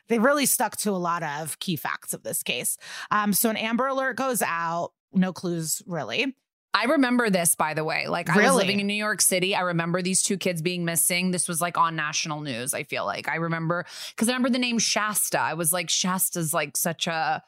They 0.07 0.19
really 0.19 0.45
stuck 0.45 0.77
to 0.77 0.91
a 0.91 0.91
lot 0.91 1.23
of 1.23 1.59
key 1.59 1.75
facts 1.75 2.13
of 2.13 2.23
this 2.23 2.43
case. 2.43 2.77
Um, 3.11 3.33
so 3.33 3.49
an 3.49 3.57
Amber 3.57 3.87
Alert 3.87 4.15
goes 4.15 4.41
out, 4.41 4.91
no 5.13 5.33
clues 5.33 5.81
really. 5.85 6.35
I 6.73 6.85
remember 6.85 7.29
this, 7.31 7.55
by 7.55 7.73
the 7.73 7.83
way. 7.83 8.07
Like 8.07 8.29
I 8.29 8.43
was 8.43 8.55
living 8.55 8.79
in 8.79 8.85
New 8.85 8.93
York 8.93 9.21
City. 9.21 9.55
I 9.55 9.61
remember 9.61 10.01
these 10.03 10.21
two 10.21 10.37
kids 10.37 10.61
being 10.61 10.85
missing. 10.85 11.31
This 11.31 11.47
was 11.47 11.61
like 11.61 11.77
on 11.77 11.95
national 11.95 12.41
news. 12.41 12.75
I 12.75 12.83
feel 12.83 13.05
like 13.05 13.27
I 13.27 13.35
remember 13.37 13.85
because 14.11 14.29
I 14.29 14.33
remember 14.33 14.51
the 14.51 14.59
name 14.59 14.77
Shasta. 14.77 15.39
I 15.39 15.55
was 15.55 15.73
like, 15.73 15.89
Shasta's 15.89 16.53
like 16.53 16.77
such 16.77 17.07
a 17.07 17.41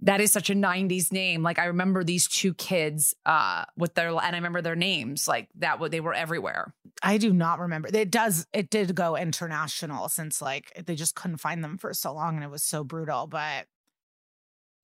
that 0.00 0.20
is 0.20 0.32
such 0.32 0.48
a 0.48 0.54
90s 0.54 1.10
name. 1.10 1.42
Like 1.42 1.58
I 1.58 1.66
remember 1.66 2.04
these 2.04 2.28
two 2.28 2.54
kids 2.54 3.14
uh 3.26 3.64
with 3.76 3.94
their 3.94 4.08
and 4.08 4.18
I 4.18 4.30
remember 4.30 4.62
their 4.62 4.76
names. 4.76 5.26
Like 5.26 5.48
that 5.56 5.80
would 5.80 5.92
they 5.92 6.00
were 6.00 6.14
everywhere. 6.14 6.74
I 7.02 7.18
do 7.18 7.32
not 7.32 7.58
remember. 7.58 7.88
It 7.92 8.10
does. 8.10 8.46
It 8.52 8.70
did 8.70 8.94
go 8.94 9.16
international 9.16 10.08
since 10.08 10.40
like 10.40 10.72
they 10.86 10.94
just 10.94 11.14
couldn't 11.14 11.38
find 11.38 11.62
them 11.62 11.78
for 11.78 11.92
so 11.94 12.12
long, 12.12 12.36
and 12.36 12.44
it 12.44 12.50
was 12.50 12.62
so 12.62 12.84
brutal. 12.84 13.26
But 13.26 13.66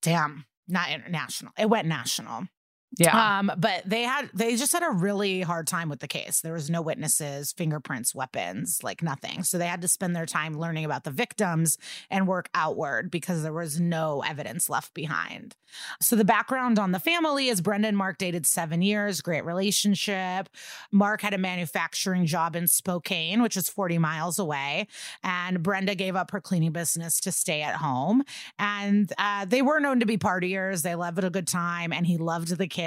damn, 0.03 0.47
not 0.69 0.91
international. 0.91 1.53
It 1.59 1.69
went 1.69 1.89
national. 1.89 2.49
Um, 3.39 3.53
but 3.57 3.83
they 3.85 4.03
had 4.03 4.31
they 4.35 4.57
just 4.57 4.73
had 4.73 4.83
a 4.83 4.91
really 4.91 5.41
hard 5.41 5.67
time 5.67 5.89
with 5.89 6.01
the 6.01 6.09
case. 6.09 6.41
There 6.41 6.53
was 6.53 6.71
no 6.71 6.83
witnesses, 6.83 7.53
fingerprints, 7.53 8.15
weapons, 8.15 8.81
like 8.83 9.03
nothing. 9.03 9.43
So 9.45 9.59
they 9.59 9.67
had 9.67 9.83
to 9.83 9.89
spend 9.89 10.15
their 10.15 10.27
time 10.27 10.59
learning 10.59 10.85
about 10.85 11.05
the 11.05 11.11
victims 11.11 11.79
and 12.11 12.29
work 12.29 12.49
outward 12.55 13.11
because 13.11 13.43
there 13.43 13.53
was 13.53 13.81
no 13.81 14.23
evidence 14.23 14.69
left 14.69 14.95
behind. 14.95 15.57
So 16.01 16.15
the 16.17 16.25
background 16.25 16.79
on 16.79 16.93
the 16.93 17.01
family 17.01 17.49
is 17.49 17.61
Brenda 17.61 17.89
and 17.89 17.97
Mark 17.97 18.19
dated 18.19 18.47
seven 18.47 18.81
years, 18.83 19.21
great 19.21 19.45
relationship. 19.45 20.49
Mark 20.93 21.21
had 21.21 21.35
a 21.35 21.39
manufacturing 21.39 22.27
job 22.27 22.55
in 22.55 22.69
Spokane, 22.69 23.43
which 23.43 23.57
is 23.57 23.69
40 23.69 23.99
miles 23.99 24.39
away. 24.39 24.87
And 25.23 25.63
Brenda 25.63 25.95
gave 25.95 26.15
up 26.15 26.31
her 26.31 26.41
cleaning 26.41 26.73
business 26.73 27.21
to 27.21 27.33
stay 27.33 27.63
at 27.63 27.77
home. 27.77 28.23
And 28.59 29.13
uh, 29.19 29.47
they 29.47 29.63
were 29.63 29.81
known 29.81 30.01
to 30.01 30.07
be 30.07 30.17
partiers. 30.17 30.83
They 30.83 30.95
loved 30.95 31.23
a 31.25 31.31
good 31.31 31.49
time, 31.49 31.93
and 31.93 32.07
he 32.07 32.19
loved 32.19 32.57
the 32.57 32.67
kids. 32.67 32.84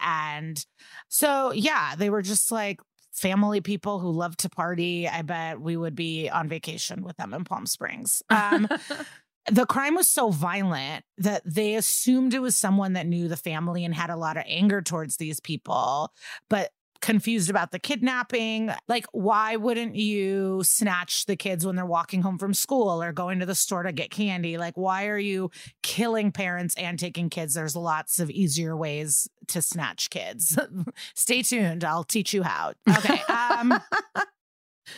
And 0.00 0.64
so, 1.08 1.52
yeah, 1.52 1.94
they 1.96 2.10
were 2.10 2.22
just 2.22 2.50
like 2.50 2.80
family 3.12 3.60
people 3.60 3.98
who 3.98 4.10
love 4.10 4.36
to 4.38 4.48
party. 4.48 5.08
I 5.08 5.22
bet 5.22 5.60
we 5.60 5.76
would 5.76 5.94
be 5.94 6.28
on 6.28 6.48
vacation 6.48 7.02
with 7.02 7.16
them 7.16 7.34
in 7.34 7.44
Palm 7.44 7.66
Springs. 7.66 8.22
Um, 8.30 8.68
the 9.50 9.66
crime 9.66 9.94
was 9.94 10.08
so 10.08 10.30
violent 10.30 11.04
that 11.18 11.42
they 11.44 11.74
assumed 11.74 12.34
it 12.34 12.40
was 12.40 12.56
someone 12.56 12.94
that 12.94 13.06
knew 13.06 13.28
the 13.28 13.36
family 13.36 13.84
and 13.84 13.94
had 13.94 14.10
a 14.10 14.16
lot 14.16 14.36
of 14.36 14.44
anger 14.46 14.82
towards 14.82 15.16
these 15.16 15.40
people, 15.40 16.12
but 16.48 16.70
confused 17.00 17.50
about 17.50 17.70
the 17.70 17.78
kidnapping. 17.78 18.70
Like, 18.88 19.06
why 19.12 19.56
wouldn't 19.56 19.96
you 19.96 20.62
snatch 20.64 21.26
the 21.26 21.36
kids 21.36 21.64
when 21.64 21.76
they're 21.76 21.86
walking 21.86 22.22
home 22.22 22.38
from 22.38 22.54
school 22.54 23.02
or 23.02 23.12
going 23.12 23.40
to 23.40 23.46
the 23.46 23.54
store 23.54 23.82
to 23.82 23.92
get 23.92 24.10
candy? 24.10 24.58
Like, 24.58 24.76
why 24.76 25.06
are 25.06 25.18
you 25.18 25.50
killing 25.82 26.32
parents 26.32 26.74
and 26.76 26.98
taking 26.98 27.30
kids? 27.30 27.54
There's 27.54 27.76
lots 27.76 28.20
of 28.20 28.30
easier 28.30 28.76
ways 28.76 29.28
to 29.48 29.62
snatch 29.62 30.10
kids. 30.10 30.58
Stay 31.14 31.42
tuned. 31.42 31.84
I'll 31.84 32.04
teach 32.04 32.32
you 32.32 32.42
how. 32.42 32.74
Okay. 32.88 33.20
Um, 33.32 33.80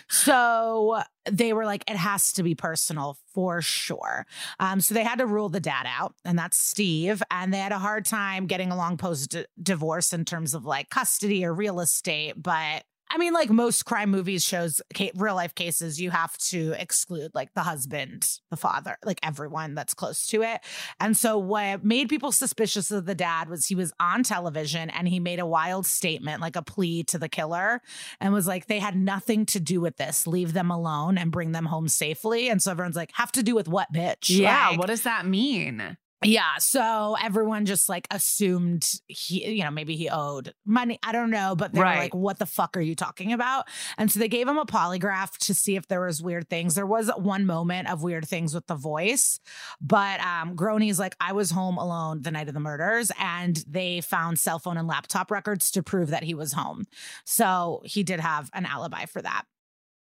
so 0.09 1.03
they 1.30 1.53
were 1.53 1.64
like, 1.64 1.84
it 1.88 1.97
has 1.97 2.32
to 2.34 2.43
be 2.43 2.55
personal 2.55 3.16
for 3.34 3.62
sure. 3.62 4.26
Um, 4.59 4.80
so 4.80 4.95
they 4.95 5.05
had 5.05 5.18
to 5.18 5.26
rule 5.26 5.49
the 5.49 5.61
dad 5.61 5.86
out, 5.86 6.14
and 6.24 6.38
that's 6.38 6.59
Steve. 6.59 7.22
And 7.30 7.53
they 7.53 7.59
had 7.59 7.72
a 7.72 7.78
hard 7.78 8.05
time 8.05 8.47
getting 8.47 8.70
along 8.70 8.97
post 8.97 9.36
divorce 9.62 10.12
in 10.12 10.24
terms 10.24 10.55
of 10.55 10.64
like 10.64 10.90
custody 10.90 11.45
or 11.45 11.53
real 11.55 11.80
estate. 11.80 12.43
But 12.43 12.84
I 13.14 13.18
mean, 13.18 13.34
like 13.34 13.50
most 13.50 13.84
crime 13.84 14.10
movies 14.10 14.42
shows 14.42 14.80
real 15.14 15.34
life 15.34 15.54
cases, 15.54 16.00
you 16.00 16.10
have 16.10 16.34
to 16.38 16.74
exclude 16.78 17.32
like 17.34 17.52
the 17.52 17.60
husband, 17.60 18.26
the 18.50 18.56
father, 18.56 18.96
like 19.04 19.20
everyone 19.22 19.74
that's 19.74 19.92
close 19.92 20.26
to 20.28 20.42
it. 20.42 20.62
And 20.98 21.14
so 21.14 21.36
what 21.36 21.84
made 21.84 22.08
people 22.08 22.32
suspicious 22.32 22.90
of 22.90 23.04
the 23.04 23.14
dad 23.14 23.50
was 23.50 23.66
he 23.66 23.74
was 23.74 23.92
on 24.00 24.22
television 24.22 24.88
and 24.88 25.06
he 25.06 25.20
made 25.20 25.40
a 25.40 25.46
wild 25.46 25.84
statement, 25.84 26.40
like 26.40 26.56
a 26.56 26.62
plea 26.62 27.04
to 27.04 27.18
the 27.18 27.28
killer, 27.28 27.82
and 28.18 28.32
was 28.32 28.46
like, 28.46 28.66
they 28.66 28.78
had 28.78 28.96
nothing 28.96 29.44
to 29.46 29.60
do 29.60 29.82
with 29.82 29.98
this. 29.98 30.26
Leave 30.26 30.54
them 30.54 30.70
alone 30.70 31.18
and 31.18 31.30
bring 31.30 31.52
them 31.52 31.66
home 31.66 31.88
safely. 31.88 32.48
And 32.48 32.62
so 32.62 32.70
everyone's 32.70 32.96
like, 32.96 33.10
have 33.12 33.32
to 33.32 33.42
do 33.42 33.54
with 33.54 33.68
what, 33.68 33.92
bitch? 33.92 34.30
Yeah. 34.30 34.70
Like, 34.70 34.78
what 34.78 34.86
does 34.86 35.02
that 35.02 35.26
mean? 35.26 35.98
Yeah. 36.24 36.58
So 36.58 37.16
everyone 37.22 37.66
just 37.66 37.88
like 37.88 38.06
assumed 38.10 38.88
he, 39.08 39.48
you 39.50 39.64
know, 39.64 39.70
maybe 39.70 39.96
he 39.96 40.08
owed 40.08 40.54
money. 40.64 40.98
I 41.02 41.12
don't 41.12 41.30
know, 41.30 41.54
but 41.56 41.72
they're 41.72 41.82
Right. 41.82 41.98
like, 41.98 42.14
what 42.14 42.38
the 42.38 42.46
fuck 42.46 42.76
are 42.76 42.80
you 42.80 42.94
talking 42.94 43.32
about? 43.32 43.66
And 43.98 44.10
so 44.10 44.20
they 44.20 44.28
gave 44.28 44.46
him 44.48 44.58
a 44.58 44.64
polygraph 44.66 45.36
to 45.46 45.54
see 45.54 45.76
if 45.76 45.88
there 45.88 46.00
was 46.04 46.22
weird 46.22 46.48
things. 46.48 46.74
There 46.74 46.86
was 46.86 47.10
one 47.16 47.46
moment 47.46 47.88
of 47.88 48.02
weird 48.02 48.26
things 48.26 48.54
with 48.54 48.66
the 48.66 48.74
voice, 48.74 49.40
but 49.80 50.20
um 50.20 50.54
Groene's 50.56 50.98
like, 50.98 51.16
I 51.20 51.32
was 51.32 51.50
home 51.50 51.76
alone 51.78 52.22
the 52.22 52.30
night 52.30 52.48
of 52.48 52.54
the 52.54 52.60
murders, 52.60 53.10
and 53.18 53.56
they 53.68 54.00
found 54.00 54.38
cell 54.38 54.58
phone 54.58 54.76
and 54.76 54.88
laptop 54.88 55.30
records 55.30 55.70
to 55.72 55.82
prove 55.82 56.10
that 56.10 56.22
he 56.22 56.34
was 56.34 56.52
home. 56.52 56.84
So 57.24 57.82
he 57.84 58.02
did 58.02 58.20
have 58.20 58.50
an 58.52 58.66
alibi 58.66 59.06
for 59.06 59.22
that. 59.22 59.44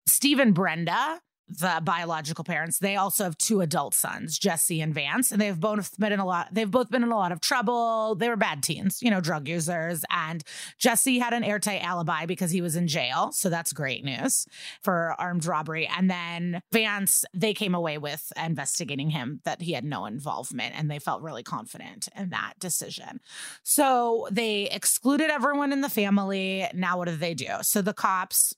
Steve 0.08 0.38
and 0.40 0.54
Brenda, 0.54 1.20
the 1.50 1.80
biological 1.82 2.44
parents, 2.44 2.78
they 2.78 2.96
also 2.96 3.24
have 3.24 3.36
two 3.36 3.60
adult 3.60 3.94
sons, 3.94 4.38
Jesse 4.38 4.80
and 4.80 4.94
Vance, 4.94 5.32
and 5.32 5.40
they've 5.40 5.58
both 5.58 5.98
been 5.98 6.12
in 6.12 6.20
a 6.20 6.26
lot. 6.26 6.48
They've 6.52 6.70
both 6.70 6.90
been 6.90 7.02
in 7.02 7.10
a 7.10 7.16
lot 7.16 7.32
of 7.32 7.40
trouble. 7.40 8.14
They 8.14 8.28
were 8.28 8.36
bad 8.36 8.62
teens, 8.62 9.02
you 9.02 9.10
know, 9.10 9.20
drug 9.20 9.48
users. 9.48 10.04
And 10.10 10.42
Jesse 10.78 11.18
had 11.18 11.32
an 11.32 11.44
airtight 11.44 11.82
alibi 11.82 12.26
because 12.26 12.50
he 12.50 12.60
was 12.60 12.76
in 12.76 12.86
jail, 12.86 13.32
so 13.32 13.48
that's 13.50 13.72
great 13.72 14.04
news 14.04 14.46
for 14.82 15.14
armed 15.18 15.44
robbery. 15.44 15.86
And 15.86 16.10
then 16.10 16.62
Vance, 16.72 17.24
they 17.34 17.54
came 17.54 17.74
away 17.74 17.98
with 17.98 18.32
investigating 18.42 19.10
him 19.10 19.40
that 19.44 19.62
he 19.62 19.72
had 19.72 19.84
no 19.84 20.06
involvement, 20.06 20.74
and 20.76 20.90
they 20.90 20.98
felt 20.98 21.22
really 21.22 21.42
confident 21.42 22.08
in 22.16 22.30
that 22.30 22.54
decision. 22.58 23.20
So 23.62 24.28
they 24.30 24.68
excluded 24.70 25.30
everyone 25.30 25.72
in 25.72 25.80
the 25.80 25.88
family. 25.88 26.66
Now, 26.74 26.98
what 26.98 27.08
do 27.08 27.16
they 27.16 27.34
do? 27.34 27.48
So 27.62 27.82
the 27.82 27.92
cops 27.92 28.54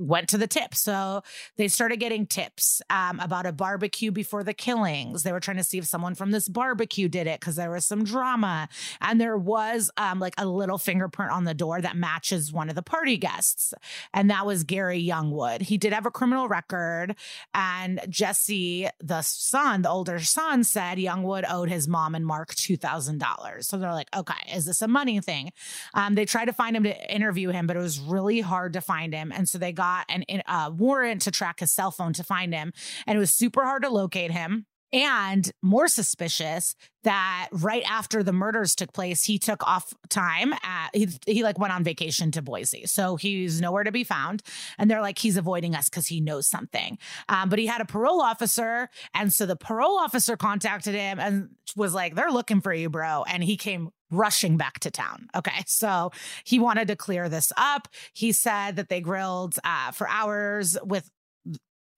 went 0.00 0.28
to 0.30 0.38
the 0.38 0.46
tip. 0.46 0.74
So 0.74 1.22
they 1.56 1.68
started 1.68 1.98
getting 1.98 2.26
tips 2.26 2.80
um, 2.90 3.20
about 3.20 3.46
a 3.46 3.52
barbecue 3.52 4.10
before 4.10 4.42
the 4.42 4.54
killings. 4.54 5.22
They 5.22 5.32
were 5.32 5.40
trying 5.40 5.58
to 5.58 5.64
see 5.64 5.78
if 5.78 5.86
someone 5.86 6.14
from 6.14 6.30
this 6.30 6.48
barbecue 6.48 7.08
did 7.08 7.26
it 7.26 7.40
because 7.40 7.56
there 7.56 7.70
was 7.70 7.84
some 7.84 8.04
drama. 8.04 8.68
And 9.00 9.20
there 9.20 9.36
was 9.36 9.90
um, 9.96 10.18
like 10.18 10.34
a 10.38 10.46
little 10.46 10.78
fingerprint 10.78 11.32
on 11.32 11.44
the 11.44 11.54
door 11.54 11.80
that 11.80 11.96
matches 11.96 12.52
one 12.52 12.68
of 12.68 12.74
the 12.74 12.82
party 12.82 13.18
guests. 13.18 13.74
And 14.14 14.30
that 14.30 14.46
was 14.46 14.64
Gary 14.64 15.02
Youngwood. 15.04 15.62
He 15.62 15.76
did 15.76 15.92
have 15.92 16.06
a 16.06 16.10
criminal 16.10 16.48
record. 16.48 17.14
And 17.52 18.00
Jesse, 18.08 18.88
the 19.00 19.20
son, 19.22 19.82
the 19.82 19.90
older 19.90 20.18
son, 20.20 20.64
said 20.64 20.98
Youngwood 20.98 21.44
owed 21.48 21.68
his 21.68 21.86
mom 21.86 22.14
and 22.14 22.26
Mark 22.26 22.54
$2,000. 22.54 23.64
So 23.64 23.76
they're 23.76 23.92
like, 23.92 24.08
okay, 24.16 24.54
is 24.54 24.64
this 24.64 24.80
a 24.80 24.88
money 24.88 25.20
thing? 25.20 25.52
Um, 25.92 26.14
they 26.14 26.24
tried 26.24 26.46
to 26.46 26.52
find 26.52 26.74
him 26.74 26.84
to 26.84 27.14
interview 27.14 27.50
him, 27.50 27.66
but 27.66 27.76
it 27.76 27.80
was 27.80 28.00
really 28.00 28.40
hard 28.40 28.72
to 28.72 28.80
find 28.80 29.12
him. 29.12 29.30
And 29.32 29.48
so 29.48 29.58
they 29.58 29.72
got 29.72 29.89
an 30.08 30.24
uh, 30.46 30.70
warrant 30.74 31.22
to 31.22 31.30
track 31.30 31.60
his 31.60 31.72
cell 31.72 31.90
phone 31.90 32.12
to 32.14 32.24
find 32.24 32.54
him. 32.54 32.72
And 33.06 33.16
it 33.16 33.20
was 33.20 33.32
super 33.32 33.64
hard 33.64 33.82
to 33.82 33.90
locate 33.90 34.30
him. 34.30 34.66
And 34.92 35.50
more 35.62 35.86
suspicious 35.86 36.74
that 37.04 37.48
right 37.52 37.84
after 37.88 38.24
the 38.24 38.32
murders 38.32 38.74
took 38.74 38.92
place, 38.92 39.24
he 39.24 39.38
took 39.38 39.64
off 39.66 39.94
time. 40.08 40.52
At, 40.64 40.90
he, 40.92 41.08
he 41.26 41.44
like 41.44 41.58
went 41.60 41.72
on 41.72 41.84
vacation 41.84 42.32
to 42.32 42.42
Boise. 42.42 42.86
So 42.86 43.14
he's 43.14 43.60
nowhere 43.60 43.84
to 43.84 43.92
be 43.92 44.02
found. 44.02 44.42
And 44.78 44.90
they're 44.90 45.00
like, 45.00 45.18
he's 45.18 45.36
avoiding 45.36 45.76
us 45.76 45.88
because 45.88 46.08
he 46.08 46.20
knows 46.20 46.48
something. 46.48 46.98
Um, 47.28 47.48
but 47.48 47.60
he 47.60 47.66
had 47.66 47.80
a 47.80 47.84
parole 47.84 48.20
officer. 48.20 48.88
And 49.14 49.32
so 49.32 49.46
the 49.46 49.56
parole 49.56 49.96
officer 49.96 50.36
contacted 50.36 50.94
him 50.94 51.20
and 51.20 51.50
was 51.76 51.94
like, 51.94 52.16
they're 52.16 52.32
looking 52.32 52.60
for 52.60 52.74
you, 52.74 52.90
bro. 52.90 53.22
And 53.28 53.44
he 53.44 53.56
came 53.56 53.90
rushing 54.10 54.56
back 54.56 54.80
to 54.80 54.90
town. 54.90 55.28
Okay. 55.34 55.50
So 55.66 56.10
he 56.44 56.58
wanted 56.58 56.88
to 56.88 56.96
clear 56.96 57.28
this 57.28 57.52
up. 57.56 57.88
He 58.12 58.32
said 58.32 58.76
that 58.76 58.88
they 58.88 59.00
grilled 59.00 59.58
uh, 59.64 59.92
for 59.92 60.08
hours 60.08 60.76
with. 60.82 61.08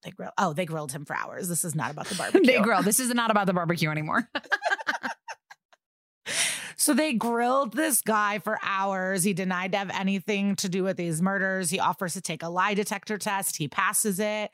They 0.03 0.11
grilled. 0.11 0.33
Oh, 0.37 0.53
they 0.53 0.65
grilled 0.65 0.91
him 0.91 1.05
for 1.05 1.15
hours. 1.15 1.49
This 1.49 1.65
is 1.65 1.75
not 1.75 1.91
about 1.91 2.07
the 2.07 2.15
barbecue. 2.17 2.45
They 2.45 2.61
grill. 2.61 2.81
This 2.81 2.99
is 2.99 3.13
not 3.13 3.29
about 3.31 3.47
the 3.47 3.53
barbecue 3.53 3.89
anymore. 3.89 4.29
So 6.75 6.93
they 6.93 7.13
grilled 7.13 7.73
this 7.73 8.01
guy 8.01 8.39
for 8.39 8.59
hours. 8.63 9.23
He 9.23 9.33
denied 9.33 9.71
to 9.73 9.77
have 9.77 9.89
anything 9.91 10.55
to 10.57 10.69
do 10.69 10.83
with 10.83 10.97
these 10.97 11.21
murders. 11.21 11.69
He 11.69 11.79
offers 11.79 12.13
to 12.13 12.21
take 12.21 12.43
a 12.43 12.49
lie 12.49 12.73
detector 12.73 13.17
test. 13.17 13.57
He 13.57 13.67
passes 13.67 14.19
it. 14.19 14.51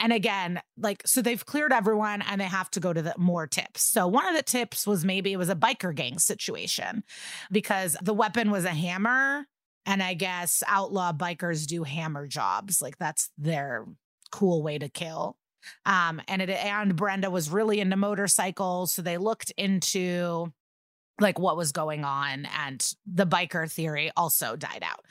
And 0.00 0.12
again, 0.12 0.60
like, 0.76 1.02
so 1.06 1.22
they've 1.22 1.44
cleared 1.44 1.72
everyone 1.72 2.22
and 2.22 2.40
they 2.40 2.46
have 2.46 2.70
to 2.72 2.80
go 2.80 2.92
to 2.92 3.02
the 3.02 3.14
more 3.16 3.46
tips. 3.46 3.82
So 3.82 4.06
one 4.06 4.26
of 4.28 4.34
the 4.34 4.42
tips 4.42 4.86
was 4.86 5.04
maybe 5.04 5.32
it 5.32 5.38
was 5.38 5.50
a 5.50 5.56
biker 5.56 5.94
gang 5.94 6.18
situation 6.18 7.04
because 7.50 7.96
the 8.02 8.14
weapon 8.14 8.50
was 8.50 8.64
a 8.64 8.70
hammer. 8.70 9.46
And 9.86 10.02
I 10.02 10.14
guess 10.14 10.62
outlaw 10.66 11.12
bikers 11.12 11.66
do 11.66 11.82
hammer 11.82 12.26
jobs. 12.26 12.82
Like 12.82 12.98
that's 12.98 13.30
their 13.38 13.86
cool 14.30 14.62
way 14.62 14.78
to 14.78 14.88
kill. 14.88 15.36
Um, 15.86 16.20
and 16.28 16.42
it 16.42 16.50
and 16.50 16.94
Brenda 16.94 17.30
was 17.30 17.50
really 17.50 17.80
into 17.80 17.96
motorcycles. 17.96 18.92
So 18.92 19.02
they 19.02 19.18
looked 19.18 19.52
into 19.56 20.52
like 21.20 21.38
what 21.38 21.56
was 21.56 21.72
going 21.72 22.04
on 22.04 22.46
and 22.64 22.94
the 23.06 23.26
biker 23.26 23.70
theory 23.70 24.10
also 24.16 24.56
died 24.56 24.82
out 24.82 25.04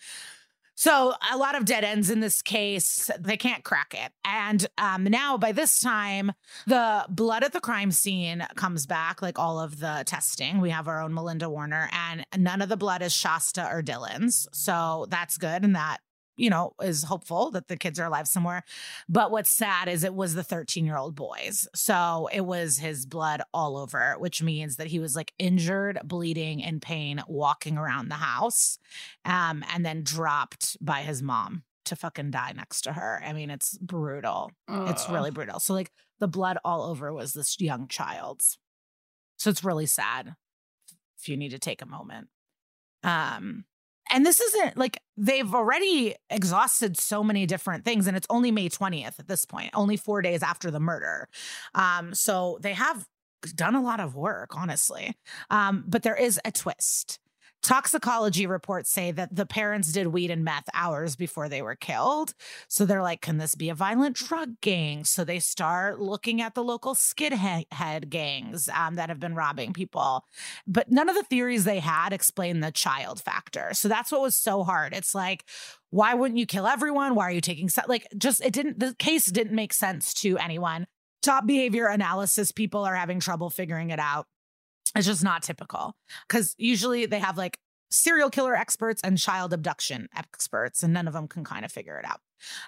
So 0.80 1.16
a 1.34 1.38
lot 1.38 1.56
of 1.56 1.66
dead 1.66 1.84
ends 1.84 2.12
in 2.12 2.20
this 2.20 2.44
case. 2.44 3.10
They 3.20 3.36
can't 3.36 3.64
crack 3.64 3.96
it. 3.98 4.12
And 4.24 4.68
um, 4.78 5.06
now 5.06 5.36
by 5.36 5.52
this 5.52 5.80
time, 5.80 6.34
the 6.68 7.04
blood 7.10 7.44
at 7.44 7.52
the 7.52 7.60
crime 7.60 7.90
scene 7.92 8.46
comes 8.56 8.86
back, 8.86 9.24
like 9.24 9.40
all 9.40 9.60
of 9.60 9.80
the 9.80 10.04
testing. 10.06 10.62
We 10.62 10.70
have 10.70 10.88
our 10.88 11.02
own 11.02 11.16
Melinda 11.16 11.50
Warner, 11.50 11.90
and 11.92 12.24
none 12.38 12.62
of 12.62 12.70
the 12.70 12.78
blood 12.78 13.02
is 13.02 13.12
Shasta 13.12 13.68
or 13.68 13.82
Dylan's. 13.82 14.48
So 14.54 15.08
that's 15.10 15.40
good. 15.40 15.64
And 15.64 15.76
that 15.76 15.98
you 16.38 16.50
know, 16.50 16.74
is 16.82 17.04
hopeful 17.04 17.52
that 17.52 17.68
the 17.68 17.76
kids 17.76 18.00
are 18.00 18.06
alive 18.06 18.28
somewhere. 18.28 18.64
But 19.10 19.32
what's 19.32 19.52
sad 19.52 19.90
is 19.90 20.04
it 20.04 20.14
was 20.14 20.36
the 20.36 20.44
13 20.44 20.86
year 20.86 20.98
old 20.98 21.16
boys. 21.16 21.68
So 21.76 22.30
it 22.32 22.42
was 22.42 22.78
his 22.78 23.06
blood 23.06 23.42
all 23.54 23.78
over, 23.78 24.16
which 24.20 24.42
means 24.42 24.78
that 24.78 24.88
he 24.88 25.00
was 25.00 25.16
like 25.16 25.34
injured, 25.40 26.00
bleeding, 26.04 26.60
in 26.60 26.80
pain, 26.80 27.22
walking 27.28 27.78
around 27.78 28.10
the 28.10 28.16
house, 28.16 28.78
um, 29.26 29.66
and 29.74 29.86
then 29.86 30.04
dropped 30.04 30.78
by 30.80 31.02
his 31.02 31.22
mom 31.22 31.64
to 31.86 31.96
fucking 31.96 32.32
die 32.32 32.54
next 32.56 32.82
to 32.82 32.94
her. 32.94 33.22
I 33.26 33.34
mean, 33.34 33.50
it's 33.50 33.78
brutal. 33.78 34.52
It's 34.70 35.10
really 35.10 35.32
brutal. 35.32 35.60
So, 35.60 35.74
like, 35.74 35.92
the 36.20 36.28
blood 36.28 36.58
all 36.64 36.84
over 36.84 37.14
was 37.14 37.34
this 37.34 37.60
young 37.60 37.88
child's. 37.88 38.58
So 39.38 39.50
it's 39.50 39.64
really 39.64 39.86
sad 39.86 40.36
if 41.20 41.30
you 41.30 41.38
need 41.38 41.52
to 41.52 41.60
take 41.60 41.82
a 41.82 41.86
moment. 41.86 42.28
Um, 43.04 43.66
and 44.12 44.26
this 44.26 44.40
isn't 44.40 44.78
like 44.78 45.02
they've 45.16 45.54
already 45.54 46.16
exhausted 46.30 46.98
so 46.98 47.24
many 47.24 47.46
different 47.46 47.86
things 47.86 48.08
and 48.08 48.16
it's 48.16 48.28
only 48.30 48.52
may 48.52 48.70
20th 48.70 49.20
at 49.20 49.28
this 49.28 49.46
point 49.46 49.72
only 49.74 49.98
four 49.98 50.22
days 50.22 50.44
after 50.44 50.72
the 50.72 50.80
murder. 50.80 51.28
Um, 51.76 52.14
so 52.14 52.58
they 52.62 52.74
have 52.74 53.08
done 53.56 53.76
a 53.76 53.82
lot 53.82 54.00
of 54.00 54.16
work 54.16 54.56
honestly. 54.56 55.16
Um, 55.50 55.84
but 55.88 56.04
there 56.04 56.16
is 56.16 56.40
a 56.46 56.52
twist 56.52 57.20
Toxicology 57.64 58.48
reports 58.48 58.90
say 58.90 59.12
that 59.12 59.36
the 59.36 59.46
parents 59.46 59.92
did 59.92 60.08
weed 60.08 60.32
and 60.32 60.44
meth 60.44 60.70
hours 60.74 61.16
before 61.16 61.50
they 61.50 61.62
were 61.62 61.76
killed. 61.76 62.34
So 62.70 62.86
they're 62.86 63.02
like, 63.02 63.22
can 63.22 63.40
this 63.40 63.56
be 63.56 63.70
a 63.70 63.76
violent 63.76 64.16
drug 64.16 64.62
gang? 64.62 65.04
So 65.04 65.24
they 65.24 65.40
start 65.40 66.00
looking 66.00 66.42
at 66.42 66.56
the 66.56 66.64
local 66.64 66.96
skinhead 66.96 68.10
gangs 68.10 68.70
um, 68.70 68.96
that 68.96 69.10
have 69.10 69.20
been 69.20 69.36
robbing 69.36 69.74
people. 69.74 70.24
But 70.66 70.92
none 70.92 71.10
of 71.10 71.16
the 71.16 71.24
theories 71.24 71.66
they 71.66 71.80
had 71.80 72.14
explain 72.14 72.60
the 72.60 72.72
child 72.72 73.22
factor. 73.22 73.74
So 73.74 73.88
that's 73.88 74.12
what 74.12 74.22
was 74.22 74.36
so 74.36 74.64
hard. 74.64 74.94
It's 74.94 75.14
like, 75.14 75.44
why 75.90 76.14
wouldn't 76.14 76.40
you 76.40 76.46
kill 76.46 76.68
everyone? 76.68 77.16
Why 77.16 77.26
are 77.26 77.32
you 77.32 77.42
taking 77.42 77.70
like 77.88 78.08
just 78.18 78.44
it 78.44 78.54
didn't 78.54 78.80
the 78.80 78.96
case 78.96 79.26
didn't 79.26 79.56
make 79.56 79.74
sense 79.74 80.14
to 80.16 80.38
anyone. 80.38 80.88
Top 81.22 81.46
behavior 81.46 81.88
analysis 81.88 82.52
people 82.52 82.86
are 82.86 82.96
having 82.96 83.20
trouble 83.20 83.50
figuring 83.50 83.90
it 83.90 84.00
out. 84.00 84.28
It's 84.96 85.08
just 85.08 85.24
not 85.24 85.44
typical 85.44 85.96
because 86.28 86.56
usually 86.58 87.06
they 87.06 87.20
have 87.20 87.38
like 87.38 87.60
serial 87.90 88.30
killer 88.30 88.56
experts 88.56 89.02
and 89.04 89.18
child 89.18 89.54
abduction 89.54 90.10
experts, 90.16 90.84
and 90.84 90.94
none 90.94 91.08
of 91.08 91.14
them 91.14 91.28
can 91.28 91.44
kind 91.44 91.66
of 91.66 91.72
figure 91.72 91.98
it 91.98 92.06
out. 92.06 92.22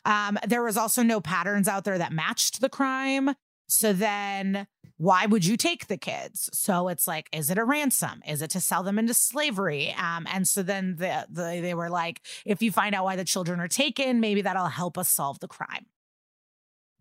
Um, 0.06 0.38
there 0.48 0.64
was 0.64 0.78
also 0.78 1.04
no 1.04 1.22
patterns 1.22 1.68
out 1.68 1.84
there 1.84 1.98
that 1.98 2.12
matched 2.12 2.62
the 2.62 2.70
crime. 2.70 3.36
So 3.68 3.94
then 3.94 4.66
why 4.98 5.28
would 5.28 5.46
you 5.46 5.56
take 5.56 5.88
the 5.88 5.98
kids? 5.98 6.50
So 6.54 6.88
it's 6.88 7.08
like, 7.08 7.30
is 7.32 7.50
it 7.50 7.58
a 7.58 7.64
ransom? 7.64 8.22
Is 8.28 8.42
it 8.42 8.50
to 8.52 8.60
sell 8.60 8.84
them 8.84 8.98
into 8.98 9.14
slavery? 9.14 9.94
Um, 9.98 10.28
and 10.32 10.48
so 10.48 10.64
then 10.64 10.96
the, 10.98 11.28
the, 11.30 11.60
they 11.62 11.74
were 11.74 11.90
like, 11.90 12.22
if 12.46 12.62
you 12.62 12.72
find 12.72 12.96
out 12.96 13.06
why 13.06 13.16
the 13.16 13.24
children 13.24 13.60
are 13.60 13.68
taken, 13.68 14.20
maybe 14.20 14.42
that'll 14.42 14.66
help 14.66 14.98
us 14.98 15.08
solve 15.08 15.40
the 15.40 15.48
crime. 15.48 15.86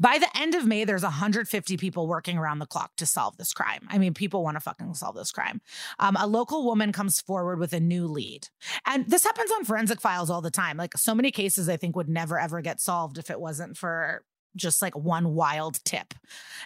By 0.00 0.18
the 0.18 0.28
end 0.38 0.54
of 0.54 0.66
May, 0.66 0.84
there's 0.84 1.02
150 1.02 1.76
people 1.76 2.06
working 2.06 2.38
around 2.38 2.60
the 2.60 2.66
clock 2.66 2.92
to 2.96 3.06
solve 3.06 3.36
this 3.36 3.52
crime. 3.52 3.86
I 3.88 3.98
mean, 3.98 4.14
people 4.14 4.44
want 4.44 4.56
to 4.56 4.60
fucking 4.60 4.94
solve 4.94 5.16
this 5.16 5.32
crime. 5.32 5.60
Um, 5.98 6.16
a 6.16 6.26
local 6.26 6.64
woman 6.64 6.92
comes 6.92 7.20
forward 7.20 7.58
with 7.58 7.72
a 7.72 7.80
new 7.80 8.06
lead. 8.06 8.48
And 8.86 9.08
this 9.08 9.24
happens 9.24 9.50
on 9.50 9.64
forensic 9.64 10.00
files 10.00 10.30
all 10.30 10.40
the 10.40 10.50
time. 10.50 10.76
Like 10.76 10.96
so 10.96 11.14
many 11.14 11.30
cases, 11.30 11.68
I 11.68 11.76
think 11.76 11.96
would 11.96 12.08
never 12.08 12.38
ever 12.38 12.60
get 12.60 12.80
solved 12.80 13.18
if 13.18 13.30
it 13.30 13.40
wasn't 13.40 13.76
for 13.76 14.24
just 14.56 14.82
like 14.82 14.96
one 14.96 15.34
wild 15.34 15.82
tip. 15.84 16.14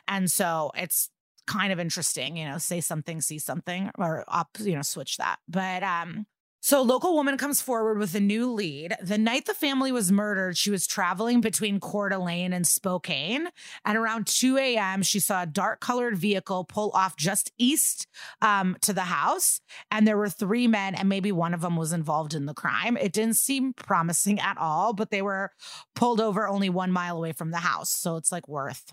And 0.06 0.30
so 0.30 0.70
it's 0.74 1.10
kind 1.46 1.72
of 1.72 1.80
interesting, 1.80 2.36
you 2.36 2.46
know, 2.46 2.58
say 2.58 2.80
something, 2.80 3.20
see 3.20 3.38
something, 3.38 3.90
or 3.98 4.24
up, 4.28 4.50
you 4.60 4.74
know, 4.74 4.82
switch 4.82 5.16
that. 5.16 5.38
But 5.48 5.82
um, 5.82 6.26
so, 6.64 6.80
local 6.80 7.16
woman 7.16 7.36
comes 7.38 7.60
forward 7.60 7.98
with 7.98 8.14
a 8.14 8.20
new 8.20 8.48
lead. 8.48 8.94
The 9.02 9.18
night 9.18 9.46
the 9.46 9.52
family 9.52 9.90
was 9.90 10.12
murdered, 10.12 10.56
she 10.56 10.70
was 10.70 10.86
traveling 10.86 11.40
between 11.40 11.80
Coeur 11.80 12.10
d'Alene 12.10 12.52
and 12.52 12.64
Spokane. 12.64 13.48
And 13.84 13.98
around 13.98 14.28
2 14.28 14.58
a.m., 14.58 15.02
she 15.02 15.18
saw 15.18 15.42
a 15.42 15.46
dark 15.46 15.80
colored 15.80 16.16
vehicle 16.16 16.62
pull 16.62 16.92
off 16.94 17.16
just 17.16 17.50
east 17.58 18.06
um, 18.42 18.76
to 18.82 18.92
the 18.92 19.00
house. 19.00 19.60
And 19.90 20.06
there 20.06 20.16
were 20.16 20.28
three 20.28 20.68
men, 20.68 20.94
and 20.94 21.08
maybe 21.08 21.32
one 21.32 21.52
of 21.52 21.62
them 21.62 21.74
was 21.74 21.92
involved 21.92 22.32
in 22.32 22.46
the 22.46 22.54
crime. 22.54 22.96
It 22.96 23.12
didn't 23.12 23.38
seem 23.38 23.72
promising 23.72 24.38
at 24.38 24.56
all, 24.56 24.92
but 24.92 25.10
they 25.10 25.20
were 25.20 25.50
pulled 25.96 26.20
over 26.20 26.46
only 26.46 26.70
one 26.70 26.92
mile 26.92 27.16
away 27.16 27.32
from 27.32 27.50
the 27.50 27.56
house. 27.56 27.90
So, 27.90 28.14
it's 28.14 28.30
like 28.30 28.46
worth 28.46 28.92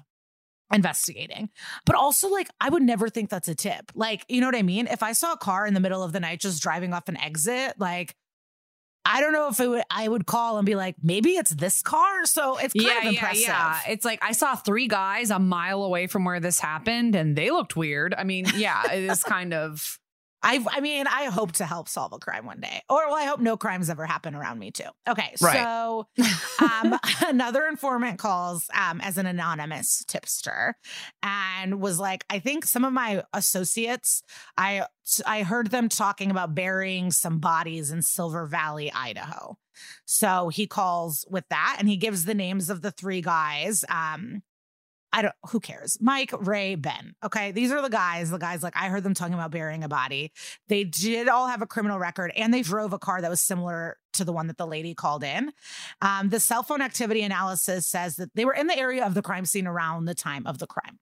investigating. 0.71 1.49
But 1.85 1.95
also, 1.95 2.29
like, 2.29 2.49
I 2.59 2.69
would 2.69 2.83
never 2.83 3.09
think 3.09 3.29
that's 3.29 3.47
a 3.47 3.55
tip. 3.55 3.91
Like, 3.95 4.25
you 4.27 4.41
know 4.41 4.47
what 4.47 4.55
I 4.55 4.63
mean? 4.63 4.87
If 4.87 5.03
I 5.03 5.13
saw 5.13 5.33
a 5.33 5.37
car 5.37 5.65
in 5.65 5.73
the 5.73 5.79
middle 5.79 6.03
of 6.03 6.13
the 6.13 6.19
night 6.19 6.39
just 6.39 6.61
driving 6.61 6.93
off 6.93 7.09
an 7.09 7.17
exit, 7.17 7.75
like, 7.79 8.15
I 9.05 9.21
don't 9.21 9.33
know 9.33 9.47
if 9.47 9.59
it 9.59 9.67
would, 9.67 9.83
I 9.89 10.07
would 10.07 10.25
call 10.25 10.57
and 10.57 10.65
be 10.65 10.75
like, 10.75 10.95
maybe 11.01 11.31
it's 11.31 11.51
this 11.51 11.81
car. 11.81 12.25
So 12.25 12.57
it's 12.57 12.73
kind 12.73 12.87
yeah, 12.87 12.99
of 12.99 13.13
impressive. 13.13 13.41
Yeah, 13.41 13.79
yeah. 13.85 13.91
It's 13.93 14.05
like 14.05 14.19
I 14.21 14.33
saw 14.33 14.55
three 14.55 14.87
guys 14.87 15.31
a 15.31 15.39
mile 15.39 15.83
away 15.83 16.07
from 16.07 16.25
where 16.25 16.39
this 16.39 16.59
happened 16.59 17.15
and 17.15 17.35
they 17.35 17.49
looked 17.49 17.75
weird. 17.75 18.13
I 18.13 18.23
mean, 18.23 18.45
yeah, 18.55 18.91
it 18.91 19.03
is 19.03 19.23
kind 19.25 19.53
of 19.53 19.98
I 20.41 20.65
I 20.69 20.79
mean, 20.79 21.07
I 21.07 21.25
hope 21.25 21.53
to 21.53 21.65
help 21.65 21.89
solve 21.89 22.13
a 22.13 22.19
crime 22.19 22.45
one 22.45 22.59
day. 22.59 22.81
Or 22.89 23.07
well, 23.07 23.15
I 23.15 23.25
hope 23.25 23.39
no 23.39 23.57
crimes 23.57 23.89
ever 23.89 24.05
happen 24.05 24.35
around 24.35 24.59
me 24.59 24.71
too. 24.71 24.89
Okay. 25.07 25.33
Right. 25.41 25.63
So 25.63 26.07
um, 26.61 26.97
another 27.27 27.67
informant 27.67 28.19
calls 28.19 28.69
um, 28.73 29.01
as 29.01 29.17
an 29.17 29.25
anonymous 29.25 30.03
tipster 30.07 30.75
and 31.21 31.81
was 31.81 31.99
like, 31.99 32.25
I 32.29 32.39
think 32.39 32.65
some 32.65 32.85
of 32.85 32.93
my 32.93 33.23
associates, 33.33 34.23
I 34.57 34.85
I 35.25 35.43
heard 35.43 35.71
them 35.71 35.89
talking 35.89 36.31
about 36.31 36.55
burying 36.55 37.11
some 37.11 37.39
bodies 37.39 37.91
in 37.91 38.01
Silver 38.01 38.45
Valley, 38.45 38.91
Idaho. 38.91 39.57
So 40.05 40.49
he 40.49 40.67
calls 40.67 41.25
with 41.29 41.45
that 41.49 41.77
and 41.79 41.87
he 41.87 41.97
gives 41.97 42.25
the 42.25 42.33
names 42.33 42.69
of 42.69 42.81
the 42.81 42.91
three 42.91 43.21
guys. 43.21 43.83
Um, 43.89 44.43
I 45.11 45.21
don't, 45.23 45.35
who 45.49 45.59
cares? 45.59 45.97
Mike, 45.99 46.31
Ray, 46.39 46.75
Ben. 46.75 47.15
Okay. 47.23 47.51
These 47.51 47.71
are 47.71 47.81
the 47.81 47.89
guys, 47.89 48.29
the 48.29 48.37
guys 48.37 48.61
like 48.61 48.75
I 48.75 48.89
heard 48.89 49.03
them 49.03 49.13
talking 49.13 49.33
about 49.33 49.51
burying 49.51 49.83
a 49.83 49.89
body. 49.89 50.31
They 50.67 50.83
did 50.83 51.27
all 51.27 51.47
have 51.47 51.61
a 51.61 51.67
criminal 51.67 51.99
record 51.99 52.31
and 52.35 52.53
they 52.53 52.61
drove 52.61 52.93
a 52.93 52.99
car 52.99 53.21
that 53.21 53.29
was 53.29 53.39
similar 53.41 53.97
to 54.13 54.23
the 54.23 54.33
one 54.33 54.47
that 54.47 54.57
the 54.57 54.67
lady 54.67 54.93
called 54.93 55.23
in. 55.23 55.51
Um, 56.01 56.29
the 56.29 56.39
cell 56.39 56.63
phone 56.63 56.81
activity 56.81 57.21
analysis 57.21 57.87
says 57.87 58.17
that 58.17 58.35
they 58.35 58.45
were 58.45 58.53
in 58.53 58.67
the 58.67 58.77
area 58.77 59.05
of 59.05 59.13
the 59.13 59.21
crime 59.21 59.45
scene 59.45 59.67
around 59.67 60.05
the 60.05 60.15
time 60.15 60.45
of 60.45 60.59
the 60.59 60.67
crime. 60.67 60.99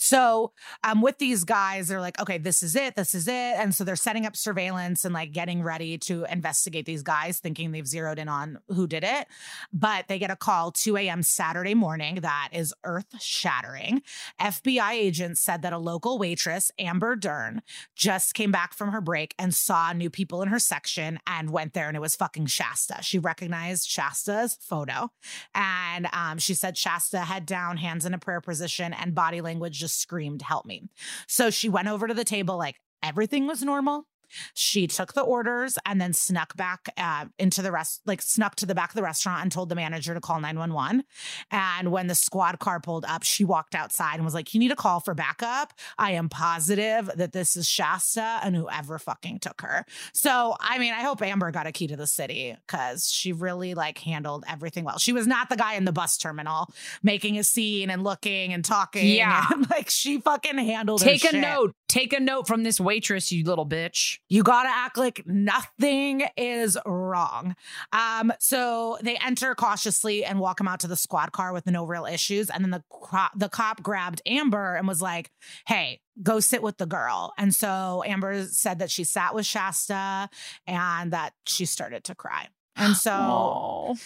So, 0.00 0.52
um, 0.82 1.02
with 1.02 1.18
these 1.18 1.44
guys, 1.44 1.88
they're 1.88 2.00
like, 2.00 2.18
okay, 2.18 2.38
this 2.38 2.62
is 2.62 2.74
it, 2.74 2.96
this 2.96 3.14
is 3.14 3.28
it. 3.28 3.32
And 3.32 3.74
so 3.74 3.84
they're 3.84 3.96
setting 3.96 4.24
up 4.24 4.34
surveillance 4.34 5.04
and 5.04 5.12
like 5.12 5.32
getting 5.32 5.62
ready 5.62 5.98
to 5.98 6.24
investigate 6.32 6.86
these 6.86 7.02
guys, 7.02 7.38
thinking 7.38 7.70
they've 7.70 7.86
zeroed 7.86 8.18
in 8.18 8.26
on 8.26 8.58
who 8.68 8.86
did 8.86 9.04
it. 9.04 9.26
But 9.74 10.08
they 10.08 10.18
get 10.18 10.30
a 10.30 10.36
call 10.36 10.72
2 10.72 10.96
a.m. 10.96 11.22
Saturday 11.22 11.74
morning 11.74 12.16
that 12.22 12.48
is 12.52 12.72
earth 12.82 13.20
shattering. 13.20 14.00
FBI 14.40 14.92
agents 14.92 15.42
said 15.42 15.60
that 15.60 15.74
a 15.74 15.78
local 15.78 16.18
waitress, 16.18 16.72
Amber 16.78 17.14
Dern, 17.14 17.60
just 17.94 18.32
came 18.32 18.50
back 18.50 18.72
from 18.72 18.92
her 18.92 19.02
break 19.02 19.34
and 19.38 19.54
saw 19.54 19.92
new 19.92 20.08
people 20.08 20.40
in 20.40 20.48
her 20.48 20.58
section 20.58 21.18
and 21.26 21.50
went 21.50 21.74
there 21.74 21.88
and 21.88 21.96
it 21.96 22.00
was 22.00 22.16
fucking 22.16 22.46
Shasta. 22.46 23.02
She 23.02 23.18
recognized 23.18 23.86
Shasta's 23.86 24.56
photo 24.62 25.10
and 25.54 26.08
um, 26.14 26.38
she 26.38 26.54
said 26.54 26.78
Shasta 26.78 27.20
head 27.20 27.44
down, 27.44 27.76
hands 27.76 28.06
in 28.06 28.14
a 28.14 28.18
prayer 28.18 28.40
position, 28.40 28.94
and 28.94 29.14
body 29.14 29.42
language 29.42 29.78
just 29.78 29.89
screamed, 29.92 30.42
Help 30.42 30.66
me. 30.66 30.84
So 31.26 31.50
she 31.50 31.68
went 31.68 31.88
over 31.88 32.06
to 32.06 32.14
the 32.14 32.24
table 32.24 32.56
like 32.56 32.76
everything 33.02 33.46
was 33.46 33.62
normal. 33.62 34.06
She 34.54 34.86
took 34.86 35.14
the 35.14 35.22
orders 35.22 35.78
and 35.86 36.00
then 36.00 36.12
snuck 36.12 36.56
back 36.56 36.88
uh, 36.96 37.26
into 37.38 37.62
the 37.62 37.72
rest, 37.72 38.00
like 38.06 38.22
snuck 38.22 38.56
to 38.56 38.66
the 38.66 38.74
back 38.74 38.90
of 38.90 38.94
the 38.96 39.02
restaurant 39.02 39.42
and 39.42 39.52
told 39.52 39.68
the 39.68 39.74
manager 39.74 40.14
to 40.14 40.20
call 40.20 40.40
911. 40.40 41.04
And 41.50 41.92
when 41.92 42.06
the 42.06 42.14
squad 42.14 42.58
car 42.58 42.80
pulled 42.80 43.04
up, 43.04 43.22
she 43.22 43.44
walked 43.44 43.74
outside 43.74 44.14
and 44.14 44.24
was 44.24 44.34
like, 44.34 44.54
You 44.54 44.60
need 44.60 44.72
a 44.72 44.76
call 44.76 45.00
for 45.00 45.14
backup. 45.14 45.72
I 45.98 46.12
am 46.12 46.28
positive 46.28 47.10
that 47.16 47.32
this 47.32 47.56
is 47.56 47.68
Shasta 47.68 48.40
and 48.42 48.56
whoever 48.56 48.98
fucking 48.98 49.40
took 49.40 49.60
her. 49.62 49.84
So, 50.12 50.56
I 50.60 50.78
mean, 50.78 50.92
I 50.92 51.00
hope 51.00 51.22
Amber 51.22 51.50
got 51.50 51.66
a 51.66 51.72
key 51.72 51.86
to 51.88 51.96
the 51.96 52.06
city 52.06 52.56
because 52.66 53.10
she 53.10 53.32
really 53.32 53.74
like 53.74 53.98
handled 53.98 54.44
everything 54.48 54.84
well. 54.84 54.98
She 54.98 55.12
was 55.12 55.26
not 55.26 55.48
the 55.48 55.56
guy 55.56 55.74
in 55.74 55.84
the 55.84 55.92
bus 55.92 56.16
terminal 56.16 56.72
making 57.02 57.38
a 57.38 57.44
scene 57.44 57.90
and 57.90 58.04
looking 58.04 58.52
and 58.52 58.64
talking. 58.64 59.06
Yeah. 59.06 59.46
And, 59.50 59.68
like 59.70 59.90
she 59.90 60.20
fucking 60.20 60.58
handled 60.58 61.00
take 61.00 61.24
a 61.24 61.28
shit. 61.28 61.40
note. 61.40 61.74
Take 61.88 62.12
a 62.12 62.20
note 62.20 62.46
from 62.46 62.62
this 62.62 62.80
waitress, 62.80 63.32
you 63.32 63.44
little 63.44 63.66
bitch. 63.66 64.19
You 64.30 64.42
got 64.44 64.62
to 64.62 64.68
act 64.70 64.96
like 64.96 65.26
nothing 65.26 66.22
is 66.36 66.78
wrong. 66.86 67.56
Um, 67.92 68.32
so 68.38 68.96
they 69.02 69.16
enter 69.16 69.54
cautiously 69.54 70.24
and 70.24 70.38
walk 70.38 70.60
him 70.60 70.68
out 70.68 70.80
to 70.80 70.86
the 70.86 70.96
squad 70.96 71.32
car 71.32 71.52
with 71.52 71.66
no 71.66 71.84
real 71.84 72.06
issues. 72.06 72.48
And 72.48 72.64
then 72.64 72.70
the 72.70 72.84
cop, 73.02 73.32
the 73.36 73.48
cop 73.48 73.82
grabbed 73.82 74.22
Amber 74.24 74.76
and 74.76 74.86
was 74.88 75.02
like, 75.02 75.30
"Hey, 75.66 76.00
go 76.22 76.38
sit 76.40 76.62
with 76.62 76.78
the 76.78 76.86
girl." 76.86 77.32
And 77.36 77.52
so 77.54 78.02
Amber 78.06 78.44
said 78.46 78.78
that 78.78 78.90
she 78.90 79.02
sat 79.04 79.34
with 79.34 79.44
Shasta 79.46 80.30
and 80.66 81.12
that 81.12 81.34
she 81.46 81.66
started 81.66 82.04
to 82.04 82.14
cry. 82.14 82.48
And 82.76 82.96
so 82.96 83.10
Oh. 83.20 83.96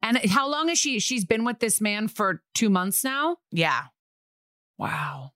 And 0.00 0.16
how 0.30 0.48
long 0.48 0.68
is 0.68 0.78
she? 0.78 1.00
She's 1.00 1.24
been 1.24 1.44
with 1.44 1.58
this 1.58 1.80
man 1.80 2.06
for 2.06 2.40
two 2.54 2.70
months 2.70 3.02
now. 3.02 3.38
yeah, 3.50 3.86
Wow. 4.78 5.32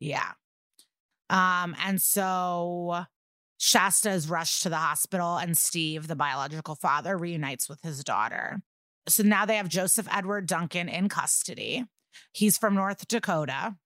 yeah. 0.00 0.30
Um, 1.28 1.76
and 1.84 2.00
so 2.00 3.04
Shasta 3.58 4.10
is 4.10 4.28
rushed 4.28 4.62
to 4.62 4.68
the 4.68 4.76
hospital, 4.76 5.36
and 5.36 5.56
Steve, 5.56 6.08
the 6.08 6.16
biological 6.16 6.74
father, 6.74 7.16
reunites 7.16 7.68
with 7.68 7.80
his 7.82 8.04
daughter. 8.04 8.60
So 9.08 9.22
now 9.22 9.46
they 9.46 9.56
have 9.56 9.68
Joseph 9.68 10.08
Edward 10.12 10.46
Duncan 10.46 10.88
in 10.88 11.08
custody. 11.08 11.84
He's 12.32 12.58
from 12.58 12.74
North 12.74 13.06
Dakota, 13.08 13.76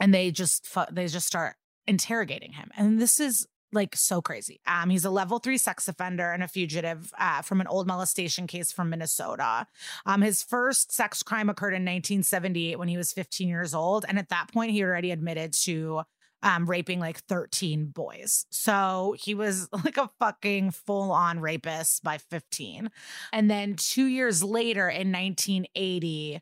and 0.00 0.12
they 0.12 0.30
just 0.30 0.68
they 0.90 1.06
just 1.06 1.26
start 1.26 1.56
interrogating 1.86 2.52
him. 2.52 2.70
And 2.76 3.00
this 3.00 3.20
is 3.20 3.46
like 3.72 3.94
so 3.96 4.22
crazy. 4.22 4.60
Um, 4.66 4.90
he's 4.90 5.04
a 5.04 5.10
level 5.10 5.38
three 5.38 5.58
sex 5.58 5.88
offender 5.88 6.32
and 6.32 6.42
a 6.42 6.48
fugitive 6.48 7.12
uh, 7.18 7.42
from 7.42 7.60
an 7.60 7.66
old 7.66 7.86
molestation 7.86 8.46
case 8.46 8.72
from 8.72 8.90
Minnesota. 8.90 9.66
Um, 10.06 10.22
his 10.22 10.42
first 10.42 10.92
sex 10.92 11.22
crime 11.22 11.50
occurred 11.50 11.74
in 11.74 11.82
1978 11.82 12.78
when 12.78 12.88
he 12.88 12.96
was 12.96 13.12
15 13.12 13.48
years 13.48 13.74
old, 13.74 14.04
and 14.08 14.18
at 14.18 14.30
that 14.30 14.52
point, 14.52 14.72
he 14.72 14.82
already 14.82 15.10
admitted 15.10 15.52
to 15.64 16.02
um, 16.42 16.68
raping 16.68 17.00
like 17.00 17.18
13 17.24 17.86
boys. 17.86 18.46
So 18.50 19.16
he 19.18 19.34
was 19.34 19.68
like 19.84 19.96
a 19.96 20.10
fucking 20.18 20.72
full 20.72 21.10
on 21.12 21.40
rapist 21.40 22.02
by 22.02 22.18
15. 22.18 22.90
And 23.32 23.50
then 23.50 23.76
two 23.76 24.06
years 24.06 24.42
later 24.42 24.88
in 24.88 25.12
1980, 25.12 26.40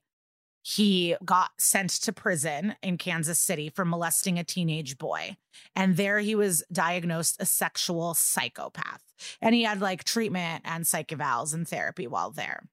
he 0.62 1.14
got 1.24 1.50
sent 1.58 1.90
to 1.90 2.12
prison 2.12 2.74
in 2.82 2.98
Kansas 2.98 3.38
City 3.38 3.70
for 3.70 3.84
molesting 3.84 4.36
a 4.36 4.44
teenage 4.44 4.98
boy. 4.98 5.36
And 5.76 5.96
there 5.96 6.18
he 6.18 6.34
was 6.34 6.64
diagnosed 6.72 7.36
a 7.38 7.46
sexual 7.46 8.14
psychopath. 8.14 9.02
And 9.40 9.54
he 9.54 9.62
had 9.62 9.80
like 9.80 10.02
treatment 10.02 10.62
and 10.64 10.84
psych 10.84 11.08
evals 11.08 11.54
and 11.54 11.68
therapy 11.68 12.08
while 12.08 12.32
there. 12.32 12.64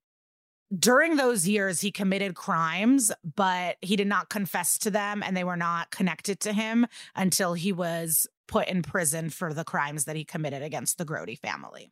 During 0.78 1.18
those 1.18 1.48
years, 1.48 1.82
he 1.82 1.92
committed 1.92 2.36
crimes, 2.36 3.12
but 3.36 3.78
he 3.82 3.96
did 3.96 4.08
not 4.08 4.30
confess 4.30 4.78
to 4.80 4.90
them 4.90 5.22
and 5.22 5.38
they 5.38 5.44
were 5.44 5.58
not 5.58 5.92
connected 5.92 6.40
to 6.42 6.54
him 6.54 6.88
until 7.16 7.54
he 7.54 7.72
was 7.72 8.26
put 8.48 8.68
in 8.68 8.82
prison 8.82 9.30
for 9.30 9.54
the 9.54 9.64
crimes 9.64 10.06
that 10.06 10.16
he 10.16 10.24
committed 10.24 10.64
against 10.64 10.98
the 10.98 11.06
Groene 11.06 11.38
family. 11.38 11.92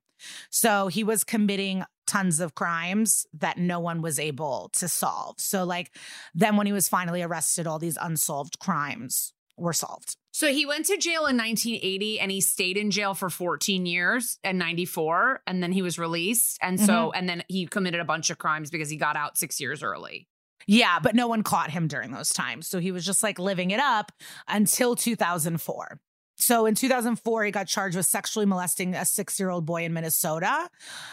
So 0.50 0.88
he 0.88 1.04
was 1.04 1.24
committing 1.24 1.84
tons 2.08 2.40
of 2.40 2.56
crimes 2.56 3.26
that 3.34 3.58
no 3.58 3.80
one 3.80 4.02
was 4.02 4.20
able 4.20 4.70
to 4.74 4.88
solve. 4.88 5.40
So, 5.40 5.64
like, 5.64 5.96
then 6.34 6.58
when 6.58 6.68
he 6.68 6.74
was 6.74 6.90
finally 6.90 7.22
arrested, 7.22 7.68
all 7.68 7.80
these 7.80 7.98
unsolved 8.02 8.60
crimes 8.60 9.34
were 9.58 9.74
solved. 9.74 10.18
So 10.32 10.48
he 10.48 10.66
went 10.66 10.86
to 10.86 10.98
jail 10.98 11.26
in 11.28 11.38
1980 11.38 12.20
and 12.20 12.32
he 12.32 12.42
stayed 12.42 12.78
in 12.78 12.90
jail 12.90 13.14
for 13.14 13.30
14 13.30 13.86
years 13.86 14.40
and 14.44 14.58
94 14.58 15.42
and 15.46 15.62
then 15.62 15.72
he 15.72 15.82
was 15.82 16.00
released 16.00 16.58
and 16.62 16.80
so 16.80 16.94
mm-hmm. 16.94 17.18
and 17.18 17.30
then 17.30 17.44
he 17.50 17.68
committed 17.68 18.00
a 18.00 18.06
bunch 18.06 18.30
of 18.30 18.38
crimes 18.38 18.72
because 18.72 18.90
he 18.90 18.96
got 18.96 19.16
out 19.18 19.38
6 19.38 19.60
years 19.60 19.84
early. 19.84 20.28
Yeah, 20.68 21.00
but 21.00 21.16
no 21.16 21.28
one 21.28 21.44
caught 21.44 21.72
him 21.72 21.88
during 21.88 22.12
those 22.12 22.32
times. 22.32 22.68
So 22.68 22.80
he 22.80 22.92
was 22.92 23.06
just 23.06 23.24
like 23.24 23.40
living 23.40 23.72
it 23.72 23.80
up 23.80 24.12
until 24.48 24.96
2004. 24.96 26.00
So 26.42 26.66
in 26.66 26.76
2004, 26.76 27.46
he 27.46 27.52
got 27.52 27.68
charged 27.68 27.96
with 27.96 28.06
sexually 28.06 28.46
molesting 28.46 28.96
a 28.96 29.06
six 29.06 29.40
year 29.40 29.50
old 29.50 29.66
boy 29.66 29.84
in 29.86 29.94
Minnesota. 29.94 30.70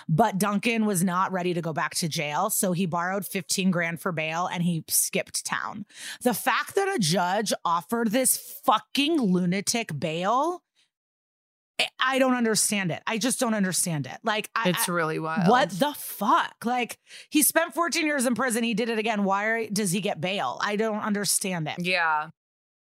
But 0.08 0.38
Duncan 0.38 0.86
was 0.86 1.04
not 1.04 1.32
ready 1.32 1.54
to 1.54 1.60
go 1.62 1.72
back 1.72 1.94
to 1.96 2.08
jail. 2.08 2.50
So 2.50 2.72
he 2.72 2.86
borrowed 2.86 3.26
15 3.26 3.70
grand 3.70 4.00
for 4.00 4.10
bail 4.12 4.46
and 4.46 4.62
he 4.62 4.84
skipped 4.88 5.44
town. 5.44 5.84
The 6.22 6.34
fact 6.34 6.74
that 6.74 6.88
a 6.94 6.98
judge 6.98 7.52
offered 7.64 8.10
this 8.10 8.36
fucking 8.64 9.20
lunatic 9.20 9.98
bail, 9.98 10.62
I- 12.00 12.18
don't 12.18 12.34
understand 12.34 12.90
it. 12.90 13.02
I 13.06 13.18
just 13.18 13.38
don't 13.38 13.54
understand 13.54 14.06
it. 14.06 14.18
Like, 14.24 14.50
I, 14.56 14.70
It's 14.70 14.88
really 14.88 15.18
wild. 15.20 15.48
what 15.48 15.70
the 15.70 15.92
fuck? 15.96 16.54
Like, 16.64 16.98
he 17.30 17.42
spent 17.42 17.72
14 17.74 18.04
years 18.04 18.26
in 18.26 18.34
prison. 18.34 18.64
He 18.64 18.74
did 18.74 18.88
it 18.88 18.98
again. 18.98 19.22
Why 19.24 19.68
does 19.72 19.92
he 19.92 20.00
get 20.00 20.20
bail? 20.20 20.58
I 20.60 20.74
don't 20.74 20.98
understand 21.00 21.68
it. 21.68 21.76
Yeah. 21.78 22.30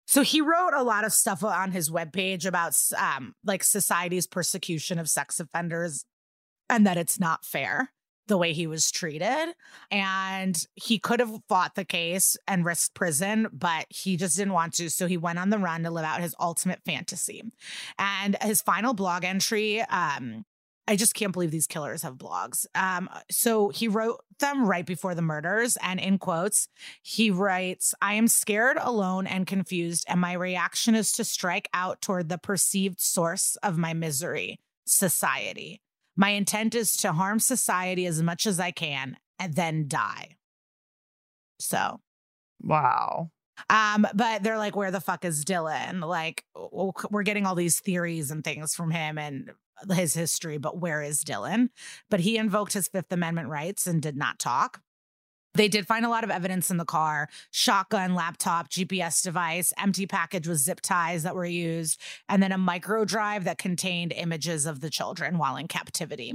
So 0.05 0.21
he 0.21 0.41
wrote 0.41 0.73
a 0.75 0.83
lot 0.83 1.03
of 1.03 1.13
stuff 1.13 1.43
on 1.43 1.71
his 1.71 1.89
webpage 1.89 2.45
about 2.45 2.77
um 2.97 3.35
like 3.43 3.63
society's 3.63 4.27
persecution 4.27 4.99
of 4.99 5.09
sex 5.09 5.39
offenders 5.39 6.05
and 6.69 6.85
that 6.85 6.97
it's 6.97 7.19
not 7.19 7.45
fair 7.45 7.91
the 8.27 8.37
way 8.37 8.53
he 8.53 8.65
was 8.65 8.89
treated. 8.89 9.53
And 9.91 10.57
he 10.73 10.97
could 10.97 11.19
have 11.19 11.31
fought 11.47 11.75
the 11.75 11.85
case 11.85 12.37
and 12.47 12.65
risked 12.65 12.93
prison 12.93 13.47
but 13.51 13.85
he 13.89 14.17
just 14.17 14.37
didn't 14.37 14.53
want 14.53 14.73
to. 14.75 14.89
So 14.89 15.07
he 15.07 15.17
went 15.17 15.39
on 15.39 15.49
the 15.49 15.59
run 15.59 15.83
to 15.83 15.91
live 15.91 16.05
out 16.05 16.21
his 16.21 16.35
ultimate 16.39 16.81
fantasy. 16.85 17.43
And 17.99 18.37
his 18.41 18.61
final 18.61 18.93
blog 18.93 19.23
entry 19.23 19.81
um 19.81 20.45
I 20.87 20.95
just 20.95 21.15
can't 21.15 21.33
believe 21.33 21.49
these 21.51 21.65
killers 21.67 22.03
have 22.03 22.15
blogs. 22.15 22.65
Um, 22.75 23.09
so 23.31 23.69
he 23.69 23.87
wrote 23.87 24.23
them 24.39 24.67
right 24.67 24.85
before 24.85 25.15
the 25.15 25.21
murders, 25.21 25.77
and 25.81 25.99
in 25.99 26.19
quotes, 26.19 26.67
he 27.01 27.31
writes, 27.31 27.95
I 28.01 28.13
am 28.13 28.27
scared, 28.27 28.77
alone, 28.79 29.25
and 29.25 29.47
confused, 29.47 30.05
and 30.07 30.21
my 30.21 30.33
reaction 30.33 30.93
is 30.93 31.11
to 31.13 31.23
strike 31.23 31.69
out 31.73 32.01
toward 32.01 32.29
the 32.29 32.37
perceived 32.37 32.99
source 32.99 33.55
of 33.63 33.77
my 33.77 33.93
misery, 33.93 34.59
society. 34.85 35.81
My 36.15 36.29
intent 36.29 36.75
is 36.75 36.95
to 36.97 37.13
harm 37.13 37.39
society 37.39 38.05
as 38.05 38.21
much 38.21 38.45
as 38.45 38.59
I 38.59 38.71
can 38.71 39.17
and 39.39 39.53
then 39.55 39.87
die. 39.87 40.35
So, 41.59 41.99
Wow. 42.61 43.31
um, 43.69 44.05
but 44.13 44.43
they're 44.43 44.57
like, 44.57 44.75
where 44.75 44.91
the 44.91 45.01
fuck 45.01 45.25
is 45.25 45.43
Dylan? 45.45 46.01
Like, 46.05 46.43
we're 46.55 47.23
getting 47.23 47.45
all 47.45 47.55
these 47.55 47.79
theories 47.79 48.31
and 48.31 48.43
things 48.43 48.75
from 48.75 48.91
him 48.91 49.17
and 49.17 49.51
Uh, 49.81 49.93
his 49.93 50.13
history, 50.13 50.57
but 50.57 50.79
where 50.79 51.01
is 51.01 51.23
Dylan? 51.23 51.69
But 52.09 52.21
he 52.21 52.37
invoked 52.37 52.73
his 52.73 52.87
Fifth 52.87 53.11
Amendment 53.11 53.49
rights 53.49 53.87
and 53.87 54.01
did 54.01 54.15
not 54.15 54.39
talk. 54.39 54.81
They 55.55 55.69
did 55.69 55.87
find 55.87 56.05
a 56.05 56.09
lot 56.09 56.25
of 56.25 56.29
evidence 56.29 56.69
in 56.69 56.77
the 56.77 56.85
car 56.85 57.29
shotgun, 57.51 58.13
laptop, 58.13 58.69
GPS 58.69 59.23
device, 59.23 59.71
empty 59.77 60.05
package 60.05 60.47
with 60.47 60.57
zip 60.57 60.81
ties 60.81 61.23
that 61.23 61.35
were 61.35 61.45
used, 61.45 61.99
and 62.27 62.43
then 62.43 62.51
a 62.51 62.57
micro 62.57 63.05
drive 63.05 63.45
that 63.45 63.57
contained 63.57 64.11
images 64.11 64.65
of 64.65 64.81
the 64.81 64.89
children 64.89 65.37
while 65.37 65.55
in 65.55 65.67
captivity. 65.67 66.33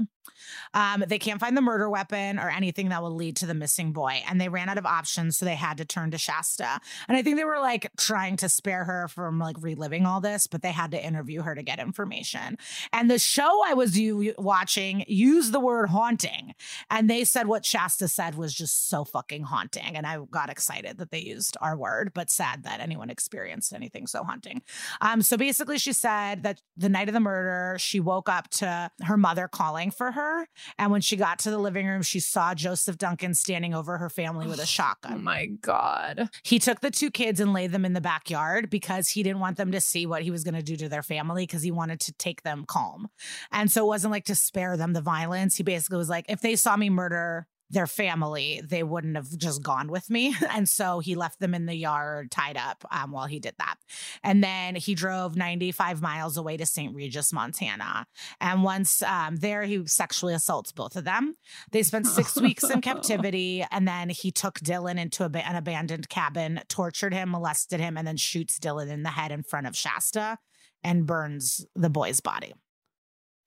Um, 0.75 1.05
they 1.07 1.19
can't 1.19 1.41
find 1.41 1.57
the 1.57 1.63
murder 1.63 1.89
weapon 1.89 2.39
or 2.39 2.49
anything 2.49 2.89
that 2.91 3.03
will 3.03 3.15
lead 3.15 3.37
to 3.37 3.47
the 3.47 3.55
missing 3.55 3.93
boy, 3.93 4.23
and 4.29 4.41
they 4.41 4.49
ran 4.49 4.69
out 4.69 4.79
of 4.79 4.87
options, 4.87 5.37
so 5.37 5.45
they 5.45 5.55
had 5.55 5.79
to 5.79 5.85
turn 5.85 6.11
to 6.13 6.19
Shasta. 6.19 6.81
And 7.09 7.17
I 7.17 7.23
think 7.23 7.37
they 7.37 7.45
were 7.45 7.59
like 7.59 7.91
trying 7.97 8.37
to 8.39 8.49
spare 8.49 8.85
her 8.85 9.09
from 9.09 9.39
like 9.39 9.57
reliving 9.61 10.07
all 10.07 10.21
this, 10.21 10.47
but 10.47 10.63
they 10.63 10.73
had 10.73 10.91
to 10.93 11.05
interview 11.05 11.43
her 11.43 11.55
to 11.55 11.63
get 11.63 11.79
information. 11.79 12.57
And 12.93 13.11
the 13.11 13.19
show 13.19 13.63
I 13.67 13.75
was 13.75 13.99
u- 13.99 14.35
watching 14.39 15.05
used 15.09 15.53
the 15.53 15.61
word 15.61 15.89
haunting, 15.89 16.55
and 16.91 17.09
they 17.09 17.25
said 17.25 17.47
what 17.47 17.65
Shasta 17.65 18.09
said 18.09 18.35
was 18.35 18.55
just 18.55 18.89
so 18.89 19.05
fucking 19.05 19.45
haunting. 19.45 19.97
And 19.97 20.07
I 20.07 20.19
got 20.31 20.51
excited 20.51 20.99
that 20.99 21.11
they 21.11 21.21
used 21.21 21.57
our 21.61 21.77
word, 21.77 22.13
but 22.15 22.31
sad 22.31 22.65
that 22.65 22.81
anyone 22.81 23.11
experienced 23.11 23.73
anything 23.73 24.07
so 24.07 24.23
haunting. 24.25 24.63
Um, 25.01 25.23
so 25.23 25.37
basically, 25.37 25.79
she 25.79 25.93
said 25.93 26.43
that 26.43 26.63
the 26.77 26.89
night 26.89 27.09
of 27.09 27.15
the 27.15 27.21
murder, 27.21 27.79
she 27.79 28.01
woke 28.01 28.29
up 28.29 28.49
to 28.51 28.91
her 29.03 29.17
mother 29.17 29.49
calling 29.49 29.91
for 29.91 30.10
her. 30.13 30.47
And 30.79 30.91
when 30.91 31.01
she 31.01 31.17
got 31.17 31.39
to 31.41 31.51
the 31.51 31.59
living 31.59 31.87
room, 31.87 32.03
she 32.03 32.21
saw 32.21 32.55
Joseph 32.55 32.99
Duncan 32.99 33.35
standing 33.35 33.75
over 33.75 33.99
her 33.99 34.09
family 34.11 34.47
with 34.47 34.59
a 34.59 34.63
Oh 34.63 34.67
shotgun. 34.67 35.23
my 35.25 35.47
God. 35.47 36.29
He 36.45 36.59
took 36.59 36.81
the 36.81 36.91
two 36.91 37.11
kids 37.11 37.41
and 37.41 37.53
laid 37.53 37.73
them 37.73 37.85
in 37.85 37.93
the 37.93 38.01
backyard 38.01 38.71
because 38.71 39.09
he 39.09 39.23
didn't 39.23 39.41
want 39.41 39.57
them 39.57 39.73
to 39.73 39.81
see 39.81 40.07
what 40.07 40.23
he 40.23 40.31
was 40.31 40.45
going 40.45 40.55
to 40.55 40.63
do 40.63 40.77
to 40.77 40.89
their 40.89 41.03
family 41.03 41.45
because 41.45 41.63
he 41.63 41.71
wanted 41.71 42.01
to 42.01 42.13
take 42.13 42.43
them 42.43 42.65
calm. 42.67 43.09
And 43.53 43.71
so 43.71 43.85
it 43.85 43.89
wasn't 43.89 44.13
like 44.13 44.25
to 44.27 44.35
spare 44.35 44.77
them 44.77 44.93
the 44.93 45.01
violence. 45.01 45.57
He 45.57 45.63
basically 45.63 45.99
was 45.99 46.09
like, 46.09 46.27
if 46.29 46.41
they 46.41 46.57
saw 46.57 46.77
me 46.77 46.91
murder 46.91 47.47
their 47.71 47.87
family, 47.87 48.61
they 48.65 48.83
wouldn't 48.83 49.17
have 49.17 49.37
just 49.37 49.63
gone 49.63 49.89
with 49.89 50.11
me. 50.11 50.35
And 50.53 50.69
so 50.69 50.99
he 50.99 51.15
left 51.15 51.39
them 51.39 51.55
in 51.55 51.67
the 51.67 51.77
yard 51.77 52.33
tied 52.33 52.57
up 52.57 52.85
um, 52.91 53.13
while 53.13 53.27
he 53.27 53.39
did 53.39 53.55
that. 53.59 53.77
And 54.23 54.43
then 54.43 54.75
he 54.75 54.95
drove 54.95 55.37
95 55.37 56.03
miles 56.03 56.37
away 56.37 56.57
to 56.57 56.67
St. 56.67 56.95
Regis, 56.95 57.33
Montana. 57.33 58.07
And 58.41 58.65
once 58.65 59.01
um, 59.03 59.37
there, 59.37 59.63
he 59.63 59.87
sexually 59.87 60.35
assaults 60.35 60.73
both 60.73 60.97
of 60.97 61.05
them. 61.05 61.37
They 61.71 61.85
spent 61.85 62.09
six 62.09 62.37
weeks 62.37 62.69
in 62.69 62.81
captivity. 62.83 63.65
And 63.71 63.87
then 63.87 64.09
he 64.09 64.33
took 64.33 64.59
Dylan 64.59 64.99
into 64.99 65.25
a, 65.25 65.31
an 65.39 65.55
abandoned 65.55 66.09
cabin, 66.09 66.61
tortured 66.69 67.15
him, 67.15 67.31
molested 67.31 67.79
him, 67.79 67.97
and 67.97 68.07
then 68.07 68.17
shoots 68.17 68.59
Dylan 68.59 68.91
in 68.91 69.05
the 69.05 69.11
head 69.11 69.31
in 69.31 69.45
front 69.45 69.69
of 69.69 69.77
Shasta 69.77 70.39
and 70.83 71.07
burns 71.07 71.65
the 71.77 71.91
boy's 71.91 72.21
body. 72.21 72.55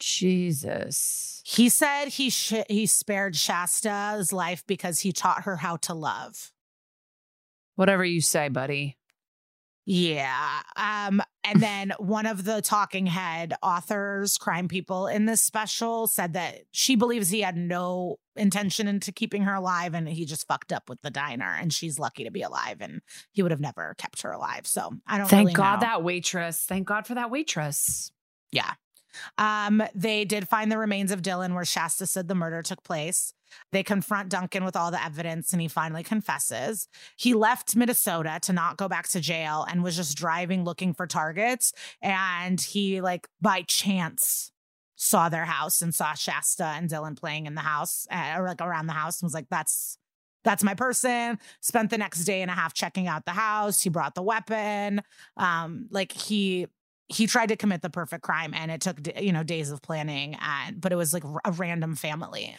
Jesus. 0.04 1.42
He 1.46 1.70
said 1.70 2.06
he 2.06 2.30
sh- 2.30 2.66
he 2.70 2.86
spared 2.86 3.36
Shasta's 3.36 4.34
life 4.34 4.64
because 4.68 5.00
he 5.00 5.12
taught 5.12 5.44
her 5.44 5.58
how 5.58 5.78
to 5.78 5.94
love. 5.94 6.52
Whatever 7.76 8.06
you 8.06 8.22
say, 8.22 8.50
buddy. 8.50 8.98
Yeah. 9.86 10.62
Um, 10.76 11.22
and 11.44 11.60
then 11.62 11.94
one 11.98 12.26
of 12.26 12.44
the 12.44 12.62
talking 12.62 13.06
head 13.06 13.54
authors, 13.62 14.38
crime 14.38 14.68
people 14.68 15.08
in 15.08 15.26
this 15.26 15.42
special 15.42 16.08
said 16.08 16.34
that 16.34 16.62
she 16.72 16.96
believes 16.96 17.30
he 17.30 17.42
had 17.42 17.58
no 17.58 18.18
intention 18.36 18.88
into 18.88 19.12
keeping 19.12 19.44
her 19.44 19.54
alive 19.54 19.94
and 19.94 20.08
he 20.08 20.26
just 20.26 20.48
fucked 20.48 20.72
up 20.72 20.90
with 20.90 21.02
the 21.02 21.12
diner 21.12 21.58
and 21.60 21.74
she's 21.74 22.00
lucky 22.00 22.24
to 22.24 22.32
be 22.32 22.42
alive 22.42 22.78
and 22.80 23.02
he 23.32 23.42
would 23.42 23.52
have 23.52 23.60
never 23.60 23.96
kept 23.98 24.22
her 24.22 24.32
alive. 24.32 24.66
So 24.66 24.94
I 25.08 25.18
don't 25.18 25.28
Thank 25.28 25.48
really 25.48 25.56
God 25.56 25.82
know. 25.82 25.88
that 25.88 26.04
waitress. 26.04 26.66
Thank 26.66 26.88
God 26.88 27.06
for 27.06 27.16
that 27.16 27.30
waitress. 27.30 28.12
Yeah. 28.52 28.74
Um, 29.38 29.84
they 29.94 30.26
did 30.26 30.48
find 30.48 30.72
the 30.72 30.78
remains 30.78 31.12
of 31.12 31.22
Dylan 31.22 31.54
where 31.54 31.66
Shasta 31.66 32.06
said 32.06 32.28
the 32.28 32.36
murder 32.36 32.62
took 32.62 32.84
place. 32.84 33.34
They 33.72 33.84
confront 33.84 34.30
Duncan 34.30 34.64
with 34.64 34.76
all 34.76 34.92
the 34.92 35.04
evidence 35.04 35.54
and 35.54 35.62
he 35.62 35.68
finally 35.68 36.04
confesses. 36.04 36.88
He 37.18 37.34
left 37.34 37.76
Minnesota 37.76 38.40
to 38.44 38.54
not 38.54 38.78
go 38.78 38.88
back 38.88 39.08
to 39.10 39.20
jail 39.20 39.66
and 39.70 39.84
was 39.84 39.96
just 39.96 40.18
driving 40.18 40.64
looking 40.64 40.94
for 40.94 41.08
targets. 41.08 41.74
And 42.02 42.60
he, 42.60 43.02
like, 43.02 43.28
by 43.42 43.64
chance, 43.64 44.52
saw 44.96 45.30
their 45.30 45.46
house 45.46 45.82
and 45.82 45.94
saw 45.94 46.14
Shasta 46.14 46.66
and 46.66 46.90
Dylan 46.90 47.20
playing 47.20 47.46
in 47.46 47.56
the 47.56 47.62
house 47.62 48.08
uh, 48.10 48.36
or 48.38 48.48
like 48.48 48.62
around 48.62 48.88
the 48.88 48.94
house 48.94 49.22
and 49.22 49.28
was 49.28 49.34
like, 49.34 49.48
that's 49.50 49.98
that's 50.44 50.64
my 50.64 50.74
person. 50.74 51.40
Spent 51.62 51.90
the 51.90 51.98
next 51.98 52.26
day 52.26 52.42
and 52.42 52.52
a 52.52 52.54
half 52.54 52.74
checking 52.74 53.08
out 53.08 53.26
the 53.26 53.32
house. 53.32 53.82
He 53.82 53.90
brought 53.90 54.14
the 54.14 54.22
weapon. 54.22 55.02
Um, 55.38 55.88
like 55.90 56.12
he 56.12 56.68
he 57.08 57.28
tried 57.28 57.50
to 57.50 57.56
commit 57.56 57.82
the 57.82 57.90
perfect 57.90 58.24
crime 58.24 58.54
and 58.54 58.72
it 58.72 58.82
took 58.82 58.98
you 59.22 59.32
know 59.32 59.44
days 59.44 59.72
of 59.72 59.82
planning 59.82 60.38
and 60.42 60.80
but 60.80 60.92
it 60.92 60.96
was 60.96 61.14
like 61.14 61.24
a 61.46 61.52
random 61.52 61.96
family 61.96 62.56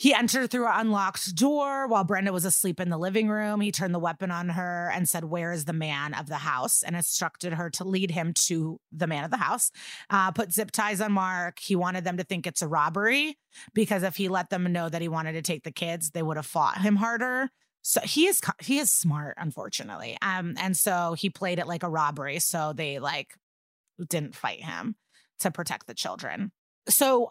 he 0.00 0.14
entered 0.14 0.50
through 0.50 0.66
an 0.66 0.80
unlocked 0.80 1.34
door 1.34 1.86
while 1.86 2.04
Brenda 2.04 2.32
was 2.32 2.46
asleep 2.46 2.80
in 2.80 2.88
the 2.88 2.96
living 2.96 3.28
room. 3.28 3.60
He 3.60 3.70
turned 3.70 3.94
the 3.94 3.98
weapon 3.98 4.30
on 4.30 4.48
her 4.48 4.90
and 4.94 5.06
said, 5.06 5.24
Where 5.24 5.52
is 5.52 5.66
the 5.66 5.74
man 5.74 6.14
of 6.14 6.26
the 6.26 6.36
house? 6.36 6.82
and 6.82 6.96
instructed 6.96 7.52
her 7.52 7.68
to 7.68 7.84
lead 7.84 8.10
him 8.10 8.32
to 8.46 8.80
the 8.90 9.06
man 9.06 9.24
of 9.24 9.30
the 9.30 9.36
house. 9.36 9.70
Uh, 10.08 10.32
put 10.32 10.54
zip 10.54 10.70
ties 10.70 11.02
on 11.02 11.12
Mark. 11.12 11.58
He 11.58 11.76
wanted 11.76 12.04
them 12.04 12.16
to 12.16 12.24
think 12.24 12.46
it's 12.46 12.62
a 12.62 12.66
robbery 12.66 13.36
because 13.74 14.02
if 14.02 14.16
he 14.16 14.30
let 14.30 14.48
them 14.48 14.72
know 14.72 14.88
that 14.88 15.02
he 15.02 15.08
wanted 15.08 15.32
to 15.32 15.42
take 15.42 15.64
the 15.64 15.70
kids, 15.70 16.12
they 16.12 16.22
would 16.22 16.38
have 16.38 16.46
fought 16.46 16.80
him 16.80 16.96
harder. 16.96 17.50
So 17.82 18.00
he 18.02 18.26
is 18.26 18.40
he 18.60 18.78
is 18.78 18.90
smart, 18.90 19.36
unfortunately. 19.38 20.16
Um, 20.22 20.54
and 20.58 20.76
so 20.76 21.14
he 21.14 21.30
played 21.30 21.58
it 21.58 21.66
like 21.66 21.82
a 21.82 21.88
robbery. 21.88 22.38
So 22.38 22.72
they 22.74 22.98
like 22.98 23.34
didn't 24.08 24.34
fight 24.34 24.62
him 24.62 24.96
to 25.40 25.50
protect 25.50 25.86
the 25.86 25.94
children 25.94 26.52
so 26.88 27.28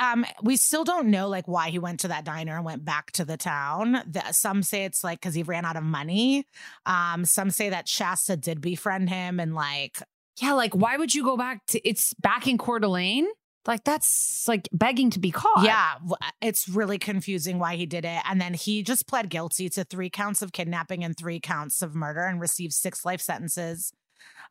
um 0.00 0.24
we 0.42 0.56
still 0.56 0.84
don't 0.84 1.08
know 1.08 1.28
like 1.28 1.46
why 1.48 1.70
he 1.70 1.78
went 1.78 2.00
to 2.00 2.08
that 2.08 2.24
diner 2.24 2.56
and 2.56 2.64
went 2.64 2.84
back 2.84 3.10
to 3.12 3.24
the 3.24 3.36
town 3.36 4.02
the, 4.06 4.32
some 4.32 4.62
say 4.62 4.84
it's 4.84 5.02
like 5.02 5.20
because 5.20 5.34
he 5.34 5.42
ran 5.42 5.64
out 5.64 5.76
of 5.76 5.82
money 5.82 6.44
um 6.86 7.24
some 7.24 7.50
say 7.50 7.68
that 7.68 7.88
shasta 7.88 8.36
did 8.36 8.60
befriend 8.60 9.08
him 9.08 9.40
and 9.40 9.54
like 9.54 10.02
yeah 10.40 10.52
like 10.52 10.74
why 10.74 10.96
would 10.96 11.14
you 11.14 11.24
go 11.24 11.36
back 11.36 11.64
to 11.66 11.88
it's 11.88 12.14
back 12.14 12.46
in 12.46 12.58
Coeur 12.58 12.78
d'Alene 12.78 13.26
like 13.66 13.84
that's 13.84 14.46
like 14.46 14.68
begging 14.72 15.10
to 15.10 15.18
be 15.18 15.30
caught 15.30 15.64
yeah 15.64 15.94
uh, 16.10 16.30
it's 16.40 16.68
really 16.68 16.98
confusing 16.98 17.58
why 17.58 17.76
he 17.76 17.86
did 17.86 18.04
it 18.04 18.20
and 18.24 18.40
then 18.40 18.54
he 18.54 18.82
just 18.82 19.06
pled 19.06 19.28
guilty 19.28 19.68
to 19.68 19.84
three 19.84 20.10
counts 20.10 20.42
of 20.42 20.52
kidnapping 20.52 21.04
and 21.04 21.16
three 21.16 21.40
counts 21.40 21.82
of 21.82 21.94
murder 21.94 22.24
and 22.24 22.40
received 22.40 22.72
six 22.72 23.04
life 23.04 23.20
sentences 23.20 23.92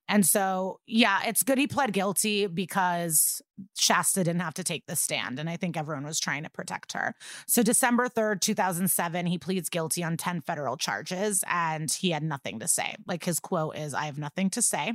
and 0.07 0.25
so, 0.25 0.79
yeah, 0.85 1.21
it's 1.25 1.41
good 1.41 1.57
he 1.57 1.67
pled 1.67 1.91
guilty 1.91 2.45
because 2.45 3.41
Shasta 3.75 4.23
didn't 4.23 4.41
have 4.41 4.53
to 4.55 4.63
take 4.63 4.85
the 4.85 4.95
stand. 4.95 5.39
And 5.39 5.49
I 5.49 5.57
think 5.57 5.75
everyone 5.75 6.05
was 6.05 6.19
trying 6.19 6.43
to 6.43 6.49
protect 6.49 6.93
her. 6.93 7.15
So, 7.47 7.63
December 7.63 8.07
3rd, 8.07 8.41
2007, 8.41 9.25
he 9.25 9.37
pleads 9.37 9.69
guilty 9.69 10.03
on 10.03 10.17
10 10.17 10.41
federal 10.41 10.77
charges 10.77 11.43
and 11.47 11.91
he 11.91 12.11
had 12.11 12.23
nothing 12.23 12.59
to 12.59 12.67
say. 12.67 12.95
Like 13.07 13.23
his 13.23 13.39
quote 13.39 13.77
is, 13.77 13.93
I 13.93 14.05
have 14.05 14.17
nothing 14.17 14.49
to 14.51 14.61
say. 14.61 14.93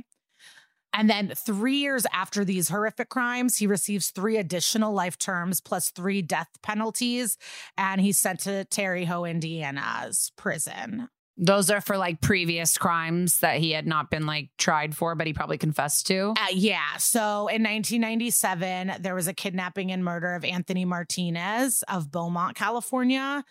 And 0.93 1.09
then 1.09 1.33
three 1.35 1.77
years 1.77 2.05
after 2.13 2.43
these 2.43 2.69
horrific 2.69 3.09
crimes, 3.09 3.57
he 3.57 3.67
receives 3.67 4.09
three 4.09 4.37
additional 4.37 4.93
life 4.93 5.17
terms 5.17 5.61
plus 5.61 5.89
three 5.89 6.21
death 6.21 6.49
penalties. 6.61 7.37
And 7.77 8.01
he's 8.01 8.19
sent 8.19 8.41
to 8.41 8.65
Terre 8.65 9.05
Haute, 9.05 9.29
Indiana's 9.29 10.31
prison. 10.35 11.09
Those 11.37 11.71
are 11.71 11.81
for 11.81 11.97
like 11.97 12.21
previous 12.21 12.77
crimes 12.77 13.39
that 13.39 13.57
he 13.57 13.71
had 13.71 13.87
not 13.87 14.11
been 14.11 14.25
like 14.25 14.49
tried 14.57 14.95
for, 14.95 15.15
but 15.15 15.27
he 15.27 15.33
probably 15.33 15.57
confessed 15.57 16.07
to. 16.07 16.33
Uh, 16.37 16.47
yeah. 16.51 16.97
So 16.97 17.47
in 17.47 17.63
1997, 17.63 18.97
there 18.99 19.15
was 19.15 19.27
a 19.27 19.33
kidnapping 19.33 19.91
and 19.91 20.03
murder 20.03 20.35
of 20.35 20.43
Anthony 20.43 20.85
Martinez 20.85 21.83
of 21.87 22.11
Beaumont, 22.11 22.55
California. 22.55 23.43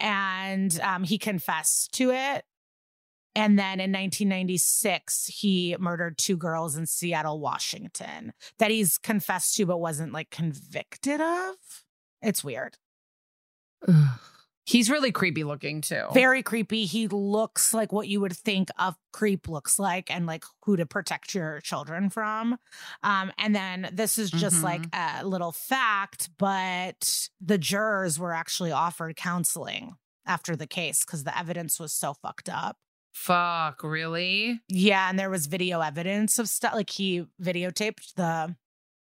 And 0.00 0.78
um, 0.80 1.04
he 1.04 1.18
confessed 1.18 1.92
to 1.94 2.12
it. 2.12 2.44
And 3.36 3.58
then 3.58 3.80
in 3.80 3.90
1996, 3.90 5.26
he 5.26 5.76
murdered 5.78 6.18
two 6.18 6.36
girls 6.36 6.76
in 6.76 6.86
Seattle, 6.86 7.40
Washington, 7.40 8.32
that 8.58 8.70
he's 8.70 8.96
confessed 8.96 9.56
to, 9.56 9.66
but 9.66 9.78
wasn't 9.78 10.12
like 10.12 10.30
convicted 10.30 11.20
of. 11.20 11.56
It's 12.22 12.44
weird. 12.44 12.78
He's 14.66 14.88
really 14.88 15.12
creepy 15.12 15.44
looking 15.44 15.82
too. 15.82 16.06
Very 16.14 16.42
creepy. 16.42 16.86
He 16.86 17.06
looks 17.08 17.74
like 17.74 17.92
what 17.92 18.08
you 18.08 18.20
would 18.20 18.32
think 18.34 18.70
a 18.78 18.94
creep 19.12 19.46
looks 19.46 19.78
like 19.78 20.10
and 20.10 20.24
like 20.26 20.44
who 20.64 20.76
to 20.76 20.86
protect 20.86 21.34
your 21.34 21.60
children 21.60 22.08
from. 22.08 22.58
Um, 23.02 23.30
and 23.36 23.54
then 23.54 23.90
this 23.92 24.16
is 24.16 24.30
just 24.30 24.56
mm-hmm. 24.56 24.64
like 24.64 24.86
a 24.94 25.26
little 25.26 25.52
fact, 25.52 26.30
but 26.38 27.28
the 27.42 27.58
jurors 27.58 28.18
were 28.18 28.32
actually 28.32 28.72
offered 28.72 29.16
counseling 29.16 29.96
after 30.26 30.56
the 30.56 30.66
case 30.66 31.04
because 31.04 31.24
the 31.24 31.38
evidence 31.38 31.78
was 31.78 31.92
so 31.92 32.14
fucked 32.14 32.48
up. 32.48 32.78
Fuck, 33.14 33.82
really? 33.84 34.60
Yeah, 34.68 35.08
and 35.08 35.18
there 35.18 35.30
was 35.30 35.46
video 35.46 35.80
evidence 35.80 36.38
of 36.38 36.48
stuff 36.48 36.74
like 36.74 36.90
he 36.90 37.24
videotaped 37.40 38.14
the 38.16 38.56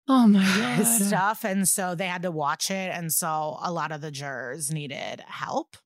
Oh 0.07 0.27
my 0.27 0.43
God. 0.57 0.83
stuff. 0.85 1.45
And 1.45 1.67
so 1.69 1.93
they 1.95 2.07
had 2.07 2.23
to 2.23 2.31
watch 2.31 2.71
it. 2.71 2.91
And 2.93 3.13
so 3.13 3.57
a 3.61 3.71
lot 3.71 3.91
of 3.91 4.01
the 4.01 4.11
jurors 4.11 4.71
needed 4.71 5.23
help 5.27 5.77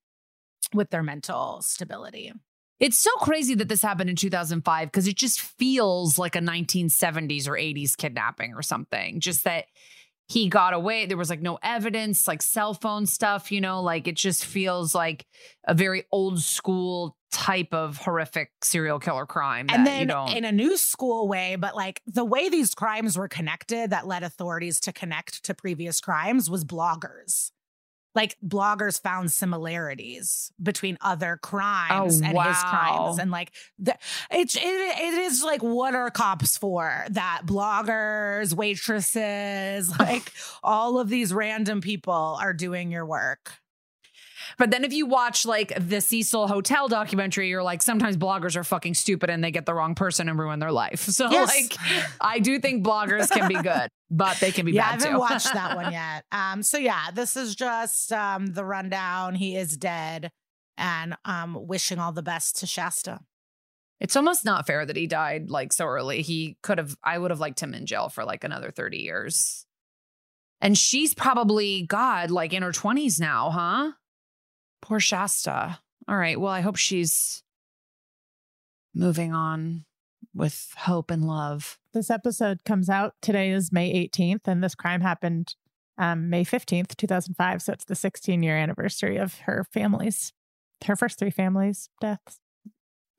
with 0.74 0.90
their 0.90 1.04
mental 1.04 1.62
stability. 1.62 2.32
It's 2.80 2.98
so 2.98 3.12
crazy 3.18 3.54
that 3.56 3.68
this 3.68 3.82
happened 3.82 4.10
in 4.10 4.16
2005 4.16 4.88
because 4.88 5.08
it 5.08 5.18
just 5.18 5.42
feels 5.42 6.18
like 6.18 6.36
a 6.36 6.40
1970s 6.40 7.48
or 7.48 7.52
80s 7.54 7.96
kidnapping 7.98 8.54
or 8.54 8.62
something. 8.62 9.20
Just 9.20 9.44
that 9.44 9.66
he 10.28 10.50
got 10.50 10.74
away. 10.74 11.06
There 11.06 11.18
was 11.18 11.30
like 11.30 11.42
no 11.42 11.60
evidence, 11.62 12.28
like 12.28 12.42
cell 12.42 12.74
phone 12.74 13.06
stuff, 13.06 13.52
you 13.52 13.62
know, 13.62 13.82
like 13.82 14.08
it 14.08 14.16
just 14.16 14.46
feels 14.46 14.96
like 14.96 15.26
a 15.68 15.74
very 15.74 16.06
old 16.12 16.42
school 16.42 17.16
type 17.32 17.74
of 17.74 17.98
horrific 17.98 18.52
serial 18.62 18.98
killer 18.98 19.26
crime. 19.26 19.68
And 19.70 19.86
then 19.86 20.00
you 20.02 20.06
know, 20.06 20.26
in 20.28 20.46
a 20.46 20.52
new 20.52 20.78
school 20.78 21.28
way, 21.28 21.58
but 21.58 21.76
like 21.76 22.02
the 22.08 22.26
way 22.26 22.50
these 22.50 22.74
crimes 22.74 23.18
were 23.18 23.28
connected 23.28 23.90
that 23.90 24.08
led 24.08 24.24
authorities 24.24 24.80
to 24.82 24.94
connect 24.94 25.44
to 25.46 25.54
previous 25.54 26.00
crimes 26.00 26.50
was 26.50 26.64
bloggers 26.64 27.52
like 28.16 28.38
bloggers 28.46 29.02
found 29.02 29.32
similarities 29.32 30.52
between 30.62 30.98
other 31.02 31.40
oh, 31.44 31.48
crimes 31.48 32.22
oh, 32.22 32.26
and 32.26 32.34
wow. 32.34 32.44
his 32.44 32.64
crimes 32.64 33.20
and 33.20 33.32
like 33.32 33.52
the, 33.78 33.96
it's 34.32 34.56
it, 34.56 34.64
it 34.64 35.14
is 35.14 35.44
like 35.44 35.62
what 35.62 35.94
are 35.94 36.10
cops 36.10 36.58
for 36.58 37.06
that 37.10 37.42
bloggers 37.46 38.54
waitresses 38.54 39.90
like 40.00 40.32
all 40.64 41.00
of 41.00 41.10
these 41.10 41.34
random 41.34 41.82
people 41.82 42.38
are 42.42 42.54
doing 42.54 42.92
your 42.92 43.06
work 43.06 43.54
but 44.58 44.72
then 44.72 44.84
if 44.84 44.94
you 44.94 45.06
watch 45.06 45.46
like 45.46 45.74
the 45.78 46.02
Cecil 46.02 46.48
Hotel 46.48 46.88
documentary, 46.88 47.50
you're 47.50 47.64
like, 47.64 47.82
sometimes 47.82 48.18
bloggers 48.18 48.56
are 48.56 48.64
fucking 48.64 48.94
stupid 48.94 49.30
and 49.30 49.44
they 49.44 49.52
get 49.52 49.66
the 49.66 49.74
wrong 49.74 49.96
person 49.96 50.30
and 50.30 50.38
ruin 50.40 50.60
their 50.60 50.72
life. 50.72 51.10
So 51.16 51.32
yes. 51.32 51.48
like, 51.48 52.14
I 52.20 52.40
do 52.40 52.60
think 52.60 52.86
bloggers 52.86 53.32
can 53.32 53.48
be 53.48 53.56
good, 53.56 53.88
but 54.12 54.38
they 54.42 54.52
can 54.52 54.66
be 54.66 54.74
yeah, 54.74 54.92
bad 54.92 55.00
too. 55.00 55.06
I 55.06 55.12
haven't 55.12 55.20
watched 55.22 55.54
that 55.54 55.76
one 55.78 55.92
yet. 55.94 56.26
Um, 56.30 56.62
so 56.62 56.78
yeah, 56.78 57.12
this 57.14 57.38
is 57.38 57.56
just 57.56 58.12
um 58.12 58.48
the 58.48 58.66
rundown. 58.66 59.36
He 59.36 59.56
is 59.56 59.78
dead, 59.78 60.30
and 60.78 61.16
um, 61.24 61.58
wishing 61.68 62.00
all 62.00 62.12
the 62.12 62.22
best 62.22 62.58
to 62.58 62.68
Shasta. 62.68 63.22
It's 64.02 64.16
almost 64.16 64.44
not 64.44 64.68
fair 64.68 64.86
that 64.86 64.96
he 64.96 65.08
died 65.08 65.50
like 65.50 65.72
so 65.72 65.86
early. 65.86 66.22
He 66.22 66.58
could 66.62 66.78
have, 66.78 66.96
I 67.04 67.18
would 67.18 67.32
have 67.32 67.40
liked 67.40 67.62
him 67.62 67.74
in 67.74 67.86
jail 67.86 68.10
for 68.10 68.26
like 68.26 68.44
another 68.44 68.72
30 68.72 68.98
years. 68.98 69.66
And 70.62 70.78
she's 70.78 71.14
probably, 71.14 71.84
God, 71.84 72.32
like 72.32 72.54
in 72.54 72.64
her 72.64 72.72
20s 72.72 73.20
now, 73.20 73.52
huh? 73.52 73.92
Poor 74.86 75.00
Shasta. 75.00 75.80
All 76.08 76.16
right. 76.16 76.40
Well, 76.40 76.52
I 76.52 76.62
hope 76.62 76.76
she's 76.76 77.42
moving 78.94 79.34
on 79.34 79.86
with 80.32 80.74
hope 80.78 81.10
and 81.10 81.26
love. 81.26 81.80
This 81.96 82.12
episode 82.12 82.64
comes 82.66 82.88
out 82.88 83.16
today 83.20 83.50
is 83.50 83.72
May 83.72 83.92
18th, 84.08 84.42
and 84.46 84.64
this 84.64 84.76
crime 84.76 85.02
happened 85.02 85.56
um, 85.98 86.30
May 86.30 86.46
15th, 86.46 86.96
2005. 86.98 87.64
So 87.64 87.74
it's 87.74 87.86
the 87.86 87.96
16 87.96 88.44
year 88.44 88.56
anniversary 88.56 89.18
of 89.18 89.40
her 89.40 89.66
family's, 89.74 90.34
her 90.86 90.96
first 90.96 91.18
three 91.18 91.32
families' 91.32 91.90
deaths. 92.00 92.40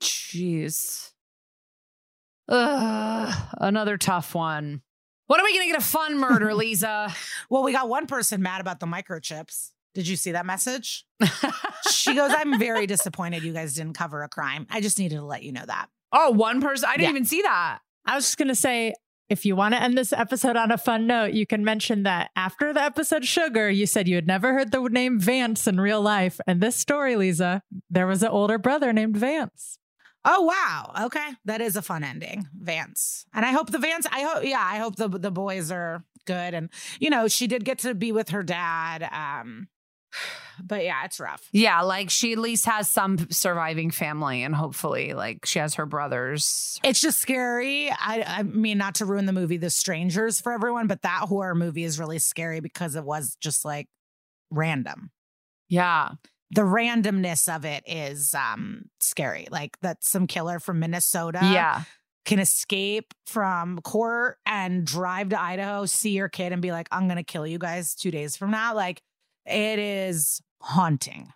Jeez. 0.01 1.11
Ugh, 2.47 3.33
another 3.59 3.97
tough 3.97 4.33
one. 4.33 4.83
When 5.25 5.41
are 5.41 5.43
we 5.43 5.53
going 5.53 5.67
to 5.67 5.73
get 5.73 5.81
a 5.81 5.85
fun 5.85 6.17
murder, 6.17 6.53
Liza? 6.55 7.13
well, 7.49 7.63
we 7.63 7.73
got 7.73 7.89
one 7.89 8.07
person 8.07 8.41
mad 8.41 8.61
about 8.61 8.79
the 8.79 8.85
microchips. 8.85 9.71
Did 9.97 10.07
you 10.07 10.15
see 10.15 10.33
that 10.33 10.45
message? 10.45 11.07
she 11.91 12.13
goes, 12.13 12.31
I'm 12.31 12.59
very 12.59 12.85
disappointed 12.85 13.41
you 13.41 13.51
guys 13.51 13.73
didn't 13.73 13.95
cover 13.95 14.21
a 14.21 14.29
crime. 14.29 14.67
I 14.69 14.79
just 14.79 14.99
needed 14.99 15.15
to 15.15 15.25
let 15.25 15.41
you 15.41 15.51
know 15.51 15.65
that. 15.65 15.87
Oh, 16.13 16.29
one 16.29 16.61
person? 16.61 16.87
I 16.87 16.97
didn't 16.97 17.05
yeah. 17.05 17.09
even 17.09 17.25
see 17.25 17.41
that. 17.41 17.79
I 18.05 18.13
was 18.13 18.25
just 18.25 18.37
going 18.37 18.49
to 18.49 18.53
say, 18.53 18.93
if 19.27 19.43
you 19.43 19.55
want 19.55 19.73
to 19.73 19.81
end 19.81 19.97
this 19.97 20.13
episode 20.13 20.55
on 20.55 20.69
a 20.69 20.77
fun 20.77 21.07
note, 21.07 21.33
you 21.33 21.47
can 21.47 21.65
mention 21.65 22.03
that 22.03 22.29
after 22.35 22.73
the 22.73 22.81
episode 22.83 23.25
Sugar, 23.25 23.71
you 23.71 23.87
said 23.87 24.07
you 24.07 24.13
had 24.13 24.27
never 24.27 24.53
heard 24.53 24.71
the 24.71 24.83
name 24.83 25.19
Vance 25.19 25.65
in 25.65 25.81
real 25.81 25.99
life. 25.99 26.39
And 26.45 26.61
this 26.61 26.75
story, 26.75 27.15
Liza, 27.15 27.63
there 27.89 28.05
was 28.05 28.21
an 28.21 28.29
older 28.29 28.59
brother 28.59 28.93
named 28.93 29.17
Vance. 29.17 29.79
Oh 30.23 30.41
wow. 30.43 31.05
Okay. 31.05 31.27
That 31.45 31.61
is 31.61 31.75
a 31.75 31.81
fun 31.81 32.03
ending. 32.03 32.47
Vance. 32.55 33.25
And 33.33 33.43
I 33.43 33.51
hope 33.51 33.71
the 33.71 33.79
Vance 33.79 34.05
I 34.11 34.21
hope 34.21 34.43
yeah, 34.43 34.61
I 34.61 34.77
hope 34.77 34.97
the 34.97 35.07
the 35.07 35.31
boys 35.31 35.71
are 35.71 36.03
good 36.25 36.53
and 36.53 36.69
you 36.99 37.09
know, 37.09 37.27
she 37.27 37.47
did 37.47 37.65
get 37.65 37.79
to 37.79 37.95
be 37.95 38.11
with 38.11 38.29
her 38.29 38.43
dad 38.43 39.09
um 39.11 39.69
but 40.63 40.83
yeah, 40.83 41.03
it's 41.05 41.19
rough. 41.19 41.47
Yeah, 41.51 41.81
like 41.81 42.09
she 42.09 42.33
at 42.33 42.39
least 42.39 42.65
has 42.65 42.89
some 42.89 43.29
surviving 43.31 43.91
family, 43.91 44.43
and 44.43 44.55
hopefully, 44.55 45.13
like 45.13 45.45
she 45.45 45.59
has 45.59 45.75
her 45.75 45.85
brothers. 45.85 46.79
It's 46.83 46.99
just 46.99 47.19
scary. 47.19 47.89
I, 47.89 48.23
I 48.25 48.43
mean, 48.43 48.77
not 48.77 48.95
to 48.95 49.05
ruin 49.05 49.25
the 49.25 49.33
movie 49.33 49.57
The 49.57 49.69
Strangers 49.69 50.41
for 50.41 50.51
everyone, 50.51 50.87
but 50.87 51.01
that 51.03 51.21
horror 51.23 51.55
movie 51.55 51.83
is 51.83 51.99
really 51.99 52.19
scary 52.19 52.59
because 52.59 52.95
it 52.95 53.03
was 53.03 53.35
just 53.39 53.65
like 53.65 53.87
random. 54.51 55.11
Yeah. 55.69 56.11
The 56.51 56.61
randomness 56.61 57.53
of 57.53 57.65
it 57.65 57.83
is 57.85 58.33
um 58.33 58.83
scary. 59.01 59.47
Like 59.51 59.77
that 59.81 60.03
some 60.03 60.27
killer 60.27 60.59
from 60.59 60.79
Minnesota 60.79 61.39
Yeah. 61.43 61.81
can 62.23 62.39
escape 62.39 63.13
from 63.25 63.79
court 63.81 64.37
and 64.45 64.85
drive 64.85 65.29
to 65.29 65.41
Idaho, 65.41 65.85
see 65.85 66.11
your 66.11 66.29
kid, 66.29 66.53
and 66.53 66.61
be 66.61 66.71
like, 66.71 66.87
I'm 66.89 67.09
gonna 67.09 67.23
kill 67.25 67.45
you 67.45 67.57
guys 67.59 67.95
two 67.95 68.11
days 68.11 68.37
from 68.37 68.51
now. 68.51 68.73
Like 68.73 69.01
it 69.47 69.79
is 69.79 70.41
haunting. 70.61 71.33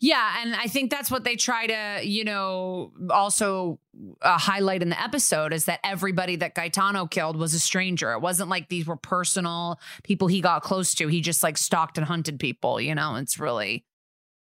Yeah, 0.00 0.42
and 0.42 0.54
I 0.54 0.66
think 0.66 0.90
that's 0.90 1.10
what 1.10 1.24
they 1.24 1.36
try 1.36 1.66
to, 1.66 2.06
you 2.06 2.24
know, 2.24 2.92
also 3.10 3.78
uh, 4.20 4.36
highlight 4.38 4.82
in 4.82 4.88
the 4.88 5.00
episode 5.00 5.52
is 5.52 5.66
that 5.66 5.80
everybody 5.84 6.36
that 6.36 6.54
Gitano 6.54 7.08
killed 7.08 7.36
was 7.36 7.54
a 7.54 7.60
stranger. 7.60 8.12
It 8.12 8.20
wasn't 8.20 8.48
like 8.48 8.68
these 8.68 8.86
were 8.86 8.96
personal 8.96 9.78
people 10.02 10.26
he 10.26 10.40
got 10.40 10.62
close 10.62 10.94
to. 10.96 11.06
He 11.06 11.20
just 11.20 11.42
like 11.42 11.56
stalked 11.56 11.98
and 11.98 12.06
hunted 12.06 12.40
people, 12.40 12.80
you 12.80 12.94
know. 12.94 13.14
It's 13.14 13.38
really 13.38 13.84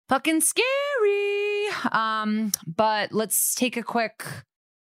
fucking 0.09 0.41
scary. 0.41 1.67
Um, 1.93 2.53
but 2.67 3.13
let's 3.13 3.55
take 3.55 3.77
a 3.77 3.83
quick 3.83 4.25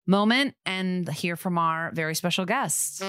moment 0.06 0.54
and 0.66 1.08
hear 1.08 1.36
from 1.36 1.56
our 1.56 1.90
very 1.92 2.14
special 2.14 2.44
guest. 2.44 3.02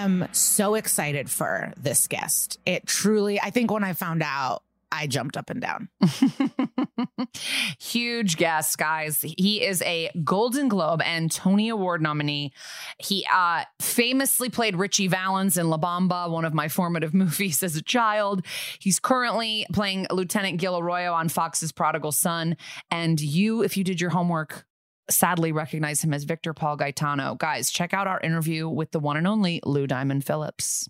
Am 0.00 0.26
so 0.32 0.76
excited 0.76 1.30
for 1.30 1.74
this 1.76 2.08
guest. 2.08 2.58
It 2.64 2.86
truly, 2.86 3.38
I 3.38 3.50
think 3.50 3.70
when 3.70 3.84
I 3.84 3.92
found 3.92 4.22
out, 4.22 4.62
I 4.90 5.06
jumped 5.06 5.36
up 5.36 5.50
and 5.50 5.60
down. 5.60 5.90
Huge 7.78 8.38
guest, 8.38 8.78
guys. 8.78 9.20
He 9.20 9.62
is 9.62 9.82
a 9.82 10.10
Golden 10.24 10.68
Globe 10.68 11.02
and 11.02 11.30
Tony 11.30 11.68
Award 11.68 12.00
nominee. 12.00 12.52
He 12.98 13.26
uh, 13.30 13.64
famously 13.78 14.48
played 14.48 14.74
Ritchie 14.74 15.08
Valens 15.08 15.58
in 15.58 15.68
La 15.68 15.76
Bamba, 15.76 16.30
one 16.30 16.46
of 16.46 16.54
my 16.54 16.68
formative 16.68 17.12
movies 17.22 17.62
as 17.62 17.76
a 17.76 17.82
child. 17.82 18.44
He's 18.78 18.98
currently 18.98 19.66
playing 19.70 20.06
Lieutenant 20.10 20.58
Gil 20.58 20.78
Arroyo 20.78 21.12
on 21.12 21.28
Fox's 21.28 21.72
Prodigal 21.72 22.12
Son. 22.12 22.56
And 22.90 23.20
you, 23.20 23.62
if 23.62 23.76
you 23.76 23.84
did 23.84 24.00
your 24.00 24.10
homework, 24.10 24.64
sadly 25.10 25.52
recognize 25.52 26.02
him 26.02 26.14
as 26.14 26.24
Victor 26.24 26.54
Paul 26.54 26.76
Gitano. 26.76 27.36
Guys, 27.38 27.70
check 27.70 27.92
out 27.92 28.06
our 28.06 28.20
interview 28.20 28.68
with 28.68 28.90
the 28.90 29.00
one 29.00 29.16
and 29.16 29.26
only 29.26 29.60
Lou 29.64 29.86
Diamond 29.86 30.24
Phillips. 30.24 30.88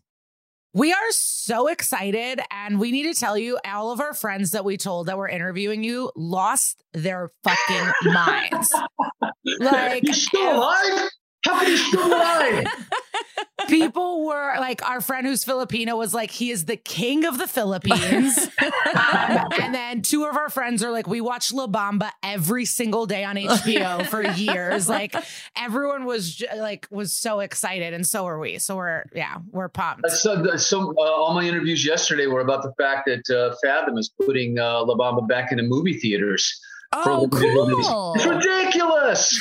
We 0.72 0.92
are 0.92 1.10
so 1.10 1.66
excited, 1.66 2.40
and 2.52 2.78
we 2.78 2.92
need 2.92 3.12
to 3.12 3.18
tell 3.18 3.36
you 3.36 3.58
all 3.64 3.90
of 3.90 3.98
our 4.00 4.14
friends 4.14 4.52
that 4.52 4.64
we 4.64 4.76
told 4.76 5.08
that 5.08 5.18
were 5.18 5.28
interviewing 5.28 5.82
you 5.82 6.12
lost 6.14 6.84
their 6.92 7.32
fucking 7.42 7.92
minds. 8.12 8.72
Like, 9.58 10.04
He's 10.04 10.26
still 10.26 10.58
alive? 10.58 11.10
How 11.44 11.60
can 11.60 11.70
he 11.70 11.76
still 11.76 12.06
alive? 12.06 12.66
people 13.68 14.24
were 14.26 14.54
like, 14.58 14.86
our 14.88 15.00
friend 15.00 15.26
who's 15.26 15.44
Filipino 15.44 15.96
was 15.96 16.12
like, 16.12 16.30
he 16.30 16.50
is 16.50 16.64
the 16.64 16.76
king 16.76 17.24
of 17.24 17.38
the 17.38 17.46
Philippines. 17.46 18.36
um, 18.62 19.48
and 19.60 19.74
then 19.74 20.02
two 20.02 20.24
of 20.24 20.36
our 20.36 20.48
friends 20.48 20.82
are 20.82 20.90
like, 20.90 21.06
we 21.06 21.20
watch 21.20 21.52
La 21.52 21.66
Bamba 21.66 22.10
every 22.22 22.64
single 22.64 23.06
day 23.06 23.24
on 23.24 23.36
HBO 23.36 24.06
for 24.06 24.22
years. 24.32 24.88
Like, 24.88 25.14
everyone 25.56 26.04
was 26.04 26.34
j- 26.36 26.46
like, 26.58 26.86
was 26.90 27.12
so 27.12 27.40
excited, 27.40 27.94
and 27.94 28.06
so 28.06 28.26
are 28.26 28.38
we. 28.38 28.58
So 28.58 28.76
we're, 28.76 29.04
yeah, 29.14 29.38
we're 29.50 29.68
pumped. 29.68 30.10
So, 30.10 30.56
so 30.56 30.94
uh, 30.98 31.02
all 31.02 31.34
my 31.34 31.44
interviews 31.44 31.84
yesterday 31.84 32.26
were 32.26 32.40
about 32.40 32.62
the 32.62 32.72
fact 32.78 33.06
that 33.06 33.30
uh, 33.34 33.54
Fathom 33.62 33.96
is 33.98 34.08
putting 34.08 34.58
uh, 34.58 34.84
La 34.84 34.96
Bamba 34.96 35.26
back 35.26 35.52
into 35.52 35.64
movie 35.64 35.98
theaters. 35.98 36.60
For 36.92 37.10
Oh, 37.10 37.28
limited 37.30 37.84
cool. 37.84 38.14
It's 38.14 38.26
ridiculous. 38.26 39.40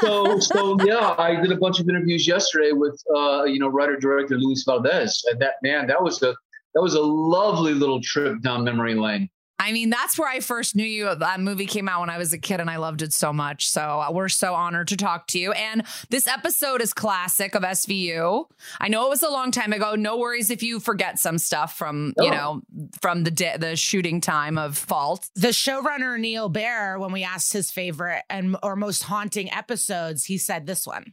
so, 0.00 0.38
so 0.38 0.76
yeah, 0.84 1.14
I 1.18 1.36
did 1.40 1.52
a 1.52 1.56
bunch 1.56 1.80
of 1.80 1.88
interviews 1.88 2.26
yesterday 2.26 2.72
with, 2.72 3.00
uh, 3.14 3.44
you 3.44 3.58
know, 3.58 3.68
writer 3.68 3.96
director 3.96 4.36
Luis 4.38 4.64
Valdez, 4.64 5.22
and 5.30 5.40
that 5.40 5.54
man, 5.62 5.86
that 5.88 6.02
was 6.02 6.22
a 6.22 6.34
that 6.74 6.80
was 6.80 6.94
a 6.94 7.02
lovely 7.02 7.74
little 7.74 8.00
trip 8.00 8.40
down 8.42 8.64
memory 8.64 8.94
lane. 8.94 9.28
I 9.58 9.70
mean, 9.70 9.90
that's 9.90 10.18
where 10.18 10.28
I 10.28 10.40
first 10.40 10.74
knew 10.74 10.84
you. 10.84 11.14
That 11.14 11.38
movie 11.38 11.66
came 11.66 11.88
out 11.88 12.00
when 12.00 12.10
I 12.10 12.18
was 12.18 12.32
a 12.32 12.38
kid 12.38 12.58
and 12.58 12.68
I 12.68 12.76
loved 12.78 13.00
it 13.00 13.12
so 13.12 13.32
much. 13.32 13.68
So 13.68 13.80
uh, 13.80 14.10
we're 14.10 14.28
so 14.28 14.54
honored 14.54 14.88
to 14.88 14.96
talk 14.96 15.28
to 15.28 15.38
you. 15.38 15.52
And 15.52 15.84
this 16.10 16.26
episode 16.26 16.80
is 16.82 16.92
classic 16.92 17.54
of 17.54 17.62
SVU. 17.62 18.46
I 18.80 18.88
know 18.88 19.06
it 19.06 19.10
was 19.10 19.22
a 19.22 19.30
long 19.30 19.52
time 19.52 19.72
ago. 19.72 19.94
No 19.94 20.16
worries 20.18 20.50
if 20.50 20.64
you 20.64 20.80
forget 20.80 21.20
some 21.20 21.38
stuff 21.38 21.76
from, 21.78 22.12
you 22.18 22.28
Oh. 22.28 22.30
know, 22.30 22.62
from 23.00 23.22
the 23.22 23.30
di- 23.30 23.56
the 23.56 23.76
shooting 23.76 24.20
time 24.20 24.58
of 24.58 24.76
Fault. 24.76 25.28
the 25.36 25.48
showrunner 25.48 26.18
Neal 26.18 26.48
Baer, 26.48 26.98
when 26.98 27.12
we 27.12 27.22
asked 27.22 27.52
his 27.52 27.70
favorite 27.70 28.24
and 28.28 28.56
or 28.64 28.74
most 28.74 29.04
haunting 29.04 29.52
episodes, 29.52 30.24
he 30.24 30.38
said 30.38 30.66
this 30.66 30.88
one. 30.88 31.12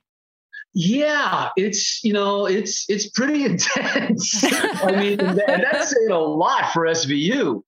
Yeah, 0.73 1.49
it's 1.57 2.03
you 2.03 2.13
know 2.13 2.45
it's 2.45 2.85
it's 2.89 3.09
pretty 3.09 3.43
intense. 3.51 4.43
I 4.43 4.91
mean, 4.99 5.17
that, 5.17 5.65
that's 5.71 5.89
saying 5.95 6.11
a 6.11 6.17
lot 6.19 6.71
for 6.73 6.85
SVU. 6.85 7.61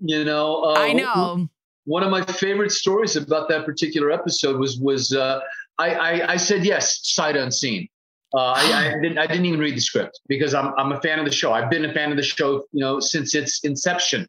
You 0.00 0.24
know, 0.24 0.64
uh, 0.64 0.74
I 0.76 0.92
know. 0.92 1.48
One 1.86 2.02
of 2.02 2.10
my 2.10 2.24
favorite 2.24 2.72
stories 2.72 3.16
about 3.16 3.48
that 3.50 3.64
particular 3.64 4.10
episode 4.10 4.58
was 4.58 4.78
was 4.78 5.12
uh, 5.12 5.40
I, 5.78 5.94
I 5.94 6.32
I 6.32 6.36
said 6.36 6.64
yes 6.64 7.00
sight 7.02 7.36
unseen. 7.36 7.88
Uh, 8.34 8.54
I, 8.56 8.90
I 8.90 8.94
didn't 9.02 9.18
I 9.18 9.26
didn't 9.26 9.46
even 9.46 9.60
read 9.60 9.76
the 9.76 9.80
script 9.80 10.20
because 10.28 10.54
I'm 10.54 10.72
I'm 10.78 10.92
a 10.92 11.00
fan 11.00 11.18
of 11.18 11.24
the 11.24 11.32
show. 11.32 11.52
I've 11.52 11.70
been 11.70 11.84
a 11.84 11.92
fan 11.92 12.10
of 12.10 12.16
the 12.16 12.22
show 12.22 12.64
you 12.72 12.80
know 12.80 13.00
since 13.00 13.34
its 13.34 13.62
inception. 13.64 14.26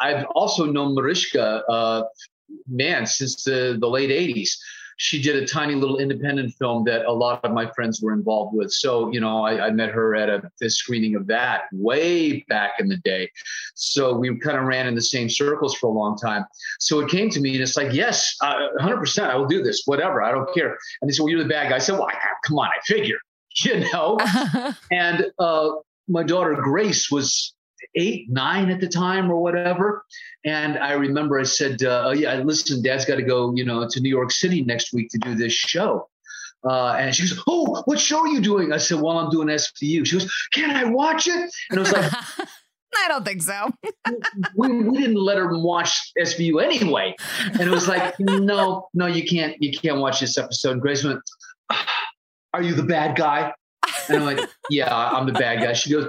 I've 0.00 0.26
also 0.34 0.66
known 0.66 0.94
Mariska, 0.94 1.62
uh, 1.70 2.02
man, 2.68 3.06
since 3.06 3.44
the 3.44 3.76
the 3.78 3.88
late 3.88 4.10
'80s. 4.10 4.50
She 4.96 5.20
did 5.20 5.36
a 5.36 5.46
tiny 5.46 5.74
little 5.74 5.98
independent 5.98 6.54
film 6.54 6.84
that 6.84 7.04
a 7.04 7.12
lot 7.12 7.44
of 7.44 7.52
my 7.52 7.70
friends 7.72 8.00
were 8.00 8.12
involved 8.12 8.56
with. 8.56 8.72
So, 8.72 9.10
you 9.12 9.20
know, 9.20 9.44
I, 9.44 9.66
I 9.66 9.70
met 9.70 9.90
her 9.90 10.14
at 10.14 10.28
a, 10.28 10.42
a 10.62 10.70
screening 10.70 11.16
of 11.16 11.26
that 11.26 11.64
way 11.72 12.44
back 12.48 12.74
in 12.78 12.88
the 12.88 12.96
day. 12.98 13.30
So 13.74 14.16
we 14.16 14.38
kind 14.38 14.56
of 14.56 14.64
ran 14.64 14.86
in 14.86 14.94
the 14.94 15.02
same 15.02 15.28
circles 15.28 15.74
for 15.76 15.88
a 15.88 15.92
long 15.92 16.16
time. 16.16 16.44
So 16.80 17.00
it 17.00 17.10
came 17.10 17.30
to 17.30 17.40
me 17.40 17.52
and 17.52 17.62
it's 17.62 17.76
like, 17.76 17.92
yes, 17.92 18.36
uh, 18.40 18.68
100%, 18.80 19.30
I 19.30 19.36
will 19.36 19.46
do 19.46 19.62
this, 19.62 19.82
whatever, 19.86 20.22
I 20.22 20.30
don't 20.30 20.52
care. 20.54 20.78
And 21.00 21.08
they 21.08 21.12
said, 21.12 21.22
well, 21.22 21.30
you're 21.30 21.42
the 21.42 21.48
bad 21.48 21.70
guy. 21.70 21.76
I 21.76 21.78
said, 21.78 21.94
well, 21.94 22.08
I, 22.08 22.14
come 22.44 22.58
on, 22.58 22.68
I 22.68 22.80
figure, 22.84 23.18
you 23.64 23.80
know. 23.92 24.18
and 24.90 25.26
uh, 25.38 25.70
my 26.08 26.22
daughter 26.22 26.54
Grace 26.54 27.10
was 27.10 27.55
eight, 27.94 28.28
nine 28.28 28.70
at 28.70 28.80
the 28.80 28.88
time 28.88 29.30
or 29.30 29.36
whatever. 29.36 30.04
And 30.44 30.78
I 30.78 30.92
remember 30.92 31.38
I 31.38 31.44
said, 31.44 31.82
uh, 31.82 32.04
oh, 32.06 32.12
yeah, 32.12 32.34
listen, 32.34 32.82
dad's 32.82 33.04
got 33.04 33.16
to 33.16 33.22
go, 33.22 33.54
you 33.54 33.64
know, 33.64 33.88
to 33.88 34.00
New 34.00 34.10
York 34.10 34.32
City 34.32 34.62
next 34.62 34.92
week 34.92 35.08
to 35.10 35.18
do 35.18 35.34
this 35.34 35.52
show. 35.52 36.08
Uh, 36.68 36.96
and 36.98 37.14
she 37.14 37.28
goes, 37.28 37.42
oh, 37.46 37.82
what 37.84 37.98
show 37.98 38.20
are 38.20 38.28
you 38.28 38.40
doing? 38.40 38.72
I 38.72 38.78
said, 38.78 39.00
well, 39.00 39.18
I'm 39.18 39.30
doing 39.30 39.48
SVU. 39.48 40.06
She 40.06 40.18
goes, 40.18 40.48
can 40.52 40.74
I 40.74 40.84
watch 40.84 41.28
it? 41.28 41.50
And 41.70 41.78
I 41.78 41.82
was 41.82 41.92
like, 41.92 42.12
I 43.04 43.08
don't 43.08 43.24
think 43.24 43.42
so. 43.42 43.70
we, 44.56 44.82
we 44.82 44.98
didn't 44.98 45.16
let 45.16 45.36
her 45.36 45.58
watch 45.58 46.12
SVU 46.18 46.62
anyway. 46.62 47.14
And 47.52 47.60
it 47.60 47.70
was 47.70 47.86
like, 47.88 48.18
no, 48.18 48.88
no, 48.94 49.06
you 49.06 49.24
can't, 49.24 49.60
you 49.60 49.76
can't 49.76 49.98
watch 49.98 50.20
this 50.20 50.38
episode. 50.38 50.72
And 50.72 50.80
Grace 50.80 51.04
went, 51.04 51.20
are 52.52 52.62
you 52.62 52.74
the 52.74 52.82
bad 52.82 53.16
guy? 53.16 53.52
And 54.08 54.18
I'm 54.18 54.24
like, 54.24 54.48
yeah, 54.70 54.94
I'm 54.94 55.26
the 55.26 55.32
bad 55.32 55.62
guy. 55.62 55.72
She 55.74 55.90
goes, 55.90 56.08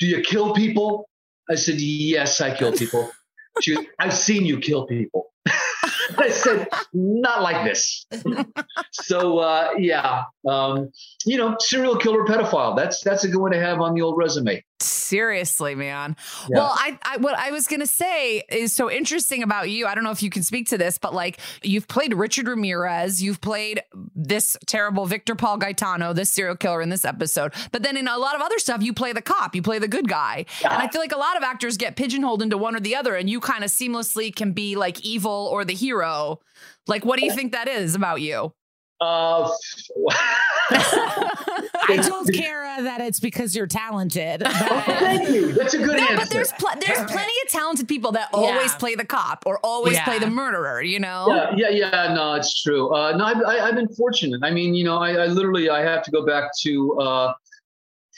do 0.00 0.06
you 0.06 0.22
kill 0.22 0.54
people? 0.54 1.08
I 1.48 1.54
said, 1.54 1.80
yes, 1.80 2.40
I 2.40 2.56
kill 2.56 2.72
people. 2.72 3.12
She 3.60 3.74
goes, 3.74 3.84
I've 3.98 4.14
seen 4.14 4.46
you 4.46 4.60
kill 4.60 4.86
people. 4.86 5.32
I 6.16 6.30
said, 6.30 6.68
not 6.94 7.42
like 7.42 7.64
this. 7.64 8.06
so 8.92 9.38
uh, 9.38 9.70
yeah, 9.76 10.22
um, 10.48 10.90
you 11.26 11.36
know, 11.36 11.56
serial 11.58 11.96
killer 11.96 12.24
pedophile. 12.24 12.76
That's 12.76 13.02
that's 13.02 13.24
a 13.24 13.28
good 13.28 13.40
one 13.40 13.50
to 13.50 13.60
have 13.60 13.80
on 13.80 13.94
the 13.94 14.02
old 14.02 14.16
resume. 14.16 14.64
Seriously, 15.10 15.74
man. 15.74 16.16
Yeah. 16.48 16.58
Well, 16.58 16.72
I, 16.72 16.98
I 17.02 17.16
what 17.16 17.34
I 17.34 17.50
was 17.50 17.66
gonna 17.66 17.86
say 17.86 18.44
is 18.48 18.72
so 18.72 18.90
interesting 18.90 19.42
about 19.42 19.68
you. 19.68 19.86
I 19.86 19.94
don't 19.94 20.04
know 20.04 20.12
if 20.12 20.22
you 20.22 20.30
can 20.30 20.42
speak 20.42 20.68
to 20.68 20.78
this, 20.78 20.98
but 20.98 21.12
like 21.12 21.40
you've 21.62 21.88
played 21.88 22.14
Richard 22.14 22.46
Ramirez, 22.46 23.20
you've 23.20 23.40
played 23.40 23.82
this 24.14 24.56
terrible 24.66 25.06
Victor 25.06 25.34
Paul 25.34 25.58
Gitano, 25.58 26.14
this 26.14 26.30
serial 26.30 26.56
killer 26.56 26.80
in 26.80 26.88
this 26.88 27.04
episode. 27.04 27.52
But 27.72 27.82
then 27.82 27.96
in 27.96 28.06
a 28.06 28.18
lot 28.18 28.36
of 28.36 28.40
other 28.40 28.58
stuff, 28.58 28.82
you 28.82 28.92
play 28.92 29.12
the 29.12 29.22
cop, 29.22 29.54
you 29.54 29.62
play 29.62 29.80
the 29.80 29.88
good 29.88 30.08
guy. 30.08 30.46
And 30.62 30.72
I 30.72 30.88
feel 30.88 31.00
like 31.00 31.12
a 31.12 31.18
lot 31.18 31.36
of 31.36 31.42
actors 31.42 31.76
get 31.76 31.96
pigeonholed 31.96 32.42
into 32.42 32.56
one 32.56 32.76
or 32.76 32.80
the 32.80 32.94
other, 32.94 33.16
and 33.16 33.28
you 33.28 33.40
kind 33.40 33.64
of 33.64 33.70
seamlessly 33.70 34.34
can 34.34 34.52
be 34.52 34.76
like 34.76 35.00
evil 35.04 35.48
or 35.50 35.64
the 35.64 35.74
hero. 35.74 36.38
Like, 36.86 37.04
what 37.04 37.18
do 37.18 37.24
you 37.24 37.32
think 37.32 37.52
that 37.52 37.68
is 37.68 37.94
about 37.94 38.20
you? 38.20 38.52
Uh, 39.00 39.50
I 40.70 42.00
told 42.06 42.30
Kara 42.34 42.82
that 42.82 43.00
it's 43.00 43.18
because 43.20 43.56
you're 43.56 43.66
talented. 43.66 44.42
Oh, 44.72 44.82
thank 44.86 45.28
you. 45.30 45.52
That's 45.52 45.74
a 45.74 45.78
good 45.78 45.96
No, 45.96 46.02
answer. 46.02 46.16
but 46.16 46.30
there's 46.30 46.52
pl- 46.52 46.68
there's 46.86 47.10
plenty 47.10 47.32
of 47.44 47.50
talented 47.50 47.88
people 47.88 48.12
that 48.12 48.28
always 48.32 48.70
Yeah. 48.72 48.76
play 48.78 48.94
the 48.94 49.04
cop 49.04 49.44
or 49.46 49.58
always 49.64 49.94
Yeah. 49.94 50.04
play 50.04 50.18
the 50.18 50.28
murderer. 50.28 50.82
You 50.82 51.00
know. 51.00 51.26
Yeah, 51.56 51.68
yeah, 51.70 51.90
yeah. 51.90 52.14
No, 52.14 52.34
it's 52.34 52.62
true. 52.62 52.94
Uh, 52.94 53.16
no, 53.16 53.24
I've, 53.24 53.42
I, 53.46 53.58
I've 53.68 53.74
been 53.74 53.88
fortunate. 53.94 54.40
I 54.44 54.50
mean, 54.50 54.74
you 54.74 54.84
know, 54.84 54.98
I, 54.98 55.12
I 55.12 55.26
literally 55.26 55.70
I 55.70 55.80
have 55.82 56.02
to 56.04 56.10
go 56.10 56.24
back 56.26 56.50
to 56.62 56.98
uh, 57.00 57.32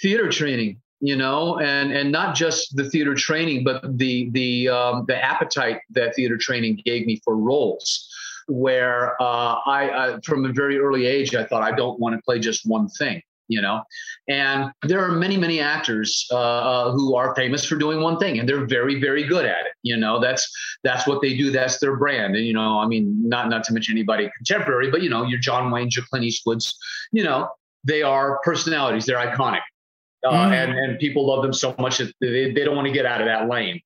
theater 0.01 0.29
training. 0.29 0.79
You 1.05 1.17
know, 1.17 1.59
and 1.59 1.91
and 1.93 2.13
not 2.13 2.37
just 2.37 2.77
the 2.77 2.89
theater 2.89 3.15
training, 3.15 3.65
but 3.65 3.99
the 3.99 4.31
the 4.31 4.69
um, 4.69 5.05
the 5.09 5.17
appetite 5.23 5.81
that 5.91 6.15
theater 6.15 6.37
training 6.37 6.81
gave 6.85 7.07
me 7.07 7.21
for 7.25 7.37
roles. 7.37 8.09
Where 8.49 9.21
uh, 9.23 9.57
I, 9.67 9.91
I, 10.15 10.21
from 10.25 10.45
a 10.45 10.53
very 10.53 10.79
early 10.79 11.07
age, 11.07 11.35
I 11.35 11.45
thought 11.45 11.63
I 11.63 11.73
don't 11.73 11.99
want 12.01 12.17
to 12.17 12.23
play 12.23 12.39
just 12.39 12.67
one 12.67 12.89
thing. 12.89 13.23
You 13.49 13.61
know, 13.61 13.83
and 14.29 14.71
there 14.83 15.05
are 15.05 15.13
many, 15.13 15.37
many 15.37 15.61
actors 15.61 16.27
uh, 16.31 16.37
uh, 16.39 16.93
who 16.93 17.17
are 17.17 17.35
famous 17.35 17.67
for 17.67 17.77
doing 17.77 18.01
one 18.01 18.17
thing, 18.19 18.39
and 18.39 18.49
they're 18.49 18.65
very, 18.65 18.99
very 18.99 19.25
good 19.25 19.45
at 19.45 19.67
it. 19.67 19.73
You 19.83 19.97
know, 19.99 20.21
that's 20.21 20.51
that's 20.85 21.07
what 21.07 21.21
they 21.21 21.37
do. 21.37 21.51
That's 21.51 21.79
their 21.79 21.97
brand. 21.97 22.35
And 22.35 22.47
you 22.47 22.55
know, 22.55 22.79
I 22.79 22.87
mean, 22.87 23.29
not 23.29 23.51
not 23.51 23.65
to 23.65 23.75
mention 23.75 23.93
anybody 23.93 24.31
contemporary, 24.39 24.91
but 24.91 25.03
you 25.03 25.11
know, 25.11 25.25
your 25.25 25.39
John 25.39 25.71
Wayne, 25.71 25.91
your 25.95 26.05
Clint 26.09 26.25
Eastwoods. 26.25 26.73
You 27.11 27.25
know, 27.25 27.51
they 27.85 28.03
are 28.03 28.39
personalities. 28.43 29.05
They're 29.05 29.19
iconic, 29.19 29.61
uh, 30.27 30.31
Mm. 30.31 30.53
and 30.53 30.79
and 30.79 30.99
people 30.99 31.27
love 31.27 31.43
them 31.43 31.53
so 31.53 31.75
much 31.79 31.99
that 31.99 32.15
they, 32.23 32.53
they 32.53 32.65
don't 32.65 32.77
want 32.77 32.87
to 32.87 32.93
get 32.95 33.05
out 33.05 33.21
of 33.21 33.27
that 33.27 33.49
lane. 33.49 33.81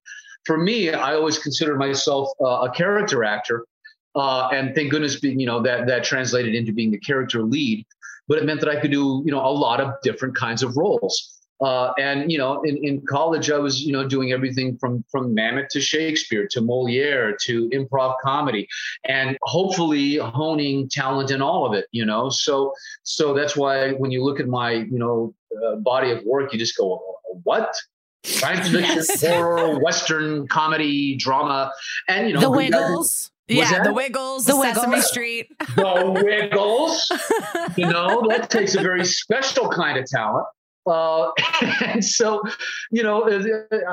For 0.44 0.58
me, 0.58 0.90
I 0.90 1.14
always 1.14 1.40
considered 1.40 1.76
myself 1.78 2.28
uh, 2.40 2.68
a 2.68 2.70
character 2.70 3.24
actor, 3.24 3.64
uh, 4.16 4.48
and 4.52 4.74
thank 4.74 4.90
goodness, 4.90 5.20
being 5.20 5.38
you 5.38 5.46
know 5.46 5.62
that 5.62 5.86
that 5.86 6.04
translated 6.04 6.54
into 6.54 6.72
being 6.72 6.90
the 6.90 6.98
character 6.98 7.42
lead. 7.42 7.86
But 8.28 8.38
it 8.38 8.44
meant 8.44 8.60
that 8.60 8.68
I 8.68 8.80
could 8.80 8.90
do 8.90 9.22
you 9.24 9.32
know 9.32 9.44
a 9.44 9.52
lot 9.52 9.80
of 9.80 9.94
different 10.02 10.34
kinds 10.34 10.62
of 10.62 10.76
roles. 10.76 11.32
Uh, 11.62 11.92
and 11.98 12.30
you 12.30 12.36
know, 12.36 12.60
in, 12.62 12.76
in 12.84 13.00
college, 13.06 13.50
I 13.50 13.58
was 13.58 13.80
you 13.80 13.92
know 13.92 14.06
doing 14.06 14.32
everything 14.32 14.76
from 14.78 15.04
from 15.10 15.34
Mamet 15.34 15.68
to 15.70 15.80
Shakespeare 15.80 16.46
to 16.50 16.60
Moliere 16.60 17.36
to 17.44 17.70
improv 17.70 18.16
comedy, 18.22 18.68
and 19.04 19.38
hopefully 19.42 20.16
honing 20.16 20.88
talent 20.88 21.30
in 21.30 21.40
all 21.40 21.64
of 21.66 21.72
it. 21.72 21.86
You 21.92 22.04
know, 22.04 22.28
so 22.28 22.72
so 23.04 23.32
that's 23.32 23.56
why 23.56 23.92
when 23.92 24.10
you 24.10 24.22
look 24.22 24.38
at 24.38 24.48
my 24.48 24.72
you 24.72 24.98
know 24.98 25.34
uh, 25.64 25.76
body 25.76 26.10
of 26.10 26.22
work, 26.24 26.52
you 26.52 26.58
just 26.58 26.76
go, 26.76 27.00
what? 27.44 27.74
Science 28.24 28.68
fiction, 28.72 28.96
Yes. 28.96 29.20
horror, 29.20 29.78
western, 29.78 30.46
comedy, 30.48 31.16
drama, 31.16 31.72
and 32.08 32.28
you 32.28 32.34
know 32.34 32.40
the 32.40 32.50
we 32.50 32.68
got- 33.48 33.56
Yeah, 33.56 33.70
that? 33.72 33.84
the 33.84 33.92
Wiggles, 33.92 34.44
The 34.44 34.52
the, 34.52 34.62
Sesame 34.62 34.86
Wiggles. 34.90 35.08
Street. 35.08 35.48
the 35.76 36.20
Wiggles. 36.24 37.10
you 37.76 37.86
know, 37.86 38.26
that 38.28 38.50
takes 38.50 38.74
a 38.74 38.80
very 38.82 39.04
special 39.04 39.68
kind 39.68 39.98
of 39.98 40.06
talent. 40.06 40.46
Uh, 40.86 41.30
and 41.84 42.04
so, 42.04 42.42
you 42.90 43.02
know, 43.02 43.24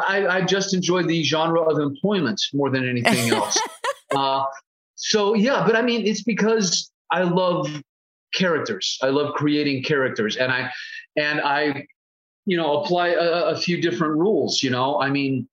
I, 0.07 0.27
I 0.27 0.41
just 0.41 0.73
enjoy 0.73 1.03
the 1.03 1.23
genre 1.23 1.61
of 1.61 1.79
employment 1.79 2.39
more 2.53 2.69
than 2.69 2.87
anything 2.87 3.31
else. 3.33 3.59
uh, 4.15 4.43
so, 4.95 5.33
yeah, 5.33 5.63
but 5.65 5.75
I 5.75 5.81
mean, 5.81 6.05
it's 6.05 6.21
because 6.23 6.91
I 7.11 7.23
love 7.23 7.67
characters. 8.33 8.97
I 9.01 9.07
love 9.07 9.33
creating 9.33 9.83
characters, 9.83 10.37
and 10.37 10.51
I, 10.51 10.71
and 11.17 11.41
I, 11.41 11.85
you 12.45 12.57
know, 12.57 12.81
apply 12.81 13.09
a, 13.09 13.45
a 13.45 13.57
few 13.57 13.81
different 13.81 14.15
rules. 14.17 14.61
You 14.61 14.69
know, 14.69 15.01
I 15.01 15.09
mean, 15.09 15.47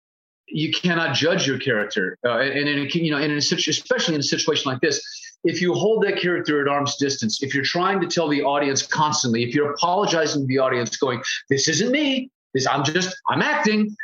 you 0.50 0.72
cannot 0.72 1.14
judge 1.14 1.46
your 1.46 1.58
character, 1.58 2.18
uh, 2.24 2.38
and 2.38 2.68
in 2.68 2.88
you 2.92 3.10
know, 3.10 3.18
in 3.18 3.30
a 3.30 3.40
situ- 3.40 3.70
especially 3.70 4.14
in 4.14 4.20
a 4.20 4.24
situation 4.24 4.70
like 4.70 4.80
this, 4.80 5.00
if 5.44 5.60
you 5.62 5.72
hold 5.74 6.02
that 6.04 6.18
character 6.18 6.60
at 6.60 6.68
arm's 6.68 6.96
distance, 6.96 7.42
if 7.42 7.54
you're 7.54 7.64
trying 7.64 8.00
to 8.00 8.06
tell 8.06 8.28
the 8.28 8.42
audience 8.42 8.82
constantly, 8.82 9.42
if 9.42 9.54
you're 9.54 9.72
apologizing 9.72 10.42
to 10.42 10.46
the 10.46 10.58
audience, 10.58 10.96
going, 10.96 11.22
"This 11.48 11.68
isn't 11.68 11.90
me. 11.90 12.30
This 12.54 12.66
I'm 12.66 12.84
just 12.84 13.16
I'm 13.28 13.42
acting," 13.42 13.96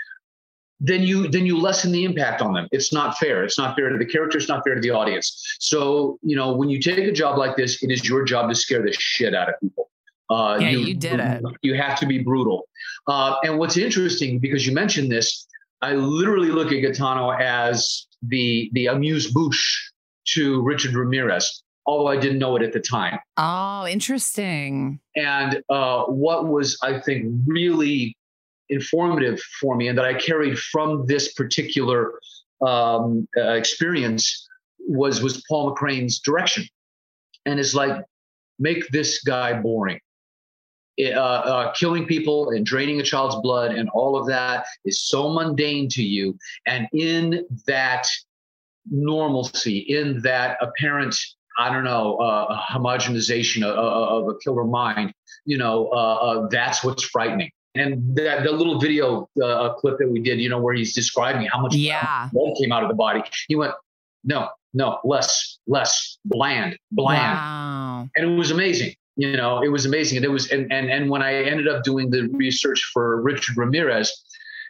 then 0.81 1.03
you 1.03 1.29
then 1.29 1.47
you 1.47 1.59
lessen 1.59 1.93
the 1.93 2.05
impact 2.05 2.43
on 2.43 2.53
them. 2.53 2.69
It's 2.71 2.93
not 2.93 3.19
fair. 3.19 3.45
It's 3.45 3.59
not 3.59 3.77
fair 3.77 3.89
to 3.89 3.99
the 3.99 4.07
character. 4.07 4.39
It's 4.39 4.49
not 4.49 4.63
fair 4.65 4.75
to 4.75 4.81
the 4.81 4.91
audience. 4.91 5.57
So 5.59 6.19
you 6.23 6.37
know, 6.37 6.53
when 6.53 6.69
you 6.69 6.81
take 6.81 6.99
a 6.99 7.13
job 7.13 7.39
like 7.39 7.57
this, 7.57 7.83
it 7.83 7.91
is 7.91 8.09
your 8.09 8.25
job 8.25 8.49
to 8.51 8.55
scare 8.55 8.83
the 8.83 8.93
shit 8.93 9.35
out 9.35 9.49
of 9.49 9.55
people. 9.61 9.91
Uh, 10.29 10.59
Yeah, 10.61 10.71
you 10.71 10.95
did 10.95 11.21
it. 11.21 11.45
You 11.63 11.75
have 11.75 11.99
to 12.01 12.07
be 12.07 12.19
brutal. 12.19 12.69
Uh, 13.07 13.37
and 13.45 13.59
what's 13.59 13.77
interesting, 13.77 14.41
because 14.41 14.67
you 14.67 14.73
mentioned 14.75 15.11
this, 15.11 15.47
I 15.83 15.95
literally 15.95 16.49
look 16.49 16.69
at 16.69 16.83
Gitano 16.83 17.39
as 17.41 18.07
the 18.23 18.71
the 18.73 18.87
amuse 18.87 19.33
bouche 19.33 19.93
to 20.35 20.63
Richard 20.63 20.95
Ramirez, 20.95 21.63
although 21.87 22.09
I 22.09 22.17
didn't 22.17 22.39
know 22.39 22.57
it 22.57 22.63
at 22.63 22.73
the 22.73 22.81
time. 22.81 23.19
Oh, 23.37 23.87
interesting. 23.87 25.01
And 25.15 25.63
uh, 25.69 26.05
what 26.05 26.49
was, 26.49 26.79
I 26.83 26.99
think, 27.01 27.33
really 27.47 28.17
informative 28.69 29.41
for 29.61 29.77
me, 29.77 29.89
and 29.89 29.97
that 29.99 30.05
I 30.05 30.15
carried 30.15 30.59
from 30.59 31.07
this 31.07 31.33
particular 31.35 32.19
um, 32.67 33.29
uh, 33.37 33.53
experience, 33.53 34.49
was 34.81 35.23
was 35.23 35.45
Paul 35.49 35.75
McCrane's 35.75 36.19
direction, 36.21 36.65
and 37.45 37.61
it's 37.61 37.75
like, 37.75 38.03
make 38.59 38.89
this 38.89 39.23
guy 39.23 39.53
boring. 39.61 40.01
Uh, 40.99 41.11
uh, 41.11 41.73
killing 41.75 42.07
people 42.07 42.51
and 42.51 42.65
draining 42.65 43.01
a 43.01 43.03
child's 43.03 43.37
blood 43.43 43.71
and 43.73 43.87
all 43.91 44.17
of 44.17 44.27
that 44.27 44.65
is 44.87 45.03
so 45.03 45.29
mundane 45.29 45.89
to 45.91 46.03
you, 46.03 46.35
and 46.67 46.89
in 46.95 47.45
that 47.67 48.07
normalcy, 48.91 49.79
in 49.79 50.21
that 50.23 50.57
apparent 50.63 51.15
I 51.59 51.73
don't 51.73 51.85
know, 51.85 52.17
uh, 52.17 52.61
homogenization 52.71 53.63
of, 53.63 53.77
of 53.79 54.29
a 54.29 54.39
killer 54.41 54.65
mind, 54.65 55.15
you 55.47 55.57
know, 55.57 55.89
uh, 55.89 56.15
uh, 56.15 56.49
that's 56.49 56.85
what's 56.85 57.03
frightening. 57.03 57.51
And 57.75 58.15
that 58.17 58.45
the 58.45 58.53
little 58.53 58.79
video 58.79 59.27
uh, 59.43 59.73
clip 59.75 59.97
that 59.99 60.11
we 60.11 60.21
did, 60.21 60.39
you 60.39 60.51
know, 60.51 60.59
where 60.61 60.75
he's 60.75 60.95
describing 60.95 61.47
how 61.47 61.61
much 61.61 61.75
Yeah. 61.75 62.29
blood 62.33 62.57
came 62.61 62.73
out 62.73 62.83
of 62.83 62.89
the 62.91 62.95
body, 62.95 63.23
he 63.49 63.57
went, 63.57 63.73
no, 64.23 64.51
no, 64.75 64.99
less, 65.05 65.59
less, 65.67 66.19
bland, 66.27 66.79
bland, 66.93 67.39
Wow. 67.39 68.09
and 68.15 68.31
it 68.31 68.37
was 68.37 68.51
amazing. 68.51 68.95
You 69.17 69.37
know, 69.37 69.63
it 69.63 69.69
was 69.69 69.87
amazing, 69.87 70.19
and 70.19 70.25
it 70.27 70.31
was, 70.31 70.51
and 70.51 70.71
and 70.73 70.91
and 70.91 71.09
when 71.09 71.23
I 71.23 71.45
ended 71.45 71.69
up 71.69 71.85
doing 71.85 72.11
the 72.11 72.29
research 72.33 72.91
for 72.93 73.23
Richard 73.23 73.57
Ramirez, 73.57 74.13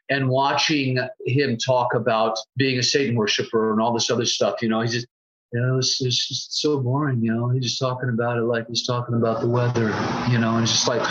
and 0.09 0.28
watching 0.28 0.98
him 1.27 1.56
talk 1.56 1.94
about 1.94 2.39
being 2.56 2.78
a 2.78 2.82
Satan 2.82 3.16
worshiper 3.16 3.73
and 3.73 3.81
all 3.81 3.93
this 3.93 4.10
other 4.10 4.24
stuff, 4.24 4.62
you 4.62 4.68
know, 4.68 4.81
he's 4.81 4.93
just, 4.93 5.06
you 5.52 5.60
know, 5.60 5.78
it's, 5.78 6.01
it's 6.01 6.28
just 6.28 6.60
so 6.60 6.78
boring, 6.78 7.23
you 7.23 7.35
know. 7.35 7.48
He's 7.48 7.64
just 7.64 7.81
talking 7.81 8.09
about 8.09 8.39
it 8.39 8.43
like 8.43 8.68
he's 8.68 8.86
talking 8.86 9.16
about 9.16 9.40
the 9.40 9.48
weather, 9.48 9.89
you 10.31 10.39
know, 10.39 10.55
and 10.55 10.62
it's 10.62 10.73
just 10.73 10.89
like, 10.89 11.02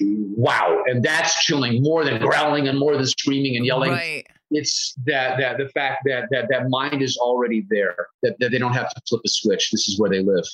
wow. 0.00 0.82
And 0.86 1.02
that's 1.02 1.42
chilling 1.44 1.82
more 1.82 2.04
than 2.04 2.20
growling 2.20 2.68
and 2.68 2.78
more 2.78 2.96
than 2.96 3.06
screaming 3.06 3.56
and 3.56 3.64
yelling. 3.64 3.92
Right. 3.92 4.26
It's 4.50 4.94
that 5.06 5.38
that 5.38 5.56
the 5.56 5.68
fact 5.70 6.02
that 6.04 6.28
that 6.30 6.48
that 6.50 6.68
mind 6.68 7.02
is 7.02 7.16
already 7.16 7.64
there, 7.70 7.96
that, 8.22 8.36
that 8.40 8.50
they 8.50 8.58
don't 8.58 8.74
have 8.74 8.90
to 8.90 9.00
flip 9.08 9.22
a 9.24 9.28
switch. 9.28 9.70
This 9.70 9.88
is 9.88 9.98
where 9.98 10.10
they 10.10 10.22
live. 10.22 10.44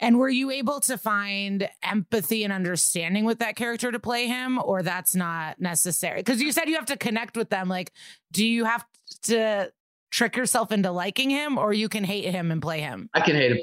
And 0.00 0.18
were 0.18 0.28
you 0.28 0.50
able 0.50 0.80
to 0.80 0.98
find 0.98 1.68
empathy 1.82 2.42
and 2.44 2.52
understanding 2.52 3.24
with 3.24 3.38
that 3.38 3.56
character 3.56 3.92
to 3.92 3.98
play 4.00 4.26
him, 4.26 4.58
or 4.62 4.82
that's 4.82 5.14
not 5.14 5.60
necessary? 5.60 6.20
Because 6.20 6.42
you 6.42 6.50
said 6.52 6.68
you 6.68 6.74
have 6.74 6.86
to 6.86 6.96
connect 6.96 7.36
with 7.36 7.50
them. 7.50 7.68
Like, 7.68 7.92
do 8.32 8.44
you 8.44 8.64
have 8.64 8.84
to 9.24 9.72
trick 10.10 10.36
yourself 10.36 10.72
into 10.72 10.90
liking 10.90 11.30
him, 11.30 11.58
or 11.58 11.72
you 11.72 11.88
can 11.88 12.04
hate 12.04 12.24
him 12.24 12.50
and 12.50 12.60
play 12.60 12.80
him? 12.80 13.08
I 13.14 13.20
can 13.20 13.36
hate 13.36 13.52
him. 13.52 13.58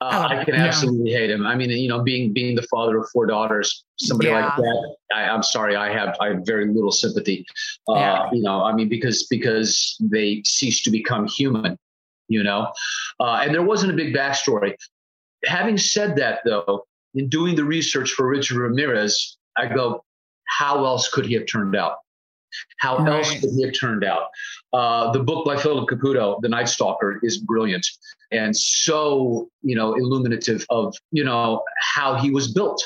Uh, 0.00 0.28
Oh, 0.30 0.34
I 0.36 0.44
can 0.44 0.54
yeah. 0.54 0.66
absolutely 0.66 1.12
hate 1.12 1.30
him. 1.30 1.46
I 1.46 1.54
mean, 1.54 1.70
you 1.70 1.88
know, 1.88 2.02
being 2.02 2.32
being 2.34 2.54
the 2.54 2.66
father 2.70 2.98
of 2.98 3.08
four 3.10 3.24
daughters, 3.26 3.82
somebody 3.98 4.30
like 4.30 4.54
that. 4.54 4.96
I, 5.14 5.22
I'm 5.22 5.42
sorry, 5.42 5.74
I 5.74 5.90
have 5.90 6.14
I 6.20 6.28
have 6.28 6.42
very 6.44 6.66
little 6.66 6.92
sympathy. 6.92 7.46
Uh, 7.88 7.94
Yeah. 7.94 8.28
You 8.32 8.42
know, 8.42 8.62
I 8.62 8.74
mean, 8.74 8.90
because 8.90 9.26
because 9.30 9.96
they 9.98 10.42
cease 10.44 10.82
to 10.82 10.90
become 10.90 11.26
human. 11.28 11.78
You 12.28 12.42
know, 12.42 12.72
uh, 13.20 13.40
and 13.42 13.54
there 13.54 13.62
wasn't 13.62 13.92
a 13.92 13.94
big 13.96 14.12
backstory. 14.14 14.74
Having 15.46 15.78
said 15.78 16.16
that, 16.16 16.40
though, 16.44 16.86
in 17.14 17.28
doing 17.28 17.56
the 17.56 17.64
research 17.64 18.12
for 18.12 18.28
Richard 18.28 18.58
Ramirez, 18.58 19.36
I 19.56 19.66
go, 19.66 20.04
how 20.58 20.84
else 20.84 21.08
could 21.08 21.26
he 21.26 21.34
have 21.34 21.46
turned 21.46 21.74
out? 21.74 21.96
How 22.80 22.96
else 23.04 23.30
could 23.40 23.50
he 23.56 23.64
have 23.64 23.74
turned 23.78 24.04
out? 24.04 24.28
Uh, 24.72 25.10
the 25.12 25.20
book 25.22 25.44
by 25.44 25.56
Philip 25.56 25.88
Caputo, 25.88 26.40
The 26.40 26.48
Night 26.48 26.68
Stalker, 26.68 27.20
is 27.22 27.38
brilliant 27.38 27.86
and 28.30 28.56
so 28.56 29.48
you 29.62 29.76
know 29.76 29.94
illuminative 29.94 30.64
of 30.70 30.94
you 31.10 31.24
know 31.24 31.62
how 31.78 32.14
he 32.14 32.30
was 32.30 32.52
built 32.52 32.82